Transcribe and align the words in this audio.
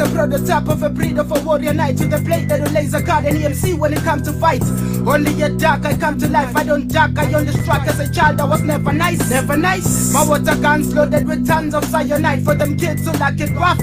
A 0.00 0.08
prototype 0.14 0.66
of 0.68 0.82
a 0.82 0.88
breed 0.88 1.18
of 1.18 1.30
a 1.30 1.44
warrior 1.44 1.74
knight 1.74 2.00
with 2.00 2.14
a 2.14 2.18
blade 2.18 2.48
that 2.48 2.58
will 2.62 2.70
laser 2.70 3.02
guard 3.02 3.26
and 3.26 3.36
EMC 3.36 3.78
when 3.78 3.92
it 3.92 4.02
comes 4.02 4.22
to 4.22 4.32
fight. 4.32 4.62
Only 5.06 5.42
a 5.42 5.50
dark, 5.50 5.84
I 5.84 5.94
come 5.94 6.16
to 6.20 6.28
life. 6.28 6.56
I 6.56 6.64
don't 6.64 6.88
duck, 6.88 7.18
I 7.18 7.30
only 7.34 7.52
struck 7.52 7.86
as 7.86 8.00
a 8.00 8.10
child. 8.10 8.40
I 8.40 8.46
was 8.46 8.62
never 8.62 8.94
nice, 8.94 9.28
never 9.28 9.58
nice. 9.58 10.10
My 10.14 10.26
water 10.26 10.56
guns 10.56 10.94
loaded 10.94 11.28
with 11.28 11.46
tons 11.46 11.74
of 11.74 11.84
cyanide 11.84 12.44
for 12.44 12.54
them 12.54 12.78
kids 12.78 13.04
who 13.04 13.12
like 13.18 13.40
it 13.40 13.50
rough. 13.50 13.78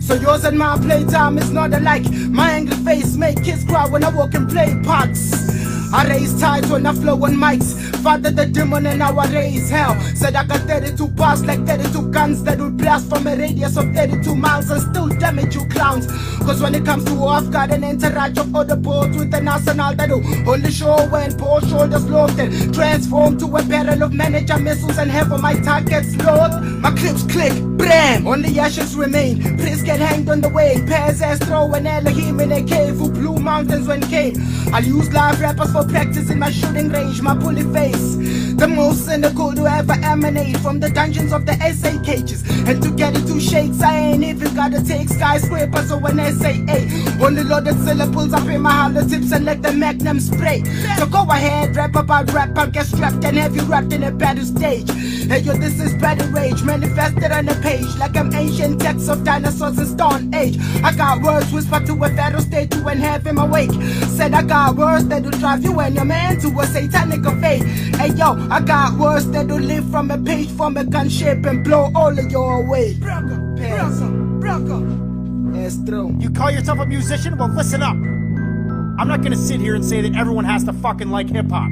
So 0.00 0.14
yours 0.14 0.44
and 0.44 0.56
my 0.56 0.78
playtime 0.78 1.36
is 1.36 1.50
not 1.50 1.74
alike. 1.74 2.08
My 2.30 2.52
angry 2.52 2.76
face 2.76 3.16
make 3.16 3.42
kids 3.42 3.64
cry 3.64 3.88
when 3.88 4.04
I 4.04 4.10
walk 4.10 4.34
in 4.34 4.46
play 4.46 4.80
parks. 4.84 5.65
I 5.92 6.06
raise 6.08 6.38
tides 6.40 6.70
when 6.70 6.86
I 6.86 6.92
flow 6.92 7.14
on 7.14 7.34
mics. 7.34 7.74
Father 8.02 8.30
the 8.30 8.46
demon 8.46 8.86
and 8.86 8.98
now 8.98 9.16
I 9.18 9.26
raise 9.32 9.70
hell. 9.70 9.98
Said 10.14 10.34
I 10.34 10.44
got 10.44 10.60
32 10.60 11.08
bars 11.08 11.44
like 11.44 11.64
32 11.66 12.10
guns 12.10 12.42
that 12.44 12.58
will 12.58 12.70
blast 12.70 13.08
from 13.08 13.26
a 13.26 13.36
radius 13.36 13.76
of 13.76 13.92
32 13.94 14.34
miles 14.34 14.70
and 14.70 14.82
still 14.82 15.08
damage 15.08 15.54
you 15.54 15.66
clowns. 15.68 16.06
Cause 16.46 16.60
when 16.60 16.74
it 16.74 16.84
comes 16.84 17.04
to 17.04 17.14
war, 17.14 17.30
I've 17.30 17.50
got 17.50 17.70
an 17.72 17.84
entourage 17.84 18.38
of 18.38 18.54
other 18.54 18.76
boats 18.76 19.16
with 19.16 19.34
an 19.34 19.48
arsenal 19.48 19.94
that 19.94 20.08
will 20.10 20.48
only 20.48 20.70
show 20.70 21.08
when 21.08 21.36
poor 21.36 21.60
shoulders 21.62 22.04
and 22.04 22.74
transform 22.74 23.38
to 23.38 23.46
a 23.56 23.62
barrel 23.64 24.02
of 24.02 24.12
manager 24.12 24.58
missiles 24.58 24.98
and 24.98 25.10
have 25.10 25.32
on 25.32 25.42
my 25.42 25.54
targets 25.54 26.14
load. 26.16 26.62
My 26.80 26.90
clips 26.92 27.22
click, 27.24 27.52
bram, 27.76 28.26
only 28.26 28.58
ashes 28.58 28.96
remain. 28.96 29.42
Priests 29.58 29.82
get 29.82 30.00
hanged 30.00 30.28
on 30.28 30.40
the 30.40 30.48
way. 30.48 30.82
Pairs 30.86 31.22
as 31.22 31.38
throw 31.40 31.72
an 31.74 31.86
Elohim 31.86 32.40
in 32.40 32.52
a 32.52 32.62
cave 32.62 32.96
who 32.96 33.10
blew 33.10 33.36
mountains 33.36 33.86
when 33.86 34.00
came. 34.08 34.34
I'll 34.72 34.84
use 34.84 35.12
live 35.12 35.40
rappers 35.40 35.72
for 35.72 35.84
practice 35.84 36.30
in 36.30 36.38
my 36.38 36.50
shooting 36.50 36.88
range, 36.88 37.20
my 37.22 37.34
bully 37.34 37.64
face. 37.72 38.16
The 38.56 38.66
most 38.66 39.04
cynical 39.04 39.52
to 39.52 39.66
ever 39.66 39.92
emanate 40.02 40.56
from 40.58 40.80
the 40.80 40.88
dungeons 40.88 41.30
of 41.30 41.44
the 41.44 41.52
SA 41.74 42.02
cages. 42.02 42.42
And 42.66 42.82
to 42.82 42.90
get 42.90 43.14
into 43.14 43.38
shakes, 43.38 43.82
I 43.82 43.94
ain't 43.96 44.24
even 44.24 44.54
gotta 44.54 44.82
take 44.82 45.10
skyscrapers 45.10 45.92
or 45.92 46.00
an 46.08 46.18
SAA. 46.18 47.24
Only 47.24 47.44
loaded 47.44 47.78
syllables 47.84 48.32
up 48.32 48.48
in 48.48 48.62
my 48.62 48.72
hollow 48.72 49.06
tips 49.06 49.30
and 49.32 49.44
let 49.44 49.62
the 49.62 49.72
magnum 49.72 50.20
spray. 50.20 50.64
So 50.96 51.04
go 51.06 51.22
ahead, 51.30 51.76
rap 51.76 51.96
about 51.96 52.32
rap, 52.32 52.56
I'll 52.56 52.70
get 52.70 52.86
strapped 52.86 53.22
and 53.24 53.36
have 53.36 53.54
you 53.54 53.62
wrapped 53.62 53.92
in 53.92 54.02
a 54.04 54.10
battle 54.10 54.44
stage. 54.44 54.90
Hey 55.26 55.40
yo, 55.40 55.52
this 55.54 55.78
is 55.78 55.92
battle 55.94 56.28
rage, 56.28 56.62
manifested 56.62 57.32
on 57.32 57.48
a 57.48 57.54
page 57.56 57.94
like 57.98 58.16
I'm 58.16 58.32
ancient 58.32 58.80
texts 58.80 59.08
of 59.08 59.22
dinosaurs 59.22 59.78
in 59.78 59.86
Stone 59.86 60.34
Age. 60.34 60.56
I 60.82 60.94
got 60.94 61.20
words 61.20 61.52
whispered 61.52 61.84
to 61.86 62.04
a 62.04 62.08
federal 62.08 62.42
state 62.42 62.70
to 62.70 62.86
and 62.86 63.00
have 63.00 63.26
him 63.26 63.38
awake. 63.38 63.72
Said 64.16 64.32
I 64.34 64.42
got 64.42 64.76
words 64.76 65.06
that'll 65.08 65.32
drive 65.32 65.62
you 65.62 65.78
and 65.80 65.94
your 65.94 66.04
man 66.04 66.40
to 66.40 66.48
a 66.58 66.66
satanic 66.66 67.24
fate. 67.40 67.64
Hey 67.96 68.12
yo, 68.14 68.45
I 68.48 68.60
got 68.60 68.96
words 68.96 69.28
that'll 69.32 69.58
live 69.58 69.90
from 69.90 70.08
a 70.12 70.18
page 70.18 70.48
from 70.50 70.76
a 70.76 70.84
gunship 70.84 71.44
and 71.44 71.64
blow 71.64 71.90
all 71.96 72.16
of 72.16 72.30
your 72.30 72.64
away. 72.64 72.94
Brocco, 72.94 73.36
Brocco, 73.58 74.40
Brocco. 74.40 75.52
That's 75.52 75.84
true. 75.84 76.14
You 76.20 76.30
call 76.30 76.52
yourself 76.52 76.78
a 76.78 76.86
musician? 76.86 77.36
Well, 77.36 77.48
listen 77.48 77.82
up. 77.82 77.96
I'm 77.96 79.08
not 79.08 79.22
gonna 79.22 79.36
sit 79.36 79.60
here 79.60 79.74
and 79.74 79.84
say 79.84 80.00
that 80.00 80.14
everyone 80.14 80.44
has 80.44 80.62
to 80.64 80.72
fucking 80.72 81.10
like 81.10 81.28
hip 81.28 81.50
hop. 81.50 81.70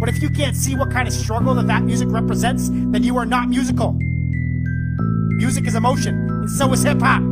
But 0.00 0.08
if 0.08 0.20
you 0.20 0.30
can't 0.30 0.56
see 0.56 0.74
what 0.74 0.90
kind 0.90 1.06
of 1.06 1.14
struggle 1.14 1.54
that 1.54 1.68
that 1.68 1.84
music 1.84 2.08
represents, 2.10 2.68
then 2.68 3.04
you 3.04 3.16
are 3.16 3.26
not 3.26 3.48
musical. 3.48 3.92
Music 5.36 5.64
is 5.68 5.76
emotion, 5.76 6.28
and 6.28 6.50
so 6.50 6.72
is 6.72 6.82
hip 6.82 7.00
hop. 7.00 7.22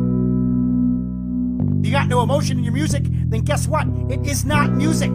If 1.81 1.85
you 1.85 1.91
got 1.91 2.07
no 2.07 2.21
emotion 2.21 2.59
in 2.59 2.63
your 2.63 2.73
music, 2.73 3.03
then 3.25 3.41
guess 3.41 3.67
what? 3.67 3.87
It 4.09 4.25
is 4.25 4.45
not 4.45 4.71
music. 4.71 5.11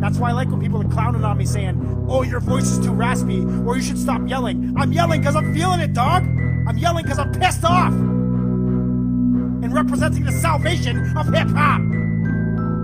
That's 0.00 0.18
why 0.18 0.30
I 0.30 0.32
like 0.32 0.48
when 0.50 0.60
people 0.60 0.80
are 0.82 0.88
clowning 0.88 1.24
on 1.24 1.38
me 1.38 1.46
saying, 1.46 2.06
oh, 2.08 2.22
your 2.22 2.40
voice 2.40 2.70
is 2.70 2.84
too 2.84 2.92
raspy, 2.92 3.44
or 3.66 3.76
you 3.76 3.82
should 3.82 3.98
stop 3.98 4.20
yelling. 4.28 4.74
I'm 4.76 4.92
yelling 4.92 5.20
because 5.20 5.36
I'm 5.36 5.54
feeling 5.54 5.80
it, 5.80 5.92
dog. 5.92 6.24
I'm 6.66 6.78
yelling 6.78 7.04
because 7.04 7.18
I'm 7.18 7.32
pissed 7.32 7.64
off. 7.64 7.92
And 7.92 9.72
representing 9.72 10.24
the 10.24 10.32
salvation 10.32 11.16
of 11.16 11.32
hip 11.32 11.48
hop. 11.48 11.80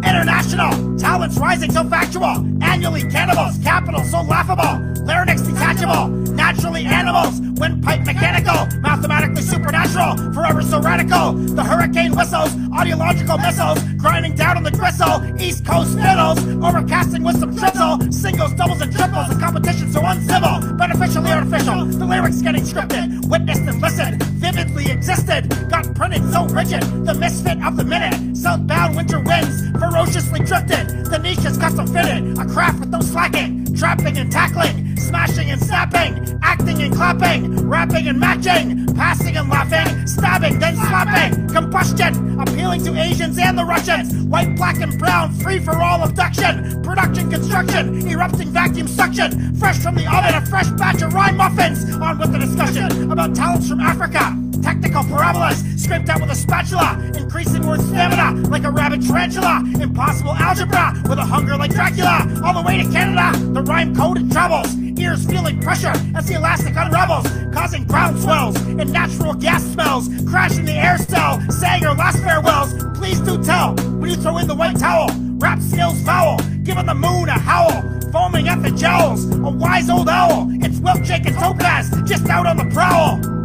International! 0.02 0.98
Talents 0.98 1.36
rising 1.36 1.70
so 1.70 1.84
factual! 1.84 2.46
Annually 2.62 3.02
cannibals! 3.10 3.58
Capital 3.62 4.02
so 4.04 4.22
laughable! 4.22 5.04
Larynx 5.04 5.42
detachable! 5.42 6.19
Naturally 6.30 6.84
animals! 6.84 7.40
Windpipe 7.58 8.04
mechanical! 8.06 8.66
Mathematically 8.80 9.42
supernatural! 9.42 10.16
Forever 10.32 10.62
so 10.62 10.80
radical! 10.80 11.32
The 11.32 11.62
hurricane 11.62 12.14
whistles! 12.16 12.50
Audiological 12.70 13.40
missiles! 13.40 13.82
Grinding 13.94 14.34
down 14.34 14.56
on 14.56 14.62
the 14.62 14.70
gristle! 14.70 15.20
East 15.40 15.66
Coast 15.66 15.94
fiddles! 15.94 16.38
Overcasting 16.62 17.24
with 17.24 17.38
some 17.38 17.54
drizzle! 17.54 18.12
Singles, 18.12 18.54
doubles, 18.54 18.80
and 18.80 18.92
triples! 18.92 19.28
The 19.28 19.40
competition 19.40 19.92
so 19.92 20.00
uncivil! 20.04 20.76
Beneficially 20.76 21.30
artificial! 21.30 21.86
The 21.86 22.06
lyrics 22.06 22.42
getting 22.42 22.62
scripted! 22.62 23.28
Witnessed 23.28 23.62
and 23.62 23.80
listened! 23.80 24.22
Vividly 24.22 24.90
existed! 24.90 25.48
Got 25.68 25.94
printed 25.94 26.30
so 26.32 26.46
rigid! 26.46 26.82
The 27.04 27.14
misfit 27.14 27.62
of 27.64 27.76
the 27.76 27.84
minute! 27.84 28.36
Southbound 28.36 28.96
winter 28.96 29.20
winds! 29.20 29.70
ferociously 29.80 30.40
drifted. 30.40 31.06
The 31.06 31.18
niche 31.18 31.44
is 31.44 31.56
custom 31.56 31.86
fitted, 31.86 32.38
a 32.38 32.44
craft 32.44 32.80
with 32.80 32.90
no 32.90 33.00
slacking, 33.00 33.74
trapping 33.74 34.18
and 34.18 34.30
tackling, 34.30 34.89
smashing 35.00 35.50
and 35.50 35.60
snapping, 35.60 36.38
acting 36.42 36.82
and 36.82 36.94
clapping, 36.94 37.68
rapping 37.68 38.06
and 38.06 38.20
matching, 38.20 38.86
passing 38.94 39.36
and 39.36 39.48
laughing, 39.48 40.06
stabbing, 40.06 40.58
then 40.58 40.76
slapping, 40.76 41.48
combustion, 41.48 42.38
appealing 42.40 42.84
to 42.84 42.94
Asians 42.98 43.38
and 43.38 43.58
the 43.58 43.64
Russians, 43.64 44.14
white, 44.24 44.54
black, 44.56 44.80
and 44.80 44.98
brown, 44.98 45.32
free 45.34 45.58
for 45.58 45.80
all 45.82 46.02
abduction, 46.02 46.82
production, 46.82 47.30
construction, 47.30 48.06
erupting 48.06 48.48
vacuum 48.48 48.86
suction, 48.86 49.54
fresh 49.56 49.78
from 49.78 49.94
the 49.94 50.06
oven, 50.06 50.34
a 50.34 50.46
fresh 50.46 50.68
batch 50.70 51.02
of 51.02 51.14
rhyme 51.14 51.36
muffins. 51.36 51.84
On 51.96 52.18
with 52.18 52.32
the 52.32 52.38
discussion 52.38 53.10
about 53.10 53.34
talents 53.34 53.68
from 53.68 53.80
Africa. 53.80 54.36
Technical 54.62 55.02
parabolas 55.04 55.64
scraped 55.82 56.08
out 56.10 56.20
with 56.20 56.30
a 56.30 56.34
spatula, 56.34 57.00
increasing 57.16 57.66
word 57.66 57.80
stamina 57.80 58.48
like 58.48 58.64
a 58.64 58.70
rabid 58.70 59.02
tarantula. 59.06 59.62
Impossible 59.80 60.34
algebra 60.34 60.92
with 61.08 61.18
a 61.18 61.24
hunger 61.24 61.56
like 61.56 61.70
Dracula. 61.70 62.26
All 62.44 62.54
the 62.54 62.62
way 62.66 62.82
to 62.82 62.90
Canada, 62.90 63.38
the 63.52 63.62
rhyme 63.62 63.96
code 63.96 64.18
and 64.18 64.30
travels. 64.30 64.74
Ears 65.00 65.24
feeling 65.24 65.58
pressure 65.60 65.94
as 66.14 66.26
the 66.26 66.34
elastic 66.34 66.74
unravels, 66.76 67.26
causing 67.54 67.86
ground 67.86 68.20
swells 68.20 68.54
and 68.56 68.92
natural 68.92 69.32
gas 69.32 69.62
smells. 69.64 70.08
Crashing 70.28 70.66
the 70.66 70.74
air 70.74 70.98
cell, 70.98 71.40
saying 71.50 71.82
your 71.82 71.94
last 71.94 72.18
farewells. 72.22 72.74
Please 72.98 73.18
do 73.20 73.42
tell 73.42 73.74
when 73.98 74.10
you 74.10 74.16
throw 74.16 74.36
in 74.36 74.46
the 74.46 74.54
white 74.54 74.78
towel. 74.78 75.08
Rap 75.38 75.58
skills 75.60 76.02
foul, 76.02 76.38
giving 76.64 76.84
the 76.84 76.94
moon 76.94 77.30
a 77.30 77.38
howl. 77.38 77.82
Foaming 78.12 78.48
at 78.48 78.62
the 78.62 78.70
jowls, 78.72 79.24
a 79.24 79.50
wise 79.50 79.88
old 79.88 80.08
owl. 80.08 80.48
It's 80.62 80.78
Wilkjake 80.80 81.26
and 81.26 81.36
Topaz, 81.36 81.90
just 82.06 82.28
out 82.28 82.46
on 82.46 82.58
the 82.58 82.66
prowl. 82.74 83.39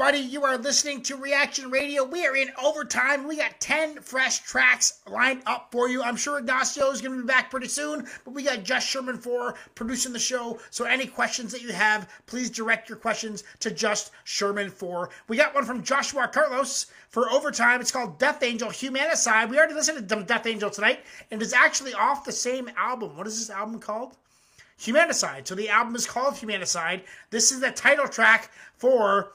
Everybody? 0.00 0.26
You 0.26 0.44
are 0.44 0.56
listening 0.56 1.02
to 1.02 1.16
Reaction 1.16 1.70
Radio. 1.70 2.04
We 2.04 2.26
are 2.26 2.34
in 2.34 2.48
overtime. 2.64 3.28
We 3.28 3.36
got 3.36 3.60
10 3.60 4.00
fresh 4.00 4.38
tracks 4.38 5.02
lined 5.06 5.42
up 5.44 5.68
for 5.70 5.90
you. 5.90 6.02
I'm 6.02 6.16
sure 6.16 6.38
Ignacio 6.38 6.90
is 6.90 7.02
going 7.02 7.14
to 7.14 7.22
be 7.22 7.26
back 7.26 7.50
pretty 7.50 7.68
soon, 7.68 8.06
but 8.24 8.32
we 8.32 8.42
got 8.42 8.62
Just 8.62 8.88
Sherman 8.88 9.18
for 9.18 9.56
producing 9.74 10.14
the 10.14 10.18
show. 10.18 10.58
So 10.70 10.86
any 10.86 11.06
questions 11.06 11.52
that 11.52 11.60
you 11.60 11.72
have, 11.72 12.08
please 12.24 12.48
direct 12.48 12.88
your 12.88 12.96
questions 12.96 13.44
to 13.58 13.70
Just 13.70 14.12
Sherman 14.24 14.70
for. 14.70 15.10
We 15.28 15.36
got 15.36 15.54
one 15.54 15.66
from 15.66 15.82
Joshua 15.82 16.28
Carlos 16.28 16.86
for 17.10 17.30
overtime. 17.30 17.82
It's 17.82 17.92
called 17.92 18.18
Death 18.18 18.42
Angel 18.42 18.70
Humanicide. 18.70 19.50
We 19.50 19.58
already 19.58 19.74
listened 19.74 20.08
to 20.08 20.22
Death 20.22 20.46
Angel 20.46 20.70
tonight, 20.70 21.00
and 21.30 21.42
it's 21.42 21.52
actually 21.52 21.92
off 21.92 22.24
the 22.24 22.32
same 22.32 22.70
album. 22.78 23.18
What 23.18 23.26
is 23.26 23.38
this 23.38 23.54
album 23.54 23.78
called? 23.78 24.16
Humanicide. 24.78 25.46
So 25.46 25.54
the 25.54 25.68
album 25.68 25.94
is 25.94 26.06
called 26.06 26.34
Humanicide. 26.34 27.02
This 27.28 27.52
is 27.52 27.60
the 27.60 27.70
title 27.70 28.08
track 28.08 28.50
for 28.78 29.32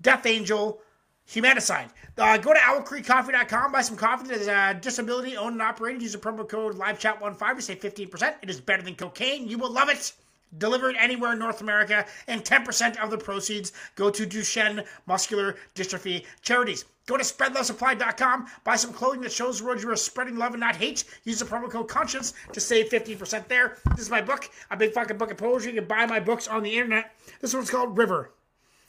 Death 0.00 0.26
Angel 0.26 0.80
Humanicide. 1.28 1.90
Uh, 2.16 2.38
go 2.38 2.54
to 2.54 2.58
owlcreekcoffee.com, 2.58 3.72
buy 3.72 3.82
some 3.82 3.96
coffee 3.96 4.28
that 4.28 4.38
is 4.38 4.48
uh, 4.48 4.72
disability 4.80 5.36
owned 5.36 5.52
and 5.52 5.62
operated. 5.62 6.00
Use 6.00 6.12
the 6.12 6.18
promo 6.18 6.48
code 6.48 6.76
LiveChat15 6.76 7.56
to 7.56 7.62
save 7.62 7.80
15%. 7.80 8.34
It 8.42 8.48
is 8.48 8.60
better 8.60 8.82
than 8.82 8.94
cocaine. 8.94 9.46
You 9.46 9.58
will 9.58 9.70
love 9.70 9.88
it. 9.88 10.12
Delivered 10.56 10.96
anywhere 10.98 11.34
in 11.34 11.38
North 11.38 11.60
America, 11.60 12.06
and 12.26 12.42
10% 12.42 12.96
of 12.96 13.10
the 13.10 13.18
proceeds 13.18 13.72
go 13.96 14.08
to 14.08 14.26
Duchenne 14.26 14.86
Muscular 15.06 15.56
Dystrophy 15.74 16.24
charities. 16.40 16.86
Go 17.04 17.18
to 17.18 17.22
spreadlovesupply.com, 17.22 18.46
buy 18.64 18.76
some 18.76 18.94
clothing 18.94 19.20
that 19.20 19.32
shows 19.32 19.58
the 19.58 19.66
world 19.66 19.82
you 19.82 19.90
are 19.90 19.96
spreading 19.96 20.38
love 20.38 20.54
and 20.54 20.60
not 20.60 20.76
hate. 20.76 21.04
Use 21.24 21.38
the 21.38 21.44
promo 21.44 21.70
code 21.70 21.88
conscience 21.88 22.32
to 22.54 22.60
save 22.60 22.88
15% 22.88 23.46
there. 23.48 23.76
This 23.90 24.00
is 24.00 24.10
my 24.10 24.22
book, 24.22 24.48
a 24.70 24.76
big 24.76 24.92
fucking 24.92 25.18
book 25.18 25.30
of 25.30 25.36
poetry. 25.36 25.72
You 25.72 25.80
can 25.80 25.88
buy 25.88 26.06
my 26.06 26.20
books 26.20 26.48
on 26.48 26.62
the 26.62 26.78
internet. 26.78 27.14
This 27.42 27.52
one's 27.52 27.70
called 27.70 27.98
River. 27.98 28.30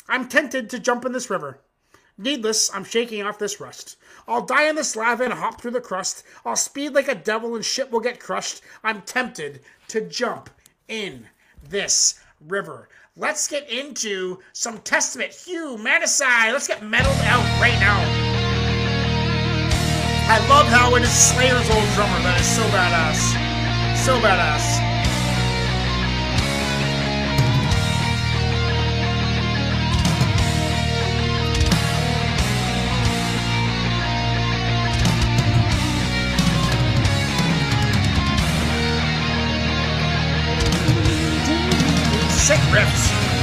I'm 0.09 0.27
tempted 0.27 0.71
to 0.71 0.79
jump 0.79 1.05
in 1.05 1.11
this 1.11 1.29
river. 1.29 1.59
Needless, 2.17 2.69
I'm 2.73 2.83
shaking 2.83 3.21
off 3.21 3.39
this 3.39 3.61
rust. 3.61 3.95
I'll 4.27 4.45
die 4.45 4.67
in 4.67 4.75
this 4.75 4.95
lava 4.95 5.23
and 5.23 5.31
hop 5.31 5.61
through 5.61 5.71
the 5.71 5.79
crust. 5.79 6.23
I'll 6.43 6.55
speed 6.55 6.93
like 6.93 7.07
a 7.07 7.15
devil 7.15 7.55
and 7.55 7.63
shit 7.63 7.91
will 7.91 8.01
get 8.01 8.19
crushed. 8.19 8.61
I'm 8.83 9.03
tempted 9.03 9.61
to 9.89 10.01
jump 10.01 10.49
in 10.87 11.27
this 11.69 12.19
river. 12.45 12.89
Let's 13.15 13.47
get 13.47 13.69
into 13.69 14.39
some 14.51 14.79
Testament. 14.79 15.31
Humanicide. 15.31 16.53
Let's 16.53 16.67
get 16.67 16.83
metal 16.83 17.11
out 17.23 17.61
right 17.61 17.79
now. 17.79 17.99
I 20.31 20.45
love 20.49 20.67
how 20.67 20.95
it 20.95 21.03
is 21.03 21.09
Slayer's 21.09 21.69
old 21.69 21.89
drummer. 21.95 22.19
That 22.23 22.39
is 22.39 22.47
so 22.47 22.63
badass. 22.63 24.05
So 24.05 24.19
badass. 24.19 24.88
Sick 42.71 43.38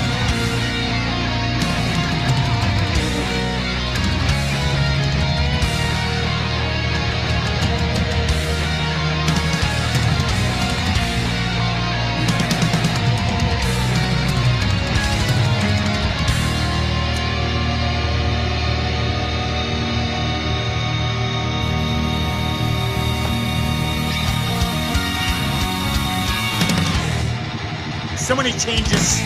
changes. 28.59 29.26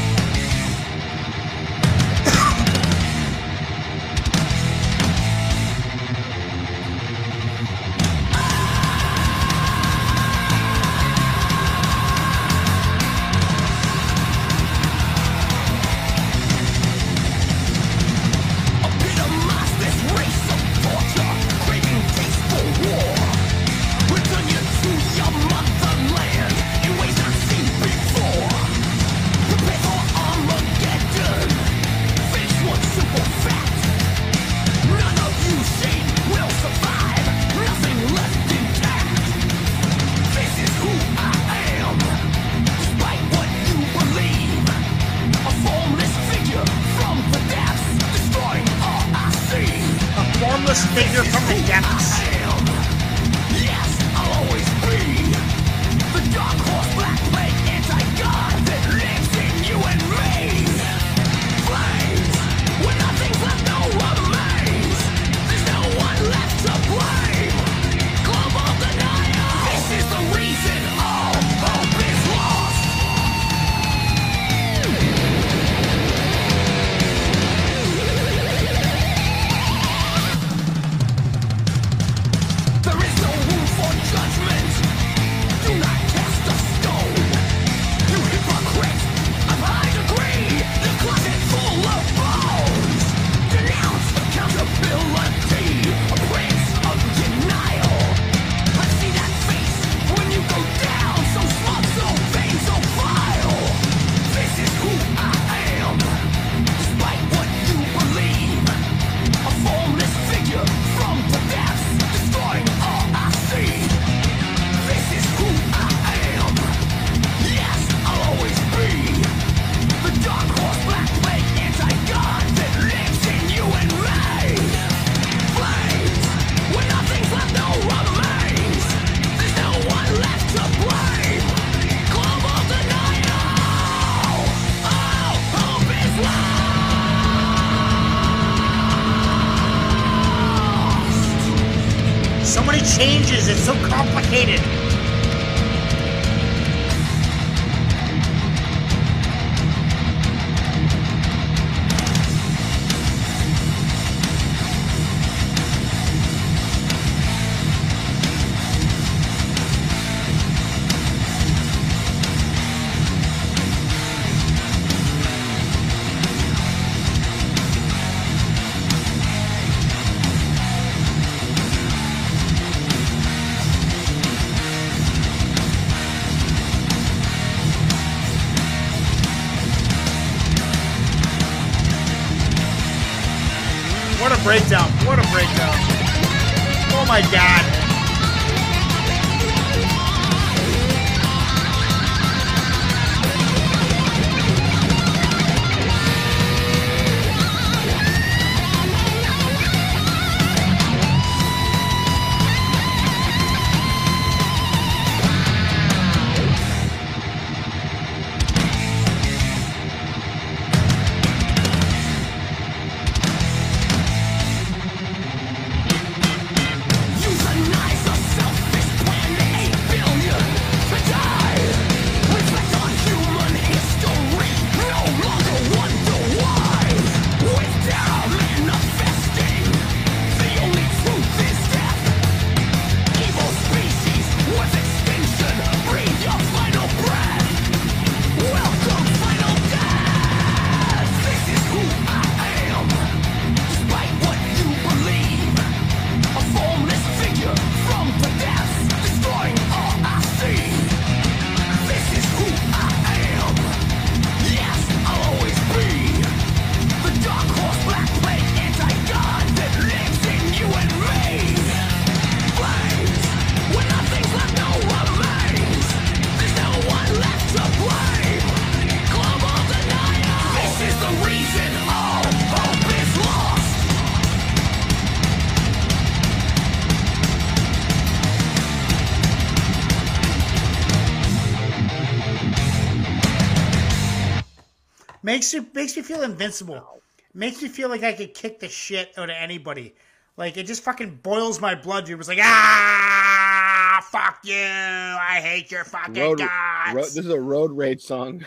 Makes 285.40 285.54
you 285.54 285.66
makes 285.72 285.96
me 285.96 286.02
feel 286.02 286.20
invincible. 286.22 287.00
Makes 287.32 287.62
me 287.62 287.68
feel 287.68 287.88
like 287.88 288.02
I 288.02 288.12
could 288.12 288.34
kick 288.34 288.60
the 288.60 288.68
shit 288.68 289.14
out 289.16 289.30
of 289.30 289.36
anybody. 289.38 289.94
Like 290.36 290.58
it 290.58 290.64
just 290.66 290.82
fucking 290.82 291.20
boils 291.22 291.62
my 291.62 291.74
blood. 291.74 292.04
Dude, 292.04 292.12
it 292.12 292.18
was 292.18 292.28
like 292.28 292.40
ah, 292.42 294.06
fuck 294.10 294.40
you. 294.44 294.54
I 294.54 295.40
hate 295.42 295.70
your 295.70 295.84
fucking 295.84 296.12
Road, 296.22 296.38
guts. 296.40 296.94
ro- 296.94 297.02
this 297.04 297.16
is 297.16 297.30
a 297.30 297.40
road 297.40 297.72
rage 297.72 298.02
song. 298.02 298.44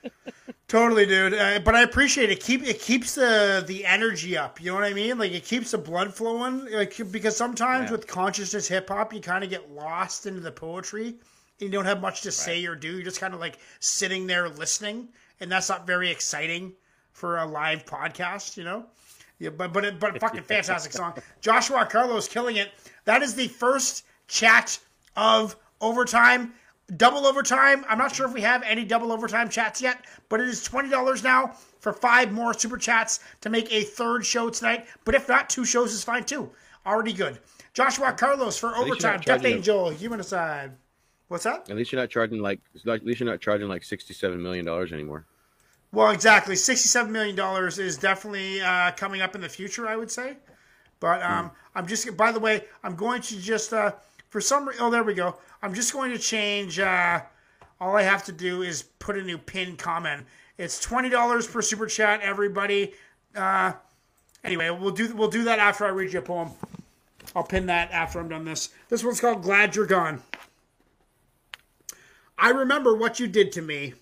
Totally, 0.68 1.04
dude. 1.04 1.34
Uh, 1.34 1.58
but 1.60 1.74
I 1.74 1.82
appreciate 1.82 2.30
it. 2.30 2.40
Keep 2.40 2.62
it 2.66 2.80
keeps 2.80 3.14
the 3.14 3.62
the 3.66 3.84
energy 3.84 4.38
up. 4.38 4.58
You 4.58 4.68
know 4.70 4.76
what 4.76 4.84
I 4.84 4.94
mean? 4.94 5.18
Like 5.18 5.32
it 5.32 5.44
keeps 5.44 5.72
the 5.72 5.78
blood 5.78 6.14
flowing. 6.14 6.64
Like 6.72 6.96
because 7.12 7.36
sometimes 7.36 7.90
Yeah. 7.90 7.92
with 7.92 8.06
consciousness 8.06 8.66
hip 8.68 8.88
hop, 8.88 9.12
you 9.12 9.20
kind 9.20 9.44
of 9.44 9.50
get 9.50 9.70
lost 9.70 10.24
into 10.24 10.40
the 10.40 10.50
poetry. 10.50 11.08
And 11.08 11.60
you 11.60 11.68
don't 11.68 11.84
have 11.84 12.00
much 12.00 12.22
to 12.22 12.32
say 12.32 12.64
or 12.64 12.74
do. 12.74 12.90
You're 12.92 13.02
just 13.02 13.20
kind 13.20 13.34
of 13.34 13.40
like 13.40 13.58
sitting 13.80 14.26
there 14.26 14.48
listening, 14.48 15.08
and 15.40 15.50
that's 15.50 15.68
not 15.68 15.86
very 15.86 16.10
exciting 16.10 16.72
for 17.12 17.38
a 17.38 17.46
live 17.46 17.84
podcast. 17.84 18.56
You 18.56 18.64
know. 18.64 18.86
Yeah, 19.38 19.50
but 19.50 19.72
but 19.72 19.84
it, 19.84 20.00
but 20.00 20.18
fucking 20.18 20.42
fantastic 20.42 20.92
song. 20.92 21.14
Joshua 21.40 21.86
Carlos 21.86 22.26
killing 22.28 22.56
it. 22.56 22.70
That 23.04 23.22
is 23.22 23.34
the 23.34 23.48
first 23.48 24.04
chat 24.28 24.78
of 25.16 25.56
overtime, 25.80 26.54
double 26.96 27.26
overtime. 27.26 27.84
I'm 27.88 27.98
not 27.98 28.14
sure 28.14 28.26
if 28.26 28.32
we 28.32 28.40
have 28.40 28.62
any 28.62 28.84
double 28.84 29.12
overtime 29.12 29.48
chats 29.50 29.82
yet, 29.82 30.04
but 30.28 30.40
it 30.40 30.48
is 30.48 30.62
twenty 30.62 30.88
dollars 30.88 31.22
now 31.22 31.48
for 31.80 31.92
five 31.92 32.32
more 32.32 32.54
super 32.54 32.78
chats 32.78 33.20
to 33.42 33.50
make 33.50 33.70
a 33.72 33.82
third 33.82 34.24
show 34.24 34.48
tonight. 34.48 34.86
But 35.04 35.14
if 35.14 35.28
not, 35.28 35.50
two 35.50 35.64
shows 35.64 35.92
is 35.92 36.02
fine 36.02 36.24
too. 36.24 36.50
Already 36.86 37.12
good. 37.12 37.38
Joshua 37.74 38.12
Carlos 38.12 38.58
for 38.58 38.74
overtime. 38.76 39.20
Death. 39.20 39.44
Angel, 39.44 39.90
Humanicide. 39.90 40.72
What's 41.28 41.44
that? 41.44 41.68
At 41.68 41.76
least 41.76 41.90
you're 41.90 42.00
not 42.00 42.10
charging 42.10 42.40
like 42.40 42.60
at 42.86 43.04
least 43.04 43.20
you're 43.20 43.28
not 43.28 43.40
charging 43.40 43.68
like 43.68 43.82
sixty-seven 43.82 44.40
million 44.40 44.64
dollars 44.64 44.92
anymore. 44.92 45.24
Well, 45.92 46.10
exactly. 46.10 46.56
Sixty-seven 46.56 47.10
million 47.10 47.34
dollars 47.34 47.78
is 47.78 47.96
definitely 47.96 48.60
uh, 48.60 48.92
coming 48.92 49.20
up 49.20 49.34
in 49.34 49.40
the 49.40 49.48
future. 49.48 49.88
I 49.88 49.96
would 49.96 50.10
say, 50.10 50.36
but 51.00 51.22
um, 51.22 51.50
I'm 51.74 51.86
just. 51.86 52.16
By 52.16 52.30
the 52.30 52.40
way, 52.40 52.64
I'm 52.84 52.94
going 52.94 53.22
to 53.22 53.40
just 53.40 53.72
uh, 53.72 53.92
for 54.28 54.40
some. 54.40 54.70
Oh, 54.78 54.90
there 54.90 55.02
we 55.02 55.14
go. 55.14 55.36
I'm 55.62 55.74
just 55.74 55.92
going 55.92 56.12
to 56.12 56.18
change. 56.18 56.78
Uh, 56.78 57.22
all 57.80 57.96
I 57.96 58.02
have 58.02 58.24
to 58.24 58.32
do 58.32 58.62
is 58.62 58.84
put 59.00 59.16
a 59.16 59.22
new 59.22 59.38
pin 59.38 59.76
comment. 59.76 60.26
It's 60.58 60.78
twenty 60.80 61.08
dollars 61.08 61.46
per 61.46 61.60
super 61.60 61.86
chat, 61.86 62.20
everybody. 62.20 62.94
Uh, 63.34 63.72
anyway, 64.44 64.70
we'll 64.70 64.92
do 64.92 65.14
we'll 65.14 65.28
do 65.28 65.44
that 65.44 65.58
after 65.58 65.84
I 65.86 65.88
read 65.88 66.12
you 66.12 66.20
a 66.20 66.22
poem. 66.22 66.50
I'll 67.34 67.42
pin 67.42 67.66
that 67.66 67.90
after 67.90 68.20
I'm 68.20 68.28
done 68.28 68.44
this. 68.44 68.70
This 68.88 69.02
one's 69.02 69.20
called 69.20 69.42
"Glad 69.42 69.74
You're 69.74 69.86
Gone." 69.86 70.22
I 72.38 72.50
remember 72.50 72.94
what 72.94 73.18
you 73.18 73.28
did 73.28 73.50
to 73.52 73.62
me. 73.62 73.94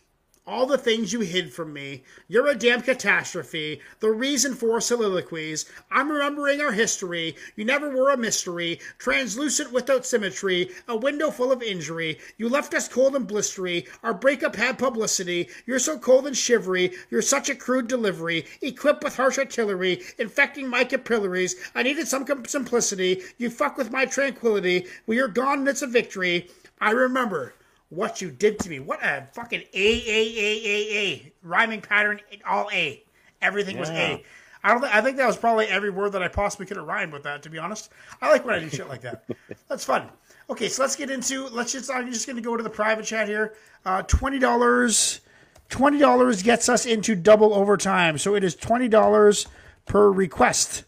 All 0.47 0.67
the 0.67 0.77
things 0.77 1.13
you 1.13 1.21
hid 1.21 1.55
from 1.55 1.73
me. 1.73 2.03
You're 2.29 2.49
a 2.49 2.55
damn 2.55 2.83
catastrophe. 2.83 3.81
The 4.01 4.11
reason 4.11 4.55
for 4.55 4.81
soliloquies. 4.81 5.65
I'm 5.91 6.11
remembering 6.11 6.61
our 6.61 6.73
history. 6.73 7.37
You 7.55 7.65
never 7.65 7.89
were 7.89 8.11
a 8.11 8.17
mystery. 8.17 8.81
Translucent 8.99 9.73
without 9.73 10.05
symmetry. 10.05 10.71
A 10.89 10.97
window 10.97 11.31
full 11.31 11.53
of 11.53 11.63
injury. 11.63 12.19
You 12.37 12.49
left 12.49 12.75
us 12.75 12.89
cold 12.89 13.15
and 13.15 13.27
blistery. 13.27 13.89
Our 14.03 14.13
breakup 14.13 14.57
had 14.57 14.79
publicity. 14.79 15.49
You're 15.65 15.79
so 15.79 15.97
cold 15.97 16.27
and 16.27 16.37
shivery. 16.37 16.93
You're 17.11 17.23
such 17.23 17.49
a 17.49 17.55
crude 17.55 17.87
delivery. 17.87 18.47
Equipped 18.61 19.05
with 19.05 19.17
harsh 19.17 19.39
artillery. 19.39 20.03
Infecting 20.19 20.69
my 20.69 20.85
capillaries. 20.85 21.55
I 21.75 21.85
needed 21.85 22.09
some 22.09 22.27
simplicity. 22.47 23.23
You 23.39 23.49
fuck 23.49 23.79
with 23.79 23.93
my 23.93 24.07
tranquility. 24.07 24.89
Well, 25.07 25.17
you're 25.17 25.29
gone 25.29 25.61
and 25.61 25.69
it's 25.69 25.83
a 25.83 25.87
victory. 25.87 26.51
I 26.81 26.91
remember 26.91 27.55
what 27.95 28.21
you 28.21 28.31
did 28.31 28.59
to 28.61 28.71
me. 28.71 28.81
What 28.81 29.03
a 29.03 29.27
fucking 29.33 29.61
A 29.61 29.65
A 29.75 30.21
A 30.37 30.67
A 30.67 30.99
A 30.99 31.33
rhyming 31.43 31.81
pattern. 31.81 32.21
All 32.47 32.69
A. 32.73 33.03
Everything 33.43 33.79
was 33.79 33.91
A. 33.91 34.23
I 34.63 34.71
don't. 34.71 34.81
Th- 34.81 34.95
I 34.95 35.01
think 35.03 35.19
that 35.19 35.27
was 35.27 35.37
probably 35.37 35.67
every 35.67 35.91
word 35.91 36.13
that 36.13 36.23
I 36.23 36.29
possibly 36.29 36.65
could 36.67 36.79
have 36.79 36.87
rhymed 36.87 37.13
with 37.13 37.25
that. 37.25 37.43
To 37.43 37.51
be 37.51 37.59
honest, 37.59 37.91
I 38.23 38.31
like 38.31 38.47
when 38.47 38.55
I 38.55 38.61
do 38.61 38.71
shit 38.71 38.89
like 38.89 39.03
that. 39.03 39.25
That's 39.69 39.85
fun. 39.85 40.09
Okay, 40.49 40.69
so 40.69 40.83
let's 40.83 40.97
get 40.97 41.11
into. 41.11 41.47
Let's 41.49 41.73
just. 41.73 41.91
I'm 41.91 42.11
just 42.11 42.27
going 42.27 42.37
to 42.37 42.43
go 42.43 42.57
to 42.57 42.63
the 42.63 42.71
private 42.71 43.05
chat 43.05 43.29
here. 43.29 43.55
Uh, 43.85 44.03
Twenty 44.03 44.39
dollars. 44.39 45.21
Twenty 45.69 45.99
dollars 45.99 46.43
gets 46.43 46.69
us 46.69 46.87
into 46.87 47.15
double 47.15 47.55
overtime. 47.55 48.17
So 48.19 48.35
it 48.35 48.45
is 48.45 48.55
twenty 48.55 48.89
dollars 48.89 49.47
per 49.87 50.11
request. 50.11 50.85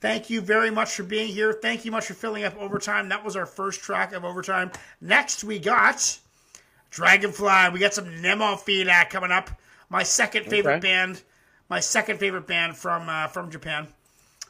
Thank 0.00 0.30
you 0.30 0.40
very 0.40 0.70
much 0.70 0.94
for 0.94 1.02
being 1.02 1.28
here. 1.28 1.52
Thank 1.52 1.84
you 1.84 1.90
much 1.90 2.06
for 2.06 2.14
filling 2.14 2.44
up 2.44 2.56
overtime. 2.56 3.10
That 3.10 3.22
was 3.24 3.36
our 3.36 3.44
first 3.46 3.82
track 3.82 4.12
of 4.14 4.24
overtime. 4.24 4.72
Next, 5.00 5.44
we 5.44 5.58
got 5.58 6.18
Dragonfly. 6.90 7.68
We 7.72 7.78
got 7.80 7.92
some 7.94 8.06
Nemophila 8.06 9.10
coming 9.10 9.30
up. 9.30 9.50
My 9.90 10.02
second 10.02 10.46
favorite 10.46 10.76
Okay. 10.76 10.80
band. 10.88 11.22
My 11.68 11.80
second 11.80 12.18
favorite 12.18 12.46
band 12.46 12.76
from 12.76 13.08
uh, 13.08 13.28
from 13.28 13.50
Japan, 13.50 13.86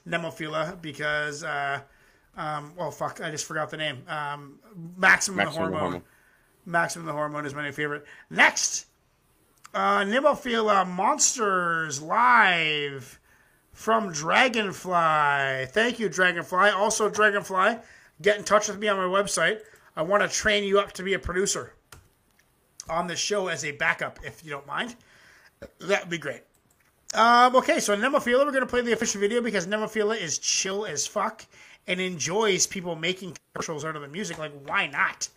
Nemophila, 0.09 0.80
because 0.80 1.45
uh, 1.45 1.80
um, 2.37 2.73
well, 2.76 2.90
fuck, 2.90 3.21
I 3.23 3.30
just 3.30 3.45
forgot 3.45 3.71
the 3.71 3.76
name. 3.76 4.02
Um, 4.09 4.59
Maximum, 4.97 5.37
the 5.37 5.45
Maximum 5.45 5.45
the 5.45 5.50
Hormone. 5.50 5.80
Hormone. 5.80 6.02
Maximum 6.64 7.07
the 7.07 7.12
Hormone 7.12 7.45
is 7.45 7.54
my 7.54 7.62
new 7.62 7.73
favorite. 7.73 8.07
Next, 8.30 8.87
uh, 9.75 9.99
Nemophila 10.00 10.88
Monsters 10.88 12.00
live 12.00 13.20
from 13.80 14.12
Dragonfly. 14.12 15.66
Thank 15.70 15.99
you, 15.99 16.10
Dragonfly. 16.10 16.68
Also, 16.68 17.08
Dragonfly, 17.08 17.78
get 18.20 18.37
in 18.37 18.44
touch 18.44 18.68
with 18.68 18.78
me 18.78 18.88
on 18.88 18.99
my 18.99 19.04
website. 19.04 19.60
I 19.96 20.02
want 20.02 20.22
to 20.22 20.28
train 20.28 20.64
you 20.64 20.78
up 20.78 20.92
to 20.92 21.02
be 21.02 21.14
a 21.14 21.18
producer 21.18 21.72
on 22.90 23.06
the 23.06 23.16
show 23.16 23.49
as 23.49 23.64
a 23.64 23.72
backup, 23.72 24.18
if 24.22 24.44
you 24.44 24.50
don't 24.50 24.66
mind. 24.66 24.96
That 25.78 26.02
would 26.02 26.10
be 26.10 26.18
great. 26.18 26.42
Um, 27.14 27.56
okay, 27.56 27.80
so 27.80 27.96
Nemophila, 27.96 28.44
we're 28.44 28.52
going 28.52 28.60
to 28.60 28.66
play 28.66 28.82
the 28.82 28.92
official 28.92 29.18
video 29.18 29.40
because 29.40 29.66
Nemophila 29.66 30.20
is 30.20 30.38
chill 30.38 30.84
as 30.84 31.06
fuck 31.06 31.46
and 31.87 32.02
enjoys 32.02 32.66
people 32.66 32.94
making 32.96 33.34
commercials 33.54 33.87
out 33.87 33.96
of 33.96 34.02
the 34.02 34.08
music. 34.08 34.37
Like, 34.37 34.52
why 34.66 34.88
not? 34.88 35.30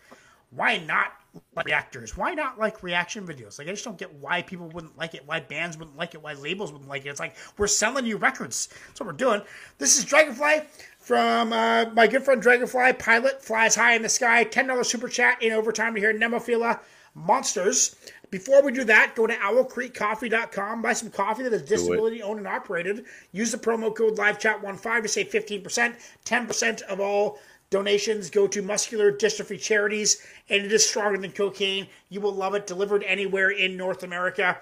Why 0.49 0.79
not 0.79 1.13
like 1.55 1.65
reactors? 1.65 2.17
Why 2.17 2.33
not 2.33 2.59
like 2.59 2.83
reaction 2.83 3.25
videos? 3.25 3.57
Like 3.57 3.67
I 3.67 3.71
just 3.71 3.85
don't 3.85 3.97
get 3.97 4.13
why 4.15 4.41
people 4.41 4.69
wouldn't 4.69 4.97
like 4.97 5.15
it, 5.15 5.23
why 5.25 5.39
bands 5.39 5.77
wouldn't 5.77 5.97
like 5.97 6.13
it, 6.13 6.21
why 6.21 6.33
labels 6.33 6.71
wouldn't 6.71 6.89
like 6.89 7.05
it. 7.05 7.09
It's 7.09 7.19
like 7.19 7.35
we're 7.57 7.67
selling 7.67 8.05
you 8.05 8.17
records. 8.17 8.69
That's 8.87 8.99
what 8.99 9.07
we're 9.07 9.13
doing. 9.13 9.41
This 9.77 9.97
is 9.97 10.05
Dragonfly 10.05 10.61
from 10.99 11.53
uh, 11.53 11.85
my 11.93 12.07
good 12.07 12.23
friend 12.23 12.41
Dragonfly. 12.41 12.93
Pilot 12.93 13.43
flies 13.43 13.75
high 13.75 13.95
in 13.95 14.01
the 14.01 14.09
sky. 14.09 14.43
Ten 14.43 14.67
dollars 14.67 14.89
super 14.89 15.07
chat 15.07 15.41
in 15.41 15.51
overtime 15.51 15.95
to 15.95 15.99
hear 15.99 16.13
Nemophila 16.13 16.79
Monsters. 17.15 17.95
Before 18.33 18.63
we 18.63 18.71
do 18.71 18.83
that, 18.85 19.13
go 19.15 19.27
to 19.27 19.35
owlcreekcoffee.com, 19.35 20.81
buy 20.81 20.93
some 20.93 21.11
coffee 21.11 21.43
that 21.43 21.53
is 21.53 21.61
disability 21.61 22.23
owned 22.23 22.39
and 22.39 22.47
operated. 22.47 23.05
Use 23.31 23.51
the 23.51 23.59
promo 23.59 23.95
code 23.95 24.17
LiveChat15 24.17 25.03
to 25.03 25.07
save 25.07 25.29
15%. 25.29 25.95
10% 26.25 26.81
of 26.81 26.99
all 26.99 27.37
donations 27.73 28.29
go 28.29 28.45
to 28.45 28.61
muscular 28.61 29.11
dystrophy 29.11 29.59
charities, 29.59 30.23
and 30.47 30.63
it 30.63 30.71
is 30.71 30.87
stronger 30.87 31.17
than 31.17 31.31
cocaine. 31.31 31.87
You 32.09 32.21
will 32.21 32.31
love 32.31 32.53
it. 32.53 32.67
Delivered 32.67 33.03
anywhere 33.03 33.49
in 33.49 33.75
North 33.75 34.03
America. 34.03 34.59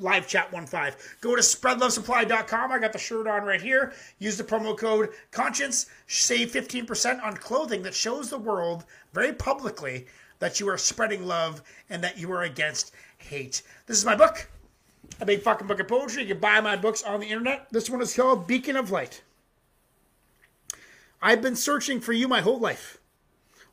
Live 0.00 0.26
Chat 0.26 0.50
15. 0.50 0.94
Go 1.20 1.36
to 1.36 1.42
spreadlovesupply.com. 1.42 2.72
I 2.72 2.78
got 2.80 2.92
the 2.92 2.98
shirt 2.98 3.28
on 3.28 3.44
right 3.44 3.62
here. 3.62 3.92
Use 4.18 4.36
the 4.36 4.42
promo 4.42 4.76
code 4.76 5.10
Conscience. 5.30 5.86
Save 6.08 6.50
15% 6.50 7.22
on 7.22 7.36
clothing 7.36 7.84
that 7.84 7.94
shows 7.94 8.30
the 8.30 8.38
world 8.38 8.84
very 9.12 9.32
publicly 9.32 10.06
that 10.40 10.58
you 10.58 10.68
are 10.68 10.76
spreading 10.76 11.24
love 11.24 11.62
and 11.88 12.02
that 12.02 12.18
you 12.18 12.32
are 12.32 12.42
against 12.42 12.92
hate. 13.18 13.62
This 13.86 13.96
is 13.96 14.04
my 14.04 14.16
book, 14.16 14.50
a 15.20 15.24
big 15.24 15.42
fucking 15.42 15.68
book 15.68 15.78
of 15.78 15.86
poetry. 15.86 16.22
You 16.22 16.30
can 16.30 16.40
buy 16.40 16.60
my 16.60 16.74
books 16.74 17.04
on 17.04 17.20
the 17.20 17.26
internet. 17.26 17.68
This 17.70 17.88
one 17.88 18.02
is 18.02 18.16
called 18.16 18.48
Beacon 18.48 18.74
of 18.74 18.90
Light. 18.90 19.22
I've 21.24 21.40
been 21.40 21.56
searching 21.56 22.02
for 22.02 22.12
you 22.12 22.28
my 22.28 22.42
whole 22.42 22.58
life. 22.58 22.98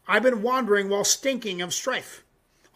I've 0.08 0.24
been 0.24 0.41
wandering 0.41 0.88
while 0.88 1.03
stinking 1.03 1.62
of 1.62 1.74
strife. 1.74 2.24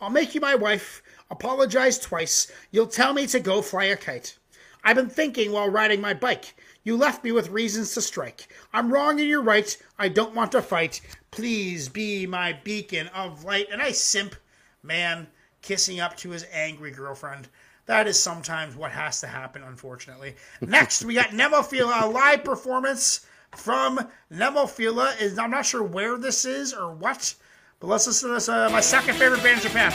I'll 0.01 0.09
make 0.09 0.35
you 0.35 0.41
my 0.41 0.53
wife, 0.53 1.01
apologize 1.31 1.97
twice. 1.97 2.51
You'll 2.71 2.87
tell 2.87 3.13
me 3.13 3.25
to 3.27 3.39
go 3.39 3.61
fly 3.61 3.85
a 3.85 3.95
kite. 3.95 4.37
I've 4.83 4.97
been 4.97 5.09
thinking 5.09 5.53
while 5.53 5.69
riding 5.69 6.01
my 6.01 6.13
bike. 6.13 6.55
You 6.83 6.97
left 6.97 7.23
me 7.23 7.31
with 7.31 7.51
reasons 7.51 7.93
to 7.93 8.01
strike. 8.01 8.49
I'm 8.73 8.91
wrong 8.91 9.17
and 9.21 9.29
you're 9.29 9.41
right. 9.41 9.77
I 9.97 10.09
don't 10.09 10.35
want 10.35 10.51
to 10.51 10.61
fight. 10.61 10.99
Please 11.31 11.87
be 11.87 12.27
my 12.27 12.51
beacon 12.51 13.07
of 13.15 13.45
light. 13.45 13.69
And 13.71 13.81
I 13.81 13.91
simp 13.91 14.35
man 14.83 15.27
kissing 15.61 16.01
up 16.01 16.17
to 16.17 16.31
his 16.31 16.45
angry 16.51 16.91
girlfriend. 16.91 17.47
That 17.85 18.07
is 18.07 18.19
sometimes 18.19 18.75
what 18.75 18.91
has 18.91 19.21
to 19.21 19.27
happen, 19.27 19.63
unfortunately. 19.63 20.35
Next, 20.59 21.05
we 21.05 21.13
got 21.13 21.29
Nemophila, 21.29 22.03
a 22.03 22.07
live 22.07 22.43
performance 22.43 23.25
from 23.57 23.99
Nemophila. 24.31 25.19
Is 25.21 25.37
I'm 25.37 25.51
not 25.51 25.65
sure 25.65 25.83
where 25.83 26.17
this 26.17 26.45
is 26.45 26.73
or 26.73 26.93
what, 26.93 27.35
but 27.79 27.87
let's 27.87 28.07
listen 28.07 28.29
to 28.29 28.35
this. 28.35 28.49
Uh, 28.49 28.69
my 28.69 28.81
second 28.81 29.15
favorite 29.15 29.43
band 29.43 29.57
in 29.57 29.67
Japan. 29.67 29.91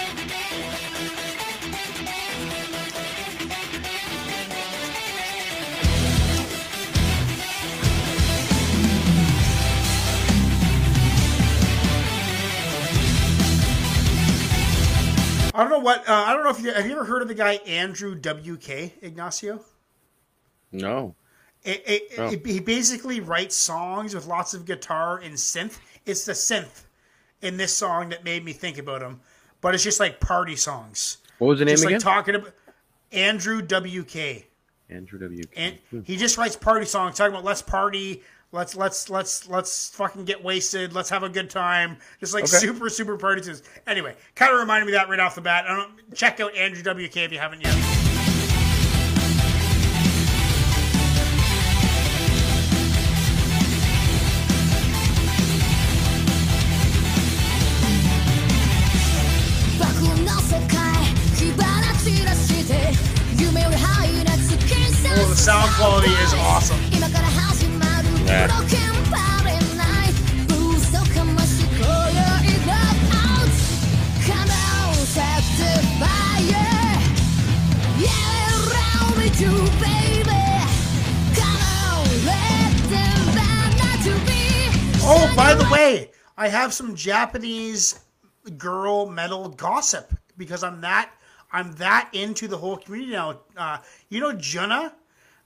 I 15.52 15.62
don't 15.64 15.72
know 15.72 15.78
what. 15.80 16.08
Uh, 16.08 16.14
I 16.14 16.32
don't 16.32 16.44
know 16.44 16.50
if 16.50 16.60
you 16.60 16.72
have 16.72 16.86
you 16.86 16.92
ever 16.92 17.04
heard 17.04 17.20
of 17.20 17.28
the 17.28 17.34
guy 17.34 17.54
Andrew 17.66 18.14
WK 18.14 19.02
Ignacio. 19.02 19.62
No. 20.72 21.14
It, 21.64 21.82
it, 21.86 22.02
Oh. 22.18 22.30
it- 22.30 22.46
he 22.46 22.60
basically 22.60 23.20
writes 23.20 23.54
songs 23.54 24.14
with 24.14 24.26
lots 24.26 24.54
of 24.54 24.64
guitar 24.64 25.18
and 25.18 25.34
synth. 25.34 25.78
It's 26.06 26.24
the 26.24 26.32
synth 26.32 26.84
in 27.42 27.56
this 27.56 27.76
song 27.76 28.08
that 28.10 28.24
made 28.24 28.44
me 28.44 28.52
think 28.52 28.78
about 28.78 29.02
him, 29.02 29.20
but 29.60 29.74
it's 29.74 29.84
just 29.84 30.00
like 30.00 30.20
party 30.20 30.56
songs. 30.56 31.18
What 31.38 31.48
was 31.48 31.58
the 31.58 31.64
name 31.64 31.72
Just 31.72 31.84
like 31.84 31.92
again? 31.92 32.00
talking 32.00 32.34
about 32.34 32.52
Andrew 33.12 33.62
WK, 33.62 34.44
Andrew 34.88 35.18
W. 35.18 35.42
and 35.56 35.78
hmm. 35.90 36.00
he 36.04 36.16
just 36.16 36.36
writes 36.38 36.56
party 36.56 36.84
songs 36.86 37.16
talking 37.16 37.32
about 37.32 37.44
let's 37.44 37.62
party, 37.62 38.22
let's 38.52 38.76
let's 38.76 39.08
let's 39.08 39.48
let's 39.48 39.88
fucking 39.90 40.24
get 40.24 40.42
wasted, 40.44 40.92
let's 40.92 41.08
have 41.10 41.22
a 41.22 41.28
good 41.28 41.48
time, 41.50 41.96
just 42.20 42.34
like 42.34 42.44
Okay. 42.44 42.56
super 42.58 42.88
super 42.90 43.16
party 43.16 43.40
tunes. 43.40 43.62
Anyway, 43.86 44.14
kind 44.34 44.52
of 44.52 44.60
reminded 44.60 44.86
me 44.86 44.92
of 44.92 45.00
that 45.00 45.08
right 45.08 45.20
off 45.20 45.34
the 45.34 45.40
bat. 45.40 45.64
I 45.66 45.76
don't 45.76 46.14
check 46.14 46.40
out 46.40 46.54
Andrew 46.54 46.82
WK 46.82 47.16
if 47.16 47.32
you 47.32 47.38
haven't 47.38 47.62
yet. 47.62 47.89
Sound 65.40 65.70
quality 65.72 66.10
is 66.10 66.34
awesome. 66.34 66.78
Yeah. 68.26 68.46
Oh, 85.02 85.32
by 85.34 85.54
the 85.54 85.66
way, 85.72 86.10
I 86.36 86.48
have 86.48 86.74
some 86.74 86.94
Japanese 86.94 88.00
girl 88.58 89.06
metal 89.06 89.48
gossip 89.48 90.12
because 90.36 90.62
I'm 90.62 90.82
that 90.82 91.10
I'm 91.52 91.72
that 91.74 92.10
into 92.12 92.46
the 92.46 92.56
whole 92.56 92.76
community 92.76 93.12
now. 93.12 93.40
Uh, 93.56 93.78
you 94.08 94.20
know 94.20 94.32
Juna, 94.32 94.92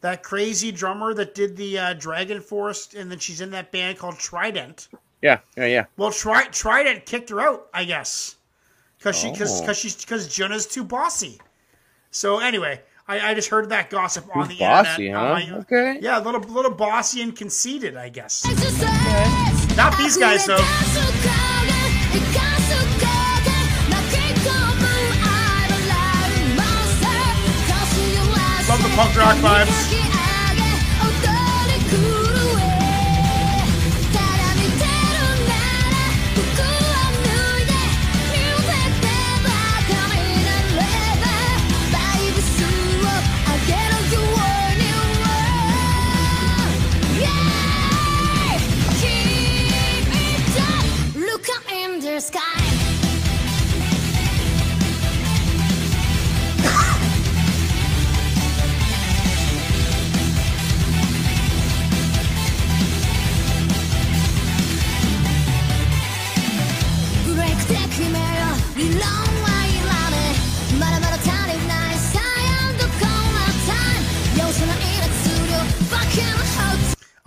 that 0.04 0.22
crazy 0.22 0.70
drummer 0.70 1.14
that 1.14 1.34
did 1.34 1.56
the 1.56 1.78
uh, 1.78 1.94
Dragon 1.94 2.38
Forest, 2.38 2.92
and 2.92 3.10
then 3.10 3.18
she's 3.18 3.40
in 3.40 3.50
that 3.52 3.72
band 3.72 3.96
called 3.96 4.18
Trident. 4.18 4.88
Yeah, 5.22 5.38
yeah, 5.56 5.64
yeah. 5.64 5.84
Well, 5.96 6.10
Tri- 6.12 6.48
Trident 6.48 7.06
kicked 7.06 7.30
her 7.30 7.40
out, 7.40 7.68
I 7.72 7.84
guess, 7.86 8.36
because 8.98 9.16
she 9.18 9.30
because 9.32 9.50
Oh. 9.56 9.60
because 9.62 9.78
she's 9.78 9.96
because 9.96 10.28
Juna's 10.28 10.66
too 10.66 10.84
bossy. 10.84 11.40
So 12.10 12.38
anyway, 12.38 12.82
I, 13.08 13.30
I 13.30 13.34
just 13.34 13.48
heard 13.48 13.70
that 13.70 13.88
gossip 13.88 14.26
on 14.36 14.46
the 14.48 14.58
bossy, 14.58 15.06
internet. 15.08 15.42
huh? 15.42 15.52
my- 15.54 15.58
Okay. 15.60 15.98
Yeah, 16.02 16.20
a 16.20 16.22
little 16.22 16.42
little 16.42 16.70
bossy 16.74 17.22
and 17.22 17.34
conceited, 17.34 17.96
I 17.96 18.10
guess. 18.10 18.44
Not 19.74 19.96
these 19.96 20.18
guys 20.18 20.44
though. 20.44 20.60
Love 28.68 28.82
the 28.82 28.88
punk 28.96 29.16
rock 29.16 29.36
vibes. 29.36 29.93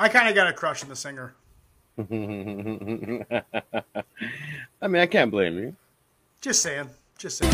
I 0.07 0.09
kind 0.09 0.29
of 0.29 0.35
got 0.35 0.47
a 0.47 0.53
crush 0.53 0.83
on 0.83 0.89
the 0.89 0.95
singer. 0.95 1.33
I 4.81 4.87
mean, 4.87 5.01
I 5.01 5.05
can't 5.05 5.29
blame 5.29 5.57
you. 5.57 5.75
Just 6.39 6.61
saying. 6.61 6.89
Just 7.17 7.39
saying. 7.39 7.51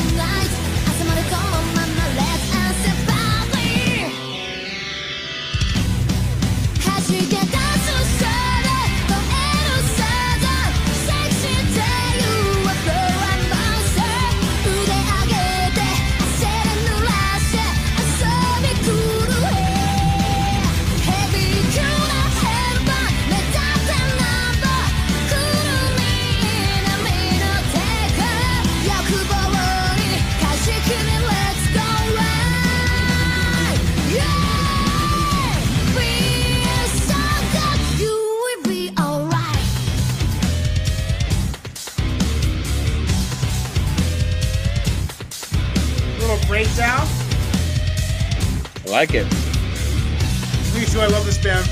Like 48.86 49.16
it. 49.16 49.26
Me 50.76 50.86
too. 50.86 51.00
I 51.00 51.08
love 51.08 51.26
this 51.26 51.40
band. 51.40 51.66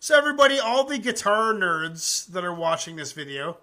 So 0.00 0.18
everybody, 0.18 0.58
all 0.58 0.84
the 0.84 0.98
guitar 0.98 1.54
nerds 1.54 2.26
that 2.26 2.44
are 2.44 2.52
watching 2.52 2.96
this 2.96 3.12
video, 3.12 3.56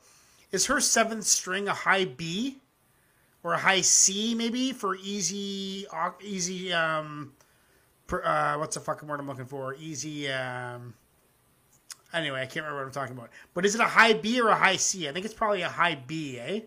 is 0.51 0.65
her 0.65 0.81
seventh 0.81 1.25
string 1.25 1.67
a 1.67 1.73
high 1.73 2.05
B 2.05 2.57
or 3.43 3.53
a 3.53 3.59
high 3.59 3.81
C 3.81 4.33
maybe 4.33 4.71
for 4.71 4.95
easy 4.95 5.85
easy 6.23 6.73
um 6.73 7.33
uh 8.11 8.55
what's 8.55 8.73
the 8.73 8.81
fucking 8.81 9.07
word 9.07 9.19
I'm 9.19 9.27
looking 9.27 9.45
for? 9.45 9.75
Easy 9.75 10.31
um 10.31 10.95
anyway, 12.13 12.41
I 12.41 12.45
can't 12.45 12.65
remember 12.65 12.79
what 12.79 12.85
I'm 12.85 12.91
talking 12.91 13.17
about. 13.17 13.29
But 13.53 13.65
is 13.65 13.75
it 13.75 13.81
a 13.81 13.85
high 13.85 14.13
B 14.13 14.39
or 14.41 14.49
a 14.49 14.55
high 14.55 14.77
C? 14.77 15.07
I 15.07 15.11
think 15.11 15.25
it's 15.25 15.33
probably 15.33 15.61
a 15.61 15.69
high 15.69 15.95
B, 15.95 16.39
eh? 16.39 16.61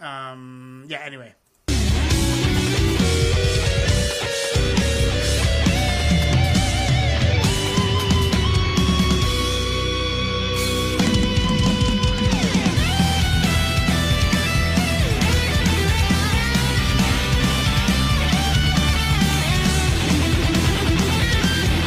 Um, 0.00 0.84
yeah, 0.88 1.00
anyway. 1.00 1.34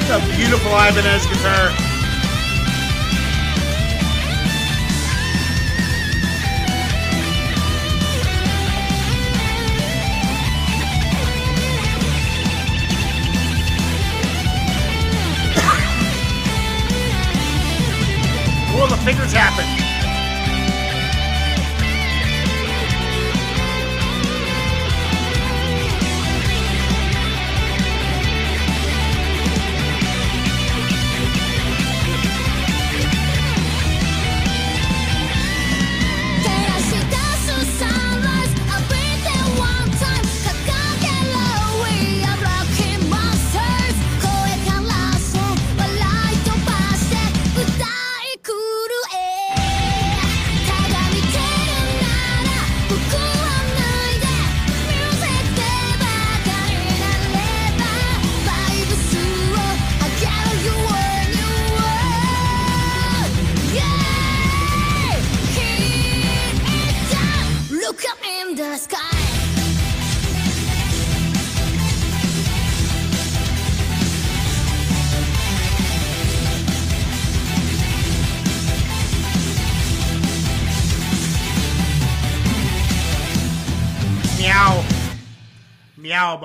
It's 0.08 0.14
a 0.14 0.38
beautiful 0.38 0.72
Ibanez 0.72 1.26
guitar. 1.26 1.85
Happen. 19.36 19.85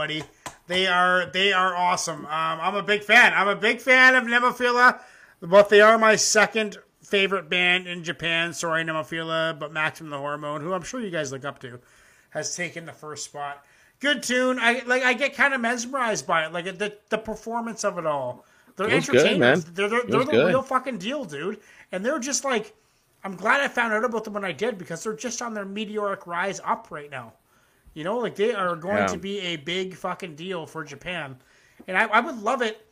Buddy. 0.01 0.23
They 0.67 0.87
are 0.87 1.27
they 1.27 1.53
are 1.53 1.77
awesome. 1.77 2.25
Um, 2.25 2.59
I'm 2.63 2.75
a 2.75 2.83
big 2.83 3.05
fan. 3.05 3.35
I'm 3.35 3.49
a 3.49 3.55
big 3.57 3.83
fan 3.83 4.15
of 4.15 4.25
Nemophila, 4.25 4.99
but 5.43 5.69
they 5.69 5.83
are 5.83 5.99
my 5.99 6.17
second 6.17 6.79
favorite 7.03 7.51
band 7.51 7.87
in 7.87 8.03
Japan. 8.03 8.55
Sorry, 8.55 8.83
Nemophila, 8.83 9.59
but 9.59 9.75
Maximum 9.75 10.09
the 10.11 10.17
Hormone, 10.17 10.63
who 10.63 10.73
I'm 10.73 10.83
sure 10.83 11.01
you 11.01 11.11
guys 11.11 11.33
look 11.33 11.45
up 11.45 11.59
to, 11.61 11.81
has 12.31 12.57
taken 12.57 12.87
the 12.87 12.95
first 12.95 13.27
spot. 13.27 13.63
Good 13.99 14.23
tune. 14.23 14.59
I 14.59 14.83
like. 14.87 15.03
I 15.03 15.13
get 15.13 15.35
kind 15.35 15.53
of 15.53 15.61
mesmerized 15.61 16.27
by 16.27 16.47
it. 16.47 16.53
Like 16.55 16.65
the 16.65 16.97
the 17.11 17.19
performance 17.19 17.85
of 17.85 17.99
it 17.99 18.07
all. 18.07 18.47
They're 18.77 18.89
It 18.89 19.07
good, 19.07 19.39
man. 19.39 19.63
They're 19.75 19.91
they're, 19.91 20.05
they're 20.05 20.25
the 20.25 20.33
good. 20.33 20.47
real 20.47 20.63
fucking 20.63 20.97
deal, 20.97 21.27
dude. 21.27 21.61
And 21.93 22.05
they're 22.05 22.19
just 22.19 22.43
like. 22.45 22.75
I'm 23.23 23.37
glad 23.37 23.61
I 23.61 23.69
found 23.69 23.93
out 23.93 24.03
about 24.03 24.25
them 24.25 24.33
when 24.33 24.47
I 24.47 24.53
did 24.53 24.79
because 24.79 25.05
they're 25.05 25.13
just 25.13 25.43
on 25.43 25.53
their 25.53 25.67
meteoric 25.67 26.27
rise 26.27 26.59
up 26.65 26.87
right 26.91 27.11
now. 27.11 27.35
You 27.95 28.05
know, 28.05 28.19
like 28.19 28.37
they 28.37 28.53
are 28.55 28.77
going 28.77 28.97
Yeah. 28.99 29.07
to 29.09 29.19
be 29.19 29.41
a 29.41 29.57
big 29.57 29.95
fucking 29.95 30.37
deal 30.37 30.67
for 30.67 30.85
Japan. 30.85 31.37
And 31.89 31.97
I, 31.97 32.05
I 32.05 32.21
would 32.21 32.41
love 32.43 32.63
it 32.63 32.87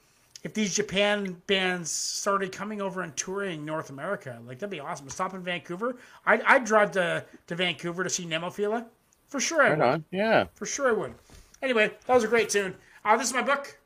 if 0.44 0.54
these 0.54 0.74
Japan 0.74 1.40
bands 1.46 1.90
started 1.90 2.52
coming 2.52 2.80
over 2.80 3.02
and 3.02 3.16
touring 3.16 3.64
North 3.64 3.90
America. 3.90 4.38
Like, 4.46 4.58
that'd 4.58 4.70
be 4.70 4.80
awesome. 4.80 5.08
Stop 5.10 5.34
in 5.34 5.42
Vancouver. 5.42 5.96
I'd, 6.26 6.42
I'd 6.42 6.64
drive 6.64 6.92
to, 6.92 7.24
to 7.48 7.54
Vancouver 7.54 8.02
to 8.04 8.10
see 8.10 8.24
Nemophila. 8.24 8.86
For 9.28 9.40
sure 9.40 9.62
I 9.62 9.70
Right 9.70 9.78
would. 9.78 9.86
on. 9.86 10.04
Yeah. 10.10 10.44
For 10.54 10.64
sure 10.66 10.88
I 10.88 10.92
would. 10.92 11.14
Anyway, 11.62 11.90
that 12.06 12.14
was 12.14 12.24
a 12.24 12.28
great 12.28 12.48
tune. 12.48 12.74
Uh, 13.04 13.16
this 13.16 13.28
is 13.28 13.34
my 13.34 13.42
book. 13.42 13.78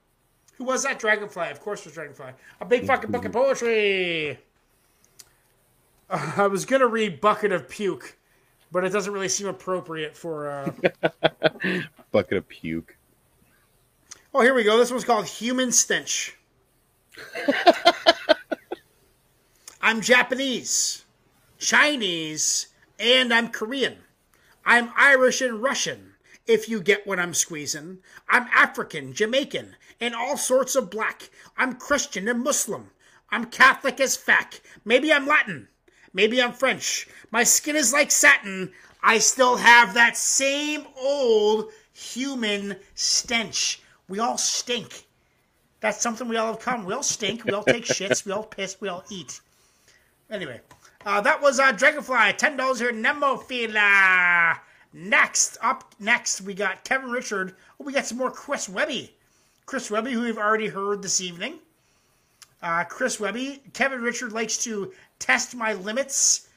Who 0.58 0.64
was 0.64 0.82
that? 0.84 0.98
Dragonfly. 0.98 1.50
Of 1.50 1.60
course 1.60 1.80
it 1.80 1.86
was 1.86 1.94
Dragonfly. 1.94 2.32
A 2.60 2.64
big 2.64 2.86
fucking 2.86 3.10
book 3.10 3.24
of 3.24 3.32
poetry. 3.32 4.38
Uh, 6.08 6.32
I 6.36 6.46
was 6.46 6.64
going 6.64 6.80
to 6.80 6.86
read 6.86 7.20
Bucket 7.20 7.50
of 7.52 7.68
Puke, 7.68 8.16
but 8.72 8.84
it 8.84 8.90
doesn't 8.90 9.12
really 9.12 9.28
seem 9.28 9.46
appropriate 9.46 10.16
for... 10.16 10.50
Uh, 10.50 10.72
a 11.02 11.84
Bucket 12.10 12.38
of 12.38 12.48
puke. 12.48 12.96
Oh, 14.34 14.40
here 14.40 14.54
we 14.54 14.64
go. 14.64 14.78
This 14.78 14.90
one's 14.90 15.04
called 15.04 15.26
Human 15.26 15.70
Stench. 15.70 16.38
I'm 19.82 20.00
Japanese, 20.00 21.04
Chinese, 21.58 22.68
and 22.98 23.32
I'm 23.32 23.48
Korean. 23.48 23.98
I'm 24.64 24.90
Irish 24.96 25.42
and 25.42 25.62
Russian, 25.62 26.14
if 26.46 26.68
you 26.68 26.80
get 26.80 27.06
what 27.06 27.18
I'm 27.18 27.34
squeezing. 27.34 27.98
I'm 28.30 28.48
African, 28.54 29.12
Jamaican, 29.12 29.76
and 30.00 30.14
all 30.14 30.38
sorts 30.38 30.74
of 30.76 30.88
black. 30.88 31.28
I'm 31.58 31.74
Christian 31.74 32.26
and 32.26 32.42
Muslim. 32.42 32.90
I'm 33.30 33.46
Catholic 33.46 34.00
as 34.00 34.16
fuck. 34.16 34.54
Maybe 34.84 35.12
I'm 35.12 35.26
Latin. 35.26 35.68
Maybe 36.14 36.42
I'm 36.42 36.52
French. 36.52 37.08
My 37.30 37.44
skin 37.44 37.76
is 37.76 37.92
like 37.92 38.10
satin. 38.10 38.72
I 39.02 39.18
still 39.18 39.56
have 39.56 39.94
that 39.94 40.16
same 40.16 40.86
old 40.96 41.70
human 41.92 42.76
stench. 42.94 43.80
We 44.08 44.18
all 44.18 44.38
stink. 44.38 45.06
That's 45.80 46.00
something 46.00 46.28
we 46.28 46.36
all 46.36 46.52
have 46.52 46.60
come. 46.60 46.84
We 46.84 46.94
all 46.94 47.02
stink. 47.02 47.44
We 47.44 47.52
all 47.52 47.64
take 47.64 47.84
shits. 47.86 48.24
We 48.24 48.32
all 48.32 48.44
piss. 48.44 48.80
We 48.80 48.88
all 48.88 49.04
eat. 49.10 49.40
Anyway, 50.30 50.60
uh, 51.04 51.20
that 51.22 51.42
was 51.42 51.58
uh, 51.58 51.72
Dragonfly. 51.72 52.34
Ten 52.34 52.56
dollars 52.56 52.78
here, 52.78 52.92
Nemophila. 52.92 54.58
Next, 54.94 55.56
up 55.62 55.94
next, 55.98 56.42
we 56.42 56.52
got 56.52 56.84
Kevin 56.84 57.10
Richard. 57.10 57.56
Oh, 57.80 57.84
we 57.84 57.92
got 57.94 58.06
some 58.06 58.18
more 58.18 58.30
Chris 58.30 58.68
Webby. 58.68 59.14
Chris 59.64 59.90
Webby, 59.90 60.12
who 60.12 60.20
we've 60.22 60.38
already 60.38 60.68
heard 60.68 61.02
this 61.02 61.20
evening. 61.20 61.58
Uh, 62.62 62.84
Chris 62.84 63.18
Webby. 63.18 63.62
Kevin 63.72 64.02
Richard 64.02 64.32
likes 64.32 64.62
to 64.64 64.92
test 65.22 65.54
my 65.54 65.72
limits, 65.74 66.48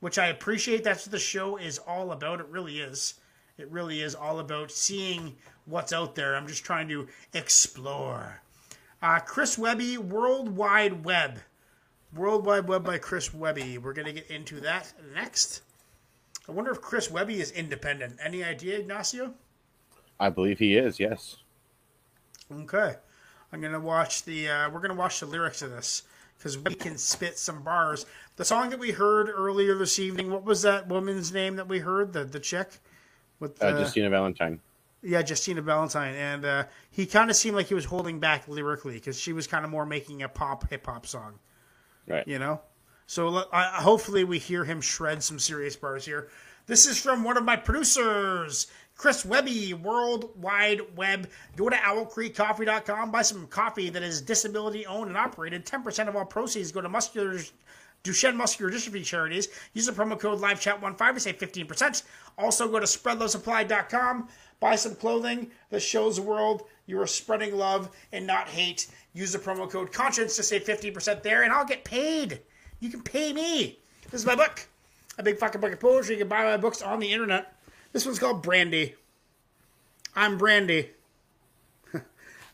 which 0.00 0.18
I 0.18 0.26
appreciate. 0.26 0.84
That's 0.84 1.06
what 1.06 1.12
the 1.12 1.18
show 1.18 1.56
is 1.56 1.78
all 1.78 2.12
about. 2.12 2.40
It 2.40 2.46
really 2.48 2.80
is. 2.80 3.14
It 3.56 3.70
really 3.70 4.02
is 4.02 4.14
all 4.14 4.40
about 4.40 4.70
seeing 4.70 5.34
what's 5.64 5.92
out 5.92 6.14
there. 6.14 6.36
I'm 6.36 6.46
just 6.46 6.64
trying 6.64 6.88
to 6.88 7.08
explore. 7.32 8.42
Uh, 9.02 9.20
Chris 9.20 9.56
Webby, 9.56 9.96
World 9.96 10.54
Wide 10.54 11.04
Web. 11.04 11.40
World 12.14 12.44
Wide 12.44 12.68
Web 12.68 12.84
by 12.84 12.98
Chris 12.98 13.32
Webby. 13.32 13.78
We're 13.78 13.94
going 13.94 14.06
to 14.06 14.12
get 14.12 14.30
into 14.30 14.60
that 14.60 14.92
next. 15.14 15.62
I 16.46 16.52
wonder 16.52 16.72
if 16.72 16.82
Chris 16.82 17.10
Webby 17.10 17.40
is 17.40 17.50
independent. 17.52 18.18
Any 18.22 18.44
idea, 18.44 18.80
Ignacio? 18.80 19.32
I 20.18 20.28
believe 20.28 20.58
he 20.58 20.76
is. 20.76 21.00
Yes. 21.00 21.36
Okay. 22.52 22.96
I'm 23.52 23.60
going 23.60 23.72
to 23.72 23.80
watch 23.80 24.24
the, 24.24 24.48
uh, 24.48 24.70
we're 24.70 24.80
going 24.80 24.90
to 24.90 24.96
watch 24.96 25.20
the 25.20 25.26
lyrics 25.26 25.62
of 25.62 25.70
this 25.70 26.02
because 26.40 26.56
we 26.56 26.74
can 26.74 26.96
spit 26.96 27.38
some 27.38 27.62
bars. 27.62 28.06
The 28.36 28.46
song 28.46 28.70
that 28.70 28.78
we 28.78 28.92
heard 28.92 29.28
earlier 29.28 29.74
this 29.76 29.98
evening, 29.98 30.30
what 30.30 30.42
was 30.42 30.62
that 30.62 30.88
woman's 30.88 31.32
name 31.34 31.56
that 31.56 31.68
we 31.68 31.80
heard? 31.80 32.14
The, 32.14 32.24
the 32.24 32.40
chick? 32.40 32.70
With 33.40 33.62
Uh, 33.62 33.76
Justina 33.78 34.08
Valentine. 34.08 34.58
Yeah, 35.02 35.22
Justina 35.26 35.60
Valentine, 35.62 36.14
and 36.14 36.44
uh, 36.44 36.64
he 36.90 37.04
kind 37.06 37.28
of 37.30 37.36
seemed 37.36 37.56
like 37.56 37.66
he 37.66 37.74
was 37.74 37.84
holding 37.86 38.20
back 38.20 38.48
lyrically 38.48 38.94
because 38.94 39.18
she 39.20 39.32
was 39.34 39.46
kind 39.46 39.64
of 39.64 39.70
more 39.70 39.84
making 39.86 40.22
a 40.22 40.28
pop 40.28 40.68
hip 40.70 40.86
hop 40.86 41.06
song, 41.06 41.38
Right. 42.06 42.26
you 42.26 42.38
know. 42.38 42.60
So 43.06 43.28
le- 43.28 43.46
I, 43.52 43.78
I- 43.78 43.82
hopefully 43.82 44.24
we 44.24 44.38
hear 44.38 44.64
him 44.64 44.80
shred 44.80 45.22
some 45.22 45.38
serious 45.38 45.76
bars 45.76 46.04
here. 46.06 46.28
This 46.66 46.86
is 46.86 47.00
from 47.00 47.24
one 47.24 47.36
of 47.36 47.44
my 47.44 47.56
producers, 47.56 48.66
Chris 49.00 49.24
Webby, 49.24 49.72
World 49.72 50.28
Wide 50.42 50.82
Web. 50.94 51.30
Go 51.56 51.70
to 51.70 51.76
owlcreekcoffee.com, 51.76 53.10
buy 53.10 53.22
some 53.22 53.46
coffee 53.46 53.88
that 53.88 54.02
is 54.02 54.20
disability 54.20 54.84
owned 54.84 55.08
and 55.08 55.16
operated. 55.16 55.64
10% 55.64 56.06
of 56.06 56.16
all 56.16 56.26
proceeds 56.26 56.70
go 56.70 56.82
to 56.82 56.88
muscular 56.90 57.38
Duchenne 58.04 58.36
Muscular 58.36 58.70
Dystrophy 58.70 59.02
Charities. 59.02 59.48
Use 59.72 59.86
the 59.86 59.92
promo 59.92 60.20
code 60.20 60.38
LiveChat15 60.38 61.14
to 61.14 61.20
save 61.20 61.38
15%. 61.38 62.02
Also 62.36 62.68
go 62.68 62.78
to 62.78 62.84
spreadlovesupply.com, 62.84 64.28
buy 64.60 64.76
some 64.76 64.94
clothing 64.94 65.50
that 65.70 65.80
shows 65.80 66.16
the 66.16 66.22
world 66.22 66.64
you 66.84 67.00
are 67.00 67.06
spreading 67.06 67.56
love 67.56 67.88
and 68.12 68.26
not 68.26 68.48
hate. 68.48 68.88
Use 69.14 69.32
the 69.32 69.38
promo 69.38 69.70
code 69.70 69.92
Conscience 69.92 70.36
to 70.36 70.42
save 70.42 70.64
15% 70.64 71.22
there, 71.22 71.44
and 71.44 71.54
I'll 71.54 71.64
get 71.64 71.84
paid. 71.84 72.42
You 72.80 72.90
can 72.90 73.00
pay 73.00 73.32
me. 73.32 73.78
This 74.10 74.20
is 74.20 74.26
my 74.26 74.34
book. 74.34 74.68
A 75.16 75.22
big 75.22 75.38
fucking 75.38 75.62
book 75.62 75.72
of 75.72 75.80
poetry. 75.80 76.16
You 76.16 76.20
can 76.20 76.28
buy 76.28 76.44
my 76.44 76.58
books 76.58 76.82
on 76.82 77.00
the 77.00 77.10
internet. 77.10 77.54
This 77.92 78.06
one's 78.06 78.18
called 78.18 78.42
Brandy. 78.42 78.94
I'm 80.14 80.38
Brandy. 80.38 80.90
oh, 81.94 82.00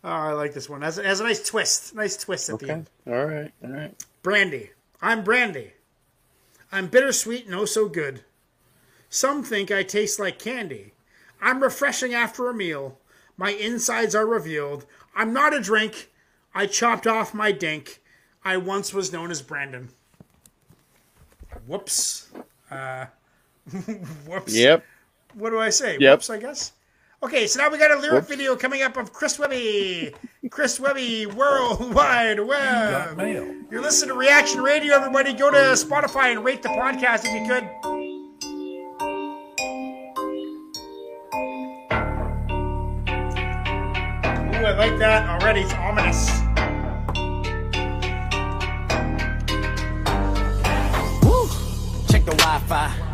I 0.02 0.32
like 0.32 0.54
this 0.54 0.68
one. 0.68 0.82
It 0.82 0.86
has, 0.86 0.96
has 0.96 1.20
a 1.20 1.24
nice 1.24 1.42
twist. 1.46 1.94
Nice 1.94 2.16
twist 2.16 2.48
at 2.48 2.58
the 2.58 2.64
Okay. 2.66 2.72
end. 2.74 2.90
All 3.06 3.24
right. 3.26 3.52
All 3.62 3.70
right. 3.70 4.04
Brandy. 4.22 4.70
I'm 5.02 5.24
Brandy. 5.24 5.72
I'm 6.72 6.88
bittersweet 6.88 7.46
and 7.46 7.54
oh 7.54 7.64
so 7.64 7.88
good. 7.88 8.24
Some 9.08 9.42
think 9.42 9.70
I 9.70 9.82
taste 9.82 10.18
like 10.18 10.38
candy. 10.38 10.92
I'm 11.40 11.62
refreshing 11.62 12.12
after 12.14 12.48
a 12.48 12.54
meal. 12.54 12.98
My 13.36 13.50
insides 13.50 14.14
are 14.14 14.26
revealed. 14.26 14.86
I'm 15.14 15.32
not 15.32 15.54
a 15.54 15.60
drink. 15.60 16.10
I 16.54 16.66
chopped 16.66 17.06
off 17.06 17.34
my 17.34 17.52
dink. 17.52 18.02
I 18.44 18.56
once 18.56 18.92
was 18.94 19.12
known 19.12 19.30
as 19.30 19.42
Brandon. 19.42 19.90
Whoops. 21.66 22.30
Uh, 22.70 23.06
whoops. 24.26 24.54
Yep. 24.54 24.84
What 25.36 25.50
do 25.50 25.58
I 25.60 25.68
say? 25.68 25.98
Yep. 26.00 26.12
Whoops, 26.18 26.30
I 26.30 26.38
guess. 26.38 26.72
Okay, 27.22 27.46
so 27.46 27.60
now 27.60 27.68
we 27.70 27.76
got 27.76 27.90
a 27.90 27.96
lyric 27.98 28.12
Whoops. 28.22 28.28
video 28.28 28.56
coming 28.56 28.80
up 28.80 28.96
of 28.96 29.12
Chris 29.12 29.38
Webby. 29.38 30.14
Chris 30.50 30.80
Webby, 30.80 31.26
World 31.26 31.92
Wide 31.94 32.40
Web. 32.40 33.18
Mail. 33.18 33.54
You're 33.70 33.82
listening 33.82 34.14
to 34.14 34.14
Reaction 34.18 34.62
Radio, 34.62 34.94
everybody. 34.94 35.34
Go 35.34 35.50
to 35.50 35.56
Spotify 35.56 36.32
and 36.32 36.42
rate 36.42 36.62
the 36.62 36.70
podcast 36.70 37.26
if 37.26 37.34
you 37.34 37.46
could. 37.46 37.64
Ooh, 44.48 44.64
I 44.64 44.72
like 44.78 44.98
that 44.98 45.28
already. 45.28 45.60
It's 45.60 45.74
ominous. 45.74 46.30
Woo! 51.22 51.48
Check 52.08 52.24
the 52.24 52.34
Wi-Fi. 52.38 53.05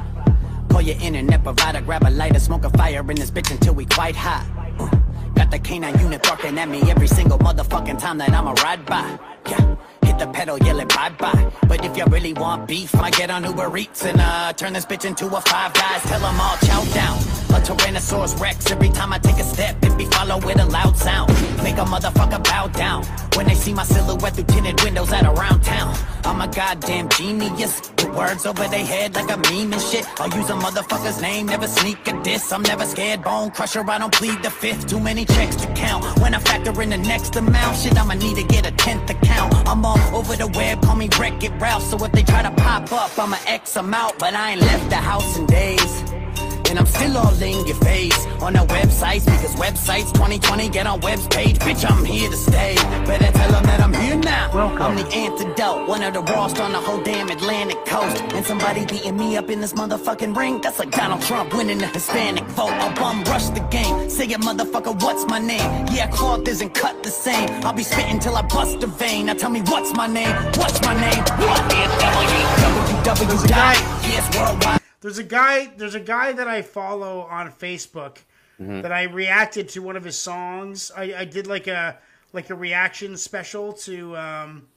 Call 0.83 0.89
your 0.89 1.01
internet 1.01 1.45
provider, 1.45 1.81
grab 1.81 2.03
a 2.03 2.11
lighter, 2.11 2.41
smoke 2.41 2.65
a 2.65 2.71
fire 2.71 3.09
in 3.09 3.15
this 3.15 3.31
bitch 3.31 3.53
until 3.53 3.73
we 3.73 3.87
quite 3.87 4.17
hot. 4.17 4.45
Uh, 4.81 4.91
Got 5.33 5.53
the 5.53 5.61
canine 5.61 5.97
unit 6.01 6.25
barking 6.25 6.59
at 6.59 6.69
me 6.69 6.81
every 6.91 7.07
single 7.07 7.39
motherfucking 7.39 8.01
time 8.01 8.19
that 8.19 8.31
I'ma 8.31 8.51
ride 8.65 8.85
by. 8.85 9.17
Yeah. 9.49 9.77
The 10.23 10.29
pedal, 10.29 10.57
yelling 10.59 10.87
bye 10.87 11.11
bye. 11.19 11.51
But 11.67 11.85
if 11.85 11.97
y'all 11.97 12.07
really 12.07 12.33
want 12.33 12.69
beef, 12.69 12.95
I 12.95 13.11
get 13.11 13.29
on 13.29 13.43
Uber 13.43 13.77
Eats 13.77 14.05
and 14.05 14.21
uh 14.21 14.53
turn 14.53 14.73
this 14.73 14.87
bitch 14.87 15.05
into 15.05 15.27
a 15.27 15.41
five 15.41 15.75
guys. 15.75 16.01
Tell 16.03 16.21
Tell 16.21 16.31
'em 16.31 16.41
all 16.41 16.57
chow 16.59 16.85
down. 16.95 17.19
A 17.53 17.61
Tyrannosaurus 17.61 18.41
Rex 18.41 18.71
every 18.71 18.91
time 18.91 19.13
I 19.13 19.19
take 19.19 19.39
a 19.39 19.45
step. 19.45 19.77
If 19.83 19.99
be 19.99 20.07
follow 20.07 20.39
with 20.39 20.61
a 20.61 20.65
loud 20.65 20.97
sound, 20.97 21.29
make 21.65 21.77
a 21.77 21.85
motherfucker 21.85 22.43
bow 22.45 22.69
down 22.69 23.05
when 23.35 23.47
they 23.47 23.55
see 23.55 23.75
my 23.75 23.83
silhouette 23.85 24.35
through 24.35 24.45
tinted 24.45 24.81
windows 24.85 25.13
at 25.13 25.25
around 25.25 25.63
town. 25.65 25.95
I'm 26.25 26.41
a 26.41 26.47
goddamn 26.47 27.09
genius 27.09 27.81
with 27.99 28.15
words 28.15 28.47
over 28.47 28.67
their 28.69 28.87
head 28.87 29.15
like 29.15 29.31
a 29.31 29.37
meme 29.37 29.73
and 29.73 29.83
shit. 29.83 30.07
I'll 30.21 30.31
use 30.39 30.49
a 30.51 30.55
motherfucker's 30.55 31.21
name, 31.21 31.47
never 31.47 31.67
sneak 31.67 32.07
a 32.09 32.23
diss. 32.23 32.53
I'm 32.53 32.63
never 32.63 32.87
scared, 32.87 33.23
bone 33.23 33.51
crusher. 33.51 33.85
I 33.89 33.99
don't 33.99 34.15
plead 34.15 34.43
the 34.43 34.51
fifth. 34.51 34.87
Too 34.87 35.01
many 35.01 35.25
checks 35.25 35.57
to 35.57 35.67
count. 35.75 36.05
When 36.21 36.35
I 36.35 36.39
factor 36.39 36.81
in 36.81 36.91
the 36.91 36.99
next 36.99 37.37
amount, 37.37 37.77
shit, 37.77 37.99
I'ma 37.99 38.15
need 38.15 38.37
to 38.37 38.45
get 38.45 38.67
a 38.67 38.73
tenth 38.73 39.11
account. 39.11 39.53
I'm 39.69 39.85
all 39.85 39.99
over 40.15 40.37
the 40.37 40.47
web, 40.49 40.83
call 40.83 40.97
me 40.97 41.09
Wreck 41.19 41.43
It 41.43 41.53
Ralph. 41.61 41.83
So 41.83 41.97
if 42.05 42.13
they 42.13 42.23
try 42.23 42.43
to 42.43 42.51
pop 42.51 42.93
up, 42.93 43.19
I'ma 43.19 43.37
X 43.47 43.75
them 43.75 43.95
out. 43.95 44.19
But 44.19 44.35
I 44.35 44.53
ain't 44.53 44.61
left 44.61 44.91
the 44.91 44.97
house 44.97 45.37
in 45.37 45.47
days. 45.47 46.03
And 46.69 46.79
I'm 46.79 46.87
still 46.87 47.19
all 47.19 47.43
in 47.43 47.67
your 47.67 47.77
face 47.77 48.27
on 48.41 48.55
the 48.55 48.61
websites 48.61 49.27
because 49.27 49.55
websites 49.57 50.13
2020 50.13 50.69
get 50.71 50.87
on 50.87 51.01
web's 51.01 51.27
page. 51.27 51.59
Bitch, 51.59 51.85
I'm 51.91 52.05
here 52.05 52.31
to 52.31 52.37
stay. 52.37 52.77
Better 53.07 53.32
I'm 54.83 54.97
the 54.97 55.07
antidote, 55.15 55.89
one 55.89 56.03
of 56.03 56.13
the 56.15 56.23
rawest 56.23 56.59
on 56.61 56.73
the 56.73 56.79
whole 56.81 57.01
damn 57.03 57.29
Atlantic 57.31 57.85
coast. 57.87 58.21
And 58.35 58.45
somebody 58.45 58.85
beating 58.85 59.17
me 59.17 59.37
up 59.37 59.49
in 59.49 59.61
this 59.61 59.73
motherfucking 59.75 60.37
ring. 60.37 60.61
That's 60.61 60.79
like 60.81 60.91
Donald 60.91 61.23
Trump 61.23 61.55
winning 61.55 61.79
the 61.79 61.87
Hispanic 61.87 62.45
vote. 62.57 62.73
I'll 62.73 62.95
bum 62.97 63.23
rush 63.25 63.47
the 63.51 63.61
game. 63.71 64.11
Say 64.11 64.27
it, 64.27 64.41
motherfucker, 64.41 65.01
what's 65.03 65.25
my 65.27 65.39
name? 65.39 65.87
Yeah, 65.93 66.09
cloth 66.09 66.49
isn't 66.49 66.75
cut 66.75 67.03
the 67.03 67.11
same. 67.11 67.49
I'll 67.65 67.73
be 67.73 67.85
spitting 67.85 68.19
till 68.19 68.35
I 68.37 68.43
bust 68.43 68.83
a 68.83 68.89
vein. 68.89 69.27
Now 69.27 69.35
tell 69.35 69.51
me 69.51 69.61
what's 69.63 69.95
my 69.95 70.07
name? 70.09 70.35
What's 70.57 70.81
my 70.83 70.95
name? 70.95 71.23
What 71.39 71.73
is 71.73 73.29
There's 73.29 73.45
a 73.45 73.49
guy- 73.49 73.75
Yes, 74.09 74.37
worldwide. 74.37 74.81
There's 75.01 75.19
a 75.19 75.25
guy. 75.25 75.73
There's 75.77 75.95
a 75.95 76.01
guy 76.01 76.33
that 76.33 76.49
I 76.49 76.63
follow 76.63 77.21
on 77.23 77.51
Facebook 77.53 78.19
Mm-hmm. 78.61 78.83
that 78.83 78.93
I 78.93 79.05
reacted 79.05 79.71
to 79.71 79.81
one 79.83 79.97
of 79.97 80.05
his 80.05 80.17
songs. 80.17 80.93
I, 80.97 81.15
I 81.17 81.25
did 81.25 81.47
like 81.47 81.67
a 81.67 81.99
like 82.35 82.51
a 82.51 82.55
reaction 82.55 83.17
special 83.17 83.73
to 83.73 84.17
um, 84.17 84.69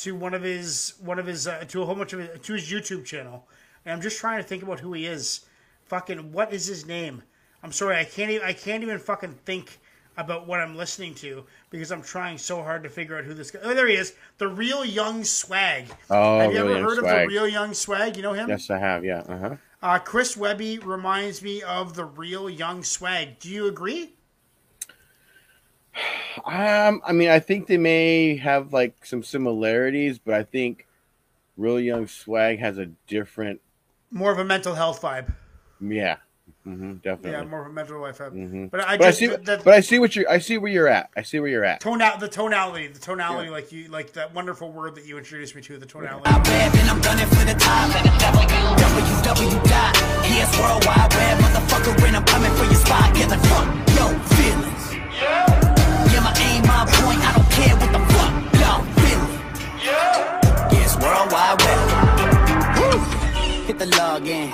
to 0.00 0.14
one 0.14 0.34
of 0.34 0.42
his 0.42 0.94
one 1.00 1.18
of 1.18 1.26
his 1.26 1.46
uh, 1.46 1.64
to 1.68 1.82
a 1.82 1.86
whole 1.86 1.94
bunch 1.94 2.12
of 2.12 2.20
his, 2.20 2.40
to 2.40 2.52
his 2.52 2.70
YouTube 2.70 3.04
channel. 3.04 3.46
And 3.84 3.94
I'm 3.94 4.00
just 4.00 4.18
trying 4.18 4.42
to 4.42 4.48
think 4.48 4.62
about 4.62 4.80
who 4.80 4.92
he 4.92 5.06
is. 5.06 5.46
Fucking 5.86 6.32
what 6.32 6.52
is 6.52 6.66
his 6.66 6.86
name? 6.86 7.22
I'm 7.62 7.72
sorry, 7.72 7.96
I 7.96 8.04
can't 8.04 8.30
even 8.30 8.46
I 8.46 8.52
can't 8.52 8.82
even 8.82 8.98
fucking 8.98 9.34
think 9.44 9.78
about 10.16 10.46
what 10.46 10.60
I'm 10.60 10.76
listening 10.76 11.14
to 11.16 11.44
because 11.70 11.90
I'm 11.90 12.02
trying 12.02 12.38
so 12.38 12.62
hard 12.62 12.82
to 12.82 12.88
figure 12.88 13.16
out 13.16 13.24
who 13.24 13.34
this 13.34 13.50
guy. 13.50 13.60
Oh, 13.62 13.74
there 13.74 13.88
he 13.88 13.94
is, 13.94 14.14
the 14.38 14.48
real 14.48 14.84
young 14.84 15.24
swag. 15.24 15.86
Oh, 16.10 16.40
Have 16.40 16.52
you 16.52 16.64
Real 16.64 16.76
ever 16.76 16.82
heard 16.84 16.98
of 16.98 17.04
the 17.04 17.26
real 17.26 17.48
young 17.48 17.74
swag? 17.74 18.16
You 18.16 18.22
know 18.22 18.32
him? 18.32 18.48
Yes, 18.48 18.70
I 18.70 18.78
have. 18.78 19.04
Yeah. 19.04 19.20
Uh 19.20 19.38
huh. 19.38 19.56
Uh, 19.82 19.98
Chris 19.98 20.36
Webby 20.36 20.78
reminds 20.78 21.42
me 21.42 21.62
of 21.62 21.94
the 21.94 22.04
real 22.04 22.50
young 22.50 22.82
swag. 22.82 23.38
Do 23.38 23.48
you 23.48 23.66
agree? 23.66 24.12
Um, 26.44 27.02
I 27.04 27.12
mean, 27.12 27.28
I 27.28 27.38
think 27.40 27.66
they 27.66 27.76
may 27.76 28.36
have 28.36 28.72
like 28.72 29.04
some 29.04 29.22
similarities, 29.22 30.18
but 30.18 30.34
I 30.34 30.42
think 30.44 30.86
Real 31.56 31.80
Young 31.80 32.06
Swag 32.06 32.58
has 32.60 32.78
a 32.78 32.86
different. 33.06 33.60
More 34.10 34.32
of 34.32 34.38
a 34.38 34.44
mental 34.44 34.74
health 34.74 35.02
vibe. 35.02 35.32
Yeah. 35.80 36.16
hmm 36.64 36.94
definitely. 36.94 37.32
Yeah, 37.32 37.44
more 37.44 37.62
of 37.62 37.66
a 37.66 37.72
mental 37.72 38.02
health 38.04 38.18
vibe. 38.18 38.32
Mhm. 38.32 38.70
But 38.70 38.80
I 38.80 38.96
But 38.96 39.06
I 39.08 39.10
see. 39.10 39.26
the, 39.26 39.36
the, 39.38 39.60
but 39.64 39.74
I 39.74 39.80
see 39.80 39.98
what 39.98 40.14
you. 40.16 40.26
I 40.28 40.38
see 40.38 40.56
where 40.58 40.70
you're 40.70 40.88
at. 40.88 41.10
I 41.16 41.22
see 41.22 41.40
where 41.40 41.48
you're 41.50 41.64
at. 41.64 41.80
tone 41.80 42.00
out 42.00 42.20
the 42.20 42.28
tonality, 42.28 42.86
the 42.88 42.98
tonality, 42.98 43.46
Yeah. 43.48 43.52
like 43.54 43.72
you, 43.72 43.88
like 43.88 44.12
that 44.14 44.32
wonderful 44.34 44.70
word 44.72 44.94
that 44.96 45.04
you 45.06 45.18
introduced 45.18 45.54
me 45.54 45.62
to, 45.62 45.78
the 45.78 45.86
tonality. 45.86 46.30
Wide 46.30 46.46
web 46.46 46.74
and 46.74 46.90
I'm 46.90 47.00
gunning 47.00 47.26
for 47.26 47.44
the 47.44 47.54
top. 47.54 47.90
www 47.90 49.68
dot 49.68 49.94
yes 50.30 50.50
worldwide 50.58 51.12
web 51.14 51.38
motherfucker 51.38 52.06
and 52.06 52.16
I'm 52.16 52.24
coming 52.24 52.52
for 52.52 52.64
your 52.64 52.74
spot. 52.74 53.14
Get 53.14 53.28
the 53.28 53.38
fuck 53.48 53.68
yo 53.98 54.18
feelings. 54.36 54.94
Yeah, 55.20 55.59
Hit 63.66 63.78
the 63.78 63.86
log 63.86 64.26
in. 64.26 64.50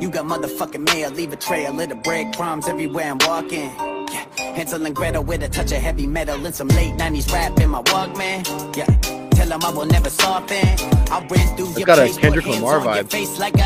You 0.00 0.08
got 0.08 0.24
motherfucking 0.24 0.86
mail, 0.86 1.10
leave 1.10 1.34
a 1.34 1.36
trail 1.36 1.78
of 1.78 1.88
the 1.88 1.94
breadcrumbs 1.94 2.66
everywhere 2.66 3.10
I'm 3.10 3.18
walking. 3.18 3.70
Yeah. 4.10 4.26
Hansel 4.54 4.86
and 4.86 4.96
Gretel 4.96 5.22
with 5.22 5.42
a 5.42 5.50
touch 5.50 5.70
of 5.70 5.78
heavy 5.78 6.06
metal 6.06 6.46
and 6.46 6.54
some 6.54 6.68
late 6.68 6.94
90s 6.94 7.30
rap 7.30 7.60
in 7.60 7.68
my 7.68 7.82
Walkman. 7.82 8.74
Yeah. 8.74 9.21
Tell 9.42 9.58
them 9.58 9.64
I 9.64 9.76
will 9.76 9.86
never 9.86 10.08
soften. 10.08 10.68
I 11.10 11.26
ran 11.28 11.56
through 11.56 11.70
your 11.76 11.84
got 11.84 11.98
a 11.98 12.08
Kendrick 12.08 12.46
Lamar 12.46 12.78
on 12.78 12.94
your 12.94 13.02
vibe. 13.02 13.10
face 13.10 13.40
like 13.40 13.54
a 13.54 13.58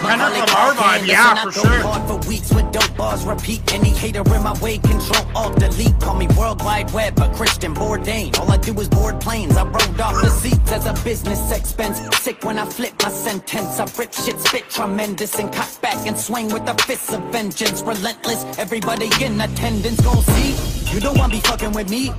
Kendrick 0.00 0.48
Lamar 0.48 0.72
vibe, 0.72 1.06
yeah, 1.06 1.44
for 1.44 1.52
sure. 1.52 1.80
hard 1.82 2.08
for 2.08 2.26
weeks 2.26 2.50
with 2.54 2.72
dope 2.72 2.96
bars 2.96 3.22
repeat. 3.26 3.60
Any 3.74 3.90
hater 3.90 4.20
in 4.20 4.42
my 4.42 4.58
way, 4.60 4.78
control 4.78 5.26
alt 5.36 5.60
delete. 5.60 6.00
Call 6.00 6.14
me 6.14 6.26
worldwide 6.38 6.90
web, 6.94 7.18
a 7.20 7.28
Christian 7.34 7.74
Bourdain. 7.74 8.38
All 8.38 8.50
I 8.50 8.56
do 8.56 8.72
is 8.80 8.88
board 8.88 9.20
planes. 9.20 9.54
I 9.58 9.64
rode 9.64 10.00
off 10.00 10.22
the 10.22 10.30
seats 10.30 10.72
as 10.72 10.86
a 10.86 10.94
business 11.04 11.52
expense. 11.52 12.00
Sick 12.16 12.42
when 12.42 12.58
I 12.58 12.64
flip 12.64 12.94
my 13.02 13.10
sentence. 13.10 13.78
I 13.78 13.84
rip 13.98 14.14
shit, 14.14 14.40
spit 14.40 14.70
tremendous, 14.70 15.38
and 15.38 15.52
cock 15.52 15.82
back 15.82 16.06
and 16.06 16.16
swing 16.16 16.48
with 16.50 16.64
the 16.64 16.72
fists 16.82 17.12
of 17.12 17.22
vengeance. 17.24 17.82
Relentless, 17.82 18.46
everybody 18.58 19.10
in 19.22 19.38
attendance 19.38 20.00
gon' 20.00 20.22
see. 20.22 20.54
You 20.94 21.00
don't 21.00 21.18
wanna 21.18 21.34
be 21.34 21.40
fucking 21.40 21.72
with 21.72 21.90
me. 21.90 22.10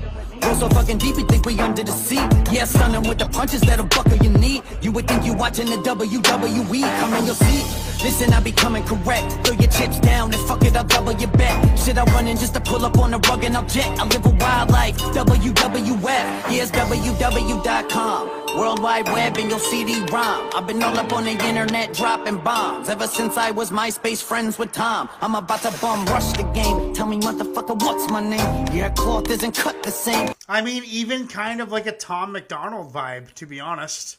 Go 0.41 0.53
so 0.53 0.69
fucking 0.69 0.97
deep, 0.97 1.17
you 1.17 1.25
think 1.25 1.45
we 1.45 1.59
under 1.59 1.83
the 1.83 1.91
sea. 1.91 2.23
Yeah, 2.51 2.65
stunning 2.65 3.07
with 3.07 3.19
the 3.19 3.27
punches 3.27 3.61
that'll 3.61 3.85
buckle 3.85 4.17
your 4.17 4.37
knee. 4.37 4.61
You 4.81 4.91
would 4.91 5.07
think 5.07 5.25
you 5.25 5.33
watching 5.33 5.67
the 5.67 5.77
WWE. 5.77 6.99
Come 6.99 7.13
in 7.13 7.25
your 7.25 7.35
seat. 7.35 7.85
Listen, 8.03 8.33
I 8.33 8.39
be 8.39 8.51
coming 8.51 8.83
correct. 8.83 9.31
Throw 9.43 9.55
your 9.55 9.71
chips 9.71 9.99
down 9.99 10.33
and 10.33 10.41
fuck 10.47 10.63
it, 10.63 10.75
I'll 10.75 10.83
double 10.83 11.13
your 11.13 11.31
bet. 11.31 11.79
Shit, 11.79 11.97
I 11.97 12.03
run 12.05 12.27
in 12.27 12.37
just 12.37 12.53
to 12.53 12.61
pull 12.61 12.85
up 12.85 12.97
on 12.99 13.11
the 13.11 13.19
rug 13.19 13.43
and 13.43 13.57
I'll 13.57 13.65
jet. 13.65 13.99
I 13.99 14.05
live 14.05 14.25
a 14.25 14.29
wild 14.29 14.69
life. 14.69 14.97
WWF, 14.97 16.49
here's 16.49 16.71
www.com. 16.71 18.45
World 18.57 18.81
Wide 18.81 19.07
Web 19.07 19.37
and 19.37 19.49
your 19.49 19.59
CD-ROM. 19.59 20.49
I've 20.55 20.65
been 20.65 20.81
all 20.81 20.97
up 20.97 21.11
on 21.11 21.25
the 21.25 21.31
internet 21.31 21.93
dropping 21.93 22.37
bombs 22.37 22.87
ever 22.87 23.05
since 23.07 23.37
I 23.37 23.51
was 23.51 23.69
MySpace 23.71 24.23
friends 24.23 24.57
with 24.57 24.71
Tom. 24.71 25.09
I'm 25.21 25.35
about 25.35 25.61
to 25.63 25.73
bum 25.81 26.05
rush 26.05 26.31
the 26.33 26.43
game. 26.53 26.93
Tell 26.93 27.05
me, 27.05 27.19
motherfucker, 27.19 27.77
what's 27.81 28.09
my 28.09 28.21
name? 28.21 28.67
Your 28.73 28.91
cloth 28.91 29.29
isn't 29.29 29.55
cut 29.55 29.83
the 29.83 29.91
same. 29.91 30.24
I 30.47 30.61
mean, 30.61 30.83
even 30.85 31.27
kind 31.27 31.61
of 31.61 31.71
like 31.71 31.85
a 31.87 31.91
Tom 31.91 32.31
MacDonald 32.31 32.93
vibe, 32.93 33.33
to 33.33 33.45
be 33.45 33.59
honest. 33.59 34.17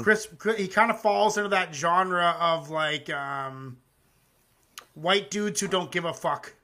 Chris, 0.00 0.28
he 0.56 0.66
kind 0.66 0.90
of 0.90 1.00
falls 1.00 1.36
into 1.36 1.50
that 1.50 1.74
genre 1.74 2.36
of 2.40 2.70
like 2.70 3.10
um, 3.10 3.76
white 4.94 5.30
dudes 5.30 5.60
who 5.60 5.68
don't 5.68 5.90
give 5.92 6.04
a 6.06 6.12
fuck 6.14 6.54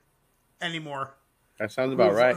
anymore. 0.61 1.13
That 1.59 1.71
sounds 1.71 1.93
about 1.93 2.13
right. 2.13 2.35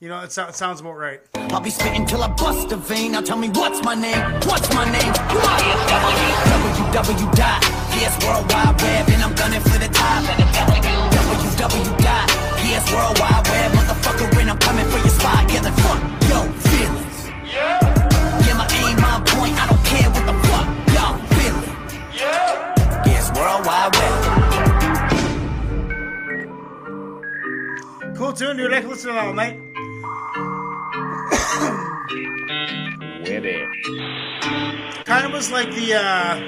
You 0.00 0.08
know, 0.08 0.20
it, 0.20 0.32
so- 0.32 0.46
it 0.48 0.54
sounds 0.54 0.80
about 0.80 0.96
right. 0.96 1.20
I'll 1.34 1.60
be 1.60 1.70
spitting 1.70 2.04
till 2.04 2.22
I 2.22 2.28
bust 2.28 2.72
a 2.72 2.76
vein. 2.76 3.12
Now 3.12 3.20
tell 3.20 3.36
me 3.38 3.48
what's 3.48 3.82
my 3.84 3.94
name? 3.94 4.18
What's 4.44 4.72
my 4.74 4.84
name? 4.84 5.12
What? 5.12 5.62
www 6.92 7.34
dot 7.36 7.62
PS 7.92 8.24
World 8.26 8.50
Wide 8.52 8.80
Web, 8.82 9.08
and 9.10 9.22
I'm 9.22 9.34
gunning 9.34 9.55
tune, 29.06 29.14
dude. 29.14 29.14
I 29.14 29.14
can 29.14 29.14
listen 29.14 29.14
to 29.14 29.14
that 29.14 29.26
all 29.26 29.34
night. 29.34 29.58
With 33.20 33.44
it. 33.44 33.68
Kind 35.04 35.26
of 35.26 35.32
was 35.32 35.50
like 35.50 35.70
the 35.74 35.94
uh, 35.94 36.40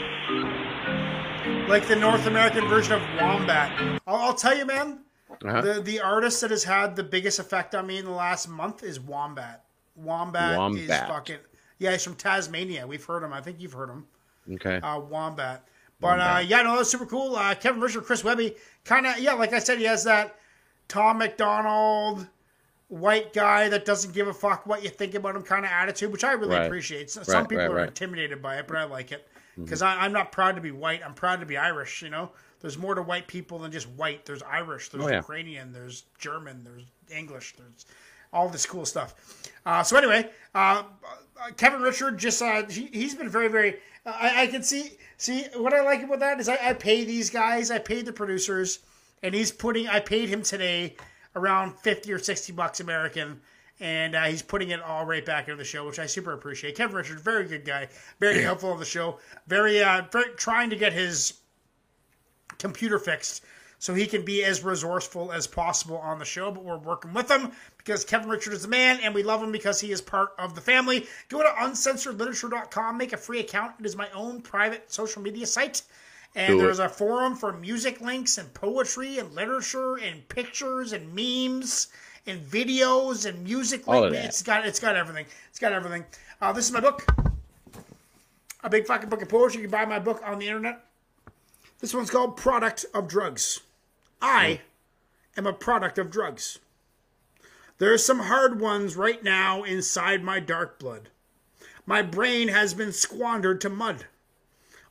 like 1.69 1.87
the 1.87 1.97
North 1.97 2.27
American 2.27 2.69
version 2.69 2.95
of 2.95 3.03
Wombat. 3.21 4.01
I'll, 4.07 4.17
I'll 4.17 4.35
tell 4.35 4.57
you, 4.57 4.67
man. 4.67 5.01
Uh-huh. 5.45 5.61
The 5.61 5.81
the 5.81 6.01
artist 6.01 6.41
that 6.41 6.51
has 6.51 6.65
had 6.65 6.97
the 6.97 7.05
biggest 7.05 7.39
effect 7.39 7.75
on 7.75 7.87
me 7.87 7.99
in 7.99 8.05
the 8.05 8.11
last 8.11 8.49
month 8.49 8.83
is 8.83 8.99
Wombat. 8.99 9.65
Wombat, 9.97 10.73
is 10.77 10.89
fucking 10.89 11.39
yeah. 11.79 11.93
He's 11.93 12.03
from 12.05 12.15
Tasmania. 12.15 12.87
We've 12.87 13.05
heard 13.05 13.23
him. 13.23 13.33
I 13.33 13.41
think 13.41 13.61
you've 13.61 13.73
heard 13.73 13.91
him. 13.91 14.07
Okay. 14.55 14.77
Uh, 14.77 14.99
Wombat. 15.01 15.65
But 16.01 16.21
uh, 16.21 16.43
yeah, 16.47 16.63
no, 16.63 16.77
that's 16.77 16.91
super 16.91 17.07
cool. 17.07 17.35
Uh, 17.35 17.55
Kevin 17.57 17.81
Richard, 17.81 18.05
Chris 18.05 18.23
Webby, 18.23 18.55
kind 18.85 19.07
of 19.07 19.19
yeah. 19.19 19.33
Like 19.33 19.53
I 19.53 19.59
said, 19.59 19.79
he 19.79 19.85
has 19.85 20.05
that 20.05 20.37
Tom 20.87 21.19
MacDonald 21.19 22.27
white 22.89 23.33
guy 23.33 23.69
that 23.69 23.85
doesn't 23.85 24.13
give 24.15 24.29
a 24.29 24.33
fuck 24.35 24.67
what 24.67 24.83
you 24.83 24.89
think 24.89 25.15
about 25.15 25.37
him 25.37 25.43
kind 25.43 25.65
of 25.65 25.71
attitude, 25.71 26.11
which 26.11 26.25
I 26.25 26.33
really 26.33 26.57
Right. 26.57 26.67
appreciate. 26.67 27.11
So- 27.11 27.21
Right, 27.21 27.27
Some 27.27 27.47
people 27.47 27.69
right, 27.69 27.83
are 27.83 27.85
intimidated 27.87 28.41
by 28.43 28.57
it, 28.59 28.67
but 28.67 28.77
I 28.77 28.85
like 28.85 29.13
it 29.13 29.29
because 29.57 29.83
I'm 29.83 30.13
not 30.13 30.33
proud 30.33 30.55
to 30.57 30.61
be 30.63 30.71
white. 30.71 31.03
I'm 31.05 31.15
proud 31.15 31.41
to 31.41 31.47
be 31.47 31.57
Irish. 31.57 32.01
You 32.03 32.09
know, 32.11 32.31
there's 32.61 32.79
more 32.79 32.95
to 32.95 33.03
white 33.03 33.27
people 33.27 33.59
than 33.59 33.73
just 33.73 33.89
white. 33.91 34.25
There's 34.25 34.43
Irish. 34.43 34.89
There's 34.89 35.05
Oh, 35.05 35.09
yeah. 35.09 35.17
Ukrainian. 35.17 35.73
There's 35.73 36.05
German. 36.19 36.65
There's 36.65 36.85
English. 37.11 37.55
There's 37.57 37.85
all 38.33 38.49
this 38.49 38.65
cool 38.67 38.87
stuff. 38.87 39.15
Uh, 39.67 39.83
so 39.83 39.97
anyway, 39.97 40.31
uh, 40.55 40.85
uh, 41.41 41.51
Kevin 41.57 41.83
Richard 41.83 42.19
just 42.19 42.41
uh, 42.41 42.67
he, 42.69 42.87
he's 42.93 43.15
been 43.15 43.29
very 43.29 43.49
very. 43.49 43.77
Uh, 44.07 44.13
I, 44.19 44.43
I 44.43 44.47
can 44.47 44.63
see 44.63 44.97
see 45.19 45.45
what 45.57 45.75
I 45.75 45.83
like 45.83 46.03
about 46.03 46.21
that 46.21 46.41
is 46.41 46.49
I, 46.49 46.59
I 46.63 46.73
pay 46.73 47.05
these 47.05 47.29
guys. 47.29 47.71
I 47.71 47.79
paid 47.79 48.07
the 48.07 48.13
producers, 48.13 48.79
and 49.23 49.35
he's 49.35 49.51
putting. 49.53 49.89
I 49.89 50.01
paid 50.01 50.29
him 50.29 50.43
today 50.43 50.97
around 51.39 51.79
fifty 51.79 52.13
or 52.13 52.19
sixty 52.19 52.53
bucks 52.53 52.81
American. 52.81 53.41
And 53.81 54.17
uh, 54.17 54.25
he's 54.25 54.43
putting 54.43 54.71
it 54.71 54.83
all 54.83 55.05
right 55.05 55.25
back 55.25 55.47
into 55.47 55.57
the 55.57 55.65
show, 55.65 55.87
which 55.87 56.01
I 56.01 56.07
super 56.07 56.33
appreciate. 56.33 56.77
Kevin 56.77 56.97
Richard, 56.97 57.21
very 57.21 57.47
good 57.47 57.65
guy, 57.65 57.89
very 58.19 58.43
helpful 58.43 58.73
on 58.73 58.81
the 58.81 58.85
show, 58.85 59.21
very, 59.47 59.81
uh, 59.81 60.03
very 60.11 60.35
trying 60.37 60.71
to 60.71 60.77
get 60.77 60.93
his 60.93 61.35
computer 62.59 62.99
fixed 62.99 63.45
so 63.79 63.95
he 63.95 64.07
can 64.07 64.25
be 64.25 64.45
as 64.45 64.65
resourceful 64.65 65.31
as 65.33 65.47
possible 65.47 65.99
on 65.99 66.19
the 66.19 66.25
show. 66.25 66.51
But 66.51 66.65
we're 66.65 66.79
working 66.79 67.15
with 67.15 67.31
him 67.31 67.53
because 67.77 68.05
Kevin 68.05 68.29
Richard 68.29 68.53
is 68.53 68.63
the 68.63 68.69
man 68.69 68.99
and 69.03 69.15
we 69.15 69.23
love 69.23 69.43
him 69.43 69.53
because 69.53 69.81
he 69.81 69.93
is 69.93 70.01
part 70.01 70.31
of 70.39 70.55
the 70.55 70.61
family. 70.61 71.07
Go 71.29 71.43
to 71.43 71.49
uncensoredliterature.com, 71.49 72.99
make 72.99 73.13
a 73.13 73.17
free 73.17 73.41
account. 73.41 73.75
It 73.79 73.87
is 73.87 73.97
my 73.97 74.11
own 74.11 74.43
private 74.43 74.91
social 74.93 75.23
media 75.23 75.47
site. 75.47 75.83
And 76.35 76.49
Do 76.55 76.59
it. 76.61 76.63
there's 76.63 76.79
a 76.79 76.89
forum 76.89 77.35
for 77.35 77.53
music 77.55 78.01
links 78.01 78.39
and 78.39 78.53
poetry 78.55 79.19
and 79.19 79.33
literature 79.35 79.97
and 79.97 80.29
pictures 80.29 80.93
and 80.93 81.13
memes 81.15 81.89
and 82.27 82.41
videos 82.43 83.27
and 83.27 83.43
music. 83.43 83.83
All 83.89 84.03
link- 84.03 84.07
of 84.07 84.13
that. 84.13 84.25
It's 84.27 84.43
got 84.43 84.67
it's 84.67 84.79
got 84.81 84.95
everything. 84.97 85.27
It's 85.51 85.59
got 85.59 85.73
everything. 85.73 86.05
Uh, 86.41 86.53
this 86.53 86.67
is 86.67 86.73
my 86.73 86.81
book. 86.81 87.05
A 88.63 88.71
big 88.71 88.87
fucking 88.87 89.09
book 89.09 89.23
of 89.23 89.29
poetry. 89.29 89.63
You 89.63 89.69
can 89.69 89.71
buy 89.71 89.85
my 89.85 89.99
book 89.99 90.21
on 90.25 90.39
the 90.39 90.47
internet. 90.47 90.85
This 91.81 91.95
one's 91.95 92.11
called 92.11 92.37
Product 92.37 92.85
of 92.93 93.09
Drugs. 93.09 93.61
I 94.21 94.61
am 95.37 95.47
a 95.47 95.53
product 95.53 95.97
of 95.99 96.11
drugs. 96.11 96.59
There 97.79 97.93
are 97.93 97.99
some 97.99 98.19
hard 98.19 98.61
ones 98.61 98.97
right 98.97 99.23
now 99.23 99.63
inside 99.63 100.25
my 100.25 100.41
dark 100.41 100.81
blood. 100.81 101.09
My 101.87 102.03
brain 102.03 102.49
has 102.49 102.75
been 102.75 102.93
squandered 102.93 103.61
to 103.61 103.71
mud. 103.71 104.07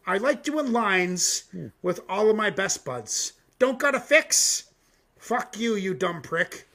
I 0.08 0.17
like 0.17 0.41
doing 0.41 0.72
lines 0.72 1.43
with 1.82 2.00
all 2.08 2.30
of 2.30 2.38
my 2.38 2.50
best 2.50 2.86
buds. 2.86 3.34
Don't 3.60 3.78
got 3.78 3.93
a 3.93 4.00
fix? 4.00 4.72
Fuck 5.20 5.60
you, 5.60 5.76
you 5.76 5.93
dumb 5.93 6.22
prick. 6.22 6.67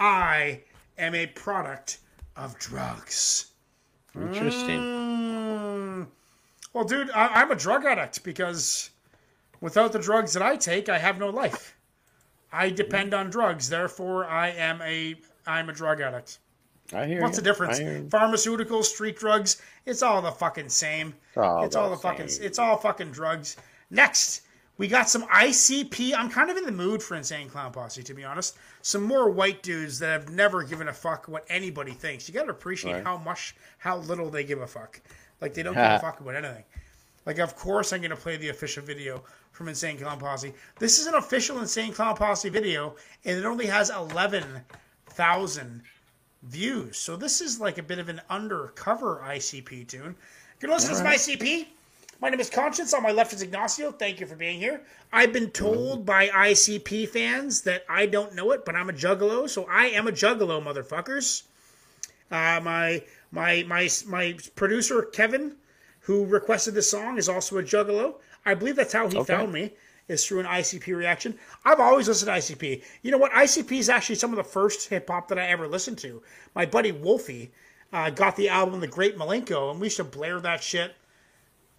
I 0.00 0.62
am 0.98 1.14
a 1.14 1.28
product 1.28 1.98
of 2.36 2.58
drugs. 2.58 3.52
Interesting. 4.16 4.80
Mm. 4.80 6.06
Well, 6.72 6.84
dude, 6.84 7.10
I, 7.12 7.28
I'm 7.28 7.52
a 7.52 7.56
drug 7.56 7.84
addict 7.84 8.24
because 8.24 8.90
without 9.60 9.92
the 9.92 10.00
drugs 10.00 10.32
that 10.32 10.42
I 10.42 10.56
take, 10.56 10.88
I 10.88 10.98
have 10.98 11.18
no 11.18 11.30
life. 11.30 11.76
I 12.52 12.70
depend 12.70 13.14
on 13.14 13.30
drugs, 13.30 13.68
therefore, 13.68 14.24
I 14.24 14.48
am 14.50 14.82
a 14.82 15.16
I'm 15.46 15.68
a 15.68 15.72
drug 15.72 16.00
addict. 16.00 16.38
I 16.92 17.06
hear 17.06 17.22
What's 17.22 17.36
ya. 17.38 17.42
the 17.42 17.50
difference? 17.50 17.78
Pharmaceuticals, 17.80 18.84
street 18.84 19.16
drugs, 19.16 19.60
it's 19.86 20.02
all 20.02 20.20
the 20.20 20.30
fucking 20.30 20.68
same. 20.68 21.14
all 21.36 21.64
it's 21.64 21.76
all 21.76 21.88
the 21.88 21.96
the 21.96 22.02
fucking 22.02 22.28
it's 22.40 22.58
all 22.58 22.76
fucking 22.76 23.10
drugs. 23.10 23.56
Next, 23.90 24.42
we 24.76 24.88
got 24.88 25.08
some 25.08 25.22
ICP. 25.28 26.14
I'm 26.14 26.28
kind 26.28 26.50
of 26.50 26.56
in 26.56 26.64
the 26.64 26.72
mood 26.72 27.02
for 27.02 27.14
Insane 27.16 27.48
Clown 27.48 27.72
Posse, 27.72 28.02
to 28.02 28.12
be 28.14 28.24
honest. 28.24 28.56
Some 28.82 29.02
more 29.04 29.30
white 29.30 29.62
dudes 29.62 29.98
that 30.00 30.08
have 30.10 30.30
never 30.30 30.62
given 30.62 30.88
a 30.88 30.92
fuck 30.92 31.26
what 31.28 31.44
anybody 31.48 31.92
thinks. 31.92 32.28
You 32.28 32.34
got 32.34 32.44
to 32.44 32.50
appreciate 32.50 32.92
Right. 32.94 33.04
how 33.04 33.16
much, 33.18 33.54
how 33.78 33.98
little 33.98 34.30
they 34.30 34.44
give 34.44 34.60
a 34.60 34.66
fuck. 34.66 35.00
Like 35.40 35.54
they 35.54 35.62
don't 35.62 35.74
give 35.74 35.82
a 35.82 35.98
fuck 36.00 36.20
about 36.20 36.34
anything. 36.36 36.64
Like, 37.24 37.38
of 37.38 37.56
course, 37.56 37.92
I'm 37.94 38.00
going 38.00 38.10
to 38.10 38.16
play 38.16 38.36
the 38.36 38.50
official 38.50 38.82
video 38.82 39.22
from 39.52 39.68
Insane 39.68 39.96
Clown 39.96 40.18
Posse. 40.18 40.52
This 40.78 40.98
is 40.98 41.06
an 41.06 41.14
official 41.14 41.58
Insane 41.60 41.92
Clown 41.94 42.16
Posse 42.16 42.50
video, 42.50 42.96
and 43.24 43.38
it 43.38 43.46
only 43.46 43.64
has 43.66 43.88
11,000 43.88 45.82
views. 46.44 46.96
So 46.96 47.16
this 47.16 47.40
is 47.40 47.60
like 47.60 47.78
a 47.78 47.82
bit 47.82 47.98
of 47.98 48.08
an 48.08 48.20
undercover 48.30 49.22
ICP 49.24 49.88
tune. 49.88 50.04
You 50.14 50.60
can 50.60 50.70
listen 50.70 50.90
to 50.90 50.96
some 50.96 51.06
ICP. 51.06 51.66
My 52.20 52.30
name 52.30 52.40
is 52.40 52.48
Conshinz. 52.50 52.94
On 52.94 53.02
my 53.02 53.10
left 53.10 53.32
is 53.32 53.42
Ignacio. 53.42 53.90
Thank 53.92 54.20
you 54.20 54.26
for 54.26 54.36
being 54.36 54.58
here. 54.58 54.80
I've 55.12 55.32
been 55.32 55.50
told 55.50 56.06
by 56.06 56.28
ICP 56.28 57.08
fans 57.08 57.62
that 57.62 57.84
I 57.88 58.06
don't 58.06 58.34
know 58.34 58.52
it, 58.52 58.64
but 58.64 58.74
I'm 58.74 58.88
a 58.88 58.92
juggalo, 58.92 59.48
so 59.48 59.66
I 59.70 59.86
am 59.86 60.06
a 60.06 60.12
juggalo, 60.12 60.62
motherfuckers. 60.62 61.42
Uh, 62.30 62.60
my 62.62 63.02
my 63.32 63.64
my 63.66 63.88
my 64.06 64.36
producer 64.54 65.02
Kevin, 65.02 65.56
who 66.00 66.24
requested 66.24 66.74
this 66.74 66.90
song, 66.90 67.18
is 67.18 67.28
also 67.28 67.58
a 67.58 67.62
juggalo. 67.62 68.14
I 68.46 68.54
believe 68.54 68.76
that's 68.76 68.92
how 68.92 69.08
he 69.08 69.18
Okay. 69.18 69.34
found 69.34 69.52
me. 69.52 69.72
Is 70.06 70.26
through 70.26 70.40
an 70.40 70.46
ICP 70.46 70.94
reaction. 70.94 71.38
I've 71.64 71.80
always 71.80 72.08
listened 72.08 72.30
to 72.30 72.34
ICP. 72.34 72.82
You 73.00 73.10
know 73.10 73.16
what? 73.16 73.32
ICP 73.32 73.72
is 73.78 73.88
actually 73.88 74.16
some 74.16 74.30
of 74.32 74.36
the 74.36 74.44
first 74.44 74.90
hip 74.90 75.08
hop 75.08 75.28
that 75.28 75.38
I 75.38 75.46
ever 75.46 75.66
listened 75.66 75.96
to. 75.98 76.22
My 76.54 76.66
buddy 76.66 76.92
Wolfie 76.92 77.52
uh, 77.90 78.10
got 78.10 78.36
the 78.36 78.50
album 78.50 78.80
The 78.80 78.86
Great 78.86 79.16
Milenko, 79.16 79.70
and 79.70 79.80
we 79.80 79.86
used 79.86 79.96
to 79.96 80.04
blare 80.04 80.40
that 80.40 80.62
shit 80.62 80.94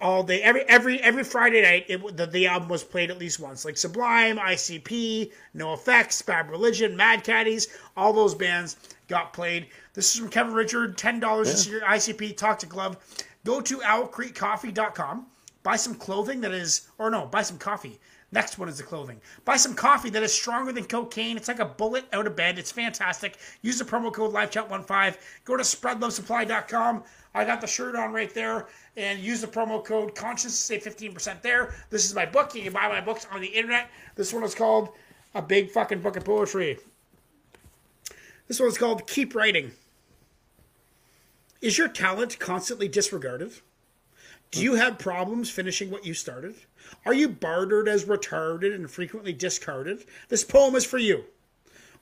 all 0.01 0.23
day. 0.23 0.41
Every 0.41 0.63
every 0.63 0.99
every 1.01 1.23
Friday 1.23 1.61
night, 1.61 1.85
it, 1.87 2.17
the, 2.17 2.25
the 2.25 2.47
album 2.47 2.67
was 2.67 2.83
played 2.83 3.11
at 3.11 3.19
least 3.19 3.39
once. 3.39 3.63
Like 3.63 3.77
Sublime, 3.77 4.37
ICP, 4.39 5.31
NOFX, 5.55 6.25
Bad 6.25 6.49
Religion, 6.49 6.97
Mad 6.97 7.23
Caddies, 7.23 7.67
all 7.95 8.11
those 8.11 8.33
bands 8.33 8.77
got 9.07 9.33
played. 9.33 9.67
This 9.93 10.15
is 10.15 10.19
from 10.19 10.29
Kevin 10.29 10.55
Richard. 10.55 10.97
Ten 10.97 11.19
dollars 11.19 11.51
this 11.51 11.67
year. 11.67 11.81
ICP. 11.81 12.37
Toxic 12.37 12.75
Love. 12.75 12.97
Go 13.43 13.61
to 13.61 13.77
owlcreekcoffee.com. 13.77 15.27
Buy 15.61 15.75
some 15.75 15.93
clothing 15.93 16.41
that 16.41 16.51
is, 16.51 16.89
or 16.97 17.11
no, 17.11 17.27
buy 17.27 17.43
some 17.43 17.59
coffee 17.59 17.99
Next 18.31 18.57
one 18.57 18.67
is 18.67 18.77
the 18.77 18.83
clothing. 18.83 19.21
Buy 19.45 19.55
some 19.55 19.75
coffee 19.75 20.09
that 20.09 20.23
is 20.23 20.33
stronger 20.33 20.71
than 20.71 20.85
cocaine. 20.85 21.37
It's 21.37 21.47
like 21.47 21.59
a 21.59 21.65
bullet 21.65 22.05
out 22.11 22.27
of 22.27 22.35
bed. 22.35 22.57
It's 22.59 22.71
fantastic. 22.71 23.37
Use 23.61 23.79
the 23.79 23.85
promo 23.85 24.11
code 24.11 24.33
LiveChat15. 24.33 25.17
Go 25.45 25.55
to 25.55 25.63
spreadlovesupply.com. 25.63 27.03
I 27.33 27.45
got 27.45 27.61
the 27.61 27.67
shirt 27.67 27.95
on 27.95 28.11
right 28.11 28.33
there. 28.33 28.67
And 28.97 29.19
use 29.19 29.41
the 29.41 29.47
promo 29.47 29.83
code 29.83 30.15
Conshinz 30.15 30.49
save 30.49 30.83
15% 30.83 31.41
there. 31.41 31.75
This 31.89 32.05
is 32.05 32.15
my 32.15 32.25
book. 32.25 32.55
You 32.55 32.63
can 32.63 32.73
buy 32.73 32.87
my 32.87 33.01
books 33.01 33.27
on 33.31 33.41
the 33.41 33.47
internet. 33.47 33.89
This 34.15 34.33
one 34.33 34.43
is 34.43 34.55
called 34.55 34.89
A 35.33 35.41
Big 35.41 35.71
Fucking 35.71 36.01
Book 36.01 36.17
of 36.17 36.25
Poetry. 36.25 36.79
This 38.47 38.59
one's 38.59 38.77
called 38.77 39.07
Keep 39.07 39.33
Writing. 39.33 39.71
Is 41.61 41.77
your 41.77 41.87
talent 41.87 42.37
constantly 42.37 42.87
disregarded? 42.87 43.53
Do 44.51 44.61
you 44.61 44.75
have 44.75 44.99
problems 44.99 45.49
finishing 45.49 45.89
what 45.89 46.05
you 46.05 46.13
started? 46.13 46.55
Are 47.05 47.13
you 47.13 47.27
bartered 47.27 47.87
as 47.87 48.05
retarded 48.05 48.73
and 48.73 48.89
frequently 48.89 49.33
discarded? 49.33 50.05
This 50.29 50.43
poem 50.43 50.75
is 50.75 50.85
for 50.85 50.97
you. 50.97 51.25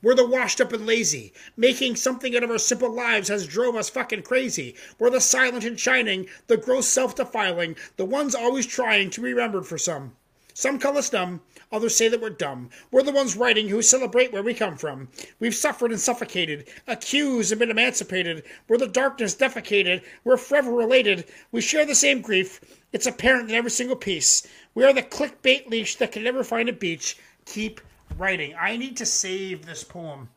We're 0.02 0.16
the 0.16 0.28
washed 0.28 0.60
up 0.60 0.74
and 0.74 0.86
lazy. 0.86 1.32
Making 1.56 1.96
something 1.96 2.36
out 2.36 2.44
of 2.44 2.52
our 2.52 2.58
simple 2.58 2.92
lives 2.92 3.30
has 3.30 3.48
drove 3.48 3.78
us 3.78 3.90
fucking 3.90 4.24
crazy. 4.24 4.76
We're 5.00 5.10
the 5.10 5.22
silent 5.22 5.64
and 5.64 5.80
shining, 5.80 6.28
the 6.48 6.58
gross 6.58 6.88
self 6.88 7.16
defiling, 7.16 7.78
the 7.96 8.04
ones 8.04 8.36
always 8.36 8.68
trying 8.68 9.12
to 9.12 9.22
be 9.22 9.34
remembered 9.34 9.66
for 9.66 9.78
some. 9.78 10.18
Some 10.56 10.78
call 10.78 11.00
us 11.00 11.10
dumb, 11.10 11.42
others 11.72 11.96
say 11.96 12.10
that 12.10 12.22
we're 12.22 12.30
dumb. 12.30 12.70
We're 12.92 13.02
the 13.02 13.12
ones 13.12 13.36
writing 13.36 13.70
who 13.70 13.82
celebrate 13.82 14.32
where 14.32 14.44
we 14.44 14.54
come 14.54 14.78
from. 14.78 15.08
We've 15.40 15.56
suffered 15.56 15.92
and 15.92 16.00
suffocated, 16.00 16.68
accused 16.86 17.52
and 17.52 17.60
been 17.60 17.72
emancipated. 17.72 18.44
We're 18.68 18.78
the 18.78 18.88
darkness 18.88 19.34
defecated. 19.34 20.04
We're 20.24 20.38
forever 20.38 20.72
related. 20.72 21.26
We 21.52 21.62
share 21.62 21.86
the 21.86 21.96
same 21.96 22.22
grief. 22.22 22.60
It's 22.92 23.08
apparent 23.08 23.50
in 23.50 23.56
every 23.56 23.72
single 23.72 23.96
piece. 23.96 24.46
We 24.76 24.84
are 24.86 24.94
the 24.94 25.04
clickbait 25.04 25.68
leash 25.70 25.96
that 25.98 26.12
can 26.12 26.24
never 26.24 26.44
find 26.44 26.70
a 26.70 26.74
beach. 26.74 27.18
Keep 27.46 27.82
writing. 28.18 28.56
I 28.60 28.78
need 28.78 28.98
to 28.98 29.06
save 29.06 29.66
this 29.66 29.84
poem 29.84 30.30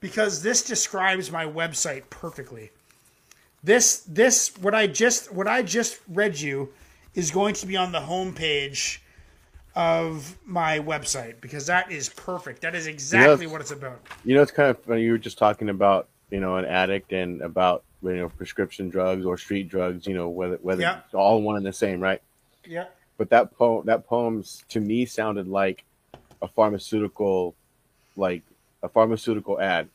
because 0.00 0.42
this 0.42 0.62
describes 0.62 1.30
my 1.30 1.44
website 1.44 2.04
perfectly. 2.10 2.70
This 3.64 4.00
this 4.00 4.56
what 4.58 4.74
I 4.74 4.86
just 4.86 5.32
what 5.32 5.48
I 5.48 5.62
just 5.62 5.98
read 6.08 6.38
you 6.38 6.72
is 7.14 7.30
going 7.30 7.54
to 7.54 7.66
be 7.66 7.76
on 7.76 7.90
the 7.90 7.98
homepage 8.00 8.98
of 9.74 10.36
my 10.44 10.78
website 10.78 11.40
because 11.40 11.66
that 11.66 11.90
is 11.90 12.08
perfect. 12.08 12.62
That 12.62 12.74
is 12.74 12.86
exactly 12.86 13.46
Yes. 13.46 13.52
what 13.52 13.60
it's 13.60 13.70
about. 13.70 14.00
You 14.24 14.34
know, 14.34 14.42
it's 14.42 14.52
kind 14.52 14.70
of 14.70 14.78
funny. 14.82 15.02
You 15.02 15.12
were 15.12 15.18
just 15.18 15.38
talking 15.38 15.68
about, 15.68 16.08
you 16.30 16.40
know, 16.40 16.56
an 16.56 16.64
addict 16.64 17.12
and 17.12 17.40
about, 17.42 17.84
you 18.02 18.16
know, 18.16 18.28
prescription 18.28 18.88
drugs 18.88 19.24
or 19.24 19.36
street 19.38 19.68
drugs, 19.68 20.06
you 20.06 20.14
know, 20.14 20.28
whether, 20.28 20.56
whether 20.62 20.82
it's 21.04 21.14
all 21.14 21.42
one 21.42 21.56
and 21.56 21.66
the 21.66 21.72
same, 21.72 22.00
right? 22.00 22.20
Yeah. 22.64 22.86
But 23.18 23.30
that 23.30 23.54
poem, 23.58 23.84
that 23.86 24.06
poem 24.06 24.42
to 24.70 24.80
me 24.80 25.04
sounded 25.04 25.48
like 25.48 25.84
a 26.40 26.48
pharmaceutical, 26.48 27.54
like 28.16 28.42
a 28.82 28.88
pharmaceutical 28.88 29.60
ad. 29.60 29.88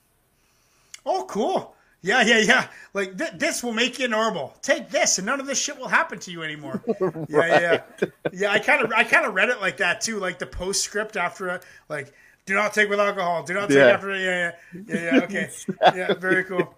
Oh, 1.06 1.26
cool. 1.28 1.74
Yeah, 2.02 2.22
yeah, 2.22 2.40
yeah. 2.40 2.68
Like 2.94 3.18
th- 3.18 3.32
this 3.36 3.64
will 3.64 3.72
make 3.72 3.98
you 3.98 4.10
normal. 4.10 4.54
Take 4.62 4.90
this, 4.90 5.18
and 5.18 5.26
none 5.26 5.40
of 5.40 5.48
this 5.48 5.58
shit 5.58 5.80
will 5.80 5.88
happen 5.88 6.20
to 6.20 6.32
you 6.32 6.44
anymore. 6.44 6.84
Yeah, 7.30 7.48
yeah, 7.48 7.82
yeah. 8.02 8.08
Yeah, 8.34 8.52
I 8.52 8.60
kind 8.60 8.84
of, 8.84 8.92
I 8.92 9.06
kind 9.06 9.26
of 9.26 9.34
read 9.34 9.50
it 9.50 9.62
like 9.62 9.78
that 9.78 10.02
too, 10.02 10.20
like 10.20 10.38
the 10.38 10.46
postscript 10.46 11.18
after 11.18 11.50
it, 11.50 11.64
like. 11.90 12.14
Do 12.46 12.56
not 12.56 12.74
take 12.74 12.90
with 12.90 13.00
alcohol. 13.00 13.44
Do 13.44 13.54
not 13.54 13.70
take 13.70 13.78
Yeah. 13.78 13.88
after. 13.88 14.14
Yeah, 14.14 14.52
yeah, 14.74 14.82
yeah, 14.88 15.14
yeah. 15.14 15.24
Okay, 15.24 15.50
yeah, 15.96 16.14
very 16.14 16.44
cool. 16.44 16.76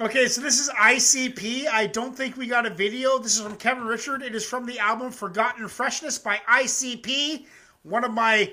Okay, 0.00 0.26
so 0.26 0.40
this 0.40 0.58
is 0.58 0.70
ICP. 0.70 1.66
I 1.68 1.86
don't 1.86 2.16
think 2.16 2.36
we 2.38 2.46
got 2.46 2.64
a 2.64 2.70
video. 2.70 3.18
This 3.18 3.36
is 3.36 3.42
from 3.42 3.56
Kevin 3.56 3.84
Richard. 3.84 4.22
It 4.22 4.34
is 4.34 4.44
from 4.44 4.64
the 4.64 4.78
album 4.78 5.10
Forgotten 5.10 5.68
Freshness 5.68 6.18
by 6.18 6.40
ICP, 6.48 7.44
one 7.82 8.04
of 8.04 8.12
my 8.12 8.52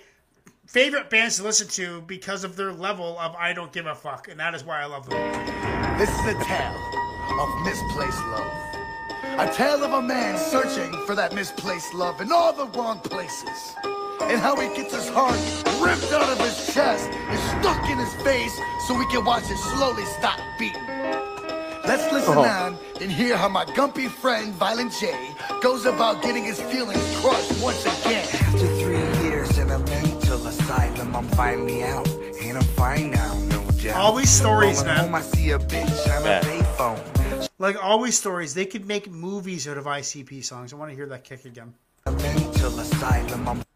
favorite 0.68 1.10
bands 1.10 1.38
to 1.38 1.44
listen 1.44 1.68
to 1.70 2.02
because 2.02 2.44
of 2.44 2.56
their 2.58 2.74
level 2.74 3.18
of 3.20 3.36
I 3.36 3.54
don't 3.54 3.72
give 3.72 3.86
a 3.86 3.96
fuck, 3.96 4.28
and 4.28 4.38
that 4.40 4.54
is 4.54 4.66
why 4.66 4.82
I 4.82 4.86
love 4.86 5.10
them. 5.10 5.98
This 5.98 6.10
is 6.10 6.26
a 6.26 6.44
tale 6.44 6.76
of 7.40 7.62
misplaced 7.64 8.20
love. 8.28 8.52
A 9.38 9.50
tale 9.54 9.82
of 9.86 9.94
a 9.94 10.02
man 10.02 10.38
searching 10.38 10.92
for 11.06 11.16
that 11.16 11.34
misplaced 11.34 11.94
love 11.94 12.20
in 12.20 12.34
all 12.34 12.52
the 12.52 12.66
wrong 12.78 13.00
places. 13.00 13.74
And 14.22 14.40
how 14.40 14.56
he 14.60 14.68
gets 14.76 14.94
his 14.94 15.10
heart 15.10 15.40
ripped 15.82 16.12
out 16.12 16.30
of 16.30 16.38
his 16.40 16.74
chest 16.74 17.10
and 17.10 17.40
stuck 17.62 17.90
in 17.90 17.98
his 17.98 18.14
face 18.24 18.56
so 18.88 18.98
we 18.98 19.06
can 19.08 19.24
watch 19.26 19.44
it 19.50 19.58
slowly 19.58 20.06
stop 20.06 20.40
beating. 20.60 20.86
Let's 21.88 22.12
listen 22.14 22.38
Oh. 22.38 22.44
on 22.44 22.78
and 23.02 23.12
hear 23.12 23.36
how 23.36 23.50
my 23.50 23.66
gumpy 23.66 24.10
friend 24.10 24.54
Violent 24.54 24.92
J 25.00 25.12
goes 25.62 25.86
about 25.86 26.22
getting 26.22 26.44
his 26.44 26.62
feelings 26.62 27.02
crushed 27.20 27.52
once 27.64 27.84
again. 27.86 28.28
After 28.34 28.68
three 28.80 29.24
years 29.28 29.58
in 29.58 29.72
a 29.72 29.80
mental 29.80 30.46
asylum, 30.46 31.16
I'm 31.16 31.28
finally 31.30 31.84
out, 31.84 32.08
and 32.44 32.58
I'm 32.58 32.64
fine 32.76 33.12
now, 33.12 33.34
no 33.50 33.64
doubt. 33.82 33.96
Always 33.96 34.30
stories, 34.30 34.84
man. 34.84 34.98
Home, 35.06 35.16
I 35.16 35.22
see 35.22 35.52
a 35.52 35.58
bitch 35.60 36.18
on 36.18 36.26
Yeah. 36.26 36.40
a 36.42 36.44
payphone. 36.44 37.00
Like 37.58 37.82
always 37.84 38.16
stories, 38.18 38.54
they 38.54 38.66
could 38.66 38.86
make 38.86 39.10
movies 39.10 39.68
out 39.68 39.78
of 39.78 39.88
ICP 39.88 40.42
songs. 40.44 40.72
I 40.74 40.76
want 40.76 40.92
to 40.92 40.96
hear 40.96 41.08
that 41.08 41.24
kick 41.24 41.46
again. 41.46 41.74
A 42.06 42.12
mental 42.12 42.80
asylum, 42.80 43.48
I'm 43.48 43.56
Crushed 43.56 43.69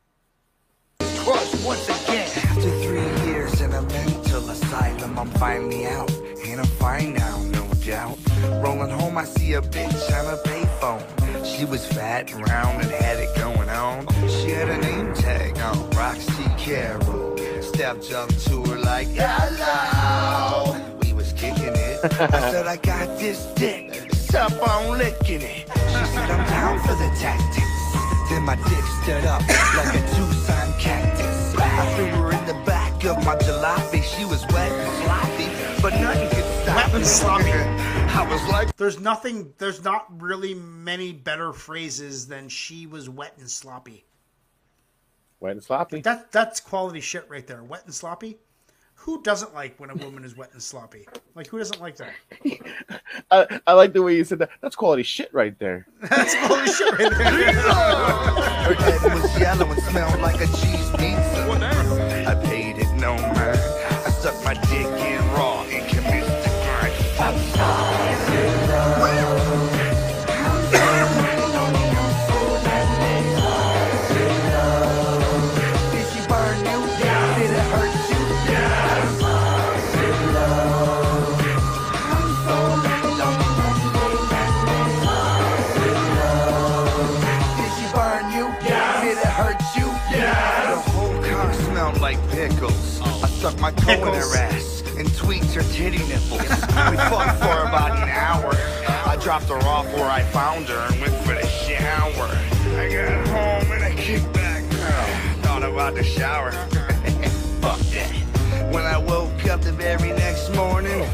once 1.64 1.88
again. 1.88 2.30
after 2.49 2.70
three 2.82 3.26
years 3.26 3.61
in 3.61 3.72
a 3.74 3.82
mental 3.82 4.49
asylum, 4.49 5.18
I'm 5.18 5.30
finally 5.32 5.86
out, 5.88 6.11
and 6.45 6.59
I'm 6.59 6.66
fine 6.66 7.14
now, 7.14 7.41
no 7.43 7.66
doubt. 7.86 8.18
Rolling 8.64 8.89
home, 8.89 9.18
I 9.18 9.24
see 9.24 9.53
a 9.53 9.61
bitch 9.61 10.11
on 10.20 10.34
a 10.34 10.38
payphone. 10.43 11.45
She 11.45 11.66
was 11.66 11.86
fat 11.86 12.32
and 12.32 12.47
round 12.49 12.82
and 12.84 12.91
had 12.91 13.20
it 13.20 13.34
going 13.36 13.70
on. 13.70 14.07
She 14.28 14.51
had 14.51 14.70
a 14.70 14.78
name 14.78 15.14
tag 15.14 15.57
on 15.59 15.89
Roxy 15.91 16.45
Carroll. 16.57 17.38
Stepped 17.61 18.11
up 18.11 18.30
to 18.30 18.64
her 18.66 18.80
like, 18.80 19.07
hello. 19.09 20.76
We 21.01 21.14
was 21.14 21.32
kicking 21.34 21.74
it. 21.76 21.99
I 22.03 22.51
said, 22.51 22.68
I 22.68 22.76
got 22.78 23.18
this 23.20 23.45
dick. 23.55 24.11
Sup 24.14 24.51
on 24.68 24.97
licking 24.97 25.41
it. 25.41 25.68
She 25.68 26.05
said, 26.14 26.30
I'm 26.30 26.45
down 26.49 26.80
for 26.82 26.95
the 26.95 27.09
tactics. 27.20 28.30
Then 28.30 28.43
my 28.43 28.55
dick 28.55 28.86
stood 29.03 29.26
up 29.26 29.41
like 29.78 29.95
a 29.95 30.01
Tucson 30.16 30.74
cactus. 30.80 31.12
I 31.76 31.95
threw 31.95 32.05
her 32.07 32.32
in 32.32 32.45
the 32.45 32.53
back 32.65 33.03
of 33.05 33.17
my 33.26 33.36
jalopy. 33.36 34.03
She 34.03 34.26
was 34.26 34.45
wet 34.47 34.71
and 34.71 35.03
sloppy, 35.03 35.82
but 35.82 35.99
nothing 35.99 36.30
could 36.30 36.45
stop 36.63 36.76
Wet 36.76 36.93
and 36.93 37.03
me. 37.03 37.03
sloppy. 37.03 37.51
I 38.15 38.28
was 38.32 38.47
like, 38.51 38.76
There's 38.78 38.99
nothing. 38.99 39.53
There's 39.57 39.84
not 39.84 40.05
really 40.21 40.53
many 40.53 41.13
better 41.13 41.51
phrases 41.51 42.28
than 42.28 42.47
"she 42.49 42.86
was 42.86 43.09
wet 43.09 43.34
and 43.39 43.49
sloppy." 43.49 44.05
Wet 45.39 45.53
and 45.53 45.63
sloppy. 45.63 46.01
That 46.01 46.32
that's 46.32 46.59
quality 46.59 47.01
shit 47.01 47.26
right 47.30 47.45
there. 47.47 47.63
Wet 47.63 47.86
and 47.86 47.93
sloppy. 47.93 48.38
Who 49.03 49.21
doesn't 49.21 49.53
like 49.53 49.77
when 49.81 49.89
a 49.89 49.95
woman 49.95 50.23
is 50.23 50.37
wet 50.37 50.51
and 50.53 50.63
sloppy? 50.63 51.05
Like 51.35 51.47
who 51.47 51.57
doesn't 51.57 51.81
like 51.81 51.97
that? 51.97 52.13
I, 53.29 53.59
I 53.67 53.73
like 53.73 53.91
the 53.91 54.01
way 54.01 54.15
you 54.15 54.23
said 54.23 54.39
that. 54.39 54.51
That's 54.61 54.77
quality 54.77 55.03
shit 55.03 55.29
right 55.33 55.59
there. 55.59 55.85
That's 56.09 56.33
quality 56.47 56.71
shit 56.71 56.97
right 56.97 57.11
there. 57.17 57.33
her 57.53 58.73
head 58.73 59.13
was 59.13 59.37
yellow 59.37 59.69
and 59.69 59.83
smelled 59.83 60.21
like 60.21 60.39
a 60.39 60.45
cheese 60.45 60.89
pizza. 60.91 61.43
I 62.25 62.35
paid 62.45 62.77
it 62.77 62.93
no 62.93 63.17
mind. 63.17 63.35
I 63.35 64.09
stuck 64.09 64.41
my 64.45 64.53
dick 64.53 64.87
in 64.87 65.12
my 93.64 93.72
toe 93.72 93.93
in 93.93 94.14
her 94.14 94.36
ass 94.36 94.84
and 94.97 95.07
tweaked 95.16 95.53
her 95.53 95.61
titty 95.61 95.99
nipples. 95.99 96.41
we 96.41 96.97
fucked 96.97 97.39
for 97.39 97.64
about 97.64 97.91
an 97.91 98.09
hour. 98.09 98.51
I 99.05 99.18
dropped 99.22 99.47
her 99.47 99.57
off 99.59 99.86
where 99.93 100.09
I 100.09 100.22
found 100.22 100.68
her 100.68 100.86
and 100.91 100.99
went 100.99 101.16
for 101.24 101.34
the 101.34 101.47
shower. 101.47 102.28
I 102.78 102.89
got 102.91 103.28
home 103.28 103.72
and 103.72 103.82
I 103.86 103.95
kicked 103.95 104.34
back. 104.34 104.66
Thought 105.43 105.64
about 105.64 105.95
the 105.95 106.03
shower. 106.03 106.51
Fuck 107.61 107.80
that. 107.80 108.11
When 108.74 108.84
I 108.84 108.97
woke 108.97 109.45
up 109.45 109.61
the 109.61 109.72
very 109.72 110.09
next 110.09 110.53
morning, 110.53 111.07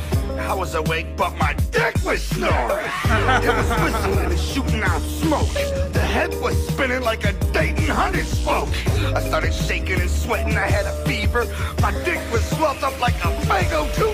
I 0.50 0.56
was 0.56 0.74
awake, 0.74 1.06
but 1.16 1.38
my 1.38 1.54
dick 1.70 1.95
was 2.04 2.24
snoring. 2.24 2.89
It 3.45 3.54
was 3.54 3.70
whistling 3.84 4.32
and 4.32 4.39
shooting 4.39 4.82
out 4.82 5.00
smoke. 5.00 5.47
The 5.93 6.00
head 6.00 6.34
was 6.41 6.58
spinning 6.70 7.04
like 7.04 7.24
a 7.24 7.34
Dayton 7.54 7.86
hundred 7.86 8.26
spoke. 8.26 8.70
I 9.16 9.22
started 9.22 9.54
shaking 9.54 10.02
and 10.02 10.10
sweating. 10.10 10.58
I 10.58 10.66
had 10.66 10.88
a 10.88 11.06
fever. 11.06 11.45
My 11.84 11.91
dick 12.04 12.20
was 12.32 12.43
swelled 12.50 12.84
up 12.84 13.00
like 13.00 13.14
a 13.24 13.30
Faygo 13.45 13.93
two 13.93 14.10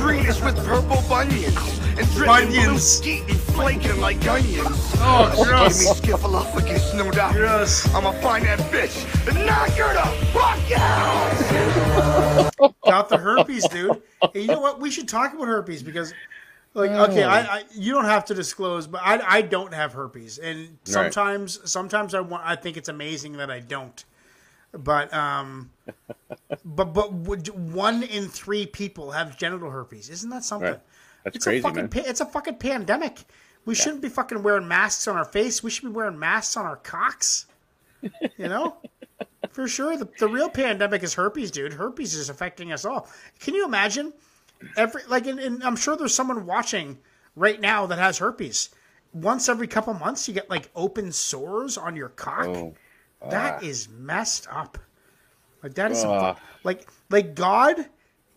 liter. 0.00 0.14
It 0.14 0.26
was 0.26 0.38
greenish 0.38 0.54
with 0.54 0.66
purple 0.66 1.02
bunions 1.08 1.80
and 1.98 2.08
Bunions. 2.26 2.82
skeet 2.82 3.22
and 3.28 3.38
flaking 3.38 4.00
like 4.00 4.26
onions. 4.26 4.66
Oh, 4.98 5.28
Give 5.36 5.46
me 5.46 5.52
gross. 5.52 6.00
skiffalophagus, 6.00 6.94
no 6.96 7.10
doubt. 7.10 7.32
Gross. 7.34 7.92
I'ma 7.94 8.12
find 8.20 8.44
that 8.46 8.58
bitch 8.70 9.04
and 9.28 9.46
knock 9.46 9.70
her 9.70 9.92
the 9.94 10.08
fuck 10.32 10.70
out. 10.78 12.74
Got 12.84 13.08
the 13.08 13.18
herpes, 13.18 13.68
dude. 13.68 14.00
Hey, 14.32 14.40
you 14.42 14.46
know 14.48 14.60
what? 14.60 14.80
We 14.80 14.90
should 14.90 15.08
talk 15.08 15.34
about 15.34 15.46
herpes 15.46 15.82
because, 15.82 16.12
like, 16.74 16.90
okay, 16.90 17.24
oh. 17.24 17.28
I, 17.28 17.38
I 17.40 17.64
you 17.74 17.92
don't 17.92 18.04
have 18.04 18.24
to 18.26 18.34
disclose, 18.34 18.86
but 18.86 19.00
I, 19.02 19.20
I 19.38 19.42
don't 19.42 19.74
have 19.74 19.92
herpes, 19.92 20.38
and 20.38 20.78
sometimes 20.84 21.60
sometimes 21.70 22.14
I 22.14 22.20
want 22.20 22.44
I 22.46 22.56
think 22.56 22.76
it's 22.76 22.88
amazing 22.88 23.34
that 23.38 23.50
I 23.50 23.60
don't. 23.60 24.04
But 24.72 25.12
um, 25.12 25.70
but 26.64 26.92
but 26.92 27.12
would- 27.12 27.48
one 27.72 28.02
in 28.02 28.28
three 28.28 28.66
people 28.66 29.10
have 29.10 29.36
genital 29.38 29.70
herpes. 29.70 30.08
Isn't 30.10 30.30
that 30.30 30.44
something? 30.44 30.70
Right. 30.70 30.80
That's 31.24 31.36
it's 31.36 31.44
crazy, 31.44 31.58
a 31.58 31.62
fucking 31.62 31.82
man. 31.82 31.88
pa- 31.88 32.02
it's 32.06 32.20
a 32.20 32.26
fucking 32.26 32.56
pandemic. 32.56 33.24
We 33.66 33.74
shouldn't 33.74 34.00
be 34.00 34.08
fucking 34.08 34.42
wearing 34.42 34.66
masks 34.66 35.06
on 35.06 35.16
our 35.16 35.24
face. 35.26 35.62
We 35.62 35.70
should 35.70 35.84
be 35.84 35.90
wearing 35.90 36.18
masks 36.18 36.56
on 36.56 36.64
our 36.64 36.76
cocks. 36.76 37.46
You 38.02 38.48
know, 38.48 38.76
for 39.50 39.68
sure. 39.68 39.98
The, 39.98 40.08
the 40.18 40.28
real 40.28 40.48
pandemic 40.48 41.02
is 41.02 41.12
herpes, 41.14 41.50
dude. 41.50 41.74
Herpes 41.74 42.14
is 42.14 42.30
affecting 42.30 42.72
us 42.72 42.86
all. 42.86 43.06
Can 43.38 43.54
you 43.54 43.66
imagine? 43.66 44.14
Every 44.76 45.02
like, 45.08 45.26
and, 45.26 45.38
and 45.38 45.62
I'm 45.62 45.76
sure 45.76 45.96
there's 45.96 46.14
someone 46.14 46.46
watching 46.46 46.98
right 47.36 47.60
now 47.60 47.84
that 47.86 47.98
has 47.98 48.16
herpes. 48.18 48.70
Once 49.12 49.48
every 49.48 49.66
couple 49.66 49.92
months, 49.94 50.26
you 50.28 50.32
get 50.32 50.48
like 50.48 50.70
open 50.74 51.12
sores 51.12 51.76
on 51.76 51.96
your 51.96 52.10
cock. 52.10 52.46
Oh, 52.46 52.74
That 53.28 53.62
is 53.62 53.88
messed 53.88 54.46
up. 54.50 54.78
Like 55.62 55.74
that 55.74 55.92
is 55.92 56.04
Ah. 56.04 56.34
fu- 56.34 56.40
like 56.64 56.88
like 57.10 57.34
God. 57.34 57.86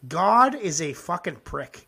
God 0.08 0.56
is 0.56 0.82
a 0.82 0.92
fucking 0.94 1.38
prick. 1.46 1.88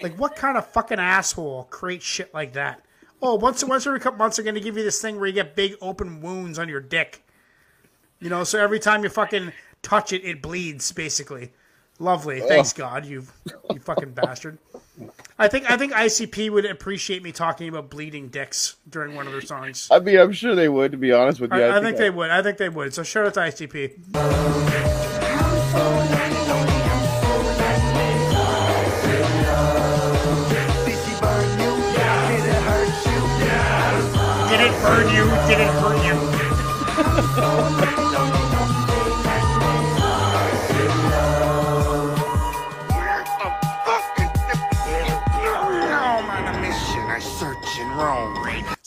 Like 0.00 0.16
what 0.16 0.36
kind 0.36 0.56
of 0.56 0.64
fucking 0.68 1.00
asshole 1.00 1.64
creates 1.64 2.04
shit 2.04 2.32
like 2.32 2.52
that? 2.52 2.84
Oh, 3.20 3.34
once 3.34 3.64
once 3.64 3.84
every 3.86 3.98
couple 3.98 4.18
months, 4.18 4.36
they're 4.36 4.44
gonna 4.44 4.60
give 4.60 4.76
you 4.76 4.84
this 4.84 5.02
thing 5.02 5.16
where 5.18 5.26
you 5.26 5.32
get 5.32 5.56
big 5.56 5.74
open 5.80 6.20
wounds 6.20 6.58
on 6.58 6.68
your 6.68 6.80
dick. 6.80 7.24
You 8.20 8.30
know, 8.30 8.44
so 8.44 8.60
every 8.60 8.78
time 8.78 9.02
you 9.02 9.08
fucking 9.08 9.52
touch 9.82 10.12
it, 10.12 10.24
it 10.24 10.40
bleeds. 10.40 10.92
Basically, 10.92 11.52
lovely. 11.98 12.40
Thanks 12.40 12.72
God, 12.72 13.04
you 13.06 13.24
you 13.70 13.80
fucking 13.80 14.10
bastard. 14.12 14.58
I 15.38 15.48
think 15.48 15.70
I 15.70 15.76
think 15.76 15.92
ICP 15.92 16.50
would 16.50 16.64
appreciate 16.64 17.22
me 17.22 17.30
talking 17.32 17.68
about 17.68 17.90
bleeding 17.90 18.28
dicks 18.28 18.76
during 18.88 19.14
one 19.14 19.26
of 19.26 19.32
their 19.32 19.40
songs. 19.42 19.88
I 19.90 20.00
mean, 20.00 20.18
I'm 20.18 20.32
sure 20.32 20.54
they 20.54 20.68
would. 20.68 20.92
To 20.92 20.98
be 20.98 21.12
honest 21.12 21.40
with 21.40 21.52
you, 21.52 21.62
I, 21.62 21.78
I 21.78 21.80
think 21.80 21.96
they 21.96 22.10
would. 22.10 22.30
I 22.30 22.42
think 22.42 22.58
they 22.58 22.68
would. 22.68 22.94
So 22.94 23.02
shout 23.02 23.26
out 23.26 23.34
to 23.34 23.40
ICP. 23.40 23.68
Did 30.84 30.98
she 31.04 31.20
burn 31.20 31.48
you? 31.60 31.72
Did 31.94 32.46
it 32.48 32.62
hurt? 32.66 32.88
Did 34.50 34.60
it 34.60 34.72
burn 34.82 35.06
you? 35.14 35.24
Did 35.48 35.60
it 35.60 35.72
hurt 35.80 36.04
you? 36.06 36.17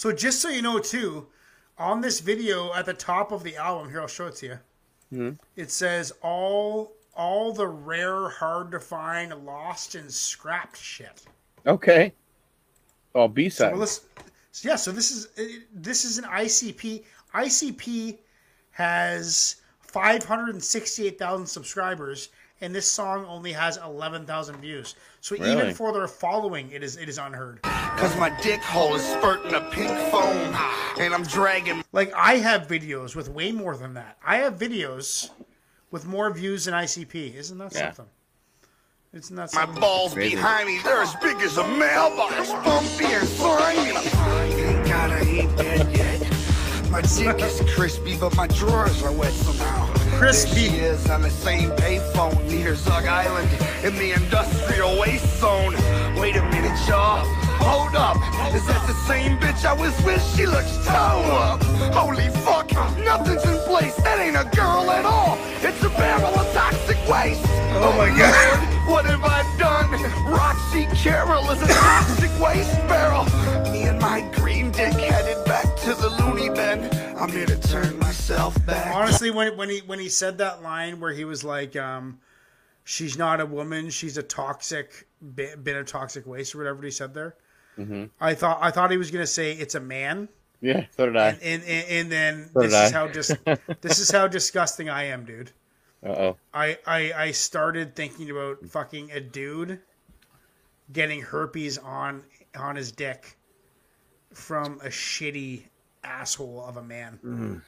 So 0.02 0.12
just 0.12 0.42
so 0.42 0.50
you 0.50 0.64
know, 0.64 0.80
too, 0.80 1.28
on 1.78 2.02
this 2.02 2.22
video 2.22 2.74
at 2.74 2.88
the 2.88 2.94
top 2.96 3.32
of 3.32 3.44
the 3.44 3.56
album, 3.56 3.88
here 3.92 4.02
I'll 4.02 4.08
show 4.08 4.26
it 4.26 4.36
to 4.38 4.46
you. 4.48 4.60
Mm-hmm. 5.14 5.30
It 5.56 5.70
says 5.70 6.12
all 6.24 6.94
all 7.14 7.54
the 7.54 7.68
rare, 7.68 8.28
hard 8.28 8.72
to 8.72 8.80
find, 8.80 9.32
lost 9.46 9.94
and 9.94 10.12
scrapped 10.12 10.76
shit. 10.76 11.22
Okay. 11.68 12.14
Oh, 13.14 13.28
B 13.28 13.48
side. 13.48 13.78
Let's, 13.78 14.02
so 14.52 14.70
yeah, 14.70 14.76
so 14.76 14.92
this 14.92 15.12
is 15.12 15.28
this 15.72 16.04
is 16.04 16.18
an 16.18 16.24
ICP. 16.24 17.04
ICP 17.36 18.18
has 18.72 19.58
five 19.82 20.26
hundred 20.26 20.56
and 20.56 20.64
sixty-eight 20.64 21.20
thousand 21.20 21.46
subscribers, 21.46 22.30
and 22.62 22.74
this 22.74 22.90
song 22.90 23.26
only 23.26 23.52
has 23.52 23.78
eleven 23.78 24.26
thousand 24.26 24.58
views. 24.62 24.96
So 25.20 25.36
even 25.36 25.74
for 25.74 25.92
their 25.92 26.08
following, 26.08 26.72
it 26.72 26.84
is 26.84 26.98
it 26.98 27.10
is 27.10 27.18
unheard. 27.18 27.62
Cause 27.64 28.16
my 28.18 28.30
dick 28.42 28.62
hole 28.62 28.96
is 28.96 29.04
spurting 29.04 29.54
a 29.54 29.62
pink 29.72 29.90
foam. 30.12 30.56
And 31.00 31.14
I'm 31.14 31.24
dragging 31.24 31.84
Like 31.92 32.14
I 32.16 32.36
have 32.38 32.68
videos 32.68 33.16
with 33.16 33.30
way 33.30 33.52
more 33.52 33.76
than 33.76 33.94
that. 33.96 34.18
I 34.26 34.38
have 34.38 34.58
videos 34.58 35.30
with 35.92 36.06
more 36.06 36.32
views 36.32 36.66
than 36.66 36.74
ICP. 36.74 37.36
Isn't 37.36 37.58
that 37.58 37.74
Yeah. 37.74 37.92
something? 37.92 38.06
Isn't 39.14 39.36
that 39.36 39.54
my 39.54 39.66
balls 39.66 40.14
Crazy. 40.14 40.36
behind 40.36 40.68
me. 40.68 40.80
They're 40.84 41.02
as 41.02 41.14
big 41.16 41.36
as 41.38 41.58
a 41.58 41.68
mailbox. 41.68 42.50
Bumpy 42.64 43.06
and 43.06 43.28
slimy. 43.28 43.90
Ain't 44.62 44.88
got 44.88 45.12
a 45.12 45.16
hate 45.26 45.56
bed 45.58 45.96
yet. 45.98 46.90
My 46.90 47.02
dick 47.02 47.42
is 47.42 47.62
crispy, 47.76 48.18
but 48.18 48.34
my 48.38 48.48
drawers 48.48 49.04
are 49.04 49.12
wet 49.12 49.34
somehow. 49.34 50.01
Crispy. 50.22 50.68
There 50.68 50.70
she 50.70 50.78
is 50.82 51.10
on 51.10 51.24
the 51.24 51.32
same 51.32 51.72
payphone 51.72 52.46
near 52.48 52.76
Zug 52.76 53.08
Island 53.08 53.50
in 53.84 53.96
the 53.96 54.12
industrial 54.12 55.00
waste 55.00 55.40
zone. 55.40 55.74
Wait 56.16 56.36
a 56.36 56.44
minute, 56.44 56.78
y'all. 56.88 57.26
Hold 57.58 57.96
up. 57.96 58.18
Is 58.54 58.64
that 58.68 58.86
the 58.86 58.94
same 59.10 59.40
bitch 59.40 59.66
I 59.66 59.74
was 59.74 60.00
with? 60.04 60.22
She 60.36 60.46
looks 60.46 60.78
toe 60.86 60.94
up. 60.94 61.64
Holy 61.92 62.30
fuck. 62.46 62.72
Nothing's 63.00 63.44
in 63.46 63.58
place. 63.66 63.96
That 64.04 64.20
ain't 64.20 64.38
a 64.38 64.46
girl 64.56 64.92
at 64.92 65.06
all. 65.06 65.40
It's 65.64 65.84
a 65.84 65.90
barrel 65.90 66.38
of 66.38 66.54
toxic 66.54 66.98
waste. 67.10 67.42
Oh 67.82 67.92
my 67.98 68.16
god. 68.16 68.88
What 68.88 69.06
have 69.06 69.24
I 69.24 69.42
done? 69.58 69.90
Roxy 70.32 70.86
Carroll 71.02 71.50
is 71.50 71.64
a 71.64 71.68
toxic 71.68 72.30
waste 72.40 72.78
barrel. 72.88 73.26
Me 73.72 73.86
and 73.86 74.00
my 74.00 74.22
green 74.36 74.70
dick 74.70 74.94
headed 74.94 75.44
back 75.46 75.76
to 75.78 75.96
the 75.96 76.10
loony 76.10 76.50
bin. 76.50 76.88
I'm 77.18 77.32
here 77.32 77.48
to 78.32 78.38
myself 78.38 78.66
back. 78.66 78.96
Honestly, 78.96 79.32
when 79.32 79.56
when 79.58 79.70
he 79.70 79.80
when 79.80 80.00
he 80.00 80.10
said 80.10 80.38
that 80.40 80.62
line 80.62 81.00
where 81.00 81.12
he 81.14 81.26
was 81.26 81.44
like, 81.44 81.76
um, 81.76 82.20
"She's 82.84 83.18
not 83.18 83.40
a 83.42 83.46
woman, 83.46 83.90
she's 83.90 84.18
a 84.18 84.24
toxic 84.24 85.08
bit, 85.36 85.64
bit 85.64 85.76
of 85.76 85.86
toxic 85.86 86.26
waste" 86.26 86.56
or 86.56 86.60
whatever 86.60 86.84
he 86.84 86.92
said 86.92 87.14
there. 87.14 87.36
I 88.20 88.36
thought 88.36 88.60
I 88.62 88.70
thought 88.70 88.92
he 88.92 88.98
was 88.98 89.10
gonna 89.10 89.26
say 89.26 89.54
it's 89.54 89.74
a 89.74 89.80
man, 89.80 90.30
yeah, 90.62 90.86
so 90.96 91.08
did 91.08 91.18
I. 91.18 91.30
and 91.42 91.64
and, 91.64 91.86
and 91.90 92.12
then 92.12 92.50
So 92.54 92.60
this 92.62 92.74
is 92.74 92.76
I. 92.76 92.92
how 92.92 93.08
dis- 93.08 93.38
this 93.82 93.98
is 94.00 94.12
how 94.12 94.28
disgusting 94.28 94.88
I 94.88 95.06
am, 95.06 95.26
dude. 95.26 95.52
Uh 96.06 96.10
oh. 96.10 96.38
I, 96.54 96.78
I 96.86 97.14
I 97.16 97.32
started 97.32 97.96
thinking 97.96 98.30
about 98.30 98.64
fucking 98.68 99.12
a 99.12 99.20
dude 99.20 99.80
getting 100.94 101.22
herpes 101.22 101.80
on 101.80 102.24
on 102.56 102.76
his 102.76 102.92
dick 102.92 103.36
from 104.32 104.80
a 104.84 104.90
shitty 104.90 105.64
asshole 106.04 106.64
of 106.68 106.78
a 106.78 106.84
man. 106.84 107.64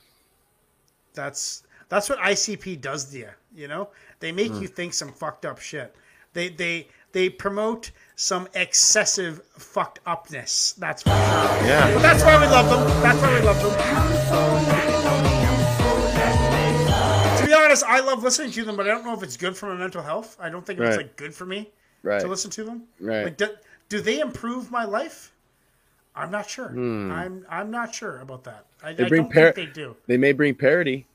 That's 1.13 1.63
that's 1.89 2.09
what 2.09 2.19
ICP 2.19 2.81
does 2.81 3.11
to 3.11 3.19
you, 3.19 3.29
you 3.55 3.67
know? 3.67 3.89
They 4.19 4.31
make 4.31 4.51
hmm. 4.51 4.61
you 4.61 4.67
think 4.67 4.93
some 4.93 5.11
fucked 5.11 5.45
up 5.45 5.59
shit. 5.59 5.95
They 6.33 6.49
they 6.49 6.87
they 7.11 7.29
promote 7.29 7.91
some 8.15 8.47
excessive 8.55 9.41
fucked 9.57 9.99
upness. 10.05 10.73
That's 10.73 11.03
for 11.03 11.09
sure. 11.09 11.17
Yeah. 11.17 11.93
But 11.93 12.01
that's 12.01 12.23
why 12.23 12.39
we 12.39 12.47
love 12.47 12.69
them. 12.69 13.01
That's 13.03 13.21
why 13.21 13.39
we 13.39 13.45
love 13.45 13.61
them. 13.61 13.73
To 17.37 17.45
be 17.45 17.53
honest, 17.53 17.83
I 17.83 17.99
love 17.99 18.23
listening 18.23 18.51
to 18.51 18.63
them, 18.63 18.75
but 18.75 18.87
I 18.87 18.89
don't 18.89 19.05
know 19.05 19.13
if 19.13 19.21
it's 19.21 19.37
good 19.37 19.55
for 19.55 19.67
my 19.67 19.75
mental 19.75 20.01
health. 20.01 20.37
I 20.39 20.49
don't 20.49 20.65
think 20.65 20.79
it's 20.79 20.97
like 20.97 21.15
good 21.15 21.35
for 21.35 21.45
me 21.45 21.69
Right. 22.01 22.21
to 22.21 22.27
listen 22.27 22.51
to 22.51 22.63
them. 22.63 22.83
Right. 22.99 23.25
Like, 23.25 23.37
do, 23.37 23.49
do 23.89 24.01
they 24.01 24.19
improve 24.19 24.71
my 24.71 24.85
life? 24.85 25.32
I'm 26.15 26.29
not 26.31 26.49
sure. 26.49 26.69
Hmm. 26.69 27.11
I'm 27.11 27.45
I'm 27.49 27.71
not 27.71 27.93
sure 27.95 28.19
about 28.19 28.43
that. 28.43 28.65
I, 28.83 28.93
They 28.93 29.05
I 29.05 29.09
don't 29.09 29.31
par- 29.33 29.51
think 29.51 29.55
they 29.55 29.65
do. 29.73 29.95
They 30.07 30.17
may 30.17 30.31
bring 30.31 30.53
parody. 30.55 31.07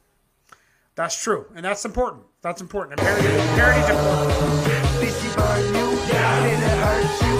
That's 0.96 1.20
true, 1.22 1.46
and 1.54 1.64
that's 1.64 1.84
important. 1.84 2.24
That's 2.42 2.60
important. 2.60 2.98
And 2.98 3.06
parody, 3.06 3.28
parody's 3.56 3.88
important. 3.88 4.30
Did 5.00 5.14
she 5.14 5.28
burn 5.36 5.64
you? 5.66 5.90
Did 6.08 6.58
it 6.58 6.78
hurt 6.82 7.22
you? 7.22 7.38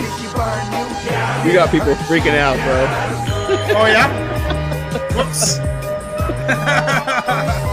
Did 0.00 0.12
she 0.18 0.34
burn 0.36 0.72
you? 0.72 1.50
You 1.50 1.52
got 1.56 1.70
people 1.70 1.94
freaking 2.06 2.36
out, 2.36 2.56
bro. 2.56 2.86
Oh 3.76 3.86
yeah. 3.86 4.08
Whoops. 5.16 5.58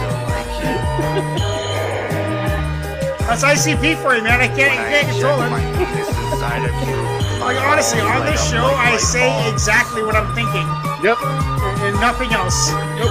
That's 3.39 3.67
ICP 3.67 4.01
for 4.01 4.15
you, 4.15 4.23
man. 4.23 4.41
I 4.41 4.47
can't, 4.47 4.71
I 4.73 4.89
can't 4.89 5.07
control 5.09 5.39
it. 5.41 6.33
Inside 6.33 6.65
of 6.67 6.87
you. 6.87 7.17
Like 7.37 7.61
honestly, 7.61 8.01
on 8.01 8.25
this 8.25 8.49
show, 8.49 8.65
I 8.65 8.97
say 8.97 9.49
exactly 9.49 10.03
what 10.03 10.15
I'm 10.17 10.35
thinking, 10.35 10.67
Yep. 11.01 11.17
and 11.21 11.95
nothing 12.01 12.29
else. 12.33 12.71
Nope. 12.97 13.07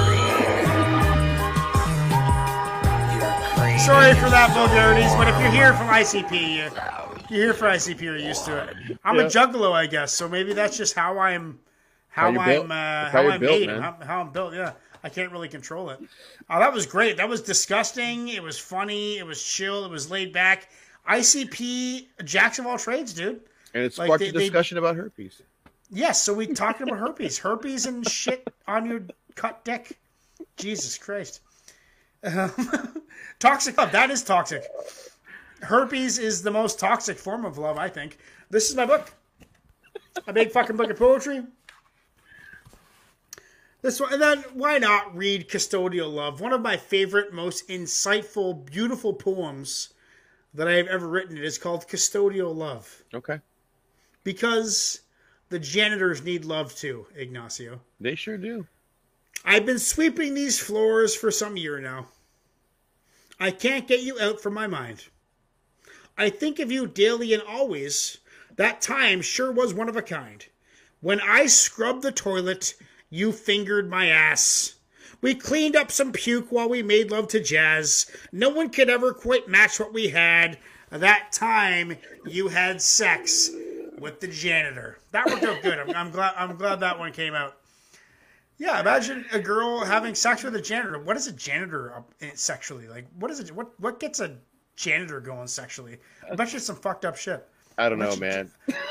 Sorry 3.80 4.12
for 4.14 4.28
that 4.28 4.50
vulgarities, 4.52 5.14
but 5.14 5.28
if 5.28 5.40
you're 5.40 5.50
here 5.50 5.72
from 5.72 5.86
ICP, 5.86 6.32
you, 6.32 7.34
you're 7.34 7.44
here 7.46 7.54
for 7.54 7.64
ICP. 7.66 8.00
You're 8.02 8.18
used 8.18 8.44
to 8.44 8.64
it. 8.64 8.98
I'm 9.04 9.18
a 9.20 9.24
juggalo, 9.24 9.72
I 9.72 9.86
guess, 9.86 10.12
so 10.12 10.28
maybe 10.28 10.52
that's 10.52 10.76
just 10.76 10.94
how 10.94 11.18
I'm, 11.18 11.58
how, 12.08 12.28
you're 12.28 12.40
I'm, 12.40 12.48
built. 12.48 12.70
uh, 12.70 12.74
how, 12.74 13.10
how 13.22 13.28
I'm 13.30 13.40
built, 13.40 13.60
made, 13.60 13.66
man. 13.68 13.80
how, 13.80 13.96
how 14.04 14.20
I'm 14.20 14.32
built. 14.32 14.52
Yeah, 14.52 14.72
I 15.06 15.08
can't 15.08 15.30
really 15.30 15.48
control 15.48 15.90
it. 15.90 16.00
Uh, 16.50 16.58
that 16.58 16.72
was 16.72 16.84
great. 16.84 17.16
That 17.16 17.28
was 17.28 17.40
disgusting. 17.40 18.26
It 18.26 18.42
was 18.42 18.58
funny. 18.58 19.18
It 19.18 19.24
was 19.24 19.40
chill. 19.40 19.84
It 19.84 19.90
was 19.90 20.10
laid 20.10 20.32
back. 20.32 20.68
ICP 21.08 22.08
Jacks 22.24 22.58
of 22.58 22.66
all 22.66 22.76
trades, 22.76 23.12
dude. 23.14 23.40
And 23.72 23.84
it 23.84 23.96
Like, 23.96 24.06
sparked 24.08 24.18
they- 24.20 24.28
a 24.30 24.32
they- 24.32 24.38
discussion 24.40 24.78
about 24.78 24.96
herpes. 24.96 25.42
Yes, 25.90 26.20
so 26.20 26.34
we 26.34 26.48
talking 26.48 26.88
about 26.88 26.98
herpes, 26.98 27.38
herpes 27.38 27.86
and 27.86 28.04
shit 28.10 28.52
on 28.66 28.86
your 28.86 29.02
cut 29.36 29.64
dick. 29.64 29.96
Jesus 30.56 30.98
Christ. 30.98 31.40
Um, 32.24 32.50
toxic 33.38 33.76
love. 33.78 33.92
That 33.92 34.10
is 34.10 34.24
toxic. 34.24 34.64
Herpes 35.62 36.18
is 36.18 36.42
the 36.42 36.50
most 36.50 36.80
toxic 36.80 37.16
form 37.16 37.44
of 37.44 37.58
love, 37.58 37.78
I 37.78 37.88
think. 37.88 38.18
This 38.50 38.68
is 38.68 38.74
my 38.74 38.86
book. 38.86 39.12
A 40.26 40.32
big 40.32 40.50
fucking 40.50 40.76
book 40.76 40.90
of 40.90 40.98
poetry. 40.98 41.44
This 43.86 44.00
one, 44.00 44.12
and 44.12 44.20
then 44.20 44.44
why 44.54 44.78
not 44.78 45.16
read 45.16 45.48
Custodial 45.48 46.12
Love? 46.12 46.40
One 46.40 46.52
of 46.52 46.60
my 46.60 46.76
favorite, 46.76 47.32
most 47.32 47.68
insightful, 47.68 48.66
beautiful 48.66 49.12
poems 49.12 49.94
that 50.54 50.66
I 50.66 50.72
have 50.72 50.88
ever 50.88 51.06
written. 51.06 51.38
It 51.38 51.44
is 51.44 51.56
called 51.56 51.86
Custodial 51.86 52.52
Love 52.52 53.04
Okay. 53.14 53.38
because 54.24 55.02
the 55.50 55.60
janitors 55.60 56.24
need 56.24 56.44
love 56.44 56.74
too, 56.74 57.06
Ignacio. 57.14 57.80
They 58.00 58.16
sure 58.16 58.36
do. 58.36 58.66
I've 59.44 59.64
been 59.64 59.78
sweeping 59.78 60.34
these 60.34 60.58
floors 60.58 61.14
for 61.14 61.30
some 61.30 61.56
year 61.56 61.78
now. 61.78 62.08
I 63.38 63.52
can't 63.52 63.86
get 63.86 64.00
you 64.00 64.18
out 64.18 64.40
from 64.40 64.54
my 64.54 64.66
mind. 64.66 65.04
I 66.18 66.28
think 66.30 66.58
of 66.58 66.72
you 66.72 66.88
daily 66.88 67.32
and 67.32 67.42
always. 67.44 68.18
That 68.56 68.80
time 68.80 69.22
sure 69.22 69.52
was 69.52 69.72
one 69.72 69.88
of 69.88 69.96
a 69.96 70.02
kind. 70.02 70.44
When 71.00 71.20
I 71.20 71.46
scrubbed 71.46 72.02
the 72.02 72.10
toilet, 72.10 72.74
you 73.16 73.32
fingered 73.32 73.88
my 73.88 74.08
ass. 74.08 74.74
We 75.22 75.34
cleaned 75.34 75.74
up 75.74 75.90
some 75.90 76.12
puke 76.12 76.52
while 76.52 76.68
we 76.68 76.82
made 76.82 77.10
love 77.10 77.28
to 77.28 77.40
jazz. 77.40 78.06
No 78.30 78.50
one 78.50 78.68
could 78.68 78.90
ever 78.90 79.14
quite 79.14 79.48
match 79.48 79.80
what 79.80 79.94
we 79.94 80.08
had. 80.08 80.58
That 80.90 81.32
time 81.32 81.96
you 82.26 82.48
had 82.48 82.82
sex 82.82 83.50
with 83.98 84.20
the 84.20 84.28
janitor. 84.28 84.98
That 85.12 85.26
worked 85.26 85.44
out 85.44 85.62
good. 85.62 85.78
I'm, 85.78 85.90
I'm 85.96 86.10
glad. 86.10 86.34
I'm 86.36 86.56
glad 86.56 86.80
that 86.80 86.98
one 86.98 87.12
came 87.12 87.34
out. 87.34 87.56
Yeah, 88.58 88.78
imagine 88.80 89.24
a 89.32 89.38
girl 89.38 89.84
having 89.84 90.14
sex 90.14 90.42
with 90.42 90.54
a 90.54 90.60
janitor. 90.60 90.98
What 90.98 91.16
is 91.16 91.26
a 91.26 91.32
janitor 91.32 91.94
up- 91.94 92.14
eh, 92.20 92.30
sexually? 92.34 92.86
Like, 92.86 93.06
what 93.18 93.30
is 93.30 93.40
it? 93.40 93.50
What 93.50 93.68
what 93.80 93.98
gets 93.98 94.20
a 94.20 94.36
janitor 94.76 95.20
going 95.20 95.48
sexually? 95.48 95.96
I 96.30 96.34
bet 96.34 96.52
you 96.52 96.58
some 96.58 96.76
fucked 96.76 97.06
up 97.06 97.16
shit. 97.16 97.48
I 97.78 97.88
don't 97.88 97.98
know, 97.98 98.16
man. 98.16 98.50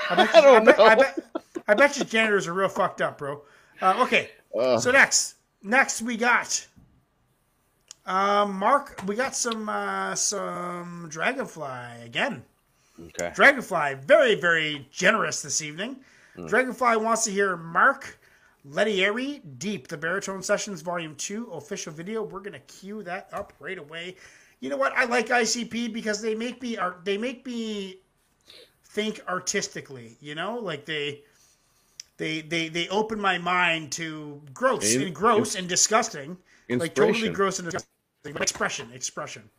I 0.09 0.15
bet, 0.15 0.35
you, 0.43 0.49
I, 0.49 0.59
bet, 0.59 0.79
I 0.79 0.95
bet, 0.95 1.19
I 1.67 1.73
bet 1.75 1.97
you 1.97 2.03
janitors 2.03 2.47
are 2.47 2.53
real 2.53 2.69
fucked 2.69 3.01
up, 3.01 3.19
bro. 3.19 3.41
Uh, 3.81 4.03
okay, 4.03 4.29
Ugh. 4.57 4.79
so 4.79 4.91
next, 4.91 5.35
next 5.63 6.01
we 6.01 6.17
got, 6.17 6.65
um, 8.05 8.53
Mark. 8.53 9.01
We 9.05 9.15
got 9.15 9.35
some 9.35 9.67
uh, 9.67 10.15
some 10.15 11.07
Dragonfly 11.09 12.03
again. 12.03 12.43
Okay. 12.99 13.31
Dragonfly, 13.35 13.95
very, 14.05 14.35
very 14.35 14.87
generous 14.91 15.41
this 15.41 15.61
evening. 15.61 15.97
Dragonfly 16.47 16.97
wants 16.97 17.23
to 17.25 17.31
hear 17.31 17.55
Mark 17.55 18.17
Lettieri, 18.65 19.41
Deep, 19.57 19.87
the 19.87 19.97
Baritone 19.97 20.41
Sessions 20.41 20.81
Volume 20.81 21.15
2 21.15 21.51
official 21.51 21.93
video. 21.93 22.23
We're 22.23 22.39
going 22.39 22.53
to 22.53 22.59
cue 22.59 23.03
that 23.03 23.29
up 23.31 23.53
right 23.59 23.77
away. 23.77 24.15
You 24.59 24.69
know 24.69 24.77
what? 24.77 24.93
I 24.93 25.05
like 25.05 25.27
ICP 25.27 25.93
because 25.93 26.21
they 26.21 26.35
make 26.35 26.61
me 26.61 26.77
art 26.77 27.05
they 27.05 27.17
make 27.17 27.45
me 27.45 27.99
think 28.85 29.21
artistically, 29.29 30.17
you 30.19 30.35
know? 30.35 30.57
Like 30.57 30.85
they 30.85 31.23
they 32.17 32.41
they 32.41 32.69
they 32.69 32.87
open 32.89 33.19
my 33.19 33.37
mind 33.37 33.91
to 33.93 34.41
gross 34.53 34.93
In- 34.93 35.01
and 35.01 35.15
gross 35.15 35.55
and 35.55 35.67
disgusting. 35.67 36.37
Like 36.69 36.95
totally 36.95 37.29
gross 37.29 37.59
and 37.59 37.65
disgusting. 37.65 38.41
Expression, 38.41 38.91
expression. 38.91 39.49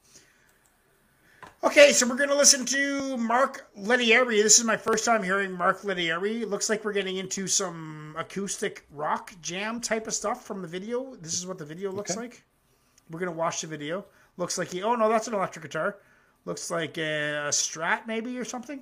Okay, 1.63 1.93
so 1.93 2.07
we're 2.07 2.17
going 2.17 2.29
to 2.29 2.37
listen 2.37 2.65
to 2.67 3.17
Mark 3.17 3.69
Lettieri. 3.77 4.43
This 4.43 4.59
is 4.59 4.65
my 4.65 4.77
first 4.77 5.05
time 5.05 5.23
hearing 5.23 5.53
Mark 5.53 5.83
Lettieri. 5.85 6.45
Looks 6.45 6.69
like 6.69 6.85
we're 6.85 6.93
getting 6.93 7.17
into 7.17 7.47
some 7.47 8.15
acoustic 8.19 8.85
rock 8.91 9.33
jam 9.41 9.81
type 9.81 10.07
of 10.07 10.15
stuff 10.15 10.45
from 10.45 10.63
the 10.63 10.69
video. 10.69 11.15
This 11.17 11.35
is 11.35 11.47
what 11.47 11.59
the 11.59 11.65
video 11.65 11.91
looks 11.91 12.13
Okay. 12.13 12.21
like. 12.21 12.45
We're 13.11 13.21
going 13.21 13.33
to 13.33 13.39
watch 13.39 13.63
the 13.63 13.67
video. 13.67 14.05
Looks 14.37 14.59
like 14.59 14.71
he, 14.71 14.83
oh 14.83 14.95
no, 14.95 15.09
that's 15.09 15.29
an 15.29 15.35
electric 15.35 15.65
guitar. 15.65 15.97
Looks 16.45 16.71
like 16.71 16.99
a, 16.99 17.47
a 17.47 17.49
Strat 17.49 18.07
maybe 18.07 18.39
or 18.39 18.45
something. 18.45 18.81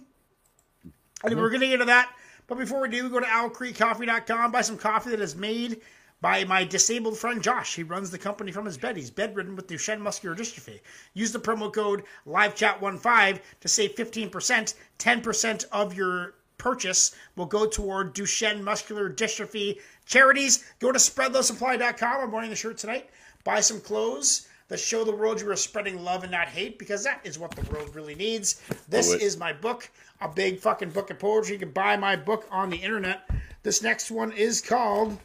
Anyway, 1.24 1.36
mm-hmm. 1.36 1.40
we're 1.40 1.50
going 1.50 1.60
to 1.60 1.66
get 1.66 1.74
into 1.74 1.86
that. 1.86 2.10
But 2.46 2.58
before 2.58 2.82
we 2.82 2.88
do, 2.88 3.04
we 3.04 3.10
go 3.10 3.20
to 3.20 3.26
owlcreekcoffee.com, 3.26 4.52
buy 4.52 4.60
some 4.60 4.76
coffee 4.76 5.10
that 5.10 5.20
is 5.20 5.34
made 5.34 5.80
by 6.20 6.44
my 6.44 6.64
disabled 6.64 7.18
friend 7.18 7.42
Josh. 7.42 7.74
He 7.74 7.82
runs 7.82 8.10
the 8.10 8.18
company 8.18 8.52
from 8.52 8.64
his 8.64 8.78
bed. 8.78 8.96
He's 8.96 9.10
bedridden 9.10 9.56
with 9.56 9.66
Duchenne 9.66 10.00
muscular 10.00 10.34
dystrophy. 10.34 10.80
Use 11.12 11.32
the 11.32 11.38
promo 11.38 11.72
code 11.72 12.04
LiveChat15 12.26 13.40
to 13.60 13.68
save 13.68 13.94
15%. 13.94 14.74
10% 14.98 15.64
of 15.72 15.94
your 15.94 16.34
purchase 16.56 17.14
will 17.36 17.46
go 17.46 17.66
toward 17.66 18.14
Duchenne 18.14 18.62
muscular 18.62 19.10
dystrophy 19.10 19.80
charities. 20.06 20.64
Go 20.78 20.92
to 20.92 20.98
spreadlovesupply.com. 20.98 22.20
I'm 22.20 22.32
wearing 22.32 22.50
the 22.50 22.56
shirt 22.56 22.78
tonight. 22.78 23.10
Buy 23.44 23.60
some 23.60 23.80
clothes 23.80 24.48
that 24.68 24.80
show 24.80 25.04
the 25.04 25.14
world 25.14 25.40
you 25.40 25.50
are 25.50 25.56
spreading 25.56 26.02
love 26.02 26.22
and 26.22 26.32
not 26.32 26.48
hate 26.48 26.78
because 26.78 27.04
that 27.04 27.20
is 27.24 27.38
what 27.38 27.50
the 27.50 27.70
world 27.70 27.94
really 27.94 28.14
needs. 28.14 28.62
This 28.88 29.10
oh, 29.10 29.14
it. 29.14 29.22
is 29.22 29.36
my 29.36 29.52
book, 29.52 29.90
a 30.20 30.28
big 30.28 30.58
fucking 30.58 30.90
book 30.90 31.10
of 31.10 31.18
poetry. 31.18 31.54
You 31.54 31.58
can 31.58 31.70
buy 31.70 31.96
my 31.96 32.16
book 32.16 32.46
on 32.50 32.70
the 32.70 32.78
internet. 32.78 33.28
This 33.62 33.82
next 33.82 34.10
one 34.10 34.32
is 34.32 34.60
called 34.60 35.18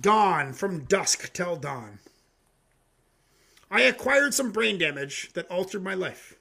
Gone 0.00 0.52
from 0.52 0.84
Dusk 0.84 1.32
Till 1.32 1.56
Dawn. 1.56 2.00
I 3.70 3.82
acquired 3.82 4.34
some 4.34 4.52
brain 4.52 4.78
damage 4.78 5.32
that 5.34 5.50
altered 5.50 5.82
my 5.82 5.94
life. 5.94 6.34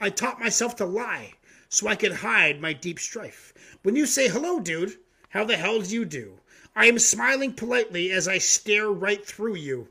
I 0.00 0.10
taught 0.10 0.40
myself 0.40 0.76
to 0.76 0.84
lie 0.84 1.34
so 1.68 1.88
I 1.88 1.96
could 1.96 2.12
hide 2.12 2.60
my 2.60 2.72
deep 2.72 2.98
strife. 2.98 3.52
When 3.82 3.96
you 3.96 4.06
say 4.06 4.28
hello, 4.28 4.60
dude, 4.60 4.98
how 5.30 5.44
the 5.44 5.56
hell 5.56 5.80
do 5.80 5.94
you 5.94 6.04
do? 6.04 6.40
I 6.74 6.86
am 6.86 6.98
smiling 6.98 7.52
politely 7.52 8.10
as 8.12 8.28
I 8.28 8.38
stare 8.38 8.88
right 8.88 9.24
through 9.24 9.56
you. 9.56 9.88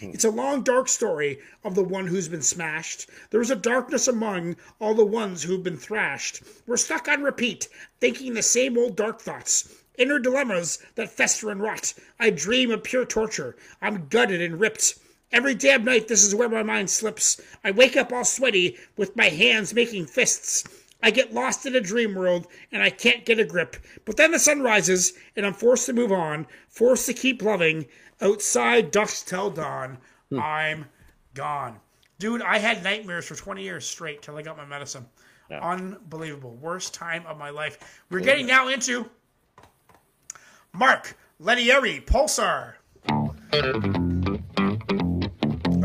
Hmm. 0.00 0.10
It's 0.14 0.24
a 0.24 0.30
long, 0.30 0.62
dark 0.62 0.88
story 0.88 1.40
of 1.64 1.74
the 1.74 1.82
one 1.82 2.06
who's 2.06 2.28
been 2.28 2.42
smashed. 2.42 3.08
There 3.30 3.40
is 3.40 3.50
a 3.50 3.56
darkness 3.56 4.06
among 4.06 4.56
all 4.80 4.94
the 4.94 5.04
ones 5.04 5.42
who've 5.42 5.62
been 5.62 5.76
thrashed. 5.76 6.42
We're 6.66 6.76
stuck 6.76 7.08
on 7.08 7.22
repeat, 7.22 7.68
thinking 8.00 8.34
the 8.34 8.42
same 8.42 8.78
old 8.78 8.96
dark 8.96 9.20
thoughts. 9.20 9.74
Inner 9.96 10.20
dilemmas 10.20 10.78
that 10.94 11.10
fester 11.10 11.50
and 11.50 11.60
rot. 11.60 11.94
I 12.20 12.30
dream 12.30 12.70
of 12.70 12.84
pure 12.84 13.04
torture. 13.04 13.56
I'm 13.82 14.06
gutted 14.08 14.40
and 14.40 14.60
ripped. 14.60 14.94
Every 15.32 15.54
damn 15.54 15.84
night, 15.84 16.08
this 16.08 16.22
is 16.22 16.34
where 16.34 16.48
my 16.48 16.62
mind 16.62 16.88
slips. 16.88 17.40
I 17.64 17.72
wake 17.72 17.96
up 17.96 18.12
all 18.12 18.24
sweaty 18.24 18.78
with 18.96 19.16
my 19.16 19.28
hands 19.28 19.74
making 19.74 20.06
fists. 20.06 20.64
I 21.02 21.10
get 21.10 21.34
lost 21.34 21.66
in 21.66 21.76
a 21.76 21.80
dream 21.80 22.14
world 22.14 22.46
and 22.72 22.82
I 22.82 22.90
can't 22.90 23.24
get 23.24 23.38
a 23.38 23.44
grip. 23.44 23.76
But 24.04 24.16
then 24.16 24.32
the 24.32 24.38
sun 24.38 24.62
rises 24.62 25.12
and 25.36 25.44
I'm 25.44 25.54
forced 25.54 25.86
to 25.86 25.92
move 25.92 26.10
on, 26.10 26.46
forced 26.68 27.06
to 27.06 27.12
keep 27.12 27.42
loving. 27.42 27.86
Outside 28.20 28.90
dusk 28.90 29.26
till 29.26 29.50
dawn, 29.50 29.98
I'm 30.36 30.86
gone. 31.34 31.78
Dude, 32.18 32.42
I 32.42 32.58
had 32.58 32.82
nightmares 32.82 33.26
for 33.26 33.36
20 33.36 33.62
years 33.62 33.86
straight 33.86 34.22
till 34.22 34.36
I 34.36 34.42
got 34.42 34.56
my 34.56 34.64
medicine. 34.64 35.06
Unbelievable. 35.50 36.56
Worst 36.56 36.92
time 36.94 37.24
of 37.26 37.38
my 37.38 37.50
life. 37.50 38.02
We're 38.10 38.20
getting 38.20 38.46
now 38.46 38.68
into 38.68 39.08
Mark 40.72 41.16
Lettieri, 41.38 42.00
Pulsar. 42.00 42.74
A 43.08 43.62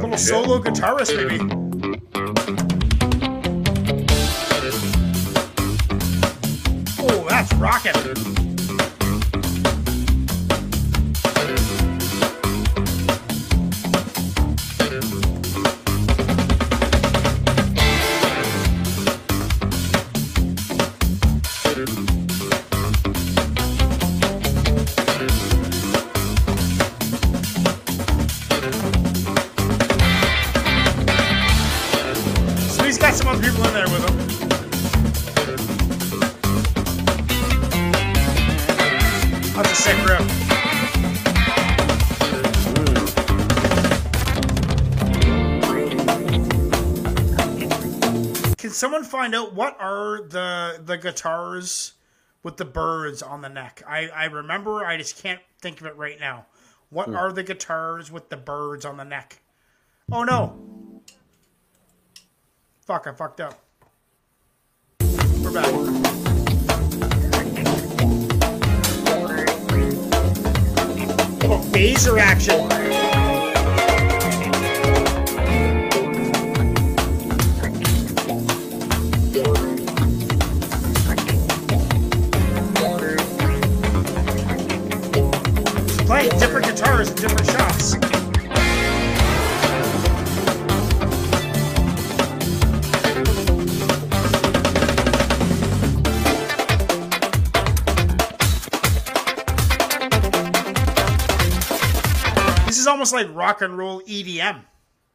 little 0.02 0.18
solo 0.18 0.60
guitarist, 0.60 1.16
maybe. 1.16 1.40
Oh, 7.00 7.28
that's 7.30 7.54
rocking. 7.54 8.53
Find 49.24 49.36
out 49.36 49.54
what 49.54 49.80
are 49.80 50.22
the 50.28 50.82
the 50.84 50.98
guitars 50.98 51.94
with 52.44 52.58
the 52.58 52.66
birds 52.66 53.22
on 53.22 53.40
the 53.40 53.48
neck? 53.48 53.82
I, 53.88 54.10
I 54.10 54.26
remember, 54.26 54.86
I 54.86 54.98
just 54.98 55.24
can't 55.24 55.40
think 55.62 55.80
of 55.80 55.88
it 55.88 55.96
right 55.96 56.20
now. 56.20 56.48
What 56.90 57.08
hmm. 57.08 57.16
are 57.16 57.32
the 57.32 57.42
guitars 57.42 58.12
with 58.12 58.28
the 58.28 58.36
birds 58.36 58.84
on 58.84 58.98
the 58.98 59.06
neck? 59.06 59.40
Oh 60.12 60.26
no. 60.26 61.02
Fuck, 62.82 63.08
I 63.08 63.14
fucked 63.14 63.40
up. 63.40 63.64
We're 65.00 65.54
back. 65.54 65.68
Oh, 71.46 71.62
phaser 71.72 72.20
action. 72.20 73.13
Different 86.22 86.66
guitars 86.68 87.10
in 87.10 87.16
different 87.16 87.48
shops. 87.48 87.96
This 102.66 102.80
is 102.80 102.88
almost 102.88 103.14
like 103.14 103.28
rock 103.34 103.62
and 103.62 103.78
roll 103.78 104.02
EDM. 104.02 104.62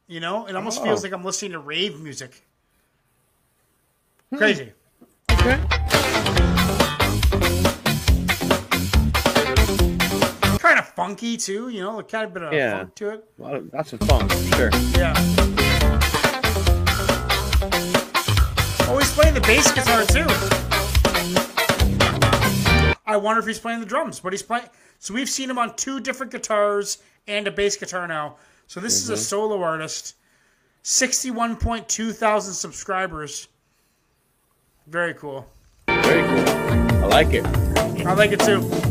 You 0.07 0.19
know, 0.19 0.47
it 0.47 0.55
almost 0.55 0.81
feels 0.83 1.01
Oh. 1.01 1.03
like 1.03 1.13
I'm 1.13 1.23
listening 1.23 1.51
to 1.51 1.59
rave 1.59 1.99
music. 1.99 2.43
Hmm. 4.29 4.37
Crazy. 4.37 4.71
Okay. 5.31 6.58
Kind 10.69 10.77
of 10.77 10.87
funky 10.89 11.35
too, 11.35 11.69
you 11.69 11.81
know, 11.81 11.99
kind 12.03 12.25
of 12.25 12.31
bit 12.31 12.43
of 12.43 12.53
Yeah. 12.53 12.77
funk 12.77 12.93
to 12.93 13.09
it. 13.09 13.25
A 13.39 13.41
lot 13.41 13.55
of, 13.55 13.73
lots 13.73 13.91
of 13.91 13.99
funk, 14.01 14.31
sure. 14.53 14.69
Yeah. 14.95 15.15
Always 18.87 19.11
playing 19.11 19.33
the 19.33 19.41
bass 19.41 19.71
guitar 19.71 20.05
too. 20.05 20.27
I 23.07 23.17
wonder 23.17 23.39
if 23.39 23.47
he's 23.47 23.57
playing 23.57 23.79
the 23.79 23.87
drums, 23.87 24.19
but 24.19 24.31
he's 24.31 24.43
playing. 24.43 24.69
So 24.99 25.15
we've 25.15 25.27
seen 25.27 25.49
him 25.49 25.57
on 25.57 25.75
two 25.75 25.99
different 25.99 26.31
guitars 26.31 26.99
and 27.27 27.47
a 27.47 27.51
bass 27.51 27.75
guitar 27.75 28.07
now. 28.07 28.35
So 28.67 28.79
this 28.79 28.93
is 28.93 29.09
a 29.09 29.13
mm-hmm. 29.13 29.21
solo 29.21 29.63
artist. 29.63 30.13
61.2 30.83 32.13
thousand 32.13 32.53
subscribers. 32.53 33.47
Very 34.85 35.15
cool. 35.15 35.47
Very 35.87 36.21
cool. 36.27 37.03
I 37.03 37.07
like 37.07 37.33
it. 37.33 37.43
I 38.05 38.13
like 38.13 38.33
it 38.33 38.39
too. 38.41 38.88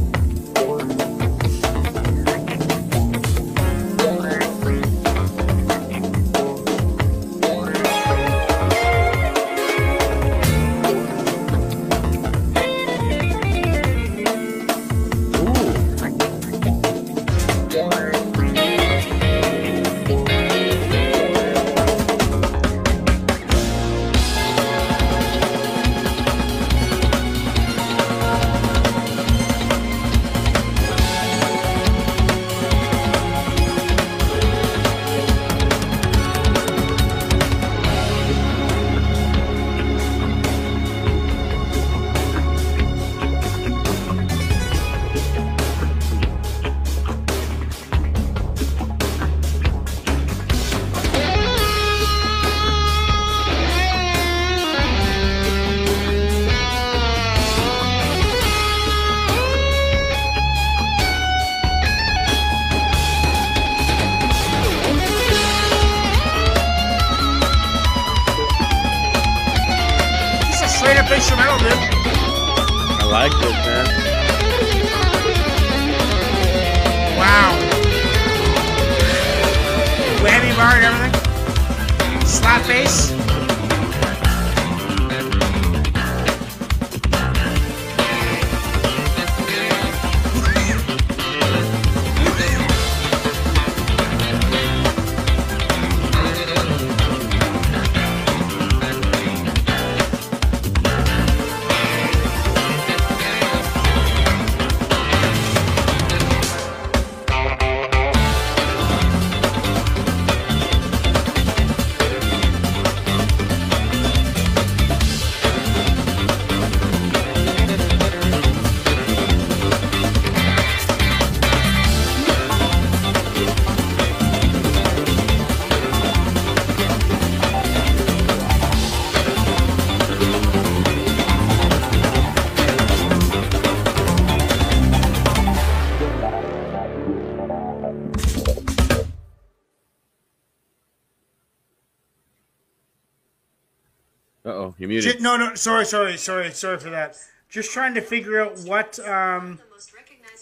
Muted. 145.18 145.22
No, 145.22 145.36
no, 145.36 145.54
sorry, 145.54 145.84
sorry, 145.84 146.16
sorry, 146.16 146.50
sorry 146.52 146.78
for 146.78 146.90
that. 146.90 147.16
Just 147.48 147.72
trying 147.72 147.94
to 147.94 148.00
figure 148.00 148.40
out 148.40 148.58
what 148.60 148.98
um, 149.00 149.58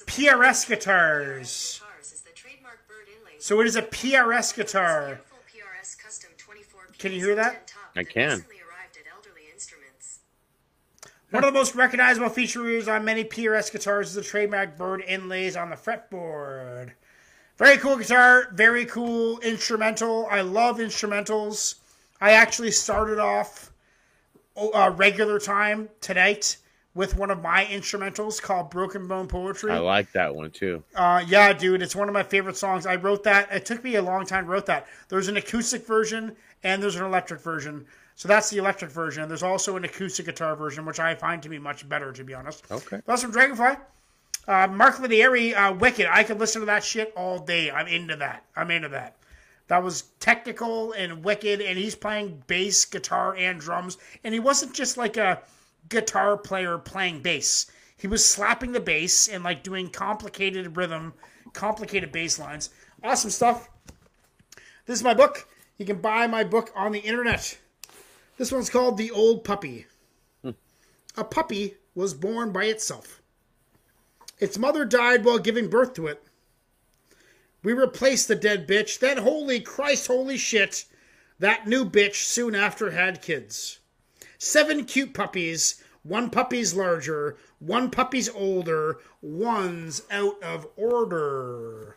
PRS 0.07 0.68
guitars. 0.68 1.81
So 3.39 3.61
it 3.61 3.66
is 3.66 3.77
a 3.77 3.83
PRS 3.83 4.55
guitar. 4.55 5.20
Can 6.99 7.12
you 7.12 7.20
hear 7.20 7.35
that? 7.37 7.72
I 7.95 8.05
can. 8.05 8.45
One 11.31 11.45
of 11.45 11.53
the 11.53 11.59
most 11.59 11.74
recognizable 11.74 12.29
features 12.29 12.89
on 12.89 13.05
many 13.05 13.24
PRS 13.24 13.70
guitars 13.72 14.09
is 14.09 14.14
the 14.14 14.22
trademark 14.22 14.79
bird 14.79 15.03
inlays 15.07 15.57
on 15.57 15.70
the 15.70 15.77
fretboard. 15.77 16.93
Very 17.59 17.79
cool 17.79 17.97
guitar, 17.97 18.49
very 18.53 18.85
cool 18.85 19.39
instrumental. 19.41 20.29
I 20.31 20.43
love 20.43 20.79
instrumentals. 20.79 21.77
I 22.20 22.33
actually 22.33 22.70
started 22.70 23.18
off 23.18 23.72
uh, 24.57 24.92
regular 24.96 25.38
time 25.38 25.88
tonight 26.00 26.57
with 26.94 27.16
one 27.16 27.30
of 27.30 27.42
my 27.42 27.64
instrumentals 27.66 28.40
called 28.40 28.70
Broken 28.70 29.07
Bone 29.07 29.28
Poetry. 29.28 29.70
I 29.70 29.78
like 29.78 30.11
that 30.12 30.34
one 30.34 30.50
too. 30.50 30.82
Uh, 30.94 31.22
yeah, 31.28 31.52
dude, 31.52 31.82
it's 31.82 31.94
one 31.94 32.09
of 32.09 32.14
my 32.14 32.22
favorite 32.22 32.57
songs. 32.57 32.86
I 32.86 32.96
wrote 32.96 33.22
that. 33.24 33.52
It 33.52 33.66
took 33.66 33.84
me 33.84 33.96
a 33.96 34.02
long 34.02 34.24
time 34.24 34.44
to 34.44 34.50
wrote 34.50 34.66
that. 34.66 34.86
There's 35.09 35.28
an 35.28 35.36
acoustic 35.36 35.86
version 35.86 36.34
and 36.64 36.82
there's 36.82 36.96
an 36.96 37.04
electric 37.04 37.40
version. 37.42 37.86
So 38.14 38.28
that's 38.28 38.48
the 38.48 38.57
electric 38.57 38.90
version. 38.90 39.28
There's 39.28 39.42
also 39.42 39.76
an 39.76 39.84
acoustic 39.84 40.24
guitar 40.24 40.57
version, 40.57 40.86
which 40.86 40.98
I 40.98 41.14
find 41.14 41.42
to 41.42 41.50
be 41.50 41.59
much 41.59 41.86
better, 41.86 42.12
to 42.12 42.24
be 42.24 42.32
honest. 42.32 42.64
Okay. 42.70 43.02
That's 43.04 43.22
from 43.22 43.30
Dragonfly. 43.30 43.76
Uh, 44.48 44.66
Mark 44.68 44.98
Lettieri, 44.98 45.54
uh, 45.54 45.74
Wicked. 45.74 46.07
I 46.07 46.22
could 46.22 46.38
listen 46.38 46.61
to 46.62 46.66
that 46.66 46.82
shit 46.82 47.12
all 47.14 47.38
day. 47.38 47.70
I'm 47.70 47.88
into 47.88 48.16
that. 48.16 48.44
I'm 48.57 48.70
into 48.70 48.88
that. 48.88 49.16
That 49.68 49.82
was 49.82 50.02
technical 50.20 50.92
and 50.92 51.24
wicked, 51.24 51.60
and 51.60 51.76
he's 51.76 51.94
playing 51.94 52.44
bass, 52.46 52.84
guitar, 52.84 53.34
and 53.34 53.60
drums. 53.60 53.98
And 54.22 54.32
he 54.32 54.40
wasn't 54.40 54.74
just 54.74 54.96
like 54.96 55.16
a 55.16 55.42
guitar 55.88 56.36
player 56.36 56.78
playing 56.78 57.22
bass. 57.22 57.66
He 57.96 58.06
was 58.06 58.24
slapping 58.24 58.72
the 58.72 58.80
bass 58.80 59.28
and 59.28 59.42
like 59.42 59.62
doing 59.62 59.88
complicated 59.88 60.76
rhythm, 60.76 61.14
complicated 61.52 62.12
bass 62.12 62.38
lines. 62.38 62.70
Awesome 63.02 63.30
stuff. 63.30 63.68
This 64.86 64.98
is 64.98 65.04
my 65.04 65.14
book. 65.14 65.48
You 65.78 65.86
can 65.86 66.00
buy 66.00 66.26
my 66.26 66.44
book 66.44 66.70
on 66.76 66.92
the 66.92 67.00
internet. 67.00 67.58
This 68.38 68.52
one's 68.52 68.70
called 68.70 68.98
The 68.98 69.10
Old 69.10 69.44
Puppy. 69.44 69.86
A 71.16 71.24
puppy 71.24 71.76
was 71.94 72.12
born 72.12 72.52
by 72.52 72.64
itself. 72.64 73.22
Its 74.38 74.58
mother 74.58 74.84
died 74.84 75.24
while 75.24 75.38
giving 75.38 75.68
birth 75.68 75.94
to 75.94 76.06
it. 76.06 76.22
We 77.66 77.72
replaced 77.72 78.28
the 78.28 78.36
dead 78.36 78.68
bitch, 78.68 79.00
then 79.00 79.16
holy 79.16 79.58
Christ, 79.58 80.06
holy 80.06 80.36
shit, 80.36 80.84
that 81.40 81.66
new 81.66 81.84
bitch 81.84 82.14
soon 82.14 82.54
after 82.54 82.92
had 82.92 83.20
kids. 83.20 83.80
Seven 84.38 84.84
cute 84.84 85.12
puppies, 85.12 85.82
one 86.04 86.30
puppy's 86.30 86.74
larger, 86.74 87.38
one 87.58 87.90
puppy's 87.90 88.28
older, 88.28 89.00
one's 89.20 90.02
out 90.12 90.40
of 90.44 90.68
order. 90.76 91.96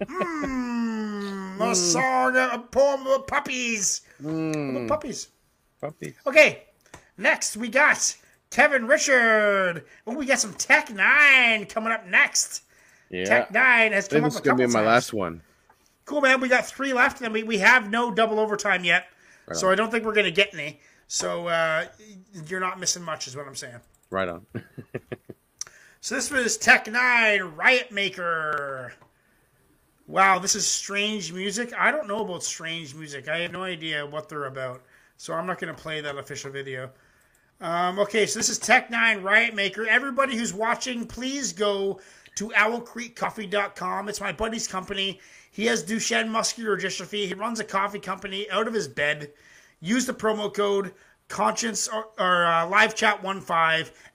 Mmm, 0.00 1.60
a 1.68 1.74
song, 1.74 2.36
a 2.36 2.64
poem 2.70 3.00
about 3.00 3.26
puppies. 3.26 4.02
About 4.20 4.32
hmm. 4.54 4.86
puppies. 4.86 5.30
Puppy. 5.80 6.14
Okay, 6.28 6.62
next 7.16 7.56
we 7.56 7.66
got 7.66 8.14
Kevin 8.50 8.86
Richard. 8.86 9.84
Oh, 10.06 10.14
we 10.14 10.26
got 10.26 10.38
some 10.38 10.54
Tech 10.54 10.90
N9ne 10.90 11.68
coming 11.68 11.92
up 11.92 12.06
next. 12.06 12.62
Yeah. 13.10 13.24
Tech 13.24 13.52
N9ne 13.52 13.92
has 13.92 14.06
I 14.06 14.08
come 14.08 14.10
think 14.10 14.24
up 14.24 14.30
this 14.30 14.34
is 14.36 14.40
gonna 14.40 14.58
be 14.58 14.66
my 14.66 14.80
times. 14.80 14.86
last 14.86 15.12
one. 15.12 15.42
Cool, 16.04 16.20
man. 16.20 16.40
We 16.40 16.48
got 16.48 16.66
three 16.66 16.92
left, 16.92 17.20
and 17.20 17.32
we, 17.32 17.42
we 17.42 17.58
have 17.58 17.90
no 17.90 18.10
double 18.10 18.40
overtime 18.40 18.84
yet, 18.84 19.06
so 19.52 19.70
I 19.70 19.74
don't 19.74 19.90
think 19.90 20.04
we're 20.04 20.14
gonna 20.14 20.30
get 20.30 20.54
any. 20.54 20.80
So 21.06 21.48
uh, 21.48 21.86
you're 22.46 22.60
not 22.60 22.78
missing 22.80 23.02
much, 23.02 23.26
is 23.26 23.36
what 23.36 23.46
I'm 23.46 23.54
saying. 23.54 23.80
Right 24.10 24.28
on. 24.28 24.46
So 26.00 26.14
this 26.14 26.30
was 26.30 26.56
Tech 26.56 26.84
N9ne 26.84 27.56
Riot 27.56 27.90
Maker. 27.90 28.92
Wow, 30.06 30.38
this 30.38 30.54
is 30.54 30.66
strange 30.66 31.32
music. 31.32 31.72
I 31.76 31.90
don't 31.90 32.06
know 32.06 32.20
about 32.20 32.44
strange 32.44 32.94
music. 32.94 33.28
I 33.28 33.38
have 33.40 33.52
no 33.52 33.64
idea 33.64 34.06
what 34.06 34.28
they're 34.28 34.46
about. 34.46 34.82
So 35.16 35.34
I'm 35.34 35.46
not 35.46 35.58
going 35.58 35.74
to 35.74 35.80
play 35.80 36.00
that 36.00 36.16
official 36.16 36.52
video. 36.52 36.90
Um, 37.60 37.98
okay, 37.98 38.24
so 38.26 38.38
this 38.38 38.48
is 38.48 38.58
Tech 38.58 38.90
N9ne 38.90 39.22
Riot 39.24 39.54
Maker. 39.54 39.88
Everybody 39.88 40.36
who's 40.36 40.54
watching, 40.54 41.04
please 41.04 41.52
go 41.52 42.00
to 42.38 42.50
owlcreekcoffee.com. 42.50 44.08
It's 44.08 44.20
my 44.20 44.30
buddy's 44.30 44.68
company. 44.68 45.20
He 45.50 45.66
has 45.66 45.82
Duchenne 45.82 46.28
muscular 46.28 46.78
dystrophy. 46.78 47.26
He 47.26 47.34
runs 47.34 47.58
a 47.58 47.64
coffee 47.64 47.98
company 47.98 48.48
out 48.50 48.68
of 48.68 48.74
his 48.74 48.86
bed. 48.86 49.32
Use 49.80 50.06
the 50.06 50.14
promo 50.14 50.54
code 50.54 50.94
Conshinz 51.28 51.92
or, 51.92 52.06
or 52.16 52.46
uh, 52.46 52.66
live 52.68 52.94
chat 52.94 53.22
15 53.22 53.42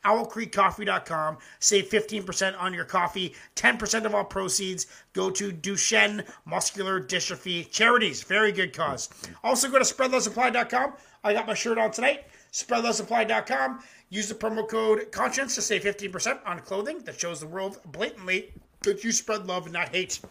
owlcreekcoffee.com 0.05 1.38
save 1.59 1.89
15% 1.89 2.59
on 2.59 2.74
your 2.74 2.86
coffee 2.86 3.36
10% 3.55 4.05
of 4.05 4.15
all 4.15 4.26
proceeds 4.26 4.88
go 5.13 5.30
to 5.30 5.51
duchenne 5.51 6.26
muscular 6.45 6.99
dystrophy 6.99 7.69
charities 7.69 8.24
very 8.24 8.51
good 8.51 8.74
cause 8.74 9.09
also 9.43 9.69
go 9.69 9.78
to 9.78 9.86
spreadlovesupply.com 9.86 10.93
i 11.24 11.34
got 11.34 11.45
my 11.45 11.53
shirt 11.53 11.78
on 11.78 11.91
tonight 11.91 12.24
spreadlovesupply.com 12.53 13.83
use 14.09 14.29
the 14.29 14.35
promo 14.35 14.67
code 14.67 15.11
Conshinz 15.11 15.55
to 15.55 15.61
save 15.61 15.83
15% 15.83 16.39
on 16.45 16.59
clothing 16.59 16.99
that 16.99 17.19
shows 17.19 17.41
the 17.41 17.47
world 17.47 17.79
blatantly 17.91 18.53
that 18.83 19.03
you 19.03 19.11
spread 19.11 19.45
love 19.45 19.65
and 19.65 19.73
not 19.73 19.89
hate 19.89 20.21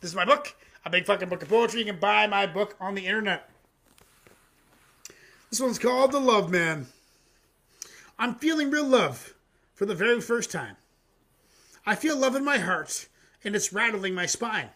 this 0.00 0.10
is 0.10 0.16
my 0.16 0.24
book 0.24 0.56
a 0.86 0.90
big 0.90 1.04
fucking 1.04 1.28
book 1.28 1.42
of 1.42 1.48
poetry 1.48 1.80
you 1.80 1.86
can 1.86 2.00
buy 2.00 2.26
my 2.26 2.46
book 2.46 2.76
on 2.80 2.94
the 2.94 3.06
internet 3.06 3.50
this 5.50 5.60
one's 5.60 5.78
called 5.78 6.12
The 6.12 6.20
Love 6.20 6.50
Man. 6.50 6.88
I'm 8.18 8.34
feeling 8.34 8.70
real 8.70 8.86
love 8.86 9.34
for 9.74 9.86
the 9.86 9.94
very 9.94 10.20
first 10.20 10.50
time. 10.50 10.76
I 11.86 11.94
feel 11.94 12.18
love 12.18 12.36
in 12.36 12.44
my 12.44 12.58
heart, 12.58 13.08
and 13.42 13.56
it's 13.56 13.72
rattling 13.72 14.14
my 14.14 14.26
spine. 14.26 14.68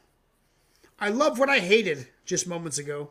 I 0.98 1.10
love 1.10 1.38
what 1.38 1.50
I 1.50 1.58
hated 1.58 2.08
just 2.24 2.46
moments 2.46 2.78
ago. 2.78 3.10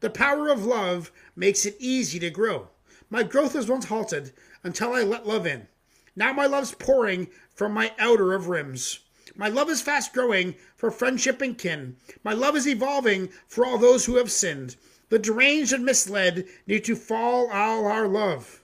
The 0.00 0.10
power 0.10 0.50
of 0.50 0.66
love 0.66 1.10
makes 1.34 1.64
it 1.64 1.76
easy 1.78 2.18
to 2.18 2.28
grow. 2.28 2.68
My 3.10 3.22
growth 3.22 3.54
was 3.54 3.68
once 3.68 3.86
halted 3.86 4.32
until 4.62 4.92
I 4.92 5.02
let 5.02 5.26
love 5.26 5.46
in. 5.46 5.68
Now 6.14 6.32
my 6.32 6.46
love's 6.46 6.74
pouring 6.74 7.28
from 7.54 7.72
my 7.72 7.94
outer 7.98 8.34
of 8.34 8.48
rims. 8.48 9.00
My 9.34 9.48
love 9.48 9.70
is 9.70 9.80
fast 9.80 10.12
growing 10.12 10.56
for 10.76 10.90
friendship 10.90 11.40
and 11.40 11.56
kin. 11.56 11.96
My 12.24 12.32
love 12.32 12.56
is 12.56 12.66
evolving 12.66 13.28
for 13.46 13.64
all 13.64 13.78
those 13.78 14.06
who 14.06 14.16
have 14.16 14.30
sinned. 14.30 14.76
The 15.10 15.18
deranged 15.18 15.72
and 15.72 15.84
misled 15.84 16.46
need 16.66 16.84
to 16.84 16.96
fall 16.96 17.50
all 17.50 17.86
our 17.86 18.08
love. 18.08 18.62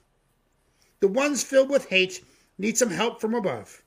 The 1.01 1.09
ones 1.09 1.43
filled 1.43 1.71
with 1.71 1.89
hate 1.89 2.23
need 2.59 2.77
some 2.77 2.91
help 2.91 3.21
from 3.21 3.35
above. 3.35 3.83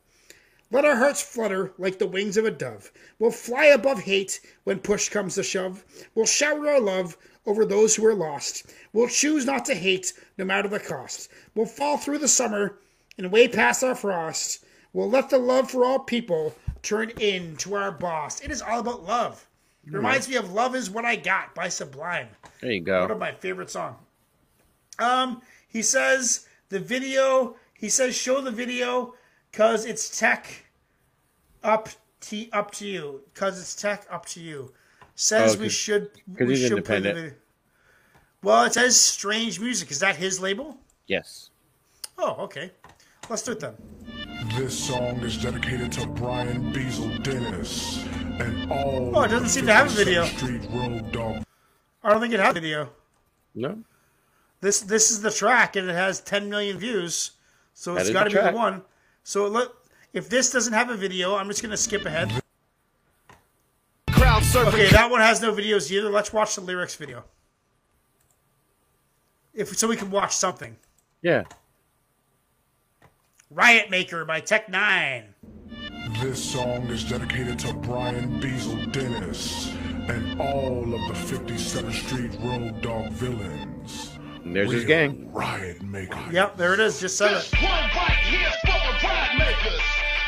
Let 0.71 0.85
our 0.85 0.95
hearts 0.95 1.21
flutter 1.21 1.73
like 1.77 1.99
the 1.99 2.07
wings 2.07 2.35
of 2.35 2.45
a 2.45 2.51
dove. 2.51 2.91
We'll 3.19 3.31
fly 3.31 3.65
above 3.65 4.01
hate 4.01 4.41
when 4.63 4.79
push 4.79 5.09
comes 5.09 5.35
to 5.35 5.43
shove. 5.43 5.85
We'll 6.13 6.25
shower 6.25 6.67
our 6.67 6.79
love 6.79 7.17
over 7.47 7.65
those 7.65 7.95
who 7.95 8.05
are 8.05 8.13
lost. 8.13 8.71
We'll 8.93 9.07
choose 9.07 9.45
not 9.45 9.65
to 9.65 9.73
hate 9.73 10.13
no 10.37 10.45
matter 10.45 10.67
the 10.67 10.79
cost. 10.79 11.31
We'll 11.55 11.65
fall 11.65 11.97
through 11.97 12.19
the 12.19 12.27
summer 12.27 12.77
and 13.17 13.31
way 13.31 13.47
past 13.47 13.83
our 13.83 13.95
frost. 13.95 14.65
We'll 14.93 15.09
let 15.09 15.29
the 15.29 15.39
love 15.39 15.71
for 15.71 15.85
all 15.85 15.99
people 15.99 16.53
turn 16.83 17.09
into 17.19 17.73
our 17.73 17.91
boss. 17.91 18.41
It 18.41 18.51
is 18.51 18.61
all 18.61 18.79
about 18.79 19.03
love. 19.03 19.47
It 19.85 19.93
reminds 19.93 20.27
me 20.27 20.35
of 20.35 20.51
Love 20.51 20.75
Is 20.75 20.89
What 20.89 21.05
I 21.05 21.15
Got 21.15 21.55
by 21.55 21.69
Sublime. 21.69 22.27
There 22.61 22.71
you 22.71 22.81
go. 22.81 23.01
One 23.01 23.11
of 23.11 23.19
my 23.19 23.31
favorite 23.31 23.69
songs. 23.69 23.95
Um, 24.99 25.41
he 25.69 25.81
says 25.81 26.45
the 26.67 26.79
video. 26.79 27.55
He 27.73 27.87
says 27.87 28.15
show 28.15 28.41
the 28.41 28.51
video 28.51 29.13
because 29.49 29.85
it's 29.85 30.19
tech 30.19 30.65
up 31.63 31.87
to 32.21 32.49
up 32.51 32.71
to 32.71 32.87
you. 32.87 33.21
Because 33.33 33.61
it's 33.61 33.75
tech 33.75 34.05
up 34.11 34.25
to 34.27 34.41
you. 34.41 34.73
Says 35.19 35.55
Oh, 35.55 35.59
we 35.59 35.65
'cause- 35.65 35.73
should. 35.73 36.11
'cause 36.37 36.47
we 36.47 36.55
he's 36.55 36.67
should 36.67 36.85
play 36.85 36.99
the 36.99 37.09
independent. 37.09 37.37
Well, 38.43 38.63
it 38.65 38.73
says 38.75 39.01
strange 39.01 39.59
music. 39.59 39.89
Is 39.89 39.99
that 39.99 40.15
his 40.15 40.39
label? 40.39 40.77
Yes. 41.07 41.49
Oh, 42.19 42.35
okay. 42.43 42.71
Let's 43.27 43.41
do 43.41 43.53
it 43.53 43.59
then. 43.59 43.75
This 44.55 44.77
song 44.77 45.19
is 45.23 45.37
dedicated 45.37 45.91
to 45.93 46.05
Brian 46.05 46.71
Beazle 46.71 47.21
Dennis 47.23 47.97
and 48.39 48.71
all. 48.71 49.11
Oh, 49.17 49.23
it 49.23 49.29
doesn't 49.29 49.49
seem 49.49 49.65
to 49.65 49.73
have 49.73 49.87
a 49.87 49.89
video. 49.89 50.23
Street 50.27 50.61
Rogue 50.69 51.11
Dog. 51.11 51.43
I 52.03 52.11
don't 52.11 52.21
think 52.21 52.33
it 52.35 52.39
has 52.39 52.51
a 52.51 52.53
video. 52.53 52.91
No. 53.55 53.83
This 54.61 54.81
this 54.81 55.09
is 55.09 55.21
the 55.21 55.31
track, 55.31 55.75
and 55.75 55.89
it 55.89 55.93
has 55.93 56.19
10 56.21 56.47
million 56.47 56.77
views, 56.77 57.31
so 57.73 57.95
That 57.95 58.01
it's 58.01 58.09
is 58.09 58.13
got 58.13 58.25
to 58.25 58.29
be 58.29 58.39
the 58.39 58.51
one. 58.51 58.83
So 59.23 59.47
look, 59.47 59.83
if 60.13 60.29
this 60.29 60.51
doesn't 60.51 60.73
have 60.73 60.91
a 60.91 60.95
video, 60.95 61.35
I'm 61.35 61.47
just 61.47 61.63
gonna 61.63 61.75
skip 61.75 62.05
ahead. 62.05 62.31
Crowd 64.37 64.65
surfing. 64.65 64.73
Okay, 64.73 64.89
that 64.89 65.09
one 65.09 65.21
has 65.21 65.41
no 65.41 65.51
videos 65.51 65.89
either. 65.89 66.09
Let's 66.09 66.31
watch 66.31 66.55
the 66.55 66.61
lyrics 66.61 66.95
video. 66.95 67.23
If 69.53 69.75
so, 69.75 69.87
we 69.87 69.95
can 69.95 70.11
watch 70.11 70.35
something. 70.35 70.77
Yeah. 71.23 71.43
Riot 73.49 73.89
Maker 73.89 74.25
by 74.25 74.41
Tech 74.41 74.67
N9ne. 74.67 75.23
This 76.21 76.43
song 76.43 76.83
is 76.87 77.03
dedicated 77.03 77.57
to 77.59 77.73
Brian 77.73 78.39
Beazle 78.39 78.91
Dennis 78.91 79.73
and 80.07 80.39
all 80.39 80.83
of 80.83 81.07
the 81.07 81.35
57th 81.35 81.93
Street 81.93 82.37
Rogue 82.41 82.81
Dog 82.81 83.09
villains. 83.13 84.19
And 84.43 84.55
there's 84.55 84.71
his 84.71 84.85
gang. 84.85 85.31
Riot 85.31 85.81
Maker. 85.81 86.23
Yep, 86.31 86.57
there 86.57 86.73
it 86.75 86.79
is. 86.79 86.99
Just 86.99 87.17
said 87.17 87.31
it. 87.31 87.51
One 87.53 87.89
bite 87.95 88.11
here 88.23 88.51
for 88.61 88.67
the 88.67 89.07
ride 89.07 89.37
makers. 89.39 89.81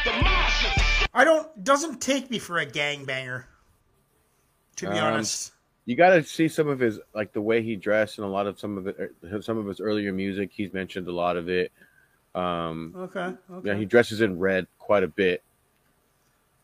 The 0.03 1.09
I 1.13 1.23
don't. 1.23 1.63
Doesn't 1.63 2.01
take 2.01 2.31
me 2.31 2.39
for 2.39 2.57
a 2.57 2.65
gangbanger. 2.65 3.43
To 4.79 4.89
be 4.89 4.97
Um, 4.97 5.13
honest. 5.13 5.53
You 5.85 5.95
got 5.95 6.09
to 6.11 6.23
see 6.23 6.47
some 6.47 6.67
of 6.67 6.79
his 6.79 6.99
like 7.15 7.33
the 7.33 7.41
way 7.41 7.61
he 7.63 7.75
dressed 7.75 8.17
and 8.19 8.25
a 8.25 8.29
lot 8.29 8.45
of 8.47 8.59
some 8.59 8.77
of 8.77 8.87
it, 8.87 8.95
er, 8.99 9.41
some 9.41 9.57
of 9.57 9.65
his 9.65 9.79
earlier 9.79 10.13
music. 10.13 10.51
He's 10.53 10.71
mentioned 10.71 11.07
a 11.07 11.11
lot 11.11 11.35
of 11.35 11.49
it. 11.49 11.71
Um, 12.35 12.93
Okay. 12.95 13.33
Okay. 13.51 13.67
yeah, 13.67 13.75
he 13.75 13.85
dresses 13.85 14.21
in 14.21 14.37
red 14.37 14.67
quite 14.77 15.03
a 15.03 15.07
bit, 15.07 15.43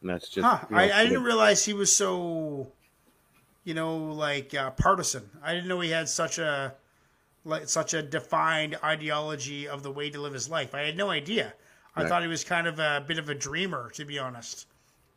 and 0.01 0.09
that's 0.11 0.29
just. 0.29 0.45
Huh. 0.45 0.59
you 0.69 0.75
know, 0.75 0.81
I, 0.81 0.99
I 0.99 1.03
didn't 1.05 1.23
realize 1.23 1.65
he 1.65 1.73
was 1.73 1.93
so, 1.95 2.71
you 3.63 3.73
know, 3.73 3.97
like 3.97 4.53
uh, 4.53 4.71
partisan. 4.71 5.27
I 5.43 5.53
didn't 5.53 5.67
know 5.67 5.79
he 5.79 5.89
had 5.89 6.07
such 6.07 6.37
a, 6.37 6.75
like 7.43 7.67
such 7.67 7.95
a 7.95 8.03
defined 8.03 8.77
ideology 8.83 9.67
of 9.67 9.81
the 9.81 9.91
way 9.91 10.11
to 10.11 10.21
live 10.21 10.33
his 10.33 10.47
life. 10.49 10.75
I 10.75 10.81
had 10.81 10.95
no 10.97 11.09
idea. 11.09 11.55
I 11.95 12.01
Right. 12.01 12.09
thought 12.09 12.21
he 12.21 12.27
was 12.27 12.43
kind 12.43 12.67
of 12.67 12.77
a 12.79 13.03
bit 13.07 13.17
of 13.17 13.27
a 13.29 13.35
dreamer, 13.35 13.89
to 13.95 14.05
be 14.05 14.19
honest. 14.19 14.67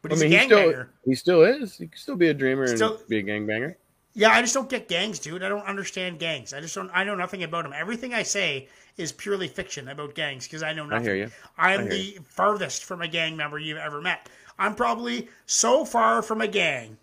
But 0.03 0.13
I 0.13 0.15
he's 0.15 0.25
mean, 0.25 0.33
a 0.33 0.39
he 0.39 0.45
still 0.47 0.59
gangbanger. 0.59 0.89
he 1.05 1.15
still 1.15 1.43
is. 1.43 1.77
He 1.79 1.87
can 1.89 1.99
still 1.99 2.17
be 2.17 2.29
a 2.29 2.35
dreamer 2.35 2.67
Still- 2.69 2.97
and 2.99 3.09
be 3.09 3.19
a 3.19 3.23
gangbanger. 3.23 3.75
Yeah, 4.15 4.31
I 4.31 4.41
just 4.41 4.55
don't 4.55 4.69
get 4.69 4.89
gangs, 4.89 5.21
dude. 5.21 5.45
I 5.45 5.49
don't 5.49 5.65
understand 5.67 6.19
gangs. 6.19 6.53
I 6.53 6.61
just 6.61 6.75
don't. 6.75 6.91
I 6.93 7.05
know 7.05 7.15
nothing 7.15 7.45
about 7.45 7.63
them. 7.63 7.73
Everything 7.73 8.15
I 8.15 8.25
say 8.25 8.69
is 8.97 9.13
purely 9.13 9.47
fiction 9.47 9.89
about 9.89 10.15
gangs 10.17 10.45
because 10.47 10.63
I 10.65 10.73
know 10.73 10.87
nothing. 10.87 11.07
I 11.09 11.11
hear 11.15 11.15
you. 11.17 11.31
I'm 11.57 11.81
hear 11.83 11.91
the 11.91 12.19
farthest 12.25 12.85
from 12.85 13.01
a 13.03 13.07
gang 13.07 13.37
member 13.37 13.59
you've 13.61 13.79
ever 13.79 14.01
met. 14.01 14.29
I'm 14.59 14.75
probably 14.75 15.29
so 15.47 15.85
far 15.85 16.21
from 16.23 16.41
a 16.41 16.49
gang 16.49 16.97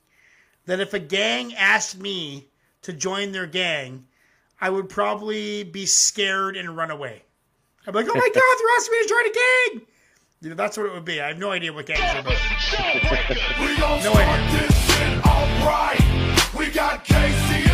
that 0.66 0.82
if 0.82 0.94
a 0.94 1.00
gang 1.00 1.54
asked 1.56 1.98
me 1.98 2.48
to 2.82 2.92
join 2.92 3.32
their 3.32 3.48
gang, 3.48 4.06
I 4.60 4.70
would 4.70 4.90
probably 4.90 5.64
be 5.64 5.86
scared 5.86 6.58
and 6.58 6.76
run 6.76 6.92
away. 6.92 7.22
I'm 7.88 7.94
like, 7.94 8.08
oh 8.10 8.14
my 8.14 8.20
god, 8.34 8.34
they're 8.34 8.76
asking 8.78 8.92
me 9.00 9.04
to 9.04 9.10
join 9.10 9.26
a 9.26 9.34
gang. 9.80 9.88
You 10.46 10.52
know, 10.52 10.58
that's 10.58 10.78
what 10.78 10.86
it 10.86 10.94
would 10.94 11.06
be. 11.06 11.20
I 11.20 11.30
have 11.30 11.40
no 11.40 11.50
idea 11.50 11.74
what 11.74 11.88
gangs 11.88 12.02
are 12.02 12.20
about. 12.20 12.38
We 13.60 13.76
gon' 13.78 14.04
No 14.04 14.12
start 14.12 14.28
idea. 14.28 14.60
this 14.62 14.78
shit 14.86 15.26
alright. 15.26 16.54
We 16.54 16.70
got 16.70 17.04
KCMO 17.04 17.65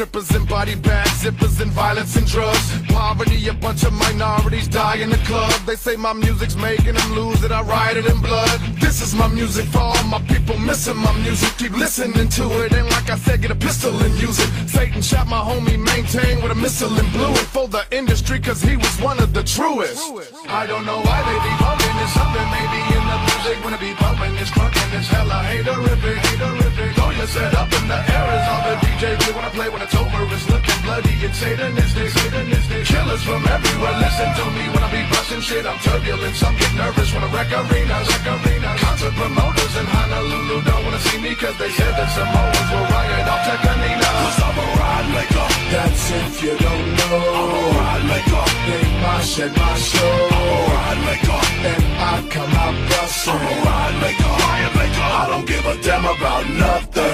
strippers 0.00 0.30
and 0.30 0.48
body 0.48 0.74
bags, 0.76 1.10
zippers 1.22 1.60
and 1.60 1.70
violence 1.72 2.16
and 2.16 2.26
drugs. 2.26 2.72
Poverty, 2.88 3.48
a 3.48 3.52
bunch 3.52 3.82
of 3.84 3.92
minorities 3.92 4.66
die 4.66 4.96
in 4.96 5.10
the 5.10 5.18
club. 5.28 5.52
They 5.66 5.76
say 5.76 5.94
my 5.94 6.14
music's 6.14 6.56
making 6.56 6.94
them 6.94 7.12
lose 7.12 7.44
it. 7.44 7.52
I 7.52 7.60
ride 7.60 7.98
it 7.98 8.06
in 8.06 8.18
blood. 8.22 8.58
This 8.80 9.02
is 9.02 9.14
my 9.14 9.28
music 9.28 9.66
for 9.66 9.80
all 9.80 10.04
my 10.04 10.22
people 10.22 10.56
missing 10.56 10.96
my 10.96 11.12
music. 11.20 11.52
Keep 11.58 11.72
listening 11.76 12.30
to 12.30 12.44
it. 12.64 12.72
And 12.72 12.88
like 12.88 13.10
I 13.10 13.18
said, 13.18 13.42
get 13.42 13.50
a 13.50 13.54
pistol 13.54 13.92
and 14.00 14.14
use 14.18 14.38
it. 14.38 14.48
Satan 14.70 15.02
shot 15.02 15.28
my 15.28 15.40
homie, 15.40 15.78
maintain 15.78 16.40
with 16.40 16.52
a 16.52 16.54
missile 16.54 16.98
and 16.98 17.12
blew 17.12 17.32
it 17.32 17.48
for 17.52 17.68
the 17.68 17.84
industry, 17.90 18.40
cause 18.40 18.62
he 18.62 18.78
was 18.78 18.94
one 19.02 19.18
of 19.20 19.34
the 19.34 19.42
truest. 19.42 20.00
I 20.48 20.66
don't 20.66 20.86
know 20.86 21.00
why 21.04 21.18
they 21.28 21.38
be 21.44 21.54
bumping 21.60 21.96
this 22.00 22.12
something 22.16 22.48
maybe 22.56 22.80
in 22.96 23.04
the 23.04 23.18
music 23.28 23.40
it 23.72 23.80
be 23.80 23.94
bumping 24.00 24.34
this 24.34 24.50
crunking 24.50 24.90
this 24.90 25.08
hella 25.08 25.42
haterific, 25.44 26.16
haterific. 26.16 26.94
Throw 26.94 26.99
your 27.20 27.28
set 27.28 27.52
up 27.52 27.68
in 27.68 27.84
the 27.84 28.00
air 28.00 28.26
is 28.32 28.46
all 28.48 28.62
the 28.64 28.74
DJ 28.80 29.02
do 29.20 29.28
when 29.36 29.44
I 29.44 29.50
play 29.52 29.68
when 29.68 29.82
it's 29.84 29.94
over. 29.94 30.20
It's 30.32 30.48
looking 30.48 30.80
bloody 30.84 31.14
and 31.20 31.34
satanistic, 31.36 32.08
satanistic. 32.16 32.82
Killers 32.88 33.22
from 33.28 33.42
everywhere 33.44 33.94
listen 34.00 34.30
to 34.40 34.44
me 34.56 34.64
when 34.72 34.82
I 34.82 34.88
be 34.88 35.02
busting 35.12 35.44
shit. 35.44 35.64
I'm 35.68 35.78
turbulent, 35.84 36.34
some 36.36 36.56
get 36.56 36.72
nervous 36.80 37.12
when 37.12 37.22
I 37.24 37.28
wreck 37.34 37.52
arenas, 37.52 38.06
wreck 38.08 38.26
arenas. 38.32 38.80
Concert 38.80 39.14
promoters 39.20 39.74
in 39.80 39.86
Honolulu 39.92 40.56
don't 40.64 40.82
wanna 40.86 41.02
see 41.08 41.18
me 41.20 41.32
cause 41.36 41.56
they 41.60 41.70
said 41.76 41.92
that 41.92 42.08
Samoans 42.16 42.68
will 42.72 42.88
riot 42.88 43.28
off 43.28 43.42
Tecca 43.44 43.72
Nina. 43.84 44.10
Cause 44.20 44.40
I'm 44.40 44.56
a 44.56 44.66
ride 44.80 45.08
maker. 45.16 45.48
That's 45.72 46.04
if 46.24 46.34
you 46.44 46.54
don't 46.56 46.88
know. 46.98 47.20
I'm 47.36 47.52
a 47.52 47.62
ride 47.76 48.06
maker. 48.12 48.44
They 48.64 48.84
mosh 49.04 49.34
at 49.44 49.52
my 49.60 49.74
show. 49.76 50.16
I'm 50.32 50.48
a 50.48 50.60
ride 50.72 51.02
maker. 51.08 51.40
And 51.68 51.84
I 52.00 52.14
come 52.32 52.52
out 52.64 52.72
I'm 52.72 52.80
a 52.80 52.88
busting. 52.88 53.44
ride 53.68 53.96
maker. 54.04 54.32
Riot 54.40 54.72
maker. 54.80 55.08
I 55.20 55.24
don't 55.30 55.46
give 55.46 55.64
a 55.66 55.74
damn 55.84 56.04
about 56.04 56.44
nothing. 56.64 57.09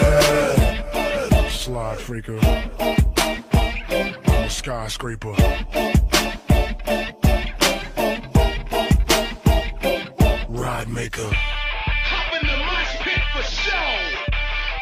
Slide 1.51 1.99
freaker. 1.99 2.39
I'm 4.29 4.45
a 4.45 4.51
skyscraper. 4.51 5.35
Ride 10.49 10.89
maker. 10.89 11.29
Hop 11.33 12.41
in 12.41 12.47
the 12.47 12.57
mosh 12.57 12.97
pit 13.01 13.23
for 13.33 13.43
show. 13.43 13.97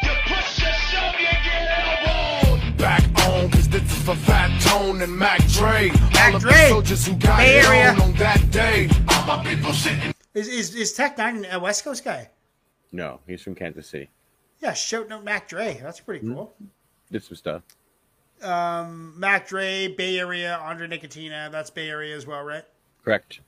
You 0.03 0.13
push 0.25 0.61
your 0.61 0.73
shove, 0.73 1.19
you 1.19 1.33
get 1.45 1.63
elbowed. 1.79 2.77
Back 2.77 3.03
on, 3.27 3.49
cause 3.51 3.67
this 3.69 3.83
is 3.83 4.03
for 4.03 4.15
Fat 4.15 4.51
Tone 4.61 5.01
and 5.01 5.17
Mac 5.17 5.39
Dre. 5.47 5.89
Mac 6.13 6.29
All 6.29 6.35
of 6.37 6.43
the 6.43 6.67
soldiers 6.69 7.05
who 7.07 7.15
got 7.15 7.37
Bay 7.37 7.59
it 7.59 7.65
Area. 7.65 7.91
on 7.93 8.01
on 8.01 8.13
that 8.13 8.49
day. 8.51 8.89
All 9.09 9.25
my 9.25 9.43
people 9.43 9.73
sitting 9.73 10.13
Is 10.33 10.47
is, 10.47 10.75
is 10.75 10.93
Tech 10.93 11.17
N9ne 11.17 11.51
a 11.51 11.59
West 11.59 11.83
Coast 11.83 12.03
guy? 12.03 12.29
No, 12.91 13.19
he's 13.27 13.41
from 13.41 13.55
Kansas 13.55 13.87
City. 13.87 14.09
Yeah, 14.65 14.73
shouting 14.73 15.11
out 15.11 15.23
Mac 15.23 15.47
Dre. 15.47 15.79
That's 15.79 15.99
pretty 15.99 16.25
cool. 16.25 16.55
Did 17.11 17.23
some 17.23 17.35
stuff. 17.37 17.61
Um, 18.41 19.13
Mac 19.15 19.47
Dre, 19.47 19.87
Bay 19.89 20.17
Area, 20.17 20.59
Andre 20.59 20.87
Nickatina. 20.87 21.51
That's 21.51 21.69
Bay 21.69 21.87
Area 21.87 22.15
as 22.15 22.25
well, 22.25 22.41
right? 22.41 22.63
Correct. 23.03 23.41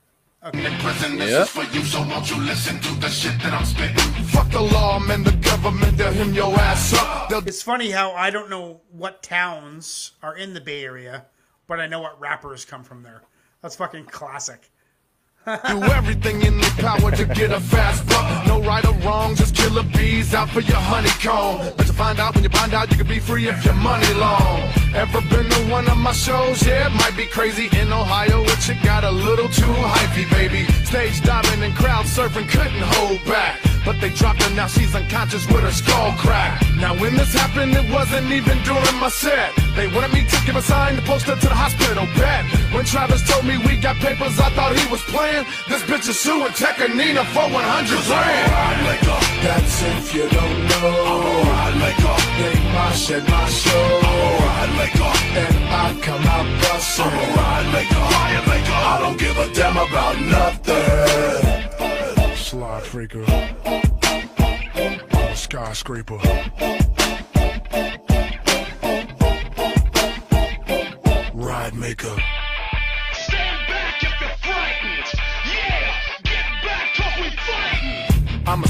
Okay. 0.46 0.78
prison. 0.80 1.18
This 1.18 1.32
Yep. 1.32 1.42
is 1.42 1.50
for 1.50 1.64
you, 1.76 1.84
so 1.84 2.02
won't 2.02 2.30
you 2.30 2.38
listen 2.44 2.80
to 2.82 2.94
the 3.02 3.10
shit 3.10 3.32
that 3.40 3.52
I'm 3.52 3.66
spitting? 3.66 3.98
Fuck 4.26 4.52
the 4.52 4.62
law, 4.62 5.00
man, 5.00 5.24
the 5.24 5.32
government, 5.32 5.98
they'll 5.98 6.12
him 6.12 6.36
your 6.36 6.54
ass 6.60 6.94
up. 6.94 7.30
They'll 7.30 7.40
It's 7.48 7.64
funny 7.64 7.90
how 7.90 8.12
I 8.12 8.30
don't 8.30 8.52
know 8.52 8.82
what 8.92 9.24
towns 9.24 10.12
are 10.22 10.38
in 10.38 10.54
the 10.54 10.62
Bay 10.62 10.84
Area, 10.84 11.26
but 11.66 11.80
I 11.80 11.88
know 11.88 12.00
what 12.00 12.20
rappers 12.20 12.64
come 12.64 12.84
from 12.84 13.02
there. 13.02 13.24
That's 13.64 13.76
fucking 13.76 14.06
classic. 14.06 14.70
Do 15.48 15.82
everything 15.84 16.42
in 16.42 16.60
their 16.60 16.70
power 16.72 17.10
to 17.12 17.26
get 17.26 17.52
a 17.52 17.60
fast 17.60 18.06
buck. 18.08 18.48
No 18.48 18.62
right 18.62 18.86
or 18.86 18.94
wrong, 19.06 19.36
just 19.36 19.56
killer 19.56 19.84
bees 19.96 20.34
out 20.34 20.50
for 20.50 20.60
your 20.60 20.78
honeycomb. 20.78 21.74
But 21.78 21.88
you 21.88 21.94
find 21.94 22.20
out 22.20 22.36
when 22.36 22.44
you 22.44 22.50
find 22.50 22.74
out 22.74 22.92
you 22.92 22.98
can 22.98 23.08
be 23.08 23.20
free 23.20 23.48
if 23.48 23.64
your 23.64 23.76
money 23.76 24.14
long. 24.16 24.62
Ever 24.94 25.22
been 25.22 25.50
to 25.50 25.62
one 25.72 25.88
of 25.88 25.98
my 25.98 26.12
shows? 26.12 26.66
Yeah, 26.66 26.88
it 26.88 26.94
might 26.96 27.16
be 27.16 27.26
crazy 27.28 27.70
in 27.80 27.92
Ohio, 27.94 28.44
but 28.44 28.68
you 28.68 28.76
got 28.84 29.04
a 29.04 29.12
little 29.12 29.48
too 29.48 29.74
hypey, 29.94 30.30
baby. 30.32 30.66
Stage 30.84 31.22
diving 31.24 31.64
and 31.64 31.76
crowd 31.76 32.06
surfing 32.06 32.50
couldn't 32.50 32.84
hold 32.96 33.24
back. 33.26 33.60
But 33.86 34.02
they 34.02 34.10
dropped 34.10 34.44
her, 34.44 34.54
now 34.54 34.68
she's 34.68 34.94
unconscious 34.94 35.48
with 35.48 35.62
her 35.62 35.72
skull 35.72 36.12
cracked. 36.18 36.66
Now 36.76 36.94
when 37.00 37.16
this 37.16 37.34
happened, 37.34 37.74
it 37.74 37.90
wasn't 37.90 38.30
even 38.32 38.62
during 38.64 39.00
my 39.00 39.08
set. 39.08 39.54
They 39.78 39.88
wanted 39.88 40.12
me 40.12 40.26
to 40.28 40.38
give 40.46 40.58
a 40.58 40.62
sign 40.62 40.98
to 40.98 41.02
post 41.04 41.26
her 41.28 41.36
to 41.36 41.48
the 41.48 41.56
hospital 41.56 42.06
bed. 42.18 42.44
When 42.74 42.84
Travis 42.84 43.24
told 43.30 43.46
me 43.46 43.58
we 43.58 43.78
got 43.78 43.96
papers, 43.98 44.38
I 44.40 44.50
thought 44.50 44.76
he 44.76 44.92
was 44.92 45.02
playing. 45.04 45.37
This 45.38 45.84
bitch 45.84 46.10
is 46.10 46.20
suing 46.20 46.52
Tecca 46.54 46.88
Nina 46.96 47.24
for 47.26 47.46
100 47.46 47.54
grand. 47.54 48.52
Ride 48.52 48.82
maker. 48.90 49.20
That's 49.46 49.84
if 49.84 50.16
you 50.16 50.28
don't 50.30 50.66
know. 50.66 51.06
I'm 51.06 51.22
alright, 51.22 51.54
Ride 51.54 51.78
maker. 51.78 52.18
They 52.42 52.58
mosh 52.74 53.12
at 53.12 53.30
my 53.30 53.46
show. 53.50 54.00
I'm 54.02 54.18
alright, 54.18 54.42
Ride 54.42 54.74
maker. 54.82 55.14
And 55.38 55.70
I 55.70 55.94
come 56.02 56.26
out 56.26 56.48
busting. 56.62 57.06
I'm 57.06 57.14
a 57.14 57.22
ride 57.38 57.70
maker. 57.72 58.02
Riot 58.18 58.48
maker. 58.48 58.74
I 58.74 58.98
don't 59.00 59.20
give 59.20 59.38
a 59.38 59.48
damn 59.54 59.78
about 59.78 60.18
nothing. 60.36 62.36
Slide 62.36 62.84
freaker. 62.84 63.26
Skyscraper. 65.36 66.18
Ride 71.36 71.76
maker. 71.76 72.16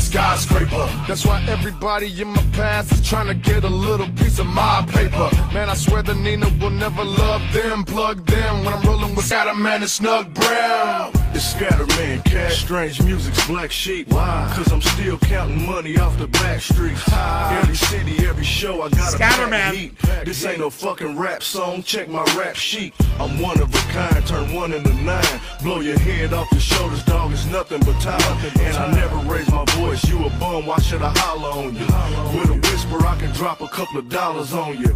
Skyscraper. 0.07 0.89
That's 1.05 1.25
why 1.25 1.43
everybody 1.49 2.21
in 2.21 2.29
my 2.29 2.41
past 2.53 2.93
is 2.93 3.01
trying 3.05 3.27
to 3.27 3.33
get 3.33 3.65
a 3.65 3.69
little 3.69 4.07
piece 4.11 4.39
of 4.39 4.45
my 4.45 4.85
paper. 4.87 5.29
Man, 5.53 5.69
I 5.69 5.73
swear 5.73 6.01
the 6.01 6.15
Nina 6.15 6.47
will 6.61 6.69
never 6.69 7.03
love 7.03 7.41
them. 7.51 7.83
Plug 7.83 8.25
them 8.25 8.63
when 8.63 8.73
I'm 8.73 8.81
rolling 8.83 9.15
with 9.15 9.25
Skatterman 9.29 9.81
and 9.81 9.89
Snug 9.89 10.33
Brim. 10.33 11.26
It's 11.33 11.53
Skatterman, 11.53 12.23
Cash 12.25 12.63
Strange 12.63 13.01
Music's 13.03 13.45
Black 13.47 13.71
Sheep. 13.71 14.07
Why? 14.09 14.51
Cause 14.55 14.71
I'm 14.71 14.81
still 14.81 15.17
counting 15.19 15.65
money 15.65 15.97
off 15.97 16.17
the 16.17 16.27
back 16.27 16.61
streets. 16.61 17.03
Every 17.11 17.75
city, 17.75 18.25
every 18.27 18.43
show, 18.43 18.81
I 18.81 18.89
got 18.89 19.13
a 19.13 19.17
Skatterman. 19.17 19.49
pack 19.51 19.73
heat. 19.73 19.97
This 20.25 20.43
ain't 20.45 20.59
no 20.59 20.69
fucking 20.69 21.17
rap 21.17 21.43
song, 21.43 21.83
check 21.83 22.09
my 22.09 22.23
rap 22.37 22.55
sheet. 22.55 22.93
I'm 23.19 23.39
one 23.39 23.59
of 23.61 23.73
a 23.73 23.77
kind, 23.93 24.25
turn 24.25 24.53
one 24.53 24.73
into 24.73 24.93
nine. 25.03 25.41
Blow 25.61 25.79
your 25.79 25.99
head 25.99 26.33
off 26.33 26.51
your 26.51 26.61
shoulders, 26.61 27.03
dog, 27.03 27.31
it's 27.31 27.45
nothing 27.45 27.81
but 27.81 27.99
time. 28.01 28.21
And 28.59 28.75
I 28.77 28.91
never 28.91 29.17
raise 29.31 29.49
my 29.51 29.65
voice, 29.75 30.03
you 30.07 30.25
a 30.25 30.29
bum, 30.39 30.65
why 30.65 30.79
should 30.79 31.01
I 31.01 31.11
holler 31.15 31.67
on 31.67 31.75
you? 31.75 32.39
With 32.39 32.49
a 32.49 32.59
whisper, 32.71 33.05
I 33.05 33.15
can 33.19 33.31
drop 33.33 33.61
a 33.61 33.67
couple 33.67 33.99
of 33.99 34.09
dollars 34.09 34.53
on 34.53 34.77
you. 34.77 34.95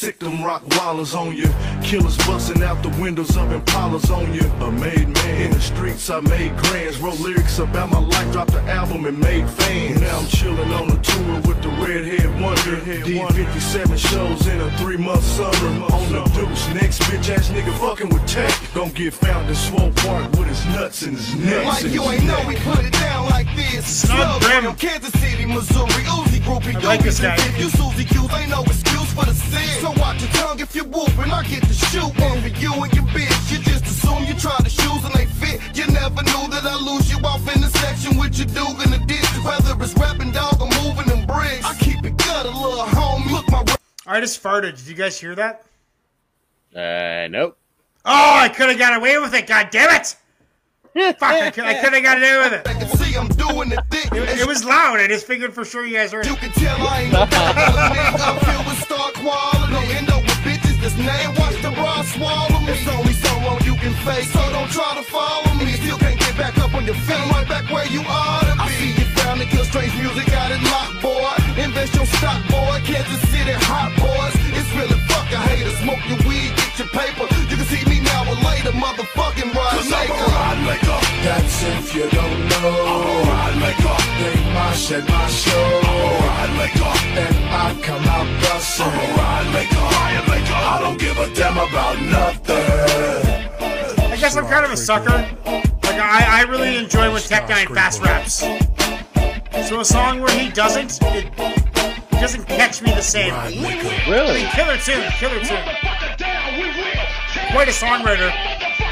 Sick 0.00 0.18
them 0.18 0.42
rock 0.42 0.62
wallers 0.70 1.14
on 1.14 1.36
you. 1.36 1.46
Killers 1.82 2.16
busting 2.26 2.62
out 2.62 2.82
the 2.82 2.88
windows 2.98 3.36
of 3.36 3.50
Impalas 3.50 4.08
on 4.08 4.32
you. 4.32 4.40
A 4.66 4.72
made 4.72 5.08
man 5.08 5.42
in 5.42 5.50
the 5.50 5.60
streets, 5.60 6.08
I 6.08 6.20
made 6.20 6.56
grands. 6.56 6.98
Wrote 7.00 7.20
lyrics 7.20 7.58
about 7.58 7.90
my 7.90 7.98
life, 7.98 8.32
dropped 8.32 8.52
the 8.52 8.62
album 8.62 9.04
and 9.04 9.20
made 9.20 9.46
fans. 9.50 10.00
Now 10.00 10.20
I'm 10.20 10.26
chilling 10.28 10.72
on 10.72 10.90
a 10.90 11.02
tour 11.02 11.34
with 11.42 11.60
the 11.60 11.68
redhead 11.84 12.40
wonder. 12.40 12.82
Did 12.82 13.34
57 13.34 13.98
shows 13.98 14.46
in 14.46 14.62
a 14.62 14.70
three 14.78 14.96
month 14.96 15.22
summer. 15.22 15.68
On 15.92 16.12
the 16.12 16.24
deuce, 16.32 16.66
next 16.68 17.02
bitch 17.02 17.28
ass 17.28 17.50
nigga 17.50 17.70
fucking 17.78 18.08
with 18.08 18.26
tech. 18.26 18.50
Gon' 18.72 18.88
get 18.92 19.12
found 19.12 19.50
in 19.50 19.54
Swope 19.54 19.94
Park 19.96 20.32
with 20.32 20.48
his 20.48 20.64
nuts 20.68 21.02
in 21.02 21.12
his 21.12 21.34
neck. 21.36 21.66
Like 21.66 21.84
you 21.92 22.02
ain't 22.04 22.24
know 22.24 22.42
we 22.48 22.56
put 22.56 22.82
it 22.82 22.94
down 22.94 23.28
like 23.28 23.54
this. 23.54 24.08
Snug 24.08 24.40
Brim. 24.40 24.64
from 24.64 24.76
Kansas 24.76 25.12
City, 25.20 25.44
Missouri, 25.44 25.90
Uzi 26.08 26.40
groupie. 26.40 26.74
I 26.76 26.86
like 26.86 27.02
this 27.02 27.20
guy. 27.20 27.36
You 27.58 27.68
Susie 27.68 28.06
Q's, 28.06 28.32
ain't 28.32 28.48
no 28.48 28.62
excuse 28.62 29.12
for 29.12 29.26
the 29.26 29.34
sin. 29.34 29.80
So 29.80 29.89
watch 29.98 30.20
your 30.20 30.30
tongue 30.30 30.60
if 30.60 30.74
you're 30.74 30.84
whooping. 30.84 31.30
I 31.30 31.42
get 31.44 31.62
to 31.62 31.72
shoot 31.72 32.12
and 32.20 32.42
for 32.42 32.48
you 32.60 32.72
and 32.72 32.92
your 32.92 33.04
bitch. 33.14 33.52
You 33.52 33.58
just 33.64 33.84
assume 33.86 34.24
you 34.24 34.34
try 34.34 34.56
the 34.62 34.70
shoes 34.70 35.04
and 35.04 35.14
they 35.14 35.26
fit. 35.26 35.60
You 35.76 35.86
never 35.92 36.22
knew 36.22 36.44
that 36.50 36.64
I 36.64 36.76
lose 36.76 37.10
you 37.10 37.18
off 37.24 37.42
in 37.54 37.60
the 37.60 37.68
section 37.68 38.18
with 38.18 38.36
your 38.38 38.46
dude 38.48 38.84
in 38.84 38.90
the 38.90 39.02
ditch. 39.06 39.30
Whether 39.44 39.82
it's 39.82 39.94
rapping 39.94 40.32
dog 40.32 40.60
or 40.60 40.68
moving 40.82 41.06
them 41.06 41.26
bricks. 41.26 41.64
I 41.64 41.74
keep 41.78 42.04
it 42.04 42.16
gutter, 42.16 42.50
little 42.50 42.84
homie. 42.84 43.30
Look, 43.30 43.50
my 43.50 43.64
I 44.06 44.20
just 44.20 44.42
farted. 44.42 44.76
Did 44.76 44.86
you 44.86 44.94
guys 44.94 45.18
hear 45.20 45.34
that? 45.36 45.64
Uh, 46.74 47.28
nope. 47.28 47.56
Oh, 48.04 48.38
I 48.38 48.48
could 48.48 48.68
have 48.68 48.78
got 48.78 48.96
away 48.96 49.18
with 49.18 49.34
it. 49.34 49.46
God 49.46 49.68
damn 49.70 49.90
it! 50.00 50.16
Fuck, 51.18 51.22
I 51.22 51.50
could 51.50 51.64
have 51.64 52.02
got 52.02 52.18
away 52.18 52.38
with 52.38 52.52
it. 52.52 53.39
Can 53.52 53.70
see 53.90 54.08
I'm 54.10 54.22
it. 54.22 54.40
It 54.40 54.46
was 54.46 54.64
loud. 54.64 55.00
I 55.00 55.06
just 55.06 55.26
figured 55.26 55.52
for 55.54 55.64
sure 55.64 55.84
you 55.86 55.96
guys 55.96 56.12
heard 56.12 56.26
You 56.26 56.34
it. 56.34 56.40
can 56.40 56.52
tell 56.52 56.76
I 56.86 57.00
ain't 57.02 57.12
no. 57.12 57.26
I'm 57.26 58.36
filled 58.44 58.66
with 58.66 58.80
star 58.82 59.10
quality. 59.18 59.72
No 59.72 59.80
end 59.96 60.10
up 60.10 60.22
with 60.22 60.40
bitches 60.46 60.80
that's 60.80 60.96
name. 60.96 61.34
Watch 61.36 61.56
the 61.62 61.70
bra 61.70 62.02
swallow 62.02 62.60
me. 62.60 62.72
It's 62.72 62.86
only 62.88 63.14
so 63.14 63.32
long 63.44 63.58
you 63.64 63.74
can 63.76 63.94
face. 64.06 64.30
So 64.32 64.42
don't 64.50 64.70
try 64.70 64.94
to 64.96 65.02
follow 65.02 65.54
me. 65.54 65.72
Still 65.82 65.98
can't 65.98 66.18
get 66.18 66.36
back 66.36 66.58
up 66.58 66.74
on 66.74 66.84
your 66.84 66.94
feet. 67.06 67.24
Right 67.32 67.48
back 67.48 67.70
where 67.70 67.86
you 67.86 68.02
ought 68.06 68.46
to 68.46 68.54
be. 68.54 68.60
I 68.60 68.68
see 68.78 68.92
you 69.00 69.06
found 69.18 69.40
it, 69.40 69.48
kill 69.48 69.64
strange 69.64 69.94
music, 69.96 70.26
got 70.30 70.50
it 70.50 70.62
locked, 70.70 71.02
boy. 71.02 71.40
stock 72.20 72.42
boy, 72.48 72.78
Kansas 72.84 73.22
City 73.30 73.56
hot 73.66 73.90
boys. 73.96 74.34
It's 74.52 74.70
really 74.76 74.98
fuck 75.08 75.30
a 75.32 75.38
hater. 75.48 75.70
Smoke 75.82 76.02
your 76.08 76.20
weed, 76.28 76.52
get 76.56 76.78
your 76.78 76.90
paper. 76.92 77.26
You 77.48 77.56
can 77.56 77.66
see 77.66 77.84
me 77.88 78.00
now 78.00 78.28
or 78.28 78.36
later, 78.44 78.72
motherfucking 78.72 79.54
ride 79.54 79.74
Cause 79.76 80.89
I'm 81.22 81.26
a 81.26 81.42
maker. 81.42 81.60
ride 81.60 81.60
maker. 81.60 81.60
That's 81.60 81.62
if 81.62 81.94
you 81.94 82.08
don't 82.10 82.48
know. 82.48 82.72
I'm 83.30 83.62
a 83.62 83.70
ride. 83.70 84.08
They 84.20 84.36
mosh 84.54 84.92
at 84.92 85.08
my 85.08 85.26
show. 85.28 85.80
I'm 85.84 86.50
a 86.50 86.64
oh, 86.64 86.80
ride. 86.80 87.18
And 87.18 87.36
I 87.50 87.80
come 87.82 88.04
out 88.04 88.26
I'm 88.26 88.40
busting. 88.40 88.86
a 88.86 88.88
oh, 88.88 89.16
ride 89.16 89.52
maker. 89.52 89.76
Ride. 89.76 90.00
I 90.52 90.80
don't 90.80 90.98
give 90.98 91.18
a 91.18 91.34
damn 91.34 91.58
about 91.58 92.00
nothing. 92.00 92.56
I 94.12 94.16
guess 94.16 94.36
I'm 94.36 94.46
kind 94.46 94.64
of 94.64 94.72
a 94.72 94.76
sucker. 94.76 95.10
Like 95.46 95.98
I, 96.00 96.40
I 96.40 96.42
really 96.42 96.76
enjoy 96.76 97.12
when 97.12 97.22
Tech 97.22 97.48
N9ne 97.48 97.74
fast 97.74 98.00
raps. 98.02 98.44
So 99.68 99.80
a 99.80 99.84
song 99.84 100.20
where 100.20 100.38
he 100.38 100.50
doesn't, 100.50 101.00
it, 101.02 101.26
it 101.38 102.20
doesn't 102.20 102.46
catch 102.46 102.82
me 102.82 102.92
the 102.92 103.02
same. 103.02 103.34
Really? 104.08 104.44
Killer 104.52 104.78
tune, 104.78 105.10
killer 105.18 105.40
tune. 105.40 105.64
Quite 107.50 107.68
a 107.68 107.72
songwriter. 107.72 108.30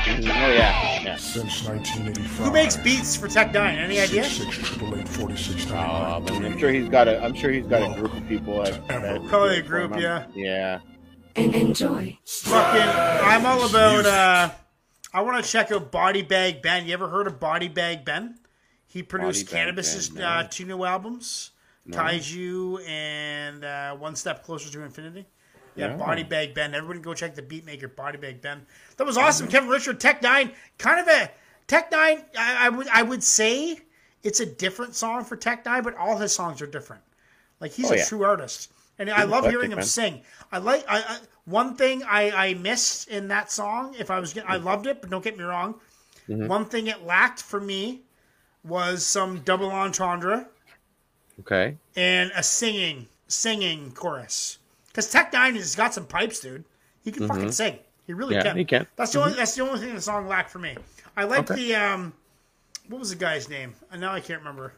Oh 0.09 0.53
yeah. 0.53 0.88
Yeah. 1.19 1.43
Since 1.43 1.65
1985. 1.69 2.47
Who 2.47 2.53
makes 2.53 2.77
beats 2.77 3.17
for 3.17 3.29
Tech 3.29 3.53
N9ne? 3.53 3.79
Any 3.79 4.01
idea? 4.01 4.25
668 4.25 5.71
Uh, 5.73 6.21
but 6.21 6.33
I'm 6.33 6.59
sure 6.59 6.71
he's 6.71 6.89
got 6.89 7.09
a. 7.09 7.23
I'm 7.23 7.35
sure 7.35 7.51
he's 7.51 7.67
got 7.67 7.83
a 7.91 7.95
group 8.01 8.15
of 8.15 8.27
people 8.29 8.63
that. 8.63 8.87
that 8.89 9.25
Probably 9.27 9.59
a 9.59 9.63
group, 9.63 9.99
yeah. 9.99 10.27
Yeah. 10.35 10.81
And 11.37 11.55
Enjoy. 11.55 12.19
Fucking, 12.25 12.81
I'm 12.83 13.47
all 13.47 13.69
about. 13.69 14.07
uh 14.07 14.51
I 15.13 15.23
want 15.23 15.43
to 15.43 15.51
check 15.51 15.73
out 15.73 15.91
Body 15.91 16.23
Bag 16.23 16.61
Ben. 16.63 16.87
You 16.87 16.93
ever 16.93 17.09
heard 17.09 17.27
of 17.27 17.41
Body 17.41 17.69
Bag 17.69 18.05
Ben? 18.05 18.39
He 18.87 19.03
produced 19.03 19.47
Body 19.47 19.57
Cannabis's 19.57 20.11
Ben, 20.11 20.23
uh, 20.23 20.49
two 20.49 20.67
new 20.67 20.85
albums, 20.85 21.53
No. 21.87 21.97
Kaiju 21.97 22.87
and 22.87 23.65
uh, 23.65 23.97
One 23.97 24.17
Step 24.17 24.45
Closer 24.45 24.71
to 24.71 24.83
Infinity. 24.83 25.27
Yeah, 25.77 25.89
No. 25.89 25.99
Body 25.99 26.23
Bag 26.25 26.55
Ben. 26.55 26.75
Everybody 26.75 27.01
go 27.01 27.15
check 27.15 27.35
the 27.35 27.43
Beatmaker 27.43 27.95
Body 27.95 28.19
Bag 28.19 28.41
Ben. 28.43 28.67
That 28.97 29.07
was 29.07 29.17
awesome. 29.17 29.49
Kevin 29.49 29.69
Richard, 29.69 30.01
Tech 30.01 30.21
N9ne, 30.23 30.53
kind 30.79 31.01
of 31.01 31.09
a 31.09 31.31
Tech 31.67 31.91
N9ne. 31.91 32.25
I, 32.37 32.67
I 32.67 32.69
would 32.69 32.89
I 32.89 33.03
would 33.03 33.23
say 33.23 33.79
it's 34.23 34.41
a 34.41 34.47
different 34.47 34.95
song 34.97 35.25
for 35.25 35.37
Tech 35.37 35.65
N9ne, 35.65 35.85
but 35.85 35.97
all 35.97 36.17
his 36.19 36.33
songs 36.35 36.61
are 36.63 36.67
different. 36.67 37.03
Like 37.61 37.73
he's 37.73 37.91
Oh, 37.91 37.95
a 37.95 37.99
yeah. 37.99 38.05
true 38.05 38.25
artist, 38.25 38.73
and 38.99 39.11
I 39.11 39.25
love 39.25 39.47
hearing 39.49 39.71
him 39.73 39.77
man. 39.79 39.85
sing. 39.87 40.23
I 40.53 40.59
like 40.59 40.85
I, 40.89 40.99
I 40.99 41.19
one 41.45 41.77
thing 41.77 42.03
I 42.05 42.31
I 42.51 42.55
missed 42.55 43.09
in 43.09 43.29
that 43.29 43.51
song. 43.53 43.95
If 43.99 44.11
I 44.11 44.21
was 44.21 44.37
I 44.47 44.57
loved 44.57 44.87
it, 44.87 45.01
but 45.01 45.11
don't 45.11 45.25
get 45.25 45.37
me 45.39 45.45
wrong. 45.45 45.81
Mhm. 46.29 46.47
One 46.49 46.67
thing 46.67 46.87
it 46.89 47.05
lacked 47.07 47.43
for 47.43 47.61
me 47.61 48.03
was 48.65 49.05
some 49.07 49.41
double 49.41 49.71
entendre 49.71 50.47
Okay. 51.41 51.77
and 51.97 52.31
a 52.35 52.43
singing 52.43 53.09
singing 53.29 53.93
chorus. 53.93 54.58
Because 54.99 55.13
Tech 55.13 55.31
N9ne 55.31 55.55
has 55.59 55.77
got 55.77 55.95
some 55.95 56.07
pipes, 56.07 56.41
dude. 56.41 56.65
He 57.05 57.13
can 57.13 57.29
fucking 57.29 57.45
Mhm. 57.51 57.55
sing. 57.55 57.79
He 58.09 58.13
really 58.15 58.35
Yeah, 58.35 58.43
can. 58.43 58.57
he 58.57 58.65
can. 58.65 58.89
That's 58.97 59.13
the 59.13 59.21
only 59.21 59.35
Mhm. 59.35 59.37
that's 59.37 59.55
the 59.55 59.63
only 59.63 59.79
thing 59.79 59.95
the 59.95 60.01
song 60.01 60.27
lacked 60.27 60.51
for 60.51 60.59
me. 60.59 60.77
I 61.17 61.23
like 61.23 61.49
Okay. 61.49 61.55
the 61.55 61.77
um, 61.77 62.15
what 62.89 62.99
was 62.99 63.11
the 63.11 63.15
guy's 63.15 63.49
name? 63.49 63.77
And 63.93 64.01
now 64.01 64.13
I 64.13 64.19
can't 64.19 64.41
remember. 64.41 64.73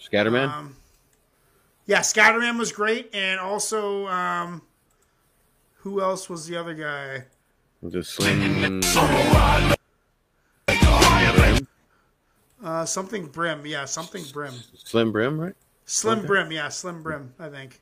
Skatterman. 0.00 0.48
Um, 0.48 0.76
yeah, 1.84 1.98
Skatterman 1.98 2.60
was 2.60 2.70
great, 2.70 3.12
and 3.12 3.40
also 3.40 4.06
um, 4.06 4.62
who 5.78 6.00
else 6.00 6.28
was 6.30 6.46
the 6.46 6.56
other 6.56 6.74
guy? 6.74 7.24
the 7.82 8.04
Slim. 8.04 8.82
Uh, 12.62 12.84
something 12.84 13.26
Brim, 13.26 13.66
yeah, 13.66 13.84
something 13.84 14.22
Brim. 14.32 14.54
Slim 14.76 15.10
Brim, 15.10 15.40
right? 15.40 15.56
Slim 15.86 16.20
Okay. 16.20 16.28
Brim, 16.28 16.52
yeah, 16.52 16.68
Slim 16.68 17.02
Brim, 17.02 17.34
I 17.40 17.48
think. 17.48 17.80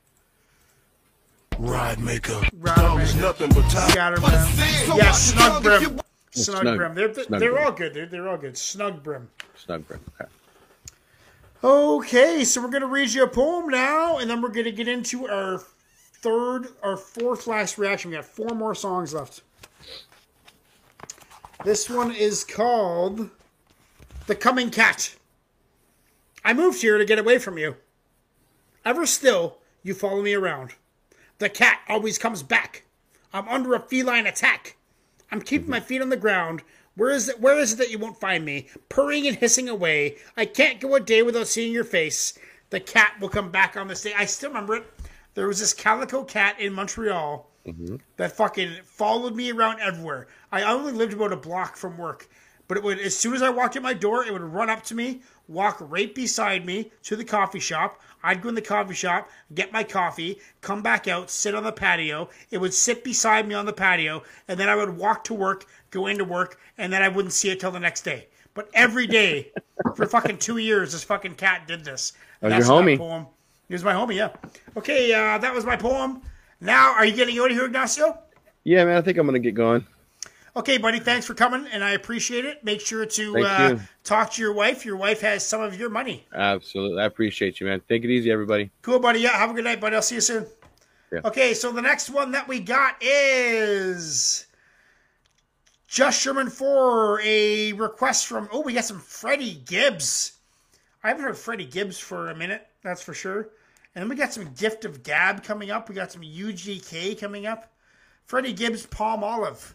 Ride 1.58 2.00
maker. 2.00 2.40
Ride 2.58 2.76
Dog 2.76 3.00
is 3.00 3.14
nothing 3.16 3.48
but 3.50 3.68
time. 3.70 3.90
Skatterman. 3.90 4.96
Yeah, 4.98 5.12
Snug 5.12 5.62
Brim. 5.62 6.00
Snug, 6.32 6.60
Snug- 6.62 6.76
Brim. 6.76 6.94
They're, 6.94 7.08
they're, 7.08 7.24
they're 7.38 7.52
Brim. 7.52 7.64
all 7.64 7.72
good, 7.72 7.92
dude. 7.94 8.10
They're 8.10 8.28
all 8.28 8.36
good. 8.36 8.56
Snug 8.56 9.02
Brim. 9.02 9.30
Snug 9.56 9.86
Brim. 9.86 10.00
Okay. 10.20 10.30
Okay, 11.62 12.44
so 12.44 12.60
we're 12.60 12.68
gonna 12.70 12.86
read 12.86 13.10
you 13.10 13.22
a 13.24 13.28
poem 13.28 13.68
now, 13.68 14.18
and 14.18 14.28
then 14.28 14.42
we're 14.42 14.50
gonna 14.50 14.70
get 14.70 14.86
into 14.88 15.26
our 15.28 15.58
third, 15.58 16.68
our 16.82 16.96
fourth 16.96 17.46
last 17.46 17.78
reaction. 17.78 18.10
We 18.10 18.16
got 18.16 18.26
four 18.26 18.50
more 18.54 18.74
songs 18.74 19.14
left. 19.14 19.42
This 21.64 21.88
one 21.88 22.10
is 22.14 22.44
called 22.44 23.30
"The 24.26 24.34
Coming 24.34 24.70
Cat." 24.70 25.14
I 26.44 26.52
moved 26.52 26.82
here 26.82 26.98
to 26.98 27.04
get 27.06 27.18
away 27.18 27.38
from 27.38 27.56
you. 27.56 27.76
Ever 28.84 29.06
still, 29.06 29.58
you 29.82 29.94
follow 29.94 30.20
me 30.20 30.34
around. 30.34 30.74
The 31.38 31.48
cat 31.48 31.80
always 31.88 32.18
comes 32.18 32.42
back. 32.42 32.84
I'm 33.32 33.48
under 33.48 33.74
a 33.74 33.80
feline 33.80 34.26
attack. 34.26 34.76
I'm 35.30 35.40
keeping 35.40 35.70
my 35.70 35.80
mhm. 35.80 35.84
feet 35.84 36.02
on 36.02 36.10
the 36.10 36.16
ground. 36.16 36.62
Where 36.96 37.10
is 37.10 37.28
it? 37.28 37.40
Where 37.40 37.58
is 37.58 37.72
it 37.72 37.76
that 37.76 37.90
you 37.90 37.98
won't 37.98 38.20
find 38.20 38.44
me? 38.44 38.68
Purring 38.88 39.26
and 39.26 39.36
hissing 39.36 39.68
away. 39.68 40.16
I 40.36 40.46
can't 40.46 40.80
go 40.80 40.94
a 40.94 41.00
day 41.00 41.22
without 41.22 41.48
seeing 41.48 41.72
your 41.72 41.84
face. 41.84 42.38
The 42.70 42.80
cat 42.80 43.14
will 43.20 43.28
come 43.28 43.50
back 43.50 43.76
on 43.76 43.88
this 43.88 44.02
day. 44.02 44.14
I 44.16 44.26
still 44.26 44.50
remember 44.50 44.76
it. 44.76 44.84
There 45.34 45.48
was 45.48 45.58
this 45.58 45.72
calico 45.72 46.22
cat 46.22 46.60
in 46.60 46.72
Montreal 46.72 47.50
mm-hmm. 47.66 47.96
that 48.16 48.32
fucking 48.32 48.78
followed 48.84 49.34
me 49.34 49.50
around 49.50 49.80
everywhere. 49.80 50.28
I 50.52 50.62
only 50.62 50.92
lived 50.92 51.12
about 51.12 51.32
a 51.32 51.36
block 51.36 51.76
from 51.76 51.98
work, 51.98 52.28
but 52.68 52.76
it 52.76 52.82
would 52.82 52.98
as 52.98 53.16
soon 53.16 53.34
as 53.34 53.42
I 53.42 53.50
walked 53.50 53.76
in 53.76 53.82
my 53.82 53.94
door, 53.94 54.24
it 54.24 54.32
would 54.32 54.42
run 54.42 54.70
up 54.70 54.82
to 54.84 54.94
me, 54.94 55.20
walk 55.48 55.78
right 55.80 56.14
beside 56.14 56.64
me 56.64 56.90
to 57.02 57.16
the 57.16 57.24
coffee 57.24 57.60
shop. 57.60 58.00
I'd 58.22 58.40
go 58.40 58.48
in 58.48 58.54
the 58.54 58.62
coffee 58.62 58.94
shop, 58.94 59.28
get 59.54 59.72
my 59.72 59.84
coffee, 59.84 60.40
come 60.62 60.82
back 60.82 61.08
out, 61.08 61.30
sit 61.30 61.54
on 61.54 61.64
the 61.64 61.72
patio. 61.72 62.30
It 62.50 62.58
would 62.58 62.72
sit 62.72 63.04
beside 63.04 63.46
me 63.46 63.54
on 63.54 63.66
the 63.66 63.72
patio, 63.72 64.22
and 64.48 64.58
then 64.58 64.68
I 64.68 64.76
would 64.76 64.96
walk 64.96 65.24
to 65.24 65.34
work, 65.34 65.66
go 65.90 66.06
into 66.06 66.24
work, 66.24 66.58
and 66.78 66.92
then 66.92 67.02
I 67.02 67.08
wouldn't 67.08 67.34
see 67.34 67.50
it 67.50 67.60
till 67.60 67.70
the 67.70 67.80
next 67.80 68.02
day. 68.02 68.28
But 68.54 68.70
every 68.72 69.06
day 69.06 69.52
for 69.96 70.06
fucking 70.06 70.38
two 70.38 70.56
years, 70.56 70.92
this 70.92 71.04
fucking 71.04 71.34
cat 71.34 71.66
did 71.66 71.84
this. 71.84 72.12
That 72.40 72.48
was 72.48 72.52
That's 72.52 72.68
your 72.68 72.82
my 72.82 72.92
homie. 72.92 72.98
Poem. 72.98 73.26
He 73.68 73.74
was 73.74 73.84
my 73.84 73.92
homie, 73.92 74.14
yeah. 74.14 74.30
Okay, 74.76 75.12
uh, 75.12 75.38
that 75.38 75.54
was 75.54 75.64
my 75.64 75.76
poem. 75.76 76.22
Now, 76.60 76.94
are 76.94 77.04
you 77.04 77.14
getting 77.14 77.38
out 77.38 77.50
of 77.50 77.56
here, 77.56 77.66
Ignacio? 77.66 78.18
Yeah, 78.64 78.84
man. 78.84 78.96
I 78.96 79.02
think 79.02 79.18
I'm 79.18 79.26
gonna 79.26 79.38
get 79.38 79.54
going. 79.54 79.86
Okay, 80.56 80.78
buddy, 80.78 81.00
thanks 81.00 81.26
for 81.26 81.34
coming, 81.34 81.66
and 81.72 81.82
I 81.82 81.90
appreciate 81.92 82.44
it. 82.44 82.62
Make 82.62 82.80
sure 82.80 83.04
to 83.04 83.38
uh, 83.38 83.78
talk 84.04 84.32
to 84.34 84.42
your 84.42 84.52
wife. 84.52 84.84
Your 84.86 84.96
wife 84.96 85.20
has 85.22 85.44
some 85.44 85.60
of 85.60 85.76
your 85.76 85.90
money. 85.90 86.26
Absolutely. 86.32 87.02
I 87.02 87.06
appreciate 87.06 87.58
you, 87.58 87.66
man. 87.66 87.82
Take 87.88 88.04
it 88.04 88.10
easy, 88.10 88.30
everybody. 88.30 88.70
Cool, 88.82 89.00
buddy. 89.00 89.18
Yeah, 89.18 89.30
have 89.30 89.50
a 89.50 89.54
good 89.54 89.64
night, 89.64 89.80
buddy. 89.80 89.96
I'll 89.96 90.02
see 90.02 90.14
you 90.14 90.20
soon. 90.20 90.46
Yeah. 91.12 91.20
Okay, 91.24 91.54
so 91.54 91.72
the 91.72 91.82
next 91.82 92.08
one 92.08 92.30
that 92.32 92.46
we 92.46 92.60
got 92.60 92.94
is 93.00 94.46
Just 95.88 96.20
Sherman 96.20 96.50
for 96.50 97.20
a 97.22 97.72
request 97.72 98.26
from, 98.26 98.48
oh, 98.52 98.60
we 98.60 98.74
got 98.74 98.84
some 98.84 99.00
Freddie 99.00 99.60
Gibbs. 99.66 100.38
I 101.02 101.08
haven't 101.08 101.24
heard 101.24 101.36
Freddie 101.36 101.66
Gibbs 101.66 101.98
for 101.98 102.30
a 102.30 102.36
minute, 102.36 102.66
that's 102.82 103.02
for 103.02 103.12
sure. 103.12 103.50
And 103.94 104.02
then 104.02 104.08
we 104.08 104.14
got 104.14 104.32
some 104.32 104.52
Gift 104.54 104.84
of 104.84 105.02
Gab 105.02 105.42
coming 105.42 105.70
up. 105.70 105.88
We 105.88 105.94
got 105.94 106.10
some 106.12 106.22
UGK 106.22 107.18
coming 107.18 107.46
up. 107.46 107.72
Freddie 108.24 108.52
Gibbs, 108.52 108.86
Palmolive. 108.86 109.74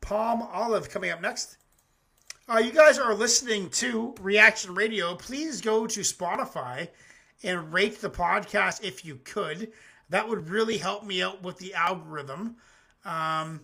Palmolive 0.00 0.90
coming 0.90 1.10
up 1.10 1.20
next. 1.20 1.56
Uh, 2.48 2.58
you 2.58 2.72
guys 2.72 2.98
are 2.98 3.14
listening 3.14 3.70
to 3.70 4.14
Reaction 4.20 4.74
Radio. 4.74 5.14
Please 5.14 5.60
go 5.60 5.86
to 5.86 6.00
Spotify 6.00 6.88
and 7.42 7.72
rate 7.72 8.00
the 8.00 8.10
podcast 8.10 8.82
if 8.82 9.04
you 9.04 9.20
could. 9.24 9.72
That 10.08 10.28
would 10.28 10.48
really 10.48 10.78
help 10.78 11.04
me 11.04 11.22
out 11.22 11.42
with 11.42 11.58
the 11.58 11.74
algorithm. 11.74 12.56
Um, 13.04 13.60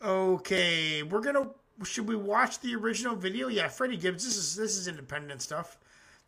okay, 0.00 1.02
we're 1.02 1.20
gonna. 1.20 1.48
Should 1.82 2.06
we 2.06 2.14
watch 2.14 2.60
the 2.60 2.74
original 2.76 3.16
video? 3.16 3.48
Yeah, 3.48 3.68
Freddie 3.68 3.96
Gibbs. 3.96 4.24
This 4.24 4.36
is 4.36 4.54
this 4.54 4.76
is 4.76 4.86
independent 4.86 5.42
stuff. 5.42 5.76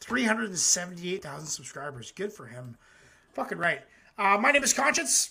Three 0.01 0.24
hundred 0.24 0.48
and 0.48 0.59
seventy-eight 0.59 1.22
thousand 1.22 1.47
subscribers. 1.47 2.10
Good 2.10 2.32
for 2.32 2.47
him. 2.47 2.76
Fucking 3.34 3.59
right. 3.59 3.82
Uh, 4.18 4.36
my 4.39 4.51
name 4.51 4.64
is 4.64 4.74
Conshinz. 4.74 5.30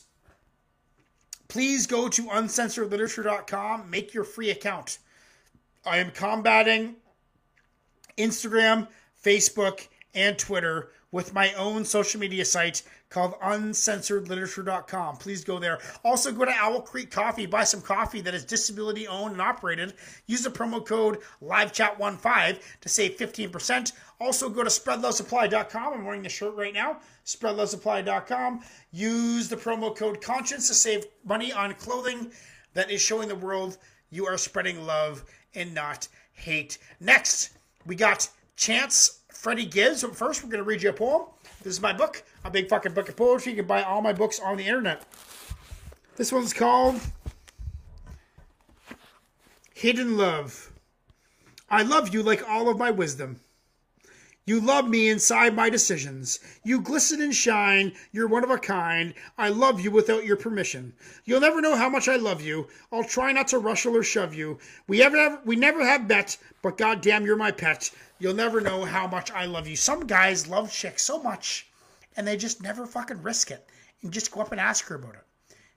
Please 1.52 1.86
go 1.86 2.08
to 2.08 2.28
uncensoredliterature.com. 2.28 3.90
Make 3.90 4.14
your 4.14 4.24
free 4.24 4.52
account. 4.52 5.00
I 5.86 5.98
am 5.98 6.10
combating 6.12 6.96
Instagram, 8.18 8.88
Facebook, 9.22 9.90
and 10.16 10.38
Twitter 10.38 10.92
with 11.12 11.34
my 11.34 11.54
own 11.54 11.84
social 11.84 12.20
media 12.20 12.46
site 12.46 12.84
called 13.10 13.34
uncensoredliterature.com. 13.42 15.18
Please 15.18 15.44
go 15.44 15.60
there. 15.60 15.80
Also, 16.04 16.32
go 16.32 16.46
to 16.46 16.52
Owl 16.52 16.82
Creek 16.82 17.12
Coffee, 17.12 17.46
buy 17.46 17.64
some 17.64 17.82
coffee 17.82 18.22
that 18.22 18.34
is 18.34 18.46
disability 18.46 19.08
owned 19.08 19.34
and 19.34 19.42
operated. 19.42 19.94
Use 20.28 20.44
the 20.44 20.50
promo 20.50 20.84
code 20.86 21.20
LiveChat15 21.44 22.62
to 22.80 22.90
save 22.90 23.18
15%. 23.18 23.92
Also, 24.20 24.50
go 24.50 24.64
to 24.64 24.70
spreadlovesupply.com. 24.70 25.94
I'm 25.94 26.06
wearing 26.06 26.24
the 26.24 26.30
shirt 26.30 26.56
right 26.56 26.74
now. 26.74 27.00
Spreadlovesupply.com. 27.26 28.62
Use 28.92 29.50
the 29.50 29.58
promo 29.58 29.96
code 29.96 30.22
Conshinz 30.22 30.68
to 30.68 30.74
save 30.74 31.06
money 31.26 31.52
on 31.52 31.74
clothing 31.76 32.32
that 32.74 32.90
is 32.90 33.02
showing 33.02 33.28
the 33.28 33.36
world 33.36 33.78
you 34.10 34.26
are 34.26 34.38
spreading 34.38 34.86
love 34.86 35.26
and 35.54 35.74
not 35.74 36.08
hate. 36.34 36.78
Next, 37.00 37.52
we 37.86 37.96
got 37.96 38.30
Chance 38.56 39.21
Freddie 39.32 39.66
Gibbs. 39.66 40.04
But 40.04 40.16
first, 40.16 40.44
we're 40.44 40.50
going 40.50 40.64
to 40.64 40.68
read 40.68 40.84
you 40.84 40.90
a 40.90 40.94
poem. 40.94 41.28
This 41.64 41.74
is 41.74 41.82
my 41.82 41.94
book, 41.94 42.24
a 42.44 42.52
big 42.52 42.70
fucking 42.70 42.94
book 42.94 43.10
of 43.10 43.16
poetry. 43.16 43.52
You 43.52 43.58
can 43.58 43.68
buy 43.68 43.84
all 43.84 44.02
my 44.02 44.14
books 44.14 44.40
on 44.40 44.58
the 44.58 44.66
internet. 44.66 45.04
This 46.16 46.32
one's 46.32 46.54
called 46.54 47.00
Hidden 49.74 50.18
Love. 50.18 50.72
I 51.70 51.84
love 51.84 52.14
you 52.14 52.22
like 52.22 52.48
all 52.48 52.70
of 52.70 52.78
my 52.78 52.92
wisdom. 52.92 53.40
You 54.46 54.60
love 54.60 54.90
me 54.90 55.08
inside 55.08 55.56
my 55.56 55.70
decisions. 55.70 56.40
You 56.64 56.82
glisten 56.82 57.22
and 57.22 57.34
shine. 57.34 57.94
You're 58.12 58.28
one 58.28 58.44
of 58.44 58.50
a 58.50 58.58
kind. 58.58 59.14
I 59.38 59.50
love 59.50 59.80
you 59.80 59.92
without 59.92 60.26
your 60.26 60.36
permission. 60.36 60.94
You'll 61.26 61.42
never 61.42 61.62
know 61.62 61.76
how 61.76 61.90
much 61.90 62.08
I 62.08 62.16
love 62.16 62.42
you. 62.42 62.68
I'll 62.92 63.04
try 63.04 63.32
not 63.32 63.48
to 63.50 63.60
rustle 63.60 63.96
or 63.96 64.04
shove 64.04 64.34
you. 64.34 64.58
We 64.88 65.04
ever 65.04 65.16
have, 65.16 65.40
we 65.46 65.56
never 65.56 65.86
have 65.86 66.08
bet, 66.08 66.38
but 66.64 66.78
goddamn, 66.78 67.24
you're 67.24 67.38
my 67.38 67.52
pet. 67.52 67.92
You'll 68.22 68.36
never 68.36 68.62
know 68.62 68.86
how 68.86 69.08
much 69.08 69.32
I 69.32 69.46
love 69.46 69.68
you. 69.68 69.76
Some 69.76 70.06
guys 70.06 70.48
love 70.48 70.72
chicks 70.72 71.02
so 71.02 71.24
much, 71.24 71.66
and 72.16 72.28
they 72.28 72.38
just 72.38 72.62
never 72.62 72.86
fucking 72.86 73.24
risk 73.24 73.50
it 73.50 73.68
and 74.04 74.14
just 74.14 74.30
go 74.30 74.42
up 74.42 74.52
and 74.52 74.62
ask 74.62 74.86
her 74.90 74.96
about 74.96 75.16
it. 75.16 75.26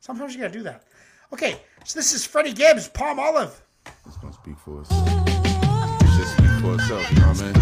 Sometimes 0.01 0.35
you 0.35 0.43
gotta 0.43 0.53
do 0.53 0.62
that. 0.65 0.85
Okay, 1.33 1.57
so 1.87 1.99
this 1.99 2.12
is 2.12 2.27
Freddie 2.27 2.53
Gibbs, 2.53 2.91
Palmolive. 2.91 3.62
It's 4.05 4.19
gonna 4.19 4.35
speak 4.35 4.59
for 4.59 4.83
itself. 4.83 5.09
It 5.09 6.11
should 6.12 6.29
speak 6.37 6.53
for 6.61 6.75
itself, 6.75 7.11
you 7.12 7.21
know 7.25 7.33
what 7.33 7.41
I 7.41 7.49
mean? 7.49 7.57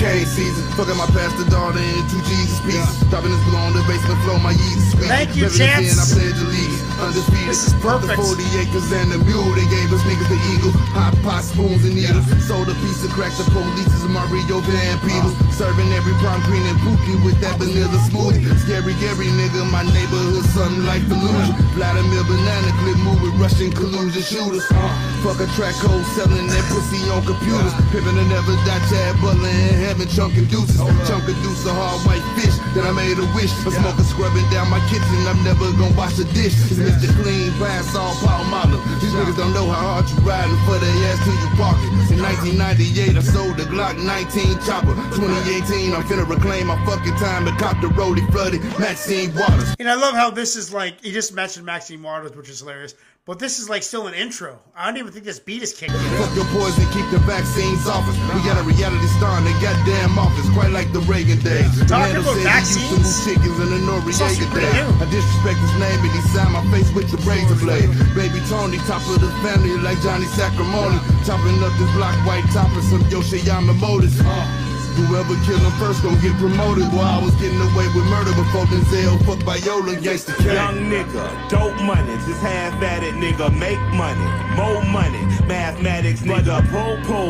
Cane 0.00 0.24
season, 0.24 0.64
fucking 0.72 0.96
my 0.96 1.04
pastor 1.12 1.44
daughter 1.50 1.84
into 1.84 2.16
Jesus 2.32 2.64
peace. 2.64 3.10
Dropping 3.10 3.28
this 3.28 3.44
below 3.44 3.60
on 3.60 3.74
the 3.76 3.84
basement 3.84 4.24
floor, 4.24 4.40
my 4.40 4.54
Yeezy 4.54 4.96
sweet. 4.96 5.04
Thank 5.04 5.36
you, 5.36 5.52
Reverend 5.52 5.84
Chance. 5.84 6.00
I 6.00 6.16
pledge 6.16 6.38
allegiance, 6.38 6.77
undisputed. 6.98 7.48
This 7.48 7.66
is 7.66 7.74
perfect. 7.80 8.18
The 8.18 8.22
40 8.22 8.60
acres 8.60 8.90
and 8.92 9.08
the 9.14 9.18
mule, 9.22 9.54
they 9.54 9.66
gave 9.70 9.88
us 9.94 10.02
niggas 10.04 10.28
the 10.28 10.40
eagle. 10.52 10.72
Hot 10.98 11.14
pot 11.22 11.42
spoons 11.46 11.84
and 11.86 11.94
needles. 11.94 12.26
Sold 12.44 12.68
a 12.68 12.76
piece 12.84 13.02
of 13.04 13.10
crack 13.14 13.32
to 13.38 13.44
police 13.50 13.90
is 13.94 14.04
Mario 14.10 14.60
Van 14.66 14.98
Peebles. 15.06 15.34
Uh-huh. 15.38 15.66
Serving 15.68 15.90
every 15.94 16.14
prom 16.22 16.42
queen 16.46 16.62
and 16.66 16.78
pookie 16.82 17.18
with 17.24 17.38
that 17.40 17.56
vanilla 17.58 17.98
smoothie. 18.10 18.44
Scary 18.66 18.94
Gary 18.98 19.30
nigga, 19.38 19.64
my 19.70 19.82
neighborhood, 19.94 20.44
something 20.52 20.84
like 20.84 21.02
Fallujah. 21.06 21.54
Uh-huh. 21.54 21.74
Vladimir 21.78 22.24
banana 22.26 22.70
clip 22.82 22.98
move 23.06 23.20
with 23.22 23.34
Russian 23.38 23.70
collusion 23.70 24.22
shooters. 24.22 24.66
Uh, 24.70 24.90
fuck 25.22 25.38
a 25.38 25.46
track 25.54 25.74
code 25.78 26.04
selling 26.18 26.46
that 26.50 26.64
pussy 26.70 26.98
on 27.10 27.22
computers. 27.24 27.74
Pimpin' 27.94 28.16
to 28.18 28.24
never 28.26 28.54
die, 28.66 28.82
Chad 28.90 29.14
Butler 29.22 29.48
in 29.48 29.74
heaven, 29.78 30.06
chunkin' 30.10 30.48
deuces. 30.50 30.78
Chunk 31.06 31.24
a 31.30 31.34
deuce 31.42 31.64
of 31.66 31.74
hard 31.78 32.02
white 32.06 32.24
fish. 32.38 32.54
Then 32.74 32.84
I 32.86 32.92
made 32.92 33.18
a 33.18 33.26
wish. 33.34 33.52
A 33.66 33.70
smoker 33.70 34.04
scrubbing 34.04 34.48
down 34.50 34.68
my 34.70 34.80
kitchen. 34.90 35.18
I'm 35.30 35.40
never 35.44 35.70
gonna 35.78 35.94
wash 35.96 36.18
a 36.18 36.26
dish. 36.34 36.54
It's 36.70 36.78
Mr. 36.88 37.12
Clean, 37.20 37.52
pass 37.60 37.94
all 37.94 38.14
palm 38.16 38.54
olive. 38.54 38.80
These 39.00 39.12
niggas 39.12 39.36
don't 39.36 39.52
know 39.52 39.68
how 39.68 40.00
hard 40.00 40.08
you 40.08 40.16
riding 40.24 40.56
for 40.64 40.78
their 40.80 40.96
ass 41.12 41.20
till 41.20 41.36
you 41.36 41.50
park 41.60 41.76
it. 41.84 42.16
In 42.16 42.22
1998, 42.24 43.16
I 43.16 43.20
sold 43.20 43.56
the 43.58 43.64
Glock 43.64 44.00
19 44.00 44.58
chopper. 44.64 44.96
2018, 45.12 45.92
I'm 45.92 46.02
finna 46.04 46.26
reclaim 46.26 46.68
my 46.68 46.80
fucking 46.86 47.14
time 47.16 47.44
to 47.44 47.52
cop 47.60 47.80
the 47.82 47.88
roadie 47.88 48.24
flooded 48.32 48.62
Maxine 48.80 49.34
Waters. 49.34 49.76
And 49.78 49.88
I 49.88 49.94
love 49.94 50.14
how 50.14 50.30
this 50.30 50.56
is 50.56 50.72
like 50.72 51.00
he 51.02 51.12
just 51.12 51.34
mentioned 51.34 51.66
Maxine 51.66 52.02
Waters, 52.02 52.34
which 52.34 52.48
is 52.48 52.60
hilarious. 52.60 52.94
But 53.28 53.38
this 53.38 53.60
is 53.60 53.68
like 53.68 53.82
still 53.82 54.06
an 54.06 54.14
intro. 54.14 54.56
I 54.72 54.88
don't 54.88 54.96
even 54.96 55.12
think 55.12 55.26
this 55.26 55.38
beat 55.38 55.60
is 55.60 55.76
kicking. 55.76 56.00
Fuck 56.16 56.32
your 56.32 56.48
poison, 56.48 56.80
keep 56.96 57.04
the 57.12 57.20
vaccines 57.28 57.84
off 57.84 58.08
us. 58.08 58.16
We 58.32 58.40
got 58.40 58.56
a 58.56 58.64
reality 58.64 59.04
star 59.20 59.36
in 59.36 59.44
the 59.44 59.52
goddamn 59.60 60.16
office, 60.16 60.48
quite 60.56 60.72
like 60.72 60.88
the 60.96 61.04
Reagan 61.04 61.36
days. 61.44 61.68
Talking 61.84 62.24
about 62.24 62.40
he 62.40 62.48
used 62.88 62.96
to 62.96 63.28
chickens 63.28 63.60
in 63.60 63.68
the 63.68 63.84
Noriega 63.84 64.48
pretty. 64.48 64.72
I 64.72 65.04
disrespect 65.12 65.60
his 65.60 65.76
name 65.76 66.00
and 66.00 66.12
he 66.16 66.24
signed 66.32 66.56
my 66.56 66.64
face 66.72 66.88
with 66.96 67.12
the 67.12 67.20
razor 67.28 67.60
blade. 67.60 67.92
Baby 68.16 68.40
Tony, 68.48 68.80
top 68.88 69.04
of 69.12 69.20
the 69.20 69.28
family 69.44 69.76
like 69.76 70.00
Johnny 70.00 70.24
Sacrimoni. 70.32 70.96
Chopping 71.28 71.60
up 71.60 71.76
this 71.76 71.92
block 72.00 72.16
white 72.24 72.48
top 72.56 72.72
and 72.72 72.84
some 72.88 73.04
Yoshiyama 73.12 73.76
motors. 73.76 74.18
Uh. 74.24 74.67
Whoever 74.98 75.34
kill 75.46 75.58
him 75.58 75.70
first 75.78 76.02
gon' 76.02 76.18
get 76.20 76.34
promoted. 76.38 76.90
While 76.90 77.20
I 77.20 77.22
was 77.22 77.34
getting 77.36 77.60
away 77.60 77.86
with 77.94 78.04
murder 78.10 78.34
before 78.34 78.66
Denzel 78.66 79.14
fucked 79.24 79.44
Viola 79.44 79.94
Gangsta 79.94 80.34
K. 80.36 80.54
Young 80.54 80.90
nigga, 80.90 81.48
dope 81.48 81.80
money, 81.82 82.14
just 82.26 82.42
half 82.42 82.82
at 82.82 83.04
it, 83.04 83.14
nigga, 83.14 83.48
make 83.56 83.78
money, 83.94 84.26
more 84.58 84.82
money, 84.90 85.22
mathematics, 85.46 86.20
nigga. 86.22 86.58
They 86.62 86.72
coming 86.72 87.27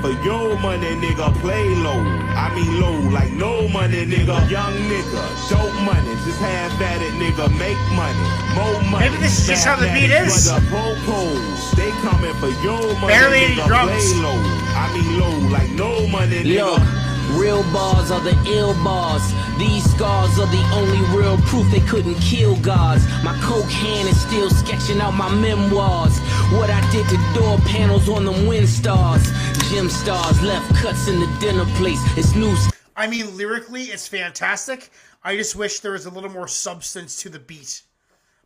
for 0.00 0.10
your 0.24 0.58
money, 0.58 0.94
nigga, 0.96 1.32
play 1.40 1.68
low. 1.74 2.00
I 2.36 2.52
mean 2.54 2.80
low, 2.80 2.98
like 3.10 3.32
no 3.32 3.68
money, 3.68 4.06
nigga. 4.06 4.48
Young 4.50 4.74
nigga, 4.74 5.22
dope 5.50 5.74
money, 5.82 6.14
just 6.24 6.38
half 6.40 6.80
at 6.80 7.02
it, 7.02 7.12
nigga, 7.14 7.48
make 7.58 7.78
money, 7.94 8.26
more 8.54 8.80
money. 8.90 9.08
Maybe 9.10 9.22
this 9.22 9.40
is 9.40 9.46
just 9.48 9.64
how 9.66 9.76
the 9.76 9.86
beat 9.86 10.08
mathematics, 10.08 10.46
is. 10.46 10.52
nigga, 10.52 10.68
propose. 10.70 11.70
They 11.76 11.90
coming 12.06 12.34
for 12.40 12.48
your 12.62 12.82
money, 13.00 13.08
Barely 13.14 13.38
any 13.44 13.54
nigga, 13.56 13.66
drums. 13.66 13.90
play 13.90 14.22
low. 14.22 14.38
I 14.78 14.84
mean 14.94 15.18
low, 15.20 15.48
like 15.50 15.70
no 15.72 16.06
money, 16.08 16.42
nigga. 16.44 16.78
Look, 16.78 17.40
real 17.40 17.62
bars 17.72 18.10
are 18.10 18.20
the 18.20 18.36
ill 18.46 18.74
bars. 18.84 19.22
These 19.58 19.90
scars 19.92 20.38
are 20.38 20.46
the 20.46 20.62
only 20.72 21.02
real 21.18 21.36
proof 21.50 21.68
they 21.72 21.80
couldn't 21.80 22.14
kill 22.20 22.54
gods. 22.62 23.02
My 23.24 23.36
coke 23.42 23.66
hand 23.70 24.08
is 24.08 24.20
still 24.20 24.48
sketching 24.50 25.00
out 25.00 25.14
my 25.14 25.28
memoirs. 25.34 26.20
What 26.50 26.70
I 26.70 26.80
did 26.90 27.06
to 27.10 27.16
door 27.34 27.58
panels 27.66 28.08
on 28.08 28.24
them 28.24 28.46
wind 28.46 28.66
stars. 28.66 29.22
Gym 29.68 29.90
stars 29.90 30.40
left 30.40 30.74
cuts 30.76 31.06
in 31.06 31.20
the 31.20 31.26
dinner 31.40 31.66
place. 31.76 32.00
It's 32.16 32.34
new. 32.34 32.56
I 32.96 33.06
mean, 33.06 33.36
lyrically, 33.36 33.84
it's 33.84 34.08
fantastic. 34.08 34.88
I 35.22 35.36
just 35.36 35.56
wish 35.56 35.80
there 35.80 35.92
was 35.92 36.06
a 36.06 36.10
little 36.10 36.30
more 36.30 36.48
substance 36.48 37.20
to 37.22 37.28
the 37.28 37.38
beat. 37.38 37.82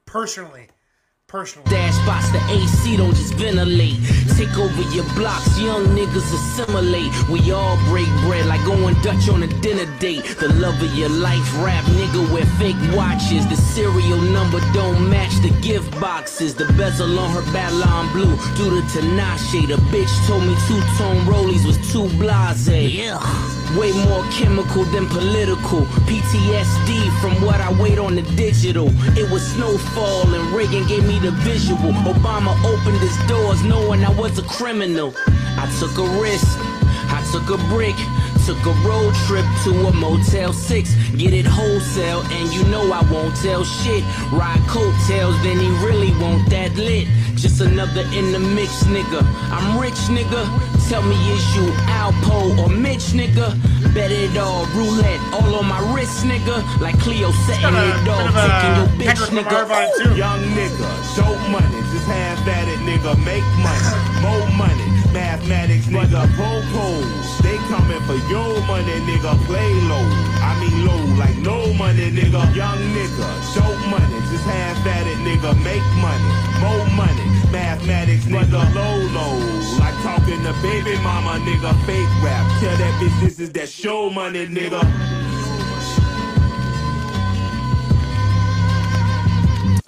Personally. 0.04 0.66
Personally. 1.32 1.70
Dash 1.70 1.94
spots 1.94 2.30
the 2.30 2.42
AC 2.52 2.98
don't 2.98 3.14
just 3.14 3.32
ventilate. 3.36 3.96
Take 4.36 4.54
over 4.58 4.82
your 4.94 5.06
blocks, 5.14 5.58
young 5.58 5.86
niggas 5.96 6.28
assimilate. 6.28 7.10
We 7.30 7.50
all 7.50 7.78
break 7.88 8.06
bread 8.20 8.44
like 8.44 8.62
going 8.66 8.94
Dutch 9.00 9.30
on 9.30 9.42
a 9.42 9.46
dinner 9.62 9.86
date. 9.98 10.24
The 10.38 10.48
love 10.60 10.82
of 10.82 10.94
your 10.94 11.08
life, 11.08 11.42
rap 11.64 11.84
nigga 11.96 12.30
wear 12.34 12.44
fake 12.60 12.76
watches. 12.94 13.48
The 13.48 13.56
serial 13.56 14.20
number 14.20 14.60
don't 14.74 15.08
match 15.08 15.32
the 15.40 15.48
gift 15.62 15.98
boxes. 15.98 16.54
The 16.54 16.66
bezel 16.76 17.18
on 17.18 17.30
her 17.30 17.50
Babylon 17.50 18.12
blue 18.12 18.36
due 18.54 18.68
to 18.68 18.82
Tinashe. 18.92 19.68
The 19.68 19.76
bitch 19.88 20.12
told 20.26 20.42
me 20.42 20.54
two 20.68 20.80
tone 20.98 21.24
rollies 21.24 21.64
was 21.64 21.78
too 21.90 22.10
blase. 22.18 22.68
Yeah. 22.68 23.61
Way 23.76 23.92
more 24.04 24.22
chemical 24.30 24.84
than 24.84 25.08
political. 25.08 25.86
PTSD 26.04 27.20
from 27.22 27.40
what 27.42 27.58
I 27.60 27.72
wait 27.80 27.98
on 27.98 28.14
the 28.14 28.22
digital. 28.36 28.88
It 29.16 29.30
was 29.30 29.42
snowfall 29.54 30.34
and 30.34 30.54
Reagan 30.54 30.86
gave 30.86 31.06
me 31.06 31.18
the 31.18 31.30
visual. 31.30 31.92
Obama 32.04 32.52
opened 32.64 32.98
his 32.98 33.16
doors 33.26 33.62
knowing 33.64 34.04
I 34.04 34.10
was 34.10 34.38
a 34.38 34.42
criminal. 34.42 35.14
I 35.56 35.66
took 35.80 35.96
a 35.96 36.20
risk. 36.20 36.58
I 37.08 37.26
took 37.32 37.48
a 37.48 37.56
brick. 37.68 37.96
Took 38.46 38.66
a 38.66 38.72
road 38.82 39.14
trip 39.26 39.46
to 39.64 39.70
a 39.86 39.92
Motel 39.92 40.52
6. 40.52 40.94
Get 41.16 41.32
it 41.32 41.46
wholesale, 41.46 42.22
and 42.32 42.52
you 42.52 42.64
know 42.64 42.90
I 42.92 43.02
won't 43.10 43.36
tell 43.36 43.62
shit. 43.64 44.02
Ride 44.32 44.60
coattails, 44.66 45.40
then 45.42 45.58
he 45.58 45.68
really 45.86 46.10
won't 46.20 46.50
that 46.50 46.74
lit. 46.76 47.06
Just 47.36 47.60
another 47.60 48.02
in 48.12 48.32
the 48.32 48.40
mix, 48.40 48.82
nigga. 48.84 49.22
I'm 49.50 49.78
rich, 49.78 49.94
nigga. 50.10 50.42
Tell 50.88 51.02
me, 51.02 51.14
is 51.32 51.56
you 51.56 51.70
Alpo 52.02 52.58
or 52.58 52.68
Mitch, 52.68 53.14
nigga? 53.14 53.54
Bet 53.94 54.10
it 54.10 54.36
all, 54.36 54.66
roulette, 54.74 55.20
all 55.32 55.54
on 55.54 55.66
my 55.66 55.80
wrist, 55.94 56.24
nigga. 56.24 56.58
Like 56.80 56.98
Cleo 56.98 57.30
setting 57.46 57.62
it 57.62 58.08
off, 58.08 58.26
bit 58.26 58.26
of 58.26 58.36
a 58.36 58.42
taking 58.42 58.74
your 58.76 58.90
bitch, 58.98 59.22
nigga. 59.30 60.02
too. 60.02 60.16
Young 60.16 60.42
nigga, 60.58 61.16
dope 61.16 61.50
money, 61.50 61.80
just 61.92 62.06
half 62.06 62.46
at 62.48 62.68
it, 62.68 62.78
nigga, 62.80 63.14
make 63.24 63.44
money, 63.62 63.90
more 64.24 64.48
money, 64.56 64.88
mathematics, 65.12 65.86
nigga, 65.86 66.24
propose. 66.34 67.38
They 67.42 67.56
coming 67.68 68.00
for 68.08 68.16
your 68.28 68.60
money, 68.66 68.96
nigga, 69.08 69.36
play 69.46 69.72
low. 69.88 70.06
I 70.40 70.56
mean 70.60 70.86
low, 70.86 71.02
like 71.16 71.36
no 71.38 71.72
money, 71.74 72.10
nigga. 72.10 72.42
Young 72.54 72.78
nigga, 72.96 73.28
show 73.54 73.70
money, 73.88 74.18
just 74.30 74.44
half 74.44 74.86
at 74.86 75.06
it, 75.06 75.18
nigga, 75.26 75.52
make 75.62 75.84
money, 76.00 76.32
more 76.60 76.86
money, 76.96 77.24
mathematics, 77.52 78.24
nigga, 78.24 78.62
low, 78.74 78.96
low. 79.16 79.36
Like 79.78 79.94
talking 80.02 80.42
to 80.42 80.52
baby 80.62 80.96
mama, 81.02 81.38
nigga, 81.44 81.72
fake 81.86 82.08
rap. 82.22 82.44
Tell 82.60 82.76
that 82.76 82.94
bitch 83.00 83.20
this 83.20 83.38
is 83.38 83.52
that 83.52 83.68
show 83.68 84.10
money, 84.10 84.46
nigga. 84.46 84.80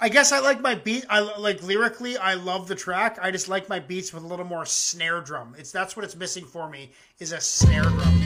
I 0.05 0.07
guess 0.07 0.31
I 0.31 0.37
like 0.39 0.61
my 0.61 0.75
beat. 0.75 1.03
I 1.09 1.19
like 1.19 1.63
lyrically. 1.63 2.15
I 2.15 2.35
love 2.35 2.67
the 2.67 2.75
track. 2.75 3.17
I 3.19 3.31
just 3.31 3.49
like 3.49 3.67
my 3.67 3.79
beats 3.79 4.13
with 4.13 4.21
a 4.21 4.27
little 4.27 4.45
more 4.45 4.63
snare 4.63 5.19
drum. 5.19 5.55
It's 5.57 5.71
that's 5.71 5.95
what 5.95 6.05
it's 6.05 6.15
missing 6.15 6.45
for 6.45 6.69
me 6.69 6.91
is 7.17 7.31
a 7.31 7.41
snare 7.41 7.81
drum. 7.81 8.21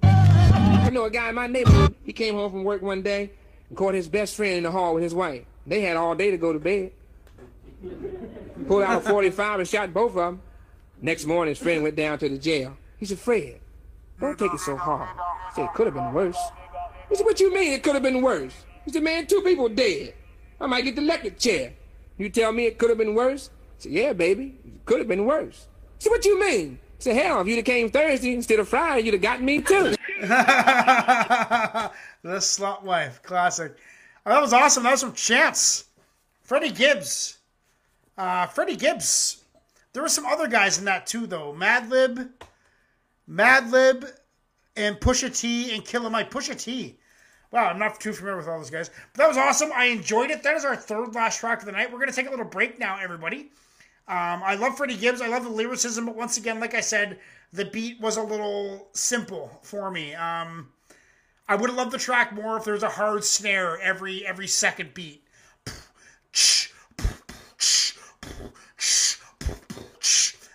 I 0.00 0.90
know 0.92 1.06
a 1.06 1.10
guy 1.10 1.30
in 1.30 1.34
my 1.34 1.48
neighborhood. 1.48 1.96
He 2.04 2.12
came 2.12 2.34
home 2.36 2.52
from 2.52 2.62
work 2.62 2.82
one 2.82 3.02
day 3.02 3.32
and 3.68 3.76
caught 3.76 3.94
his 3.94 4.08
best 4.08 4.36
friend 4.36 4.58
in 4.58 4.62
the 4.62 4.70
hall 4.70 4.94
with 4.94 5.02
his 5.02 5.12
wife. 5.12 5.42
They 5.66 5.80
had 5.80 5.96
all 5.96 6.14
day 6.14 6.30
to 6.30 6.36
go 6.36 6.52
to 6.52 6.60
bed. 6.60 6.92
Pulled 8.68 8.84
out 8.84 9.04
a 9.04 9.04
45 9.04 9.58
and 9.58 9.68
shot 9.68 9.92
both 9.92 10.10
of 10.10 10.18
them. 10.18 10.42
Next 11.02 11.24
morning, 11.24 11.50
his 11.50 11.58
friend 11.58 11.82
went 11.82 11.96
down 11.96 12.20
to 12.20 12.28
the 12.28 12.38
jail. 12.38 12.76
He 12.96 13.06
said, 13.06 13.18
Fred, 13.18 13.58
don't 14.20 14.38
take 14.38 14.54
it 14.54 14.60
so 14.60 14.76
hard. 14.76 15.08
He 15.48 15.54
said, 15.56 15.64
it 15.64 15.74
could 15.74 15.88
have 15.88 15.94
been 15.94 16.12
worse. 16.12 16.38
Said, 17.12 17.24
what 17.24 17.40
you 17.40 17.52
mean 17.52 17.72
it 17.72 17.82
could 17.82 17.94
have 17.94 18.02
been 18.02 18.22
worse? 18.22 18.54
He 18.84 18.92
said, 18.92 19.02
man, 19.02 19.26
two 19.26 19.40
people 19.42 19.68
dead. 19.68 20.14
I 20.60 20.66
might 20.66 20.84
get 20.84 20.96
the 20.96 21.02
electric 21.02 21.38
chair. 21.38 21.72
You 22.16 22.28
tell 22.28 22.52
me 22.52 22.66
it 22.66 22.78
could 22.78 22.90
have 22.90 22.98
been 22.98 23.14
worse? 23.14 23.50
He 23.76 23.82
said, 23.82 23.92
yeah, 23.92 24.12
baby, 24.12 24.56
it 24.64 24.84
could 24.84 24.98
have 24.98 25.08
been 25.08 25.24
worse. 25.24 25.68
He 25.98 26.04
said, 26.04 26.10
what 26.10 26.24
you 26.24 26.38
mean? 26.40 26.78
said, 26.98 27.16
hell, 27.16 27.40
if 27.40 27.46
you'd 27.46 27.56
have 27.56 27.64
came 27.64 27.90
Thursday 27.90 28.34
instead 28.34 28.58
of 28.58 28.68
Friday, 28.68 29.04
you'd 29.04 29.14
have 29.14 29.22
gotten 29.22 29.44
me 29.44 29.60
too. 29.60 29.94
the 30.20 31.90
Slut 32.24 32.82
Wife, 32.82 33.22
classic. 33.22 33.76
Oh, 34.26 34.30
that 34.30 34.42
was 34.42 34.52
awesome. 34.52 34.82
That 34.82 34.92
was 34.92 35.02
from 35.02 35.12
Chance. 35.12 35.84
Freddie 36.42 36.72
Gibbs. 36.72 37.38
Uh, 38.16 38.46
Freddie 38.46 38.76
Gibbs. 38.76 39.44
There 39.92 40.02
were 40.02 40.08
some 40.08 40.26
other 40.26 40.48
guys 40.48 40.78
in 40.78 40.84
that 40.86 41.06
too, 41.06 41.26
though. 41.26 41.54
Madlib, 41.56 42.30
Madlib, 43.30 44.10
and 44.78 44.96
Pusha 44.96 45.36
T 45.36 45.74
and 45.74 45.84
Killer 45.84 46.08
Mike. 46.08 46.30
Pusha 46.30 46.58
T. 46.58 46.96
Wow, 47.50 47.66
I'm 47.68 47.78
not 47.78 47.98
too 47.98 48.12
familiar 48.12 48.36
with 48.36 48.48
all 48.48 48.58
those 48.58 48.70
guys. 48.70 48.90
But 49.12 49.22
that 49.22 49.28
was 49.28 49.36
awesome. 49.36 49.70
I 49.74 49.86
enjoyed 49.86 50.30
it. 50.30 50.42
That 50.42 50.54
is 50.54 50.64
our 50.64 50.76
third 50.76 51.14
last 51.14 51.40
track 51.40 51.60
of 51.60 51.66
the 51.66 51.72
night. 51.72 51.90
We're 51.90 51.98
going 51.98 52.10
to 52.10 52.14
take 52.14 52.28
a 52.28 52.30
little 52.30 52.44
break 52.44 52.78
now, 52.78 52.98
everybody. 52.98 53.50
Um, 54.06 54.42
I 54.42 54.54
love 54.54 54.76
Freddie 54.76 54.96
Gibbs. 54.96 55.20
I 55.20 55.28
love 55.28 55.44
the 55.44 55.50
lyricism, 55.50 56.06
but 56.06 56.14
once 56.14 56.38
again, 56.38 56.60
like 56.60 56.74
I 56.74 56.80
said, 56.80 57.18
the 57.52 57.64
beat 57.64 58.00
was 58.00 58.16
a 58.16 58.22
little 58.22 58.88
simple 58.92 59.50
for 59.62 59.90
me. 59.90 60.14
Um, 60.14 60.68
I 61.48 61.56
would 61.56 61.70
have 61.70 61.76
loved 61.76 61.92
the 61.92 61.98
track 61.98 62.34
more 62.34 62.56
if 62.58 62.64
there 62.64 62.74
was 62.74 62.82
a 62.82 62.90
hard 62.90 63.24
snare 63.24 63.80
every 63.80 64.26
every 64.26 64.46
second 64.46 64.92
beat. 64.92 65.22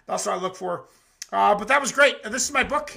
That's 0.06 0.28
what 0.28 0.28
I 0.28 0.36
look 0.36 0.56
for. 0.56 0.86
Uh, 1.32 1.56
but 1.56 1.68
that 1.68 1.82
was 1.82 1.92
great. 1.92 2.24
This 2.24 2.46
is 2.46 2.52
my 2.52 2.64
book. 2.64 2.96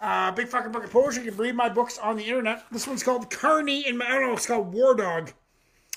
Uh, 0.00 0.30
big 0.30 0.48
fucking 0.48 0.70
book 0.70 0.84
of 0.84 0.90
poetry. 0.90 1.24
You 1.24 1.30
can 1.32 1.40
read 1.40 1.56
my 1.56 1.68
books 1.68 1.98
on 1.98 2.16
the 2.16 2.24
internet. 2.24 2.64
This 2.70 2.86
one's 2.86 3.02
called 3.02 3.30
Carney 3.30 3.84
and 3.86 4.00
I 4.02 4.10
don't 4.10 4.28
know. 4.28 4.32
It's 4.34 4.46
called 4.46 4.72
War 4.72 4.94
Dog. 4.94 5.32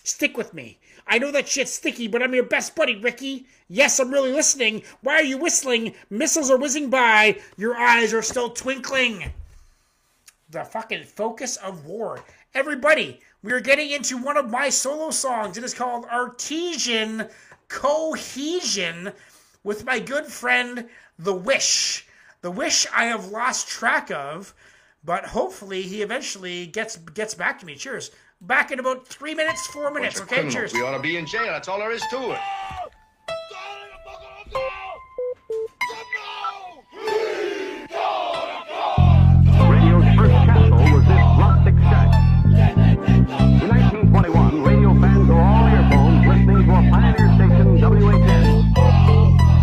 Stick 0.04 0.36
with 0.36 0.54
me. 0.54 0.80
I 1.06 1.20
know 1.20 1.32
that 1.32 1.48
shit's 1.48 1.74
sticky, 1.74 2.08
but 2.08 2.24
I'm 2.24 2.34
your 2.34 2.44
best 2.44 2.76
buddy, 2.76 2.96
Ricky. 2.96 3.46
Yes, 3.68 4.00
I'm 4.00 4.10
really 4.10 4.32
listening. 4.32 4.82
Why 5.02 5.16
are 5.16 5.24
you 5.24 5.38
whistling? 5.38 5.94
Missiles 6.10 6.50
are 6.50 6.58
whizzing 6.58 6.90
by. 6.90 7.40
Your 7.58 7.76
eyes 7.76 8.12
are 8.14 8.24
still 8.24 8.50
twinkling. 8.50 9.32
The 10.50 10.64
fucking 10.64 11.04
focus 11.04 11.58
of 11.58 11.86
war. 11.86 12.24
Everybody, 12.56 13.20
we 13.44 13.54
are 13.54 13.62
getting 13.62 13.92
into 13.92 14.18
one 14.18 14.38
of 14.38 14.50
my 14.50 14.70
solo 14.70 15.12
songs. 15.12 15.58
It 15.58 15.64
is 15.64 15.74
called 15.76 16.06
Artesian 16.06 17.28
Cohesion 17.68 19.14
with 19.64 19.86
my 19.86 20.00
good 20.00 20.26
friend, 20.26 20.90
The 21.20 21.34
Wish. 21.34 22.08
The 22.42 22.50
Wish 22.52 22.88
I 22.94 23.06
have 23.06 23.28
lost 23.28 23.68
track 23.68 24.10
of, 24.10 24.54
but 25.04 25.26
hopefully 25.26 25.84
he 25.84 26.02
eventually 26.02 26.66
gets 26.66 26.98
gets 26.98 27.36
back 27.36 27.60
to 27.60 27.66
me. 27.66 27.76
Cheers. 27.76 28.10
Back 28.42 28.72
in 28.72 28.80
about 28.80 29.08
three 29.08 29.36
minutes, 29.36 29.68
four 29.68 29.92
minutes. 29.92 30.20
Bunch 30.20 30.32
Okay, 30.32 30.36
criminals. 30.42 30.54
cheers. 30.56 30.74
We 30.74 30.82
ought 30.82 30.98
to 30.98 31.04
be 31.04 31.18
in 31.18 31.28
jail. 31.28 31.46
That's 31.46 31.68
all 31.68 31.78
there 31.78 31.92
is 31.92 32.02
to 32.10 32.32
it. 32.32 32.40
Radio's 38.72 40.06
first 40.16 40.34
castle 40.48 40.80
was 40.94 41.06
this 41.06 41.26
rustic 41.38 41.76
shack. 41.90 42.10
In 43.62 43.68
1921, 43.70 44.64
radio 44.64 44.90
fans 45.00 45.28
were 45.28 45.36
all 45.42 45.68
earphones 45.68 46.28
listening 46.28 46.66
to 46.66 46.72
a 46.72 46.82
pioneer 46.90 47.30
station, 47.36 47.78
WHS. 47.78 48.74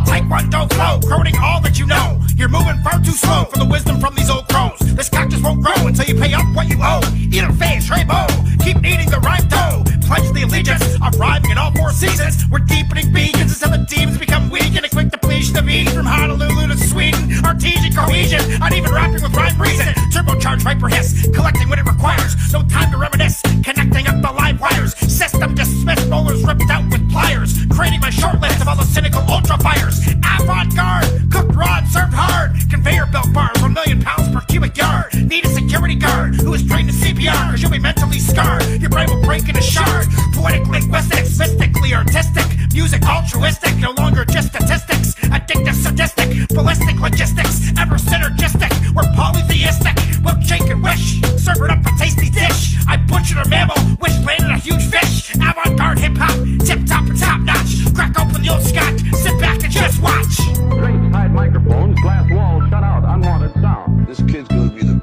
Taekwondo 0.07 0.73
flow, 0.73 1.01
quoting 1.09 1.37
all 1.43 1.61
that 1.63 1.79
you 1.79 1.87
know. 1.87 2.18
You're 2.39 2.49
moving 2.49 2.81
far 2.85 3.01
too 3.01 3.11
slow 3.11 3.47
for 3.47 3.59
the 3.59 3.65
wisdom 3.65 3.99
from 3.99 4.15
these 4.15 4.31
old 4.31 4.47
crows. 4.49 4.79
This 4.79 5.09
cactus 5.09 5.43
won't 5.43 5.61
grow 5.61 5.89
until 5.89 6.05
you 6.07 6.15
pay 6.15 6.33
up 6.35 6.47
what 6.55 6.69
you 6.69 6.79
owe. 6.81 7.03
Either 7.33 7.53
face, 7.55 7.91
Trebo, 7.91 8.27
oh. 8.31 8.57
keep 8.63 8.81
kneading 8.81 9.11
the 9.11 9.19
rhyme 9.19 9.49
dough. 9.49 9.98
Pledge 10.09 10.33
the 10.33 10.43
allegiance 10.43 10.89
rhyming 11.19 11.51
in 11.51 11.59
all 11.59 11.73
four 11.73 11.93
seasons. 11.93 12.49
We're 12.51 12.61
deepening 12.61 13.13
beacons 13.13 13.61
until 13.61 13.77
the 13.77 13.85
demons 13.85 14.19
become 14.19 14.49
weak 14.49 14.75
and 14.77 14.87
a 14.87 14.89
quick 14.89 15.11
depletion 15.11 15.57
of 15.59 15.69
ease 15.69 15.93
from 15.93 16.07
Honolulu 16.07 16.69
to 16.69 16.79
Sweden. 16.79 17.45
Artesian 17.45 17.93
cohesion, 17.93 18.41
uneven 18.63 18.93
rapping 18.93 19.23
with 19.23 19.35
rhyme 19.35 19.61
reason. 19.61 19.93
Turbocharged 20.15 20.63
viper 20.63 20.89
hiss, 20.89 21.29
collecting 21.35 21.69
what 21.69 21.79
it 21.79 21.87
requires. 21.87 22.37
No 22.53 22.63
time 22.63 22.91
to 22.93 22.99
reminisce, 22.99 23.43
connecting 23.63 24.07
up 24.07 24.23
the 24.23 24.33
live 24.33 24.61
wires. 24.61 24.97
System 24.97 25.55
dismissed, 25.55 26.09
bowlers 26.09 26.43
ripped 26.45 26.71
out 26.71 26.85
with 26.91 27.11
pliers. 27.11 27.67
Creating 27.71 28.01
my 28.01 28.11
short 28.11 28.41
list 28.41 28.61
of 28.63 28.69
all 28.69 28.77
the 28.77 28.85
cynical 28.85 29.21
ultra 29.29 29.59
fires. 29.59 30.01
Avant 30.39 30.75
garde, 30.75 31.05
cooked 31.31 31.55
raw 31.55 31.85
served 31.85 32.15
hard. 32.15 32.53
Conveyor 32.71 33.07
belt 33.07 33.33
bars, 33.33 33.61
one 33.61 33.75
million 33.75 34.01
pounds 34.01 34.29
per 34.33 34.41
cubic 34.49 34.77
yard. 34.77 35.13
Need 35.27 35.45
a 35.45 35.49
security 35.49 35.97
guard 35.97 36.37
who 36.37 36.55
is 36.55 36.65
trained 36.67 36.89
in 36.89 36.95
CPR, 36.95 37.51
cause 37.51 37.63
you'll 37.63 37.71
be 37.71 37.79
mentally 37.79 38.21
scarred. 38.21 38.63
Your 38.81 38.91
brain 38.91 39.09
will 39.11 39.23
break 39.23 39.49
into 39.49 39.63
shards. 39.63 39.98
Poetic 40.35 40.67
linguistics, 40.69 41.39
mystically 41.39 41.95
artistic. 41.95 42.47
Music 42.73 43.03
altruistic, 43.07 43.77
no 43.79 43.93
longer 43.93 44.25
just 44.25 44.49
statistics. 44.49 45.15
Addictive, 45.35 45.75
sadistic, 45.75 46.49
ballistic 46.49 47.01
logistics. 47.01 47.73
Ever 47.79 47.97
synergistic, 47.97 48.73
we're 48.95 49.11
polytheistic. 49.15 49.97
We'll 50.25 50.41
shake 50.43 50.69
and 50.71 50.83
wish, 50.83 51.21
serve 51.37 51.63
it 51.63 51.71
up 51.71 51.81
a 51.87 51.91
tasty 51.99 52.31
dish. 52.31 52.77
I 52.87 52.97
butchered 52.97 53.39
a 53.39 53.49
mammal, 53.49 53.77
wish 54.01 54.17
landed 54.25 54.51
a 54.51 54.59
huge 54.59 54.85
fish. 54.91 55.35
Avant 55.37 55.77
garde 55.77 55.99
hip 55.99 56.17
hop, 56.17 56.37
tip 56.65 56.87
top 56.87 57.07
and 57.09 57.19
top 57.19 57.41
notch. 57.41 57.95
Crack 57.95 58.19
open 58.19 58.43
the 58.43 58.51
old 58.51 58.63
scotch, 58.63 59.01
sit 59.23 59.39
back 59.41 59.63
and 59.63 59.73
just 59.73 60.01
watch. 60.03 60.37
Drapes 60.79 61.13
hide 61.15 61.33
microphones, 61.33 62.01
glass 62.01 62.31
walls 62.31 62.65
shut 62.71 62.83
out 62.83 63.05
unwanted 63.05 63.53
sound. 63.61 64.07
This 64.07 64.19
kid's 64.19 64.49
gonna 64.49 64.49
be 64.49 64.57
the 64.57 64.58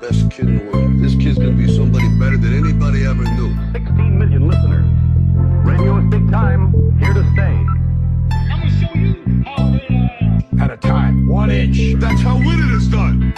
best 0.09 0.29
kid 0.29 0.47
in 0.47 0.57
the 0.57 0.71
world. 0.71 0.99
This 0.99 1.15
kid's 1.15 1.37
gonna 1.37 1.51
be 1.51 1.67
somebody 1.73 2.07
better 2.19 2.37
than 2.37 2.53
anybody 2.53 3.05
ever 3.05 3.23
knew. 3.23 3.51
16 3.73 4.19
million 4.19 4.47
listeners. 4.47 4.85
Radio 5.65 5.97
is 5.97 6.05
big 6.11 6.29
time, 6.29 6.61
here 6.99 7.13
to 7.13 7.23
stay. 7.33 7.55
I'm 8.51 8.59
gonna 8.59 8.69
show 8.79 8.93
you 8.93 9.43
how 9.45 10.63
At 10.63 10.71
a 10.71 10.77
time, 10.77 11.27
one 11.27 11.49
inch. 11.49 11.99
That's 11.99 12.21
how 12.21 12.37
winning 12.37 12.71
is 12.77 12.87
done. 12.87 13.33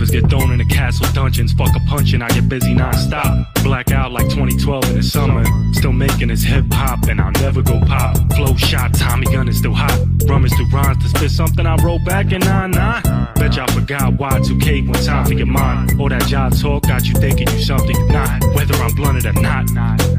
Rappers 0.00 0.10
get 0.10 0.30
thrown 0.30 0.50
in 0.52 0.58
the 0.58 0.64
castle 0.64 1.06
dungeons. 1.12 1.52
Fuck 1.52 1.76
a 1.76 1.80
punchin', 1.80 2.22
I 2.22 2.28
get 2.28 2.48
busy 2.48 2.74
non-stop. 2.74 3.46
Black 3.62 3.90
out 3.90 4.12
like 4.12 4.28
2012 4.28 4.84
in 4.84 4.96
the 4.96 5.02
summer. 5.02 5.44
Still 5.72 5.92
making 5.92 6.28
this 6.28 6.42
hip 6.42 6.64
hop, 6.72 7.08
and 7.08 7.20
I'll 7.20 7.32
never 7.32 7.62
go 7.62 7.78
pop. 7.80 8.16
Flow 8.34 8.54
shot, 8.56 8.94
Tommy 8.94 9.26
gun 9.26 9.48
is 9.48 9.58
still 9.58 9.74
hot. 9.74 9.98
Rummage 10.26 10.52
through 10.54 10.70
rhymes 10.70 11.02
to 11.02 11.08
spit 11.08 11.30
something 11.30 11.66
I 11.66 11.76
wrote 11.76 12.04
back 12.04 12.32
in 12.32 12.40
99. 12.40 13.02
Bet 13.34 13.56
y'all 13.56 13.66
forgot 13.68 14.14
Y2K 14.14 14.86
one 14.86 15.04
time 15.04 15.26
for 15.26 15.34
your 15.34 15.46
mind. 15.46 16.00
All 16.00 16.08
that 16.08 16.26
job 16.26 16.56
talk 16.56 16.84
got 16.84 17.06
you 17.06 17.14
thinking 17.14 17.48
you 17.48 17.60
something 17.60 17.94
you're 17.96 18.12
not. 18.12 18.42
Whether 18.54 18.74
I'm 18.76 18.94
blunted 18.94 19.26
or 19.26 19.40
not. 19.40 19.68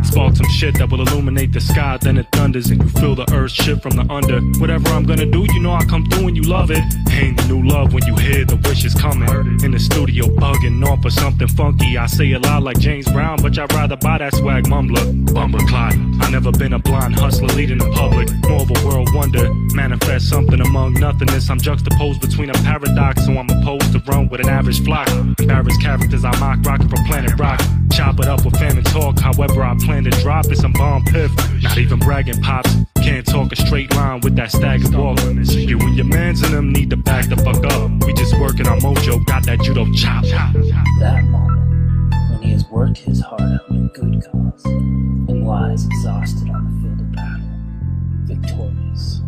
Spark 0.06 0.36
some 0.36 0.50
shit 0.50 0.78
that 0.78 0.90
will 0.90 1.02
illuminate 1.02 1.54
the 1.54 1.62
sky, 1.62 1.98
then 2.02 2.18
it 2.18 2.28
thunders, 2.32 2.70
and 2.70 2.82
you 2.82 2.90
feel 2.90 3.16
the 3.16 3.32
earth 3.34 3.52
shift 3.52 3.82
from 3.82 3.92
the 3.92 4.06
under. 4.12 4.42
Whatever 4.60 4.90
I'm 4.90 5.06
gonna 5.06 5.26
do, 5.26 5.46
you 5.54 5.60
know 5.60 5.74
I 5.74 5.86
come 5.86 6.06
through 6.06 6.28
and 6.28 6.36
you 6.36 6.44
love 6.44 6.72
it. 6.72 6.84
Ain't 7.12 7.48
new 7.48 7.64
love 7.64 7.94
when 7.94 8.06
you 8.06 8.16
hear 8.16 8.46
the 8.46 8.58
wishes 8.68 8.94
coming. 8.94 9.30
In 9.72 9.78
the 9.78 9.84
studio 9.84 10.26
bugging 10.26 10.86
off 10.86 11.02
for 11.02 11.10
something 11.10 11.48
funky. 11.48 11.98
I 11.98 12.06
say 12.06 12.34
a 12.34 12.40
lot 12.40 12.62
like 12.62 12.78
James 12.78 13.10
Brown, 13.10 13.42
but 13.42 13.58
I'd 13.58 13.72
rather 13.72 13.96
buy 13.96 14.18
that 14.18 14.36
swag 14.36 14.66
mumbler. 14.66 15.34
Bumble 15.34 15.60
clot. 15.60 15.94
I 16.20 16.30
never 16.30 16.52
been 16.52 16.74
a 16.74 16.80
blind 16.80 17.16
hustler 17.16 17.48
leading 17.56 17.78
the 17.78 17.90
public. 17.92 18.28
More 18.50 18.64
of 18.64 18.70
a 18.70 18.86
world 18.86 19.08
wonder. 19.14 19.50
Manifest 19.74 20.28
something 20.28 20.60
among 20.60 20.96
nothingness. 20.96 21.50
I'm 21.50 21.58
juxtaposed 21.58 22.20
between 22.20 22.50
a 22.50 22.54
paradox, 22.68 23.26
so 23.26 23.32
I'm 23.38 23.50
opposed 23.50 23.94
to 23.94 24.00
run 24.00 24.28
with 24.28 24.42
an 24.42 24.50
average 24.50 24.84
flock. 24.84 25.08
Embarrassed 25.40 25.82
characters 25.82 26.26
I 26.26 26.38
mock, 26.38 26.66
rocking 26.66 26.90
from 26.90 27.06
Planet 27.06 27.40
Rock. 27.40 27.62
Chop 27.94 28.20
it 28.20 28.28
up 28.28 28.44
with 28.44 28.58
famine 28.58 28.84
talk. 28.84 29.20
However, 29.20 29.64
I 29.64 29.74
plan 29.86 30.04
to 30.04 30.10
drop 30.10 30.48
it 30.48 30.58
some 30.58 30.74
bomb 30.74 31.06
piff. 31.06 31.32
Not 31.64 31.78
even 31.78 31.98
bragging 32.00 32.42
pops. 32.42 32.76
Can't 33.12 33.28
talk 33.28 33.52
a 33.52 33.58
straight 33.58 33.94
line 33.94 34.22
with 34.22 34.38
that 34.38 34.52
staggered 34.52 34.96
walk. 34.96 35.20
You 35.20 35.78
and 35.80 35.98
your 35.98 36.06
mans 36.06 36.44
and 36.44 36.54
them 36.54 36.72
need 36.72 36.92
to 36.92 36.96
back 36.96 37.28
the 37.28 37.36
fuck 37.36 37.62
up. 37.66 38.06
We 38.06 38.14
just 38.14 38.40
working 38.40 38.66
our 38.66 38.78
mojo, 38.78 39.26
got 39.26 39.46
that 39.48 39.60
judo 39.60 39.84
chop. 39.92 40.24
That 40.24 41.26
moment, 41.26 42.16
when 42.32 42.42
he 42.42 42.52
has 42.52 42.64
worked 42.70 43.00
his 43.00 43.20
heart 43.20 43.42
out 43.42 43.70
in 43.70 43.90
good 43.90 44.24
cause, 44.24 44.64
and 44.64 45.46
lies 45.46 45.86
exhausted 45.88 46.50
on 46.52 46.64
the 46.64 46.88
field 46.88 47.02
of 47.02 47.12
battle, 47.12 48.48
victorious. 48.48 49.20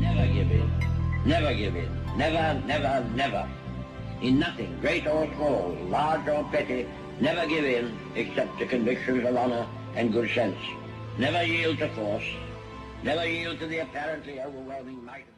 Never 0.00 0.32
give 0.32 0.50
in. 0.50 0.70
Never 1.26 1.54
give 1.54 1.76
in. 1.76 1.90
Never, 2.16 2.66
never, 2.66 3.06
never. 3.14 3.46
In 4.22 4.38
nothing, 4.38 4.74
great 4.80 5.06
or 5.06 5.30
small, 5.34 5.76
large 5.90 6.26
or 6.28 6.44
petty, 6.44 6.88
never 7.20 7.46
give 7.46 7.66
in 7.66 7.94
except 8.14 8.58
to 8.58 8.64
convictions 8.64 9.22
of 9.28 9.36
honor 9.36 9.66
and 9.94 10.14
good 10.14 10.30
sense. 10.30 10.56
Never 11.18 11.42
yield 11.42 11.76
to 11.76 11.90
force. 11.90 12.24
Never 13.06 13.24
yield 13.24 13.60
to 13.60 13.68
the 13.68 13.78
apparently 13.78 14.40
overwhelming 14.40 15.04
might 15.04 15.28
of 15.28 15.35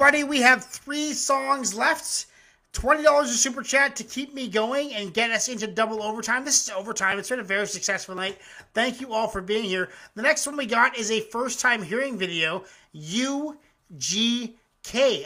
everybody? 0.00 0.24
We 0.24 0.40
have 0.40 0.64
three 0.64 1.12
songs 1.12 1.74
left. 1.74 2.24
Twenty 2.72 3.02
dollars 3.02 3.28
a 3.28 3.34
super 3.34 3.62
chat 3.62 3.96
to 3.96 4.04
keep 4.04 4.32
me 4.32 4.48
going 4.48 4.94
and 4.94 5.12
get 5.12 5.30
us 5.30 5.48
into 5.48 5.66
double 5.66 6.02
overtime. 6.02 6.42
This 6.42 6.62
is 6.62 6.70
overtime. 6.70 7.18
It's 7.18 7.28
been 7.28 7.40
a 7.40 7.44
very 7.44 7.66
successful 7.66 8.14
night. 8.14 8.38
Thank 8.72 9.02
you 9.02 9.12
all 9.12 9.28
for 9.28 9.42
being 9.42 9.64
here. 9.64 9.90
The 10.14 10.22
next 10.22 10.46
one 10.46 10.56
we 10.56 10.64
got 10.64 10.96
is 10.96 11.10
a 11.10 11.20
first 11.20 11.60
time 11.60 11.82
hearing 11.82 12.16
video. 12.16 12.64
UGK. 12.96 14.54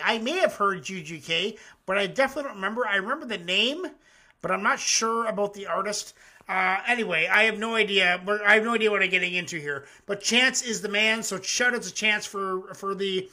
I 0.02 0.18
may 0.18 0.38
have 0.38 0.56
heard 0.56 0.82
UGK, 0.82 1.56
but 1.86 1.96
I 1.96 2.09
definitely 2.09 2.48
don't 2.48 2.56
remember. 2.56 2.84
I 2.84 2.96
remember 2.96 3.26
the 3.26 3.38
name, 3.38 3.86
but 4.42 4.51
I'm 4.51 4.64
not 4.64 4.80
sure 4.80 5.26
about 5.26 5.55
the 5.55 5.68
artist. 5.68 6.14
Uh, 6.48 6.78
anyway, 6.88 7.28
I 7.32 7.44
have 7.44 7.60
no 7.60 7.76
idea. 7.76 8.20
I 8.44 8.55
have 8.55 8.64
no 8.64 8.74
idea 8.74 8.90
what 8.90 9.05
I'm 9.05 9.10
getting 9.10 9.34
into 9.34 9.60
here. 9.60 9.84
But 10.06 10.20
Chance 10.20 10.62
is 10.62 10.80
the 10.82 10.88
man, 10.88 11.22
so 11.22 11.40
shout 11.40 11.76
out 11.76 11.82
to 11.82 11.94
Chance 11.94 12.26
for 12.26 12.74
for 12.74 12.96
the 12.96 13.28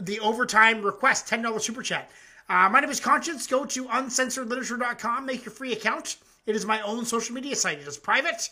the 0.00 0.20
overtime 0.20 0.82
request, 0.82 1.28
ten 1.28 1.42
dollars 1.42 1.64
super 1.64 1.82
chat. 1.82 2.10
Uh, 2.48 2.68
my 2.70 2.80
name 2.80 2.90
is 2.90 3.00
Conshinz. 3.00 3.48
Go 3.48 3.64
to 3.64 3.86
uncensoredliterature.com, 3.86 5.26
make 5.26 5.44
your 5.44 5.52
free 5.52 5.72
account. 5.72 6.16
It 6.46 6.54
is 6.54 6.64
my 6.64 6.80
own 6.82 7.04
social 7.04 7.34
media 7.34 7.56
site. 7.56 7.78
It 7.78 7.88
is 7.88 7.98
private, 7.98 8.50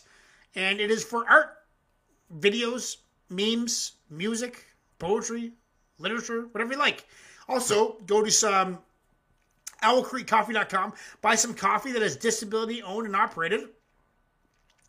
and 0.55 0.79
it 0.79 0.91
is 0.91 1.03
for 1.03 1.29
art, 1.29 1.57
videos, 2.39 2.97
memes, 3.29 3.93
music, 4.09 4.65
poetry, 4.99 5.53
literature, 5.97 6.47
whatever 6.51 6.73
you 6.73 6.79
like. 6.79 7.05
Also, 7.47 7.97
go 8.05 8.23
to 8.23 8.31
some 8.31 8.79
owlcreekcoffee.com, 9.83 10.93
buy 11.21 11.35
some 11.35 11.53
coffee 11.53 11.91
that 11.91 12.01
is 12.01 12.15
disability 12.17 12.81
owned 12.81 13.05
and 13.05 13.15
operated. 13.15 13.69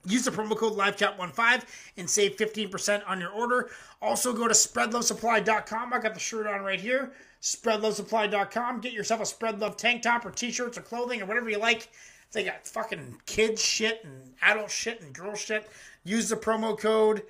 Use 0.06 0.24
the 0.24 0.30
promo 0.30 0.56
code 0.56 0.74
LiveChat15 0.74 1.64
and 1.96 2.08
save 2.08 2.36
15% 2.36 3.02
on 3.06 3.20
your 3.20 3.30
order. 3.30 3.70
Also, 4.00 4.32
go 4.32 4.46
to 4.46 4.54
spreadlovesupply.com. 4.54 5.92
I 5.92 5.98
got 5.98 6.14
the 6.14 6.20
shirt 6.20 6.46
on 6.46 6.62
right 6.62 6.80
here. 6.80 7.12
Spreadlovesupply.com. 7.42 8.80
Get 8.80 8.92
yourself 8.92 9.20
a 9.20 9.26
Spread 9.26 9.60
Love 9.60 9.76
tank 9.76 10.02
top 10.02 10.24
or 10.24 10.30
t 10.30 10.50
shirts 10.50 10.78
or 10.78 10.82
clothing 10.82 11.20
or 11.20 11.26
whatever 11.26 11.50
you 11.50 11.58
like. 11.58 11.88
They 12.32 12.44
got 12.44 12.66
fucking 12.66 13.20
kids 13.26 13.62
shit 13.62 14.04
and 14.04 14.34
adult 14.42 14.70
shit 14.70 15.00
and 15.00 15.12
girl 15.12 15.34
shit. 15.34 15.68
Use 16.04 16.28
the 16.28 16.36
promo 16.36 16.78
code 16.78 17.22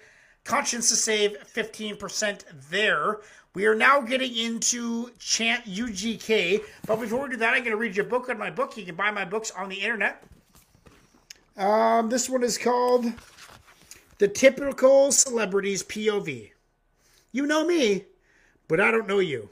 Conshinz 0.45 0.89
to 0.91 0.97
save 0.97 1.37
15% 1.55 2.45
there. 2.71 3.21
We 3.55 3.67
are 3.67 3.75
now 3.75 4.01
getting 4.01 4.37
into 4.37 5.11
Chant 5.19 5.65
UGK. 5.65 6.63
But 6.87 7.01
before 7.01 7.25
we 7.25 7.31
do 7.31 7.37
that, 7.39 7.55
I'm 7.55 7.61
going 7.61 7.71
to 7.71 7.77
read 7.77 7.97
your 7.97 8.05
book 8.05 8.29
on 8.29 8.39
my 8.39 8.51
book. 8.51 8.77
You 8.77 8.85
can 8.85 8.95
buy 8.95 9.11
my 9.11 9.25
books 9.25 9.51
on 9.51 9.69
the 9.69 9.77
internet. 9.77 10.23
Um, 11.57 12.11
this 12.11 12.29
one 12.29 12.43
is 12.43 12.59
called 12.59 13.07
The 14.19 14.29
Typical 14.29 15.11
Celebrities 15.11 15.83
POV. 15.83 16.51
You 17.33 17.47
know 17.47 17.65
me, 17.65 18.05
but 18.69 18.79
I 18.79 18.91
don't 18.91 19.09
know 19.09 19.21
you. 19.21 19.49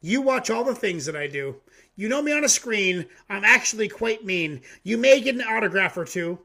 You 0.00 0.20
watch 0.20 0.50
all 0.50 0.62
the 0.62 0.74
things 0.74 1.06
that 1.06 1.16
I 1.16 1.26
do. 1.26 1.56
You 1.96 2.08
know 2.08 2.22
me 2.22 2.32
on 2.32 2.44
a 2.44 2.48
screen. 2.48 3.06
I'm 3.28 3.44
actually 3.44 3.88
quite 3.88 4.24
mean. 4.24 4.60
You 4.84 4.96
may 4.98 5.20
get 5.20 5.34
an 5.34 5.42
autograph 5.42 5.96
or 5.96 6.04
two. 6.04 6.38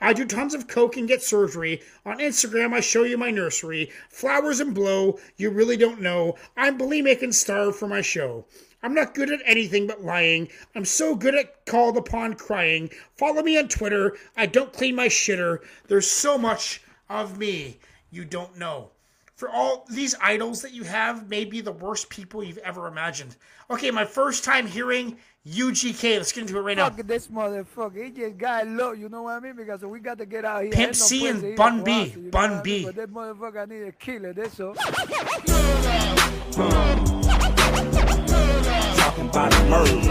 I 0.00 0.12
do 0.12 0.24
tons 0.24 0.54
of 0.54 0.66
coke 0.66 0.96
and 0.96 1.06
get 1.06 1.22
surgery. 1.22 1.82
On 2.06 2.18
Instagram, 2.18 2.72
I 2.72 2.80
show 2.80 3.04
you 3.04 3.18
my 3.18 3.30
nursery. 3.30 3.90
Flowers 4.08 4.58
and 4.58 4.74
blow, 4.74 5.18
you 5.36 5.50
really 5.50 5.76
don't 5.76 6.00
know. 6.00 6.36
I'm 6.56 6.78
bulimic 6.78 7.22
and 7.22 7.34
starve 7.34 7.76
for 7.76 7.86
my 7.86 8.00
show. 8.00 8.46
I'm 8.82 8.94
not 8.94 9.14
good 9.14 9.30
at 9.30 9.40
anything 9.44 9.86
but 9.86 10.02
lying. 10.02 10.48
I'm 10.74 10.86
so 10.86 11.14
good 11.14 11.34
at 11.34 11.66
called 11.66 11.98
upon 11.98 12.34
crying. 12.34 12.90
Follow 13.14 13.42
me 13.42 13.58
on 13.58 13.68
Twitter. 13.68 14.16
I 14.36 14.46
don't 14.46 14.72
clean 14.72 14.94
my 14.94 15.08
shitter. 15.08 15.58
There's 15.88 16.10
so 16.10 16.38
much 16.38 16.82
of 17.08 17.36
me 17.36 17.78
you 18.10 18.24
don't 18.24 18.56
know. 18.56 18.90
For 19.36 19.48
all 19.48 19.86
these 19.88 20.14
idols 20.20 20.62
that 20.62 20.72
you 20.72 20.84
have 20.84 21.28
may 21.28 21.44
be 21.44 21.60
the 21.60 21.72
worst 21.72 22.10
people 22.10 22.42
you've 22.42 22.58
ever 22.58 22.86
imagined. 22.86 23.36
Okay, 23.70 23.90
my 23.90 24.04
first 24.04 24.44
time 24.44 24.66
hearing 24.66 25.16
UGK. 25.46 26.18
Let's 26.18 26.32
get 26.32 26.42
into 26.42 26.58
it 26.58 26.60
right 26.60 26.76
now. 26.76 26.90
Fuck 26.90 27.06
this 27.06 27.28
motherfucker. 27.28 28.04
He 28.04 28.10
just 28.10 28.36
got 28.36 28.66
low, 28.66 28.92
you 28.92 29.08
know 29.08 29.22
what 29.22 29.36
I 29.36 29.40
mean? 29.40 29.56
Because 29.56 29.80
we 29.82 29.98
got 29.98 30.18
to 30.18 30.26
get 30.26 30.44
out 30.44 30.64
here. 30.64 30.72
Pimp 30.72 30.88
Ain't 30.88 31.00
no 31.00 31.06
C 31.06 31.26
and 31.28 31.56
Bun 31.56 31.82
B. 31.82 31.90
Guasi, 31.92 32.14
you 32.16 32.22
know 32.22 32.30
Bun 32.30 32.50
what 32.50 32.58
I 32.58 32.62
B. 32.62 32.70
mean? 32.70 32.84
But 32.86 32.96
that 32.96 33.10
motherfucker, 33.10 33.68
need 33.68 33.82
a 33.84 33.92
killer. 33.92 34.32
That's 34.34 34.60
all. 34.60 34.74
Talking 38.96 39.28
about 39.28 39.52
murder. 39.68 40.10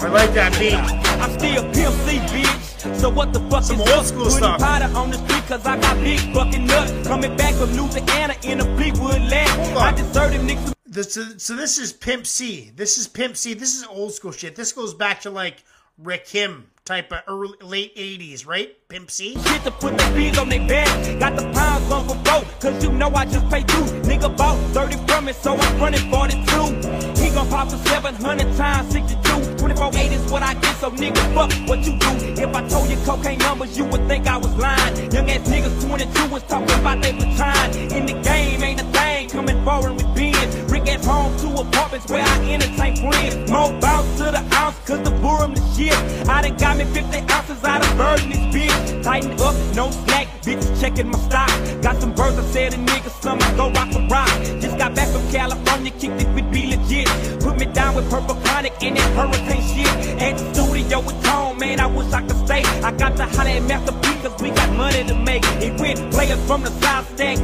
I 0.00 0.08
like 0.08 0.34
that 0.34 0.52
beat. 0.58 0.74
I'm 0.74 1.38
still 1.38 1.62
Pimp 1.72 1.94
C, 2.04 2.18
bitch. 2.18 2.73
So 3.00 3.08
what 3.10 3.32
the 3.32 3.40
fuck 3.50 3.62
Some 3.64 3.80
is 3.80 3.82
old 3.82 3.88
up? 3.90 4.04
school 4.04 4.24
Putting 4.24 4.38
stuff. 4.38 4.60
powder 4.60 4.96
on 4.96 5.10
the 5.10 5.18
street 5.18 5.44
cause 5.46 5.64
I 5.66 5.78
got 5.80 5.96
big 5.98 6.20
fucking 6.34 6.66
nuts. 6.66 7.06
Coming 7.08 7.36
back 7.36 7.54
from 7.54 7.72
Louisiana 7.72 8.34
in 8.42 8.60
a 8.60 8.76
Fleetwood 8.76 9.22
land. 9.22 9.78
I 9.78 9.92
deserted 9.92 10.40
niggas. 10.42 10.72
This, 10.86 11.14
so, 11.14 11.22
so 11.38 11.56
this 11.56 11.78
is 11.78 11.92
Pimp 11.92 12.26
C. 12.26 12.70
This 12.76 12.98
is 12.98 13.08
Pimp 13.08 13.36
C. 13.36 13.54
This 13.54 13.74
is 13.74 13.84
old 13.84 14.12
school 14.14 14.32
shit. 14.32 14.54
This 14.54 14.72
goes 14.72 14.94
back 14.94 15.22
to 15.22 15.30
like 15.30 15.64
Rick 15.98 16.26
Kim 16.26 16.66
type 16.84 17.10
of 17.12 17.20
early 17.26 17.56
late 17.62 17.96
'80s, 17.96 18.46
right? 18.46 18.76
Pimp 18.88 19.10
C. 19.10 19.34
Shit 19.34 19.64
to 19.64 19.70
put 19.70 19.96
the 19.98 20.12
bees 20.14 20.38
on 20.38 20.48
their 20.48 20.66
back. 20.68 20.86
Got 21.18 21.36
the 21.36 21.50
pounds 21.52 21.90
on 21.90 22.06
for 22.06 22.14
broke, 22.22 22.46
cause 22.60 22.84
you 22.84 22.92
know 22.92 23.08
I 23.14 23.24
just 23.24 23.48
pay 23.48 23.62
due. 23.62 23.84
Nigga 24.04 24.36
bought 24.36 24.56
30 24.72 24.96
from 25.06 25.28
it, 25.28 25.34
so 25.36 25.56
I'm 25.56 25.80
running 25.80 26.10
42. 26.10 27.20
He 27.20 27.30
gon' 27.30 27.48
pop 27.48 27.70
for 27.70 27.76
700 27.88 28.56
times 28.56 28.92
62. 28.92 29.23
24-8 29.64 30.12
is 30.12 30.30
what 30.30 30.42
I 30.42 30.52
get, 30.52 30.76
so 30.76 30.90
nigga, 30.90 31.22
fuck 31.32 31.50
what 31.66 31.78
you 31.86 31.96
do. 31.96 32.42
If 32.42 32.54
I 32.54 32.68
told 32.68 32.90
you 32.90 32.98
cocaine 32.98 33.38
numbers, 33.38 33.78
you 33.78 33.86
would 33.86 34.06
think 34.06 34.26
I 34.26 34.36
was 34.36 34.54
lying. 34.56 35.10
Young 35.10 35.30
ass 35.30 35.48
niggas 35.48 35.86
22 35.86 36.28
was 36.28 36.42
talking 36.42 36.78
about 36.78 37.00
they 37.00 37.12
baton. 37.12 37.74
In 37.96 38.04
the 38.04 38.12
game, 38.20 38.62
ain't 38.62 38.82
a 38.82 38.84
thing 38.84 39.30
coming 39.30 39.64
forward 39.64 39.94
with 39.94 40.14
beans. 40.14 40.63
Home, 41.02 41.36
two 41.38 41.50
apartments 41.50 42.08
where 42.10 42.22
I 42.22 42.52
entertain 42.52 42.96
friends. 42.96 43.50
More 43.50 43.72
bounce 43.80 44.16
to 44.18 44.30
the 44.30 44.42
ounce, 44.54 44.78
cause 44.86 45.02
the 45.02 45.10
boom 45.10 45.54
the 45.54 45.62
shit. 45.74 45.92
I 46.28 46.42
done 46.42 46.56
got 46.56 46.76
me 46.76 46.84
50 46.84 47.18
ounces 47.32 47.64
out 47.64 47.84
of 47.84 47.96
bird 47.96 48.22
in 48.22 48.30
this 48.30 48.46
bitch. 48.54 49.02
Tighten 49.02 49.32
up, 49.40 49.54
no 49.74 49.90
slack, 49.90 50.28
bitches 50.42 50.80
checking 50.80 51.08
my 51.08 51.18
stock. 51.18 51.50
Got 51.82 52.00
some 52.00 52.14
birds, 52.14 52.38
I 52.38 52.44
said 52.52 52.74
a 52.74 52.76
nigga, 52.76 53.10
I 53.42 53.56
go 53.56 53.70
rock 53.70 53.92
a 53.94 54.06
rock. 54.08 54.28
Just 54.60 54.78
got 54.78 54.94
back 54.94 55.08
from 55.08 55.28
California, 55.30 55.90
kicked 55.90 56.22
it 56.22 56.28
with 56.34 56.50
be 56.52 56.76
legit. 56.76 57.08
Put 57.40 57.58
me 57.58 57.66
down 57.66 57.96
with 57.96 58.08
purple 58.08 58.36
chronic 58.36 58.74
and 58.82 58.96
that 58.96 59.10
hurricane 59.16 59.62
shit. 59.74 60.22
At 60.22 60.38
the 60.38 60.54
studio 60.54 61.00
with 61.00 61.22
Tone, 61.24 61.58
man, 61.58 61.80
I 61.80 61.86
wish 61.86 62.12
I 62.12 62.22
could 62.22 62.38
stay. 62.46 62.62
I 62.82 62.92
got 62.92 63.16
the 63.16 63.26
holler 63.26 63.50
at 63.50 63.62
Master 63.64 63.92
cause 64.24 64.40
we 64.40 64.50
got 64.50 64.70
money 64.76 65.04
to 65.04 65.14
make. 65.14 65.44
It 65.60 65.78
went 65.80 66.12
players 66.12 66.42
from 66.46 66.62
the 66.62 66.70
South 66.80 67.08
stack 67.14 67.38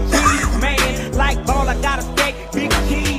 man. 0.61 1.13
Like 1.13 1.45
ball, 1.47 1.69
I 1.69 1.81
got 1.81 1.99
a 1.99 2.03
stack, 2.03 2.35
big 2.53 2.71
cheese, 2.89 3.10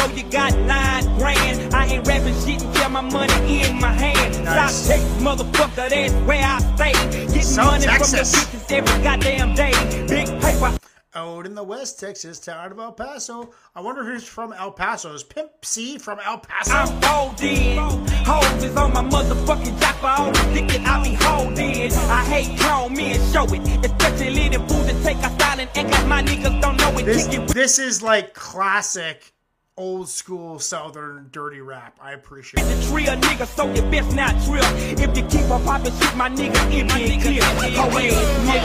show, 0.00 0.14
you 0.14 0.22
got 0.24 0.56
nine 0.60 1.04
grand. 1.18 1.74
I 1.74 1.86
ain't 1.86 2.06
rapping 2.06 2.34
shit 2.44 2.62
until 2.62 2.90
my 2.90 3.00
money 3.00 3.62
in 3.62 3.80
my 3.80 3.92
hand. 3.92 4.44
Nice. 4.44 4.74
South 4.74 4.88
Texas, 4.88 5.22
motherfucker, 5.22 5.88
that's 5.88 6.12
where 6.26 6.44
I 6.44 6.58
stay. 6.76 6.92
Getting 6.92 7.42
South 7.42 7.72
money 7.72 7.84
Texas. 7.84 8.44
from 8.44 8.58
the 8.58 8.58
bitches 8.58 8.72
every 8.72 9.02
goddamn 9.02 9.54
day. 9.54 10.06
Big 10.06 10.26
paper. 10.40 10.76
Out 11.12 11.44
in 11.44 11.56
the 11.56 11.64
West 11.64 11.98
Texas 11.98 12.38
town 12.38 12.70
of 12.70 12.78
El 12.78 12.92
Paso. 12.92 13.50
I 13.74 13.80
wonder 13.80 14.04
who's 14.04 14.22
from 14.22 14.52
El 14.52 14.70
Paso. 14.70 15.12
Is 15.12 15.24
Pimp 15.24 15.50
C 15.64 15.98
from 15.98 16.20
El 16.24 16.38
Paso? 16.38 16.72
I'm 16.72 17.00
folding. 17.00 17.78
Hoes 18.24 18.62
is 18.62 18.76
on 18.76 18.92
my 18.92 19.02
motherfucking 19.02 19.80
jock 19.80 19.96
for 19.96 20.06
all 20.06 20.30
the 20.30 20.50
dick 20.54 20.68
that 20.68 20.86
I 20.86 21.02
be 21.02 21.14
holding. 21.14 21.92
I 21.92 22.24
hate 22.26 22.56
grown 22.60 22.94
men, 22.94 23.18
show 23.32 23.44
it. 23.52 23.84
Especially 23.84 24.50
the 24.50 24.60
fools 24.68 24.86
that 24.86 25.02
take 25.02 25.16
our 25.24 25.30
style 25.30 25.58
and 25.58 25.68
act 25.76 25.90
like 25.90 26.06
my 26.06 26.22
niggas 26.22 26.60
don't 26.60 26.76
know 26.76 26.96
it. 26.96 27.04
This, 27.04 27.26
it 27.26 27.48
this 27.48 27.80
is 27.80 28.02
like 28.02 28.32
classic 28.32 29.32
old 29.80 30.10
school 30.10 30.58
southern 30.58 31.26
dirty 31.32 31.62
rap. 31.62 31.98
I 32.02 32.12
appreciate 32.12 32.62
it. 32.62 32.92
a 33.06 33.16
nigga, 33.16 33.46
so 33.46 33.72
you 33.72 33.80
best 33.90 34.14
not. 34.14 34.34
If 34.36 35.16
you 35.16 35.22
keep 35.24 35.46
popping 35.64 35.92
shit, 35.98 36.14
my 36.16 36.28
nigga. 36.28 37.40
Hoe 37.76 37.98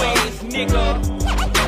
ass, 0.03 0.43
nigga, 0.43 1.64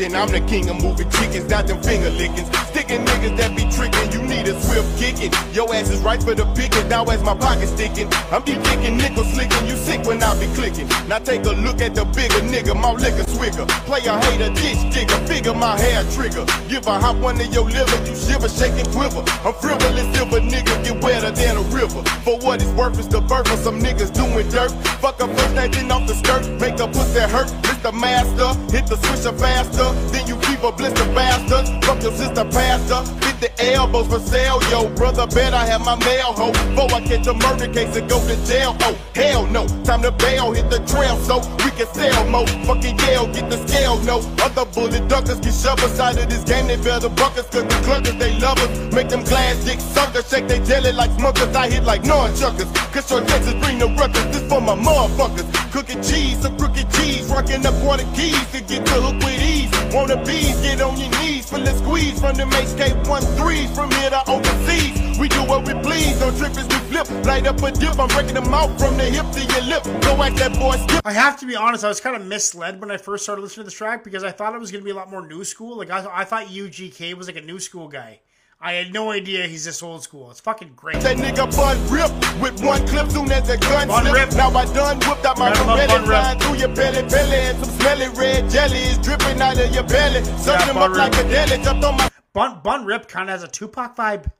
and 0.00 0.16
I'm 0.16 0.28
the 0.28 0.40
king 0.40 0.68
of 0.70 0.82
moving 0.82 1.10
chickens, 1.10 1.48
not 1.50 1.66
them 1.66 1.82
finger 1.82 2.10
lickings. 2.10 2.61
Sticking 2.72 3.04
niggas 3.04 3.36
that 3.36 3.52
be 3.52 3.68
tricking, 3.68 4.08
you 4.16 4.24
need 4.24 4.48
a 4.48 4.56
swift 4.56 4.88
kicking. 4.96 5.28
Your 5.52 5.68
ass 5.74 5.90
is 5.90 6.00
right 6.00 6.22
for 6.22 6.34
the 6.34 6.46
picking, 6.56 6.88
now 6.88 7.04
as 7.04 7.22
my 7.22 7.36
pocket 7.36 7.68
sticking. 7.68 8.08
I'm 8.32 8.40
be 8.42 8.56
kicking 8.64 8.96
nickel 8.96 9.24
slicking, 9.24 9.66
you 9.68 9.76
sick 9.76 10.00
when 10.06 10.22
I 10.22 10.32
be 10.40 10.48
clicking. 10.56 10.88
Now 11.06 11.18
take 11.18 11.44
a 11.44 11.52
look 11.52 11.82
at 11.82 11.94
the 11.94 12.06
bigger 12.16 12.40
nigga, 12.40 12.72
my 12.72 12.92
liquor 12.92 13.28
swigger. 13.28 13.68
Player 13.84 14.16
hater, 14.24 14.48
ditch 14.56 14.80
digger, 14.88 15.20
figure 15.28 15.52
my 15.52 15.76
hair 15.76 16.00
trigger. 16.16 16.48
Give 16.66 16.86
a 16.86 16.96
hop 16.98 17.16
one 17.16 17.36
to 17.36 17.46
your 17.52 17.68
liver, 17.68 17.98
you 18.08 18.16
shiver, 18.16 18.48
shake 18.48 18.80
and 18.80 18.88
quiver. 18.88 19.20
I'm 19.44 19.52
frivolous, 19.60 20.08
silver 20.16 20.40
nigga, 20.40 20.72
get 20.82 20.96
wetter 21.04 21.30
than 21.30 21.58
a 21.58 21.64
river. 21.76 22.00
For 22.24 22.40
what 22.40 22.62
it's 22.62 22.72
worth, 22.72 22.98
it's 22.98 23.06
the 23.06 23.20
birth 23.20 23.52
of 23.52 23.58
some 23.58 23.80
niggas 23.80 24.16
doing 24.16 24.48
dirt. 24.48 24.72
Fuck 25.04 25.20
a 25.20 25.28
first, 25.28 25.54
that 25.60 25.72
then 25.72 25.92
off 25.92 26.08
the 26.08 26.14
skirt, 26.14 26.48
make 26.58 26.80
a 26.80 26.88
pussy 26.88 27.20
hurt. 27.20 27.52
Mr. 27.68 27.92
Master, 27.92 28.54
hit 28.72 28.86
the 28.86 28.96
switcher 28.96 29.36
faster, 29.36 29.92
then 30.12 30.26
you 30.26 30.36
keep 30.46 30.62
a 30.62 30.72
blister 30.72 31.04
bastard. 31.12 31.66
Fuck 31.84 32.02
your 32.02 32.12
sister 32.12 32.44
faster 32.62 33.31
the 33.42 33.50
elbows 33.74 34.06
for 34.06 34.20
sale, 34.20 34.62
yo. 34.70 34.88
Brother, 34.94 35.26
bet 35.26 35.52
I 35.52 35.66
have 35.66 35.84
my 35.84 35.96
mail, 35.96 36.32
ho. 36.32 36.52
Before 36.52 36.94
I 36.94 37.00
catch 37.00 37.26
a 37.26 37.34
murder 37.34 37.66
case 37.66 37.96
and 37.96 38.08
go 38.08 38.24
to 38.24 38.36
jail, 38.46 38.76
oh. 38.82 38.96
Hell 39.16 39.46
no, 39.48 39.66
time 39.82 40.02
to 40.02 40.12
bail, 40.12 40.52
hit 40.52 40.70
the 40.70 40.78
trail 40.86 41.18
so 41.26 41.40
we 41.58 41.74
can 41.74 41.88
sell 41.92 42.24
mo. 42.30 42.46
Fucking 42.70 42.96
yell, 43.00 43.26
get 43.26 43.50
the 43.50 43.58
scale, 43.66 43.98
no. 44.06 44.22
Other 44.38 44.64
bullet 44.66 45.08
duckers 45.08 45.40
get 45.40 45.54
shoved 45.54 45.82
aside 45.82 46.18
of 46.18 46.30
this 46.30 46.44
game, 46.44 46.68
they 46.68 46.76
feel 46.76 47.00
the 47.00 47.08
buckets, 47.08 47.48
cause 47.50 47.64
the 47.64 47.74
cluckers, 47.82 48.16
they 48.16 48.38
love 48.38 48.58
us. 48.58 48.94
Make 48.94 49.08
them 49.08 49.24
glass 49.24 49.56
dick 49.64 49.80
suckers, 49.80 50.30
shake 50.30 50.46
they 50.46 50.60
jelly 50.60 50.92
like 50.92 51.10
smokers. 51.18 51.52
I 51.56 51.68
hit 51.68 51.82
like 51.82 52.02
nunchuckers, 52.02 52.72
cause 52.92 53.10
your 53.10 53.22
Texas 53.22 53.54
bring 53.54 53.80
the 53.80 53.88
ruckus. 53.88 54.22
This 54.26 54.46
for 54.48 54.60
my 54.60 54.76
motherfuckers. 54.76 55.50
Cookin' 55.72 56.00
cheese, 56.00 56.38
some 56.38 56.56
crooked 56.58 56.86
cheese, 56.92 57.26
rockin' 57.26 57.66
up 57.66 57.74
water 57.82 58.06
keys 58.14 58.38
to 58.52 58.60
get 58.60 58.86
the 58.86 59.02
hook 59.02 59.18
with 59.24 59.42
ease. 59.42 59.72
Wanna 59.92 60.22
bees, 60.24 60.60
get 60.60 60.80
on 60.80 60.96
your 60.96 61.10
knees, 61.18 61.48
for 61.48 61.58
the 61.58 61.74
squeeze 61.74 62.20
from 62.20 62.36
the 62.36 62.44
HK1 62.44 63.31
HK13s 63.36 63.74
from 63.74 63.90
here 63.92 64.10
to 64.10 64.30
overseas. 64.30 65.18
We 65.18 65.28
do 65.28 65.42
what 65.44 65.66
we 65.66 65.74
please, 65.82 66.18
don't 66.18 66.36
trip 66.36 66.52
as 66.56 66.66
we 66.66 66.74
flip. 66.90 67.08
Light 67.24 67.46
up 67.46 67.62
a 67.62 67.70
dip, 67.70 67.98
I'm 67.98 68.08
breaking 68.08 68.34
them 68.34 68.52
out 68.52 68.78
from 68.78 68.96
the 68.96 69.04
hip 69.04 69.30
to 69.32 69.40
your 69.40 69.62
lip. 69.62 69.84
Go 70.02 70.22
at 70.22 70.36
that 70.36 70.52
boy 70.58 70.76
skip. 70.76 71.02
I 71.04 71.12
have 71.12 71.38
to 71.40 71.46
be 71.46 71.54
honest, 71.56 71.84
I 71.84 71.88
was 71.88 72.00
kind 72.00 72.16
of 72.16 72.24
misled 72.26 72.80
when 72.80 72.90
I 72.90 72.96
first 72.96 73.24
started 73.24 73.42
listening 73.42 73.64
to 73.64 73.70
this 73.70 73.74
track 73.74 74.04
because 74.04 74.24
I 74.24 74.30
thought 74.30 74.54
it 74.54 74.60
was 74.60 74.70
going 74.70 74.82
to 74.82 74.84
be 74.84 74.90
a 74.90 74.94
lot 74.94 75.10
more 75.10 75.26
new 75.26 75.44
school. 75.44 75.76
Like, 75.76 75.90
I, 75.90 76.06
I 76.12 76.24
thought 76.24 76.46
UGK 76.46 77.14
was 77.14 77.26
like 77.26 77.36
a 77.36 77.42
new 77.42 77.58
school 77.60 77.88
guy. 77.88 78.20
I 78.64 78.74
had 78.74 78.92
no 78.92 79.10
idea 79.10 79.44
he's 79.48 79.64
this 79.64 79.82
old 79.82 80.04
school. 80.04 80.30
It's 80.30 80.38
fucking 80.38 80.74
great. 80.76 81.00
That 81.00 81.16
nigga 81.16 81.50
bun 81.56 81.76
rip 81.90 82.12
with 82.40 82.62
one 82.64 82.86
clip 82.86 83.10
soon 83.10 83.30
as 83.32 83.48
the 83.48 83.58
gun 83.58 83.88
Bun 83.88 84.04
slip. 84.04 84.14
rip. 84.14 84.32
Now 84.36 84.50
I 84.50 84.64
done 84.66 84.98
whipped 85.00 85.26
out 85.26 85.36
my 85.36 85.52
Gotta 85.52 85.64
love 85.66 85.78
Pirelli, 85.80 85.88
Bun 85.88 86.00
Rip. 86.02 86.08
flying 86.08 86.38
through 86.38 86.56
your 86.58 86.68
belly, 86.68 87.02
belly, 87.08 87.34
and 87.34 87.64
some 87.64 87.74
smelly 87.80 88.08
red 88.10 88.48
jelly 88.50 88.78
is 88.78 88.98
dripping 88.98 89.40
out 89.42 89.58
of 89.58 89.74
your 89.74 89.82
belly. 89.82 90.20
Them 90.20 90.74
Bun 90.76 90.92
up 90.92 90.96
like 90.96 91.14
a 91.16 91.24
deli, 91.28 91.60
jumped 91.64 91.84
on 91.84 91.96
my 91.96 92.11
Bun 92.34 92.60
Bun 92.64 92.86
Rip 92.86 93.08
kind 93.08 93.28
of 93.28 93.34
has 93.34 93.42
a 93.42 93.48
Tupac 93.48 93.94
vibe. 93.94 94.30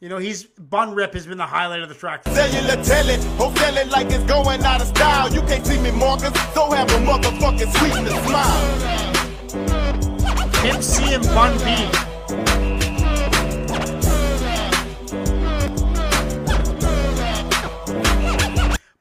You 0.00 0.08
know, 0.08 0.18
he's 0.18 0.42
Bun 0.42 0.92
Rip 0.92 1.14
has 1.14 1.24
been 1.24 1.38
the 1.38 1.46
highlight 1.46 1.80
of 1.80 1.88
the 1.88 1.94
track. 1.94 2.24
cellular 2.24 2.82
telly. 2.82 3.16
Ho 3.38 3.54
selling 3.54 3.88
like 3.90 4.08
it's 4.10 4.24
going 4.24 4.60
out 4.64 4.80
of 4.80 4.88
style. 4.88 5.32
You 5.32 5.40
can't 5.42 5.64
see 5.64 5.78
me, 5.80 5.92
Marcus, 5.92 6.32
so 6.52 6.72
have 6.72 6.90
a 6.90 6.94
motherfucking 6.94 7.70
sweetness 7.78 8.24
smile. 8.26 8.80
Pimp 10.62 10.82
C 10.82 11.14
and 11.14 11.24
Bun 11.26 11.56
B. 11.58 11.88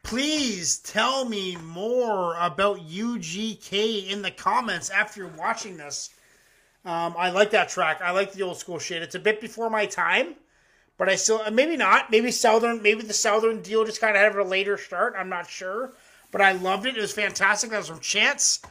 Please 0.03 0.77
tell 0.79 1.25
me 1.25 1.55
more 1.55 2.35
about 2.39 2.77
UGK 2.81 4.09
in 4.09 4.21
the 4.21 4.29
comments 4.29 4.91
after 4.91 5.25
watching 5.25 5.77
this. 5.77 6.11
Um, 6.83 7.15
I 7.17 7.29
like 7.29 7.51
that 7.51 7.69
track. 7.69 8.01
I 8.01 8.11
like 8.11 8.33
the 8.33 8.43
old 8.43 8.57
school 8.57 8.79
shit. 8.79 9.03
It's 9.03 9.15
a 9.15 9.19
bit 9.19 9.39
before 9.39 9.69
my 9.69 9.85
time, 9.85 10.35
but 10.97 11.09
I 11.09 11.15
still 11.15 11.43
maybe 11.51 11.77
not. 11.77 12.09
Maybe 12.09 12.31
Southern. 12.31 12.81
Maybe 12.81 13.03
the 13.03 13.13
Southern 13.13 13.61
deal 13.61 13.85
just 13.85 14.01
kind 14.01 14.15
of 14.15 14.21
had 14.21 14.35
a 14.35 14.43
later 14.43 14.77
start. 14.77 15.13
I'm 15.17 15.29
not 15.29 15.49
sure, 15.49 15.93
but 16.31 16.41
I 16.41 16.53
loved 16.53 16.85
it. 16.87 16.97
It 16.97 17.01
was 17.01 17.13
fantastic. 17.13 17.69
That 17.69 17.77
was 17.77 17.87
from 17.87 17.99
Chance. 17.99 18.61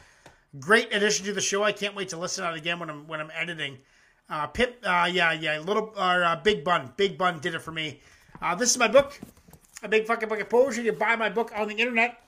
Great 0.59 0.93
addition 0.93 1.25
to 1.25 1.33
the 1.33 1.41
show. 1.41 1.63
I 1.63 1.71
can't 1.71 1.95
wait 1.95 2.09
to 2.09 2.17
listen 2.17 2.43
to 2.43 2.51
it 2.51 2.57
again 2.57 2.79
when 2.79 2.89
I'm 2.89 3.07
when 3.07 3.21
I'm 3.21 3.31
editing. 3.33 3.77
Uh, 4.29 4.47
Pip, 4.47 4.81
uh, 4.85 5.09
yeah, 5.11 5.33
yeah, 5.33 5.59
little 5.59 5.91
uh, 5.97 6.37
Big 6.37 6.63
Bun, 6.63 6.93
Big 6.95 7.17
Bun 7.17 7.39
did 7.39 7.53
it 7.53 7.61
for 7.61 7.73
me. 7.73 7.99
Uh, 8.41 8.55
this 8.55 8.71
is 8.71 8.77
my 8.77 8.87
book, 8.87 9.19
a 9.83 9.89
big 9.89 10.05
fucking 10.05 10.29
book 10.29 10.39
of 10.39 10.49
poetry. 10.49 10.85
You 10.85 10.91
can 10.91 10.99
buy 10.99 11.17
my 11.17 11.27
book 11.29 11.51
on 11.53 11.67
the 11.67 11.75
internet. 11.75 12.23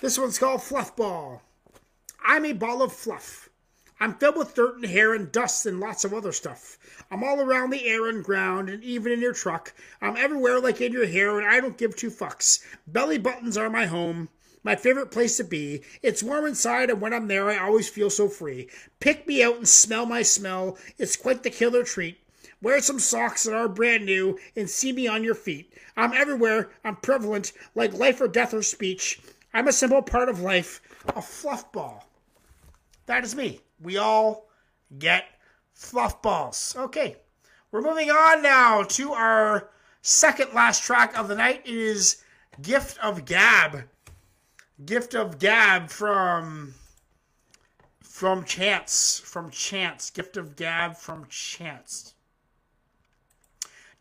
This 0.00 0.18
one's 0.18 0.38
called 0.38 0.62
Fluff 0.62 0.96
Ball. 0.96 1.42
I'm 2.24 2.46
a 2.46 2.52
ball 2.54 2.80
of 2.82 2.92
fluff. 2.92 3.50
I'm 4.02 4.14
filled 4.14 4.36
with 4.36 4.56
dirt 4.56 4.74
and 4.74 4.86
hair 4.86 5.14
and 5.14 5.30
dust 5.30 5.64
and 5.64 5.78
lots 5.78 6.04
of 6.04 6.12
other 6.12 6.32
stuff. 6.32 6.76
I'm 7.08 7.22
all 7.22 7.40
around 7.40 7.70
the 7.70 7.86
air 7.86 8.08
and 8.08 8.24
ground 8.24 8.68
and 8.68 8.82
even 8.82 9.12
in 9.12 9.20
your 9.20 9.32
truck. 9.32 9.72
I'm 10.00 10.16
everywhere 10.16 10.58
like 10.58 10.80
in 10.80 10.92
your 10.92 11.06
hair 11.06 11.38
and 11.38 11.48
I 11.48 11.60
don't 11.60 11.78
give 11.78 11.94
two 11.94 12.10
fucks. 12.10 12.64
Belly 12.84 13.16
buttons 13.16 13.56
are 13.56 13.70
my 13.70 13.86
home. 13.86 14.28
My 14.64 14.74
favorite 14.74 15.12
place 15.12 15.36
to 15.36 15.44
be. 15.44 15.84
It's 16.02 16.20
warm 16.20 16.46
inside, 16.46 16.90
and 16.90 17.00
when 17.00 17.12
I'm 17.12 17.28
there, 17.28 17.48
I 17.48 17.58
always 17.58 17.88
feel 17.88 18.10
so 18.10 18.28
free. 18.28 18.68
Pick 18.98 19.28
me 19.28 19.40
out 19.40 19.58
and 19.58 19.68
smell 19.68 20.04
my 20.04 20.22
smell. 20.22 20.76
It's 20.98 21.14
quite 21.14 21.44
the 21.44 21.50
killer 21.50 21.84
treat. 21.84 22.18
Wear 22.60 22.80
some 22.80 22.98
socks 22.98 23.44
that 23.44 23.54
are 23.54 23.68
brand 23.68 24.04
new 24.04 24.36
and 24.56 24.68
see 24.68 24.92
me 24.92 25.06
on 25.06 25.22
your 25.22 25.36
feet. 25.36 25.72
I'm 25.96 26.12
everywhere. 26.12 26.70
I'm 26.84 26.96
prevalent, 26.96 27.52
like 27.76 27.94
life 27.94 28.20
or 28.20 28.26
death 28.26 28.52
or 28.52 28.64
speech. 28.64 29.20
I'm 29.54 29.68
a 29.68 29.72
simple 29.72 30.02
part 30.02 30.28
of 30.28 30.40
life, 30.40 30.80
a 31.14 31.22
fluff 31.22 31.70
ball. 31.70 32.08
That 33.06 33.22
is 33.22 33.36
me. 33.36 33.60
We 33.82 33.96
all 33.96 34.48
get 34.98 35.24
fluff 35.74 36.22
balls. 36.22 36.74
Okay, 36.78 37.16
we're 37.70 37.82
moving 37.82 38.10
on 38.10 38.42
now 38.42 38.82
to 38.82 39.12
our 39.12 39.70
second 40.02 40.52
last 40.54 40.82
track 40.82 41.16
of 41.18 41.28
the 41.28 41.34
night. 41.34 41.62
It 41.64 41.74
is 41.74 42.22
Gift 42.60 42.98
of 42.98 43.24
Gab. 43.24 43.84
Gift 44.84 45.14
of 45.14 45.38
Gab 45.38 45.90
from 45.90 46.74
from 48.00 48.44
Chance. 48.44 49.20
From 49.24 49.50
Chance. 49.50 50.10
Gift 50.10 50.36
of 50.36 50.54
Gab 50.54 50.96
from 50.96 51.26
Chance. 51.28 52.14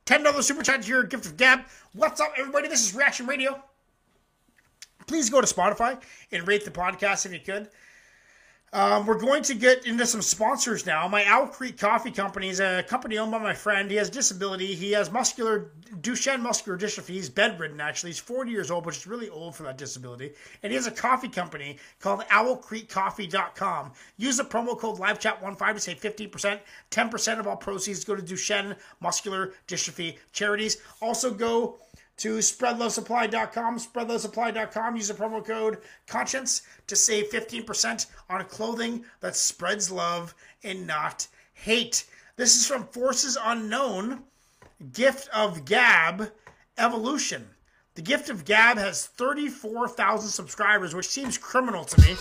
$10 0.06 0.44
super 0.44 0.64
chat 0.64 0.84
here, 0.84 1.04
Gift 1.04 1.26
of 1.26 1.38
Gab. 1.38 1.62
What's 1.94 2.20
up, 2.20 2.34
everybody? 2.38 2.68
This 2.68 2.88
is 2.88 2.96
Reaction 2.96 3.28
Radio. 3.28 3.64
Please 5.08 5.30
go 5.30 5.42
to 5.42 5.48
Spotify 5.48 6.02
and 6.32 6.48
rate 6.48 6.66
the 6.66 6.72
podcast 6.72 7.26
if 7.26 7.34
you 7.34 7.40
could. 7.40 7.70
Um, 8.74 9.06
we're 9.06 9.20
going 9.20 9.44
to 9.44 9.54
get 9.54 9.86
into 9.86 10.06
some 10.06 10.22
sponsors 10.22 10.86
now. 10.86 11.06
My 11.06 11.26
Owl 11.26 11.48
Creek 11.48 11.78
Coffee 11.78 12.10
Company 12.10 12.48
is 12.48 12.62
a 12.62 12.86
company 12.88 13.18
owned 13.18 13.34
by 13.34 13.38
my 13.38 13.54
friend. 13.54 13.92
He 13.92 13.98
has 13.98 14.10
disability. 14.10 14.74
He 14.76 14.94
has 14.94 15.12
muscular 15.12 15.72
Duchenne 16.00 16.40
muscular 16.40 16.78
dystrophy. 16.78 17.10
He's 17.10 17.30
bedridden. 17.30 17.82
Actually, 17.82 18.12
he's 18.12 18.20
40 18.20 18.50
years 18.50 18.72
old, 18.72 18.86
which 18.86 18.96
is 18.96 19.08
really 19.08 19.28
old 19.28 19.58
for 19.58 19.64
that 19.64 19.78
disability. 19.78 20.32
And 20.64 20.72
he 20.72 20.78
has 20.78 20.88
a 20.88 20.92
coffee 20.92 21.28
company 21.28 21.80
called 22.00 22.22
OwlCreekCoffee.com. 22.30 23.92
Use 24.16 24.38
the 24.38 24.44
promo 24.44 24.80
code 24.80 25.00
LiveChat15 25.00 25.74
to 25.74 25.80
save 25.82 26.00
15%. 26.00 26.60
10% 26.92 27.40
of 27.40 27.48
all 27.48 27.58
proceeds 27.58 28.06
go 28.06 28.16
to 28.16 28.24
Duchenne 28.24 28.78
muscular 29.02 29.52
dystrophy 29.68 30.16
charities. 30.32 30.78
Also 31.02 31.34
go 31.34 31.78
to 32.22 32.38
spreadlovesupply.com, 32.38 33.80
spreadlovesupply.com. 33.80 34.96
Use 34.96 35.08
the 35.08 35.14
promo 35.16 35.44
code 35.44 35.80
Conshinz 36.08 36.62
to 36.86 36.96
save 36.96 37.32
15% 37.32 38.06
on 38.30 38.46
clothing 38.46 39.04
that 39.22 39.36
spreads 39.36 39.90
love 39.90 40.36
and 40.64 40.86
not 40.86 41.28
hate. 41.56 42.06
This 42.36 42.56
is 42.56 42.68
from 42.68 42.84
Forces 42.86 43.40
Unknown, 43.44 44.22
Gift 44.94 45.30
of 45.34 45.66
Gab 45.66 46.32
Evolution. 46.78 47.48
The 47.96 48.04
Gift 48.04 48.30
of 48.30 48.46
Gab 48.46 48.78
has 48.78 49.08
34,000 49.08 50.30
subscribers, 50.30 50.94
which 50.94 51.08
seems 51.08 51.40
criminal 51.40 51.84
to 51.86 52.02
me. 52.02 52.16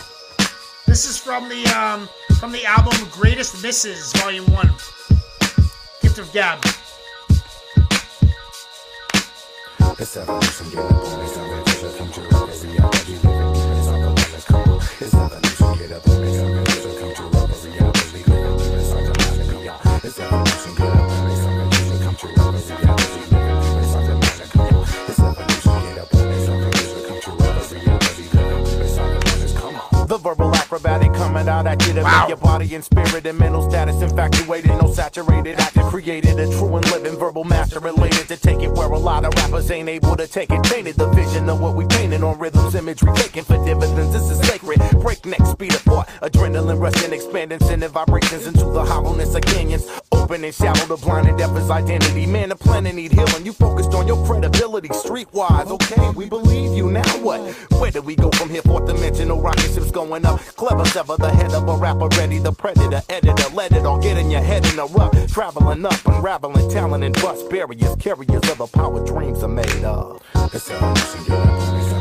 This 0.87 1.07
is 1.07 1.15
from 1.15 1.47
the 1.47 1.63
um, 1.77 2.09
from 2.39 2.51
the 2.51 2.65
album 2.65 2.93
Greatest 3.11 3.61
Misses, 3.61 4.11
Volume 4.13 4.51
1. 4.51 4.67
Gift 6.01 6.17
of 6.17 6.33
Gab. 6.33 6.59
It's 10.01 10.17
evolution, 10.17 10.69
get 10.71 10.79
up 10.79 10.91
on 10.91 11.19
your 11.19 11.91
future 11.91 12.35
up 12.35 12.49
every 12.49 12.69
reality 12.71 13.13
living 13.13 14.41
come 14.47 14.69
on. 14.71 14.81
It's 14.99 15.13
evolution, 15.13 15.77
get 15.77 15.91
up 15.91 16.07
on 16.07 16.23
your 16.23 16.55
future 16.95 17.25
up 17.25 17.51
every 17.51 17.71
reality 17.71 18.09
living 18.09 19.05
come 19.05 19.69
on. 19.69 19.99
It's 20.03 20.19
evolution, 20.19 20.73
get 20.75 20.87
up 20.87 21.00
The 30.11 30.17
verbal 30.17 30.53
acrobatic 30.53 31.13
coming 31.13 31.47
out 31.47 31.65
at 31.65 31.87
you 31.87 31.93
to 31.93 32.03
make 32.03 32.27
your 32.27 32.35
body 32.35 32.75
and 32.75 32.83
spirit 32.83 33.25
and 33.25 33.39
mental 33.39 33.69
status 33.69 34.01
infatuated, 34.01 34.71
no 34.71 34.91
saturated, 34.91 35.57
active, 35.57 35.85
created 35.85 36.37
a 36.37 36.51
true 36.51 36.75
and 36.75 36.91
living 36.91 37.17
verbal 37.17 37.45
master 37.45 37.79
related 37.79 38.27
to 38.27 38.35
take 38.35 38.59
it 38.59 38.73
where 38.73 38.91
a 38.91 38.99
lot 38.99 39.23
of 39.23 39.33
rappers 39.35 39.71
ain't 39.71 39.87
able 39.87 40.17
to 40.17 40.27
take 40.27 40.51
it. 40.51 40.61
Painted 40.63 40.97
the 40.97 41.07
vision 41.11 41.47
of 41.47 41.61
what 41.61 41.75
we 41.75 41.85
painted 41.85 42.23
on 42.23 42.37
rhythms, 42.39 42.75
imagery 42.75 43.13
taken 43.15 43.45
for 43.45 43.55
dividends. 43.63 44.11
This 44.11 44.29
is 44.29 44.45
sacred. 44.45 44.81
Breakneck 45.01 45.45
speed 45.45 45.73
of 45.75 45.79
thought, 45.79 46.09
adrenaline 46.21 46.81
rushing, 46.81 47.13
expanding, 47.13 47.59
sending 47.59 47.87
vibrations 47.87 48.47
into 48.47 48.65
the 48.65 48.83
hollowness 48.83 49.33
of 49.33 49.43
canyons. 49.43 49.87
Open 50.11 50.43
and 50.43 50.53
shallow, 50.53 50.85
the 50.87 50.97
blind 50.97 51.29
and 51.29 51.37
deaf 51.37 51.55
is 51.55 51.69
identity. 51.69 52.25
Man, 52.25 52.49
the 52.49 52.57
planet 52.57 52.95
need 52.95 53.13
healing. 53.13 53.45
You 53.45 53.53
focused 53.53 53.93
on 53.93 54.07
your 54.07 54.25
credibility, 54.25 54.89
streetwise. 54.89 55.67
Okay, 55.67 56.09
we 56.09 56.27
believe 56.27 56.75
you. 56.75 56.91
Now 56.91 57.09
what? 57.23 57.39
Where 57.79 57.91
do 57.91 58.01
we 58.01 58.17
go 58.17 58.29
from 58.31 58.49
here? 58.49 58.61
Fourth 58.61 58.87
dimensional 58.87 59.39
rocket 59.39 59.71
ships 59.71 59.91
going 60.07 60.25
up. 60.25 60.39
Clever 60.55 60.85
sever 60.85 61.17
the 61.17 61.29
head 61.29 61.53
of 61.53 61.67
a 61.67 61.75
rapper, 61.75 62.07
ready 62.17 62.39
the 62.39 62.51
predator, 62.51 63.01
editor. 63.09 63.49
Let 63.53 63.71
it 63.71 63.85
all 63.85 64.01
get 64.01 64.17
in 64.17 64.31
your 64.31 64.41
head 64.41 64.65
in 64.65 64.79
a 64.79 64.85
rough. 64.85 65.13
Traveling 65.27 65.85
up, 65.85 66.05
unraveling 66.05 66.69
talent 66.69 67.03
and 67.03 67.13
bust 67.21 67.49
barriers. 67.49 67.95
Carriers 67.97 68.49
of 68.49 68.57
the 68.57 68.67
power 68.67 69.05
dreams 69.05 69.43
are 69.43 69.47
made 69.47 69.83
of. 69.83 70.21
It's 70.53 70.69
evolution, 70.69 72.00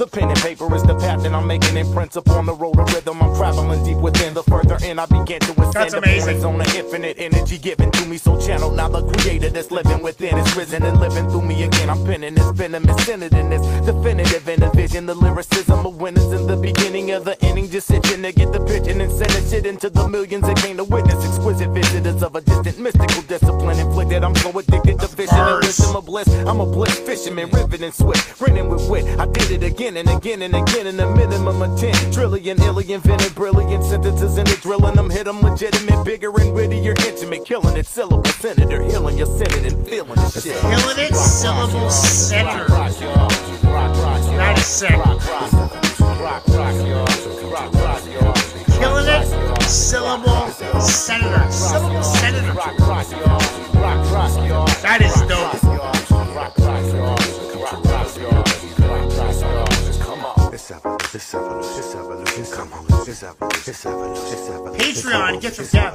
The 0.00 0.06
pen 0.06 0.30
and 0.30 0.40
paper 0.40 0.74
is 0.74 0.82
the 0.82 0.94
path 0.94 1.22
that 1.24 1.34
I'm 1.34 1.46
making 1.46 1.76
imprints 1.76 2.16
upon 2.16 2.46
the 2.46 2.54
road 2.54 2.78
of 2.78 2.90
rhythm. 2.94 3.20
I'm 3.20 3.36
traveling 3.36 3.84
deep 3.84 3.98
within. 3.98 4.32
The 4.32 4.42
further 4.44 4.78
in 4.82 4.98
I 4.98 5.04
begin 5.04 5.40
to 5.40 5.52
ascend, 5.60 5.74
That's 5.74 5.92
the 5.92 5.98
amazing. 5.98 6.42
on 6.42 6.56
the 6.56 6.64
infinite 6.74 7.16
energy 7.18 7.58
given 7.58 7.90
to 7.90 8.06
me. 8.06 8.16
So 8.16 8.40
channel 8.40 8.70
now 8.70 8.88
the 8.88 9.02
creator 9.02 9.50
that's 9.50 9.70
living 9.70 10.02
within 10.02 10.38
is 10.38 10.56
risen 10.56 10.84
and 10.84 10.98
living 10.98 11.28
through 11.28 11.42
me 11.42 11.64
again. 11.64 11.90
I'm 11.90 12.02
penning 12.06 12.34
this 12.34 12.50
venomous 12.52 12.96
centered 13.04 13.34
in 13.34 13.50
this 13.50 13.60
definitive 13.84 14.48
in 14.48 14.60
the 14.60 14.70
vision. 14.70 15.04
The 15.04 15.14
lyricism 15.14 15.84
of 15.84 16.00
winners 16.00 16.32
in 16.32 16.46
the 16.46 16.56
beginning 16.56 17.10
of 17.10 17.26
the 17.26 17.36
inning. 17.44 17.68
Just 17.68 17.90
itching 17.90 18.22
to 18.22 18.32
get 18.32 18.54
the 18.54 18.60
pitching 18.64 19.02
and 19.02 19.12
sending 19.12 19.50
shit 19.50 19.66
into 19.66 19.90
the 19.90 20.08
millions 20.08 20.46
that 20.46 20.56
came 20.56 20.78
to 20.78 20.84
witness. 20.84 21.22
Exquisite 21.28 21.68
visitors 21.72 22.22
of 22.22 22.34
a 22.36 22.40
distant 22.40 22.78
mystical 22.78 23.20
discipline 23.28 23.78
inflicted. 23.78 24.24
I'm 24.24 24.34
so 24.36 24.48
addicted 24.58 24.98
to 24.98 25.08
fishing 25.08 25.36
and 25.36 25.60
wisdom 25.60 25.94
of 25.94 26.06
bliss. 26.06 26.28
I'm 26.48 26.60
a 26.60 26.64
bliss 26.64 26.98
fisherman, 27.00 27.50
riveting 27.50 27.92
swift, 27.92 28.38
grinning 28.38 28.70
with 28.70 28.88
wit. 28.88 29.04
I 29.20 29.26
did 29.26 29.50
it 29.50 29.62
again 29.62 29.89
and 29.96 30.08
again 30.08 30.42
and 30.42 30.54
again 30.54 30.86
in 30.86 31.00
a 31.00 31.16
minimum 31.16 31.62
of 31.62 31.78
10 31.78 32.12
trillion, 32.12 32.60
illy 32.62 32.92
invented, 32.92 33.34
brilliant 33.34 33.82
sentences 33.84 34.38
in 34.38 34.44
the 34.44 34.58
drilling 34.62 34.94
them. 34.94 35.10
Hit 35.10 35.24
them 35.24 35.40
legitimate, 35.40 36.04
bigger 36.04 36.30
and 36.38 36.52
wittier, 36.52 36.94
intimate, 37.06 37.44
killing 37.44 37.76
it. 37.76 37.86
Syllable 37.86 38.24
senator, 38.24 38.82
healing 38.82 39.18
your 39.18 39.26
senate 39.26 39.72
and 39.72 39.86
feeling 39.86 40.14
the 40.14 40.30
shit. 40.30 40.60
Killing 40.60 40.98
it, 40.98 41.14
syllable 41.14 41.90
senator. 41.90 42.66
Is 44.56 44.66
sick. 44.66 44.90
Killing 48.78 49.08
it, 49.08 49.62
syllable 49.62 50.48
senator. 50.80 51.50
Syllable 51.50 52.02
senator. 52.02 52.54
That 54.82 55.00
is 55.02 55.14
dope. 55.28 55.69
Patreon, 64.78 65.40
get 65.40 65.58
your 65.58 65.66
cap. 65.66 65.94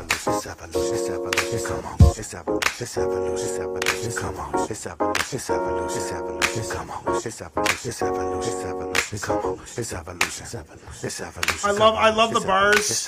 I 11.64 11.72
love 11.72 11.96
I 11.96 12.10
love 12.10 12.34
the 12.34 12.42
bars. 12.42 13.08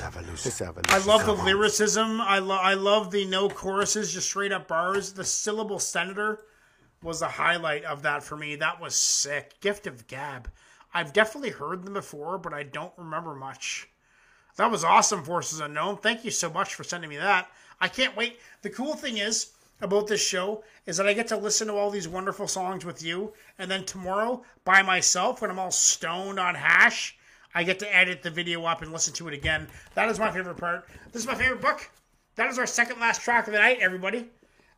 I 0.89 0.99
love 0.99 1.25
the 1.25 1.33
lyricism. 1.43 2.21
I 2.21 2.39
love 2.39 2.59
I 2.63 2.73
love 2.75 3.11
the 3.11 3.25
no 3.25 3.49
choruses, 3.49 4.13
just 4.13 4.29
straight 4.29 4.53
up 4.53 4.69
bars. 4.69 5.11
The 5.11 5.25
syllable 5.25 5.79
senator 5.79 6.39
was 7.03 7.19
the 7.19 7.27
highlight 7.27 7.83
of 7.83 8.03
that 8.03 8.23
for 8.23 8.37
me. 8.37 8.55
That 8.55 8.79
was 8.79 8.95
sick. 8.95 9.59
Gift 9.59 9.87
of 9.87 10.07
Gab. 10.07 10.49
I've 10.97 11.13
definitely 11.13 11.51
heard 11.51 11.85
them 11.85 11.93
before, 11.93 12.39
but 12.39 12.55
I 12.55 12.63
don't 12.63 12.91
remember 12.97 13.35
much. 13.35 13.87
That 14.55 14.71
was 14.71 14.83
awesome, 14.83 15.23
Forces 15.23 15.59
Unknown. 15.59 15.97
Thank 15.97 16.25
you 16.25 16.31
so 16.31 16.49
much 16.49 16.73
for 16.73 16.83
sending 16.83 17.11
me 17.11 17.17
that. 17.17 17.51
I 17.79 17.87
can't 17.87 18.17
wait. 18.17 18.39
The 18.63 18.71
cool 18.71 18.95
thing 18.95 19.19
is 19.19 19.51
about 19.79 20.07
this 20.07 20.25
show 20.25 20.63
is 20.87 20.97
that 20.97 21.05
I 21.05 21.13
get 21.13 21.27
to 21.27 21.37
listen 21.37 21.67
to 21.67 21.75
all 21.75 21.91
these 21.91 22.07
wonderful 22.07 22.47
songs 22.47 22.83
with 22.83 23.03
you, 23.03 23.31
and 23.59 23.69
then 23.69 23.85
tomorrow 23.85 24.43
by 24.65 24.81
myself 24.81 25.39
when 25.39 25.51
I'm 25.51 25.59
all 25.59 25.69
stoned 25.69 26.39
on 26.39 26.55
hash, 26.55 27.15
I 27.53 27.61
get 27.61 27.77
to 27.77 27.95
edit 27.95 28.23
the 28.23 28.31
video 28.31 28.65
up 28.65 28.81
and 28.81 28.91
listen 28.91 29.13
to 29.13 29.27
it 29.27 29.35
again. 29.35 29.67
That 29.93 30.09
is 30.09 30.17
my 30.17 30.31
favorite 30.31 30.57
part. 30.57 30.89
This 31.11 31.21
is 31.21 31.27
my 31.27 31.35
favorite 31.35 31.61
book. 31.61 31.91
That 32.37 32.49
is 32.49 32.57
our 32.57 32.65
second 32.65 32.99
last 32.99 33.21
track 33.21 33.45
of 33.45 33.53
the 33.53 33.59
night, 33.59 33.77
everybody. 33.81 34.31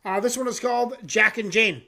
Uh, 0.04 0.20
this 0.20 0.36
one 0.36 0.48
is 0.48 0.60
called 0.60 0.98
Jack 1.06 1.38
and 1.38 1.50
Jane. 1.50 1.84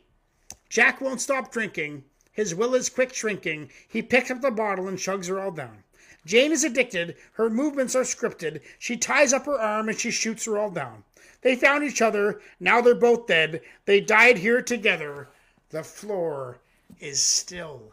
Jack 0.70 1.02
won't 1.02 1.20
stop 1.20 1.52
drinking. 1.52 2.04
His 2.32 2.54
will 2.54 2.74
is 2.74 2.88
quick 2.88 3.14
shrinking. 3.14 3.70
He 3.86 4.02
picks 4.02 4.30
up 4.30 4.40
the 4.40 4.50
bottle 4.50 4.88
and 4.88 4.98
chugs 4.98 5.28
her 5.28 5.38
all 5.38 5.50
down. 5.50 5.84
Jane 6.24 6.52
is 6.52 6.64
addicted. 6.64 7.16
Her 7.32 7.50
movements 7.50 7.94
are 7.94 8.02
scripted. 8.02 8.60
She 8.78 8.96
ties 8.96 9.32
up 9.32 9.46
her 9.46 9.60
arm 9.60 9.88
and 9.88 9.98
she 9.98 10.10
shoots 10.10 10.46
her 10.46 10.56
all 10.56 10.70
down. 10.70 11.04
They 11.42 11.56
found 11.56 11.84
each 11.84 12.00
other. 12.00 12.40
Now 12.58 12.80
they're 12.80 12.94
both 12.94 13.26
dead. 13.26 13.60
They 13.84 14.00
died 14.00 14.38
here 14.38 14.62
together. 14.62 15.28
The 15.70 15.82
floor 15.82 16.58
is 17.00 17.20
still 17.20 17.92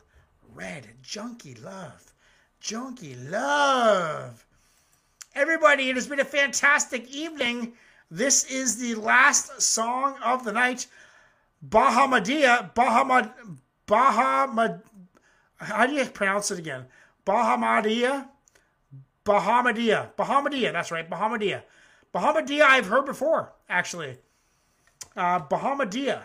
red. 0.54 0.88
Junkie 1.02 1.56
love. 1.56 2.14
Junkie 2.60 3.16
love. 3.16 4.46
Everybody, 5.36 5.90
it 5.90 5.96
has 5.96 6.08
been 6.08 6.20
a 6.20 6.26
fantastic 6.26 7.10
evening. 7.10 7.74
This 8.12 8.44
is 8.46 8.78
the 8.78 8.96
last 8.96 9.62
song 9.62 10.18
of 10.24 10.44
the 10.44 10.52
night. 10.52 10.88
Bahamadia, 11.68 12.74
Bahamad, 12.74 13.32
Bahamad, 13.90 14.82
how 15.58 15.88
do 15.88 15.94
you 15.94 16.06
pronounce 16.06 16.52
it 16.52 16.60
again? 16.60 16.86
Bahamadia, 17.26 18.28
Bahamadia, 19.26 20.14
Bahamadia, 20.16 20.72
that's 20.72 20.92
right, 20.92 21.10
Bahamadia. 21.10 21.64
Bahamadia 22.14 22.62
I've 22.62 22.86
heard 22.86 23.06
before, 23.06 23.52
actually. 23.68 24.18
Uh, 25.16 25.40
Bahamadia. 25.40 26.22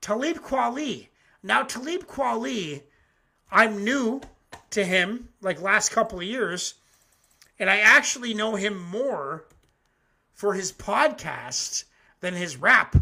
Talib 0.00 0.36
Kweli. 0.36 1.08
Now, 1.42 1.64
Talib 1.64 2.06
Kweli, 2.06 2.82
I'm 3.50 3.82
new 3.84 4.20
to 4.70 4.84
him, 4.84 5.30
like 5.40 5.60
last 5.60 5.90
couple 5.90 6.18
of 6.18 6.24
years, 6.24 6.74
and 7.58 7.68
I 7.68 7.78
actually 7.78 8.34
know 8.34 8.54
him 8.54 8.80
more 8.80 9.44
for 10.32 10.54
his 10.54 10.72
podcast 10.72 11.84
than 12.20 12.34
his 12.34 12.56
rap 12.56 12.96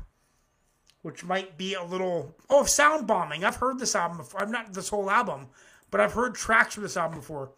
which 1.04 1.22
might 1.22 1.58
be 1.58 1.74
a 1.74 1.84
little 1.84 2.34
oh 2.48 2.64
sound 2.64 3.06
bombing. 3.06 3.44
I've 3.44 3.56
heard 3.56 3.78
this 3.78 3.94
album 3.94 4.16
before. 4.16 4.40
I've 4.40 4.50
not 4.50 4.72
this 4.72 4.88
whole 4.88 5.10
album, 5.10 5.48
but 5.90 6.00
I've 6.00 6.14
heard 6.14 6.34
tracks 6.34 6.72
from 6.72 6.82
this 6.82 6.96
album 6.96 7.18
before. 7.18 7.52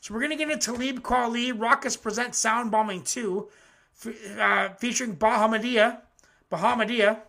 So 0.00 0.12
we're 0.12 0.20
gonna 0.20 0.34
get 0.34 0.50
into 0.50 0.72
Talib 0.72 1.00
Kweli. 1.00 1.52
Rawkus 1.52 2.02
presents 2.02 2.38
Sound 2.38 2.72
Bombing 2.72 3.02
2, 3.02 3.48
f- 4.04 4.38
uh, 4.38 4.68
featuring 4.80 5.14
Bahamadia, 5.14 6.00
Bahamadia, 6.50 7.20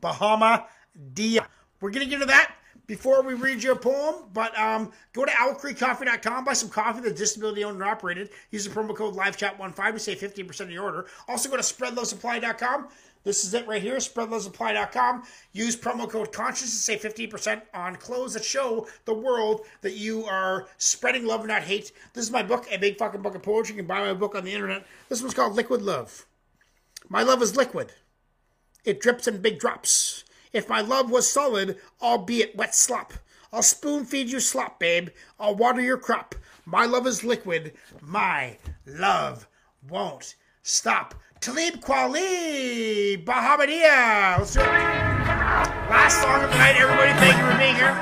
Bahamadia. 0.00 1.46
We're 1.82 1.90
gonna 1.90 2.06
get 2.06 2.14
into 2.14 2.26
that 2.26 2.54
before 2.88 3.22
we 3.22 3.34
read 3.34 3.62
your 3.62 3.76
poem, 3.76 4.24
but 4.32 4.58
um, 4.58 4.90
go 5.12 5.26
to 5.26 5.30
owlcreekcoffee.com, 5.30 6.44
buy 6.44 6.54
some 6.54 6.70
coffee 6.70 7.02
that's 7.02 7.20
disability 7.20 7.62
owned 7.62 7.74
and 7.74 7.84
operated. 7.84 8.30
Use 8.50 8.64
the 8.64 8.70
promo 8.70 8.96
code 8.96 9.14
LiveChat15 9.14 9.92
to 9.92 9.98
save 9.98 10.18
15% 10.18 10.60
of 10.62 10.70
your 10.70 10.84
order. 10.84 11.06
Also 11.28 11.50
go 11.50 11.56
to 11.56 11.62
spreadlovesupply.com. 11.62 12.88
This 13.24 13.44
is 13.44 13.52
it 13.54 13.66
right 13.66 13.82
here, 13.82 13.96
spreadlovesupply.com. 13.96 15.24
Use 15.52 15.76
promo 15.76 16.08
code 16.08 16.32
CONSCIOUS 16.32 16.60
to 16.60 16.66
save 16.66 17.00
15% 17.00 17.62
on 17.74 17.96
clothes 17.96 18.34
that 18.34 18.44
show 18.44 18.86
the 19.04 19.14
world 19.14 19.62
that 19.82 19.94
you 19.94 20.24
are 20.24 20.68
spreading 20.78 21.26
love, 21.26 21.46
not 21.46 21.62
hate. 21.62 21.92
This 22.14 22.24
is 22.24 22.30
my 22.30 22.42
book, 22.42 22.66
a 22.70 22.78
big 22.78 22.96
fucking 22.96 23.22
book 23.22 23.34
of 23.34 23.42
poetry. 23.42 23.74
You 23.74 23.82
can 23.82 23.86
buy 23.86 24.00
my 24.00 24.14
book 24.14 24.34
on 24.34 24.44
the 24.44 24.54
internet. 24.54 24.86
This 25.08 25.20
one's 25.20 25.34
called 25.34 25.54
Liquid 25.54 25.82
Love. 25.82 26.26
My 27.08 27.22
love 27.22 27.42
is 27.42 27.56
liquid. 27.56 27.92
It 28.84 29.00
drips 29.00 29.26
in 29.26 29.42
big 29.42 29.58
drops. 29.58 30.24
If 30.52 30.68
my 30.68 30.80
love 30.80 31.10
was 31.10 31.30
solid, 31.30 31.76
albeit 32.00 32.56
wet 32.56 32.74
slop, 32.74 33.12
I'll 33.52 33.62
spoon 33.62 34.04
feed 34.04 34.30
you 34.30 34.40
slop, 34.40 34.78
babe. 34.78 35.08
I'll 35.38 35.54
water 35.54 35.80
your 35.80 35.98
crop. 35.98 36.34
My 36.64 36.84
love 36.84 37.06
is 37.06 37.24
liquid. 37.24 37.72
My 38.00 38.58
love 38.86 39.48
won't 39.88 40.34
stop. 40.62 41.14
Talib 41.40 41.80
Kweli, 41.80 43.24
Bahamadia. 43.24 44.38
Let's 44.38 44.54
do 44.54 44.60
it. 44.60 44.64
Last 45.88 46.20
song 46.20 46.42
of 46.42 46.50
the 46.50 46.58
night, 46.58 46.76
everybody. 46.76 47.12
Thank 47.12 47.38
you 47.38 47.44
for 47.46 47.56
being 47.58 47.76
here. 47.76 47.94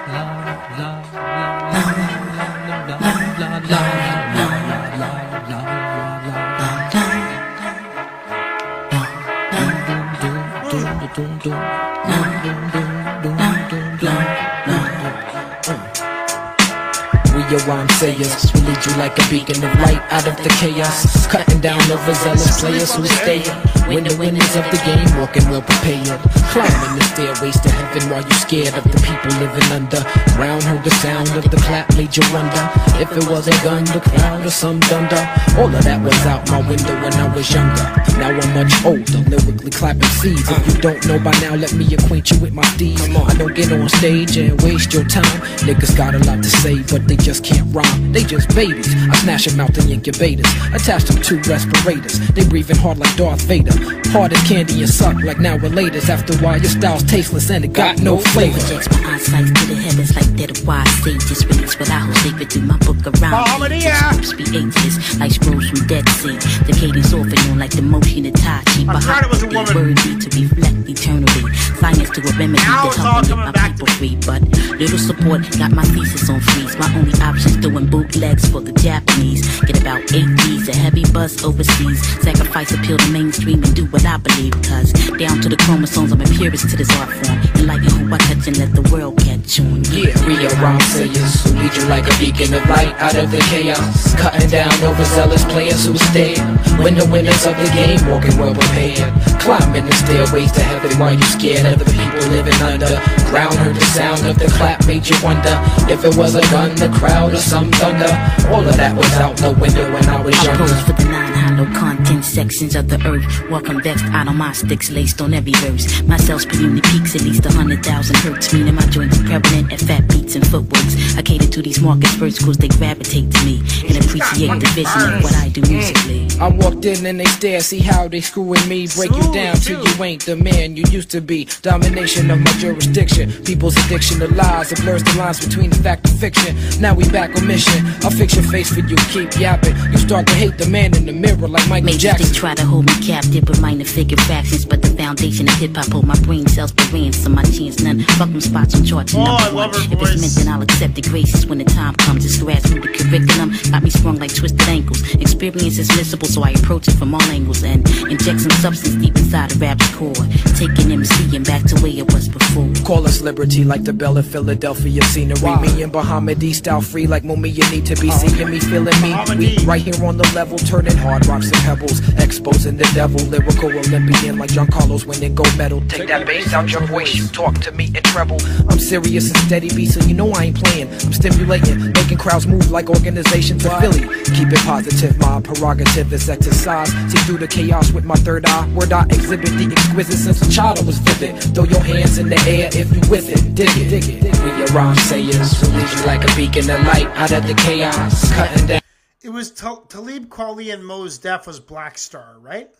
Real 17.51 17.60
rhyme 17.66 17.89
sayers 18.01 18.52
We 18.55 18.60
lead 18.62 18.81
you 18.86 18.93
like 18.97 19.18
a 19.18 19.24
beacon 19.31 19.62
of 19.62 19.73
light 19.81 20.02
out 20.10 20.27
of 20.27 20.36
the 20.43 20.51
chaos. 20.60 21.27
Cutting 21.27 21.60
down 21.60 21.81
overzealous 21.90 22.60
players 22.60 22.94
who 22.94 23.06
stay 23.06 23.43
when 23.86 24.05
the 24.05 24.16
winners 24.18 24.55
of 24.56 24.66
the 24.70 24.81
game 24.82 25.06
walking 25.18 25.47
well 25.51 25.62
prepared. 25.62 26.18
Climbing 26.51 26.98
the 26.98 27.05
stairways 27.14 27.59
to 27.60 27.70
heaven 27.70 28.10
while 28.10 28.23
you're 28.23 28.43
scared 28.43 28.74
of 28.74 28.85
the 28.85 28.98
people 28.98 29.32
living 29.39 29.68
under. 29.70 30.02
Ground 30.35 30.62
heard 30.64 30.85
the 30.85 30.90
sound 31.02 31.28
of 31.36 31.44
the 31.51 31.56
clap 31.68 31.86
made 31.97 32.16
you 32.16 32.24
wonder 32.32 32.64
if 32.98 33.10
it 33.12 33.27
was 33.31 33.48
a 33.48 33.56
gun, 33.62 33.85
the 33.85 34.01
crowd, 34.01 34.44
or 34.44 34.51
some 34.51 34.81
thunder. 34.82 35.23
All 35.59 35.70
of 35.70 35.82
that 35.85 36.02
was 36.02 36.18
out 36.27 36.48
my 36.51 36.60
window 36.66 36.94
when 37.02 37.14
I 37.14 37.35
was 37.35 37.47
younger. 37.52 37.86
Now 38.18 38.32
I'm 38.32 38.51
much 38.55 38.74
older, 38.85 39.20
lyrically 39.31 39.70
clapping 39.70 40.10
seeds. 40.18 40.48
If 40.48 40.74
you 40.74 40.81
don't 40.81 41.05
know 41.06 41.18
by 41.18 41.32
now, 41.44 41.55
let 41.55 41.73
me 41.74 41.86
acquaint 41.94 42.31
you 42.31 42.40
with 42.40 42.52
my 42.52 42.64
steeds. 42.74 43.02
I 43.02 43.35
don't 43.35 43.55
get 43.55 43.73
on 43.73 43.89
stage 43.89 44.36
and 44.36 44.60
waste 44.62 44.93
your 44.93 45.05
time. 45.05 45.40
Niggas 45.66 45.97
got 45.97 46.14
a 46.14 46.18
lot 46.24 46.43
to 46.43 46.51
say, 46.51 46.82
but 46.90 47.06
they 47.06 47.16
just 47.16 47.35
can't 47.40 47.74
rhyme. 47.74 48.12
They 48.12 48.24
just 48.24 48.54
babies. 48.54 48.88
I 49.10 49.14
snatch 49.16 49.46
them 49.46 49.60
out 49.60 49.72
the 49.72 49.86
incubators, 49.90 50.46
attach 50.74 51.04
them 51.04 51.22
to 51.22 51.40
respirators. 51.48 52.18
They 52.30 52.44
breathing 52.44 52.76
hard 52.76 52.98
like 52.98 53.14
Darth 53.16 53.42
Vader. 53.42 53.72
Hard 54.10 54.32
as 54.32 54.42
candy 54.48 54.80
and 54.80 54.90
suck 54.90 55.16
like 55.22 55.38
now 55.38 55.56
relators. 55.58 56.08
After 56.08 56.34
a 56.34 56.36
while, 56.38 56.58
your 56.58 56.70
style's 56.70 57.04
tasteless 57.04 57.50
and 57.50 57.64
it 57.64 57.72
got 57.72 58.00
no 58.00 58.18
flavor. 58.18 58.58
Jets 58.60 58.90
my 58.90 59.14
eyesight 59.14 59.46
to 59.46 59.64
the 59.66 59.74
heavens 59.74 60.14
like 60.14 60.26
they're 60.36 60.48
the 60.48 60.64
wise 60.66 60.88
sages. 61.04 61.46
Release 61.46 61.78
what 61.78 61.90
I 61.90 61.98
hold 62.00 62.16
sacred 62.18 62.50
through 62.52 62.62
my 62.62 62.78
book 62.78 62.98
around. 63.06 63.32
Bahamadia. 63.32 63.94
Scripts 64.24 64.50
be 64.50 64.58
ageless, 64.58 65.18
like 65.20 65.32
scrolls 65.32 65.68
from 65.70 65.86
Dead 65.86 66.08
Sea. 66.08 66.36
The 66.66 66.72
cadence 66.72 67.12
off 67.12 67.26
and 67.26 67.38
on 67.50 67.58
like 67.58 67.70
the 67.70 67.82
motion 67.82 68.26
of 68.26 68.34
Tai 68.34 68.62
Chi. 68.66 68.80
I'm 68.88 69.00
glad 69.00 69.24
it 69.24 69.30
was 69.30 69.42
a 69.42 69.48
woman. 69.48 69.74
word 69.74 69.96
be 70.02 70.18
to 70.18 70.28
reflect 70.40 70.88
eternally. 70.88 71.54
Science 71.54 72.10
to 72.10 72.20
a 72.20 72.32
remedy 72.38 72.62
Now 72.62 72.82
to 72.82 72.88
it's 72.88 72.96
help 72.96 73.22
me 73.22 73.28
get 73.28 73.36
my 73.36 73.52
back 73.52 73.76
people 73.76 73.94
free. 73.96 74.16
But 74.24 74.42
little 74.78 74.98
support 74.98 75.42
got 75.58 75.72
my 75.72 75.84
thesis 75.84 76.28
on 76.30 76.40
freeze. 76.40 76.76
My 76.78 76.88
only 76.96 77.12
option's 77.27 77.57
doing 77.57 77.86
bootlegs 77.86 78.48
for 78.48 78.61
the 78.61 78.73
Japanese. 78.73 79.43
Get 79.66 79.81
about 79.81 80.01
eight 80.15 80.31
G's, 80.39 80.69
a 80.69 80.74
heavy 80.74 81.05
buzz 81.12 81.43
overseas. 81.43 81.98
Sacrifice 82.23 82.73
appeal 82.73 82.98
to 82.98 83.11
mainstream 83.11 83.62
and 83.65 83.74
do 83.74 83.85
what 83.86 84.07
I 84.07 84.16
believe. 84.16 84.55
Cause 84.62 84.93
down 85.19 85.43
to 85.43 85.48
the 85.48 85.59
chromosomes, 85.66 86.12
I'm 86.12 86.20
a 86.20 86.24
purist 86.24 86.70
to 86.70 86.77
this 86.77 86.90
art 86.97 87.11
form. 87.11 87.39
Enlighten 87.59 87.90
who 87.98 88.15
I 88.15 88.19
touch 88.19 88.47
and 88.47 88.59
let 88.59 88.70
the 88.74 88.86
world 88.94 89.19
catch 89.19 89.59
on. 89.59 89.82
Yeah, 89.90 90.15
real 90.23 90.55
rhyme 90.62 90.81
sayers 90.94 91.43
who 91.43 91.59
lead 91.59 91.74
you 91.74 91.85
like 91.90 92.07
a 92.07 92.15
beacon 92.23 92.55
of 92.55 92.62
light 92.70 92.94
out 93.03 93.16
of 93.16 93.31
the 93.31 93.43
chaos. 93.51 94.15
Cutting 94.15 94.48
down 94.48 94.70
overzealous 94.86 95.44
players 95.51 95.85
who 95.85 95.98
stare. 95.98 96.39
When 96.78 96.94
the 96.94 97.07
winners 97.11 97.43
of 97.43 97.59
the 97.59 97.69
game 97.74 97.98
walking 98.07 98.39
well 98.39 98.55
prepared. 98.55 99.11
Climbing 99.43 99.86
the 99.86 99.97
stairways 100.07 100.53
to 100.53 100.62
heaven 100.62 100.94
while 100.98 101.15
you 101.15 101.27
scared 101.27 101.66
of 101.66 101.78
the 101.82 101.89
people 101.90 102.23
living 102.31 102.61
under. 102.62 102.94
Ground 103.31 103.55
heard 103.59 103.74
the 103.74 103.89
sound 103.97 104.23
of 104.27 104.39
the 104.39 104.47
clap 104.55 104.86
made 104.86 105.09
you 105.09 105.16
wonder 105.23 105.55
if 105.89 106.05
it 106.05 106.15
was 106.16 106.35
a 106.35 106.43
gun, 106.53 106.74
the 106.77 106.89
crowd, 106.98 107.15
or 107.24 107.36
some 107.36 107.70
thunder. 107.72 108.12
All 108.52 108.66
of 108.66 108.76
that 108.76 108.94
was 108.97 109.12
out 109.14 109.36
the 109.36 109.52
window 109.52 109.93
when 109.93 110.09
I 110.09 110.20
was 110.20 110.34
I 110.36 110.44
younger. 110.44 111.35
Hollow 111.57 111.73
content 111.73 112.24
sections 112.24 112.77
of 112.77 112.89
the 112.89 113.01
earth. 113.07 113.24
Welcome 113.51 113.83
vexed 113.83 114.05
out 114.07 114.28
on 114.28 114.37
my 114.37 114.53
sticks 114.53 114.91
laced 114.91 115.20
on 115.20 115.33
every 115.33 115.53
verse. 115.53 116.03
My 116.03 116.16
cells 116.16 116.45
per 116.45 116.57
unit 116.57 116.85
peaks 116.85 117.15
at 117.15 117.23
least 117.23 117.47
a 117.47 117.53
hundred 117.53 117.85
thousand 117.85 118.16
hertz, 118.16 118.53
meaning 118.53 118.74
my 118.74 118.87
joints 118.87 119.19
prevalent 119.23 119.73
at 119.73 119.81
fat 119.81 120.07
beats 120.09 120.35
and 120.37 120.47
footworks. 120.47 121.16
I 121.16 121.23
cater 121.23 121.49
to 121.49 121.62
these 121.62 121.81
markets 121.81 122.15
first 122.16 122.45
cause 122.45 122.59
they 122.59 122.69
gravitate 122.69 123.31
to 123.33 123.45
me 123.45 123.59
and 123.89 123.97
appreciate 124.05 124.61
the 124.61 124.70
vision 124.74 125.15
of 125.15 125.23
what 125.23 125.35
I 125.37 125.49
do 125.49 125.62
musically. 125.62 126.28
I 126.41 126.49
walked 126.49 126.85
in 126.85 127.07
and 127.07 127.20
they 127.20 127.24
stare, 127.24 127.61
see 127.61 127.78
how 127.78 128.09
they 128.09 128.20
screwing 128.20 128.69
me. 128.69 128.87
Break 128.89 129.12
you 129.12 129.33
down 129.33 129.57
till 129.57 129.87
you 129.87 130.05
ain't 130.05 130.27
the 130.27 130.37
man 130.37 130.77
you 130.77 130.85
used 130.91 131.11
to 131.12 131.20
be. 131.20 131.49
Domination 131.62 132.31
of 132.31 132.41
my 132.41 132.53
jurisdiction. 132.53 133.33
People's 133.45 133.77
addiction 133.87 134.19
to 134.20 134.28
lies. 134.35 134.73
It 134.73 134.81
blurs 134.83 135.03
the 135.03 135.15
lines 135.16 135.45
between 135.45 135.70
the 135.70 135.77
fact 135.77 136.09
and 136.09 136.19
fiction. 136.19 136.57
Now 136.81 136.95
we 136.95 137.09
back 137.09 137.35
on 137.37 137.47
mission. 137.47 137.87
I'll 138.03 138.11
fix 138.11 138.35
your 138.35 138.45
face 138.45 138.73
for 138.73 138.81
you, 138.81 138.97
keep 139.09 139.39
yapping. 139.39 139.74
You 139.91 139.99
start 139.99 140.27
to 140.27 140.35
hate 140.35 140.59
the 140.59 140.66
man 140.66 140.95
in 140.95 141.07
the 141.07 141.12
mirror 141.12 141.45
like 141.51 141.68
Michael 141.68 141.86
Maybe 141.86 141.98
Jackson. 141.98 142.27
they 142.27 142.32
try 142.39 142.55
to 142.55 142.64
hold 142.64 142.86
me 142.86 142.93
captive 143.06 143.48
with 143.48 143.60
minor 143.60 143.85
figure 143.85 144.16
fractions, 144.18 144.64
but 144.64 144.82
the 144.82 144.89
foundation 144.90 145.48
of 145.48 145.55
hip 145.55 145.77
hop 145.77 145.86
hold 145.93 146.06
my 146.06 146.18
brain 146.20 146.47
cells 146.47 146.73
for 146.73 146.85
ransom. 146.94 147.35
My 147.35 147.43
chance 147.44 147.81
none. 147.81 148.01
Fuck 148.18 148.31
them 148.31 148.40
spots 148.40 148.74
on 148.74 148.85
charts 148.85 149.14
Oh, 149.14 149.24
number 149.24 149.43
I 149.43 149.47
one. 149.47 149.55
love 149.55 149.74
her 149.77 149.93
If 149.93 149.98
voice. 149.98 150.12
it's 150.12 150.20
meant, 150.23 150.35
then 150.47 150.48
I'll 150.55 150.62
accept 150.62 150.94
the 150.94 151.02
graces 151.02 151.47
when 151.47 151.59
the 151.59 151.64
time 151.64 151.94
comes. 151.97 152.24
It's 152.24 152.39
grassroots 152.39 152.97
curriculum 152.97 153.52
got 153.70 153.82
me 153.82 153.90
sprung 153.90 154.16
like 154.18 154.35
twisted 154.35 154.60
ankles. 154.68 155.02
Experience 155.14 155.78
is 155.78 155.89
missable, 155.90 156.27
so 156.27 156.43
I 156.43 156.51
approach 156.51 156.89
it 156.89 156.93
from 156.94 157.14
all 157.14 157.23
angles 157.24 157.62
and 157.62 157.86
inject 158.10 158.40
some 158.40 158.51
substance 158.52 158.94
deep 158.97 159.16
inside 159.16 159.52
of 159.52 159.60
rap's 159.60 159.89
core, 159.94 160.14
taking 160.56 160.93
MC 160.93 161.36
and 161.36 161.44
back 161.47 161.62
to 161.64 161.74
where 161.81 161.93
it 161.93 162.12
was 162.12 162.28
before. 162.28 162.73
Call 162.85 163.06
us 163.06 163.20
liberty 163.20 163.64
like 163.64 163.85
the 163.85 163.93
Bella 163.93 164.23
Philadelphia 164.23 165.02
scenery. 165.05 165.56
Me 165.56 165.82
and 165.82 165.93
Bahamadia 165.93 166.55
style 166.55 166.81
free 166.81 167.06
like 167.06 167.23
Mumia 167.23 167.70
need 167.70 167.86
to 167.86 167.97
be 167.97 168.10
seeing 168.10 168.51
me, 168.51 168.59
feeling 168.60 169.01
me. 169.02 169.14
We 169.36 169.64
right 169.64 169.82
here 169.82 170.05
on 170.05 170.16
the 170.16 170.31
level, 170.35 170.59
turning 170.59 170.97
hard 170.97 171.27
rocks 171.36 171.50
and 171.50 171.62
pebbles, 171.62 172.00
exposing 172.18 172.76
the 172.76 172.90
devil. 172.94 173.20
Lyrical 173.26 173.70
Olympian 173.70 174.38
like 174.38 174.50
John 174.50 174.66
Carlos 174.66 175.04
winning 175.04 175.34
gold 175.34 175.56
medal. 175.56 175.82
Take 175.88 176.08
that 176.08 176.26
bass 176.26 176.52
out 176.52 176.70
your 176.70 176.86
voice, 176.86 177.14
you 177.14 177.26
talk 177.28 177.54
to 177.60 177.72
me 177.72 177.86
in 177.86 178.02
treble. 178.02 178.38
I'm 178.68 178.78
serious 178.78 179.28
and 179.28 179.36
steady 179.38 179.68
beat, 179.74 179.90
so 179.90 180.00
you 180.06 180.14
know 180.14 180.30
I 180.32 180.44
ain't 180.44 180.56
playing. 180.56 180.88
I'm 180.88 181.12
stimulating, 181.12 181.92
making 181.92 182.18
crowds 182.18 182.46
move 182.46 182.70
like 182.70 182.88
organizations 182.88 183.64
of 183.66 183.78
Philly. 183.80 184.00
Keep 184.36 184.52
it 184.52 184.64
positive, 184.64 185.18
my 185.18 185.40
prerogative 185.40 186.12
is 186.12 186.28
exercise. 186.28 186.90
See 187.10 187.18
through 187.26 187.38
the 187.38 187.48
chaos 187.48 187.92
with 187.92 188.04
my 188.04 188.16
third 188.16 188.46
eye. 188.46 188.68
Word 188.74 188.92
I 188.92 189.04
exhibit 189.04 189.50
the 189.50 189.68
exquisite 189.72 190.18
since 190.18 190.40
a 190.42 190.50
child 190.50 190.78
I 190.78 190.82
was 190.82 190.98
vivid. 190.98 191.36
Throw 191.54 191.64
your 191.64 191.82
hands 191.82 192.18
in 192.18 192.28
the 192.28 192.40
air 192.48 192.68
if 192.72 192.92
you 192.94 193.02
with 193.10 193.28
it. 193.28 193.54
Dig 193.54 193.68
it, 193.76 193.88
dig 193.90 194.08
it. 194.08 194.22
We 194.42 194.50
your 194.58 194.68
rhyme 194.68 194.96
sayers 194.96 195.60
who 195.60 195.66
lead 195.68 195.90
you 195.92 196.06
like 196.06 196.24
a 196.24 196.34
beacon 196.36 196.70
of 196.70 196.80
light 196.86 197.08
out 197.16 197.32
of 197.32 197.46
the 197.46 197.54
chaos. 197.54 198.32
Cutting 198.32 198.66
down. 198.66 198.85
It 199.27 199.32
was 199.32 199.51
Ta- 199.51 199.81
Talib 199.89 200.28
Kweli 200.28 200.73
and 200.73 200.86
Mos 200.86 201.19
Def 201.19 201.48
was 201.48 201.59
Black 201.59 201.98
Star, 201.98 202.36
right? 202.39 202.70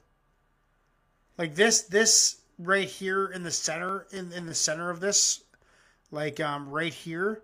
Like 1.37 1.57
this, 1.57 1.83
this 1.83 2.37
right 2.57 2.89
here 2.89 3.27
in 3.27 3.43
the 3.43 3.51
center, 3.51 4.07
in, 4.13 4.33
in 4.33 4.47
the 4.47 4.55
center 4.55 4.89
of 4.89 5.01
this, 5.01 5.43
like 6.13 6.39
um 6.39 6.69
right 6.69 6.95
here, 6.95 7.43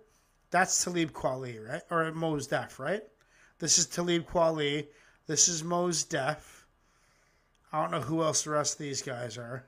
that's 0.52 0.84
Talib 0.84 1.10
Kweli, 1.10 1.58
right? 1.68 1.82
Or 1.90 2.12
Mos 2.12 2.46
Def, 2.46 2.78
right? 2.78 3.02
This 3.58 3.76
is 3.76 3.86
Talib 3.86 4.24
Kweli. 4.28 4.86
This 5.26 5.48
is 5.48 5.64
Mos 5.64 6.04
Def. 6.04 6.64
I 7.72 7.82
don't 7.82 7.90
know 7.90 8.02
who 8.02 8.22
else 8.22 8.44
the 8.44 8.50
rest 8.50 8.74
of 8.74 8.78
these 8.78 9.02
guys 9.02 9.36
are. 9.36 9.64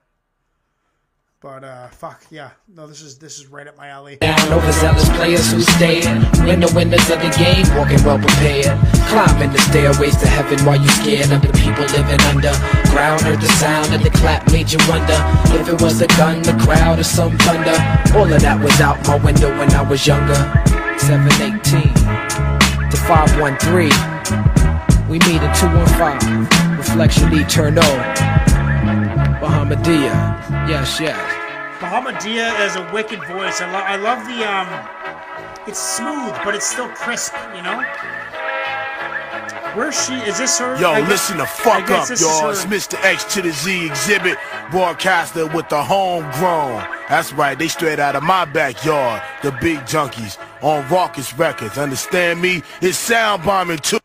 But 1.44 1.62
uh 1.62 1.88
fuck, 1.88 2.24
yeah. 2.30 2.52
No, 2.74 2.86
this 2.86 3.02
is 3.02 3.18
this 3.18 3.38
is 3.38 3.48
right 3.48 3.68
up 3.68 3.76
my 3.76 3.88
alley. 3.88 4.16
Down 4.16 4.50
overzealous 4.50 5.10
players 5.10 5.52
who 5.52 5.60
stay 5.60 6.00
When 6.48 6.60
the 6.60 6.72
winners 6.74 7.04
of 7.10 7.20
the 7.20 7.28
game 7.36 7.68
walking 7.76 8.02
well 8.02 8.16
prepared. 8.16 8.80
Climbing 9.12 9.52
the 9.52 9.60
stairways 9.68 10.16
to 10.24 10.26
heaven 10.26 10.64
while 10.64 10.80
you 10.80 10.88
scared 11.04 11.30
of 11.36 11.42
the 11.42 11.52
people 11.52 11.84
living 11.92 12.24
under 12.32 12.48
Ground 12.88 13.20
heard 13.28 13.42
the 13.42 13.52
sound 13.60 13.92
of 13.92 14.02
the 14.02 14.08
clap 14.16 14.50
made 14.52 14.72
you 14.72 14.78
wonder 14.88 15.20
If 15.52 15.68
it 15.68 15.82
was 15.82 16.00
a 16.00 16.06
gun, 16.16 16.40
the 16.40 16.56
crowd, 16.64 16.98
or 16.98 17.04
some 17.04 17.36
thunder. 17.44 17.76
All 18.16 18.24
of 18.24 18.40
that 18.40 18.56
was 18.64 18.80
out 18.80 18.96
my 19.06 19.20
window 19.20 19.52
when 19.58 19.70
I 19.76 19.82
was 19.82 20.06
younger. 20.06 20.40
718 20.96 21.92
to 22.88 22.96
513 23.04 23.92
We 25.12 25.20
meet 25.28 25.44
at 25.44 25.52
215 25.60 26.80
Reflection 26.80 27.36
Eternal 27.36 27.84
Bahamadia 29.44 30.14
Yes, 30.66 30.98
yes 30.98 31.20
Bahamadia 31.78 32.48
is 32.64 32.76
a 32.76 32.90
wicked 32.94 33.18
voice. 33.26 33.60
I, 33.60 33.70
lo- 33.70 33.84
I 33.84 33.96
love 33.96 34.24
the 34.26 34.40
um, 34.48 34.68
it's 35.68 35.78
smooth, 35.78 36.32
but 36.44 36.54
it's 36.54 36.64
still 36.66 36.88
crisp. 36.88 37.34
You 37.54 37.60
know. 37.62 37.82
Where's 39.74 40.06
she? 40.06 40.14
Is 40.14 40.38
this 40.38 40.58
her? 40.60 40.80
Yo, 40.80 40.90
I 40.92 41.00
guess- 41.00 41.10
listen 41.10 41.36
the 41.38 41.46
fuck 41.46 41.90
up, 41.90 42.08
this 42.08 42.22
y'all. 42.22 42.44
her. 42.46 42.50
It's 42.52 42.64
Mr. 42.64 42.94
X 43.04 43.24
to 43.34 43.42
the 43.42 43.50
Z 43.50 43.86
exhibit 43.86 44.38
broadcaster 44.70 45.46
with 45.46 45.68
the 45.68 45.82
homegrown. 45.82 46.86
That's 47.10 47.32
right, 47.34 47.58
they 47.58 47.68
straight 47.68 47.98
out 47.98 48.16
of 48.16 48.22
my 48.22 48.46
backyard. 48.46 49.20
The 49.42 49.52
big 49.60 49.80
junkies 49.80 50.38
on 50.62 50.84
Rawkus 50.84 51.36
Records. 51.38 51.76
Understand 51.76 52.40
me? 52.40 52.62
It's 52.80 52.96
sound 52.96 53.44
bombing 53.44 53.78
too. 53.78 53.98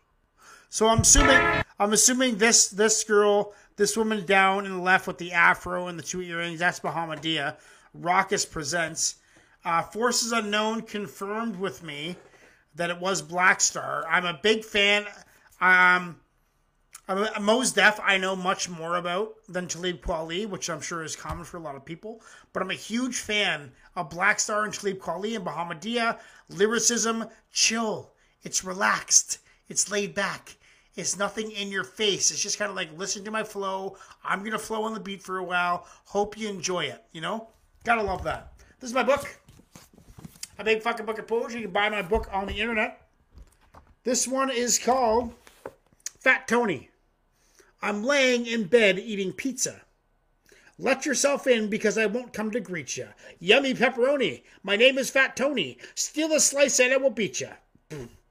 So 0.68 0.86
I'm 0.86 1.00
assuming 1.00 1.40
I'm 1.78 1.92
assuming 1.94 2.36
this 2.36 2.68
this 2.68 3.04
girl, 3.04 3.54
this 3.80 3.96
woman 3.96 4.26
down 4.26 4.66
in 4.66 4.72
the 4.72 4.82
left 4.82 5.06
with 5.06 5.16
the 5.16 5.32
afro 5.32 5.88
and 5.88 5.98
the 5.98 6.02
two 6.02 6.20
earrings, 6.20 6.58
that's 6.58 6.80
Bahamadia. 6.80 7.56
Rawkus 7.98 8.48
presents. 8.48 9.14
Uh, 9.64 9.80
Forces 9.80 10.32
Unknown 10.32 10.82
confirmed 10.82 11.56
with 11.56 11.82
me 11.82 12.16
that 12.74 12.90
it 12.90 13.00
was 13.00 13.22
Black 13.22 13.58
Star. 13.58 14.04
I'm 14.06 14.26
a 14.26 14.38
big 14.42 14.66
fan. 14.66 15.06
Um, 15.62 16.20
Mos 17.40 17.72
Def 17.72 17.98
I 18.04 18.18
know 18.18 18.36
much 18.36 18.68
more 18.68 18.96
about 18.96 19.32
than 19.48 19.66
Talib 19.66 20.02
Kweli, 20.02 20.46
which 20.46 20.68
I'm 20.68 20.82
sure 20.82 21.02
is 21.02 21.16
common 21.16 21.46
for 21.46 21.56
a 21.56 21.60
lot 21.60 21.74
of 21.74 21.82
people. 21.82 22.20
But 22.52 22.62
I'm 22.62 22.70
a 22.70 22.74
huge 22.74 23.16
fan 23.16 23.72
of 23.96 24.10
Black 24.10 24.40
Star 24.40 24.64
and 24.64 24.74
Talib 24.74 24.98
Kweli 24.98 25.36
and 25.36 25.46
Bahamadia. 25.46 26.18
Lyricism, 26.50 27.24
chill. 27.50 28.12
It's 28.42 28.62
relaxed. 28.62 29.38
It's 29.70 29.90
laid 29.90 30.14
back. 30.14 30.58
It's 31.00 31.16
nothing 31.16 31.50
in 31.52 31.72
your 31.72 31.84
face. 31.84 32.30
It's 32.30 32.42
just 32.42 32.58
kind 32.58 32.68
of 32.68 32.76
like 32.76 32.96
listen 32.98 33.24
to 33.24 33.30
my 33.30 33.42
flow. 33.42 33.96
I'm 34.22 34.44
gonna 34.44 34.58
flow 34.58 34.84
on 34.84 34.92
the 34.92 35.00
beat 35.00 35.22
for 35.22 35.38
a 35.38 35.42
while. 35.42 35.86
Hope 36.04 36.36
you 36.36 36.46
enjoy 36.46 36.84
it. 36.84 37.02
You 37.12 37.22
know, 37.22 37.48
gotta 37.84 38.02
love 38.02 38.22
that. 38.24 38.52
This 38.78 38.90
is 38.90 38.94
my 38.94 39.02
book. 39.02 39.38
A 40.58 40.64
big 40.64 40.82
fucking 40.82 41.06
book 41.06 41.18
of 41.18 41.26
poetry. 41.26 41.60
You 41.60 41.66
can 41.66 41.72
buy 41.72 41.88
my 41.88 42.02
book 42.02 42.28
on 42.30 42.46
the 42.46 42.60
internet. 42.60 43.08
This 44.04 44.28
one 44.28 44.50
is 44.50 44.78
called 44.78 45.32
Fat 46.18 46.46
Tony. 46.46 46.90
I'm 47.80 48.04
laying 48.04 48.44
in 48.44 48.64
bed 48.64 48.98
eating 48.98 49.32
pizza. 49.32 49.80
Let 50.78 51.06
yourself 51.06 51.46
in 51.46 51.70
because 51.70 51.96
I 51.96 52.04
won't 52.04 52.34
come 52.34 52.50
to 52.50 52.60
greet 52.60 52.98
ya. 52.98 53.06
Yummy 53.38 53.72
pepperoni. 53.72 54.42
My 54.62 54.76
name 54.76 54.98
is 54.98 55.08
Fat 55.08 55.34
Tony. 55.34 55.78
Steal 55.94 56.32
a 56.34 56.40
slice 56.40 56.78
and 56.78 56.92
I 56.92 56.98
will 56.98 57.08
beat 57.08 57.40
ya. 57.40 57.52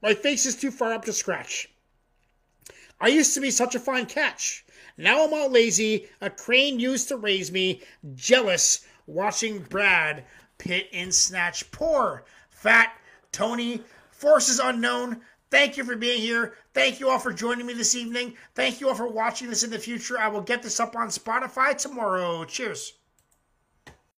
My 0.00 0.14
face 0.14 0.46
is 0.46 0.54
too 0.54 0.70
far 0.70 0.92
up 0.92 1.04
to 1.06 1.12
scratch. 1.12 1.68
I 3.00 3.08
used 3.08 3.34
to 3.34 3.40
be 3.40 3.50
such 3.50 3.74
a 3.74 3.80
fine 3.80 4.06
catch. 4.06 4.64
Now 4.96 5.24
I'm 5.24 5.32
all 5.32 5.48
lazy. 5.48 6.08
A 6.20 6.28
crane 6.28 6.78
used 6.78 7.08
to 7.08 7.16
raise 7.16 7.50
me. 7.50 7.80
Jealous 8.14 8.86
watching 9.06 9.60
Brad 9.60 10.24
Pitt 10.58 10.88
and 10.92 11.14
Snatch. 11.14 11.70
Poor 11.70 12.24
Fat 12.50 12.92
Tony. 13.32 13.82
Forces 14.10 14.60
unknown. 14.60 15.22
Thank 15.50 15.78
you 15.78 15.84
for 15.84 15.96
being 15.96 16.20
here. 16.20 16.54
Thank 16.74 17.00
you 17.00 17.08
all 17.08 17.18
for 17.18 17.32
joining 17.32 17.66
me 17.66 17.72
this 17.72 17.94
evening. 17.94 18.34
Thank 18.54 18.80
you 18.80 18.88
all 18.88 18.94
for 18.94 19.08
watching 19.08 19.48
this 19.48 19.64
in 19.64 19.70
the 19.70 19.78
future. 19.78 20.18
I 20.18 20.28
will 20.28 20.42
get 20.42 20.62
this 20.62 20.78
up 20.78 20.94
on 20.94 21.08
Spotify 21.08 21.76
tomorrow. 21.76 22.44
Cheers. 22.44 22.99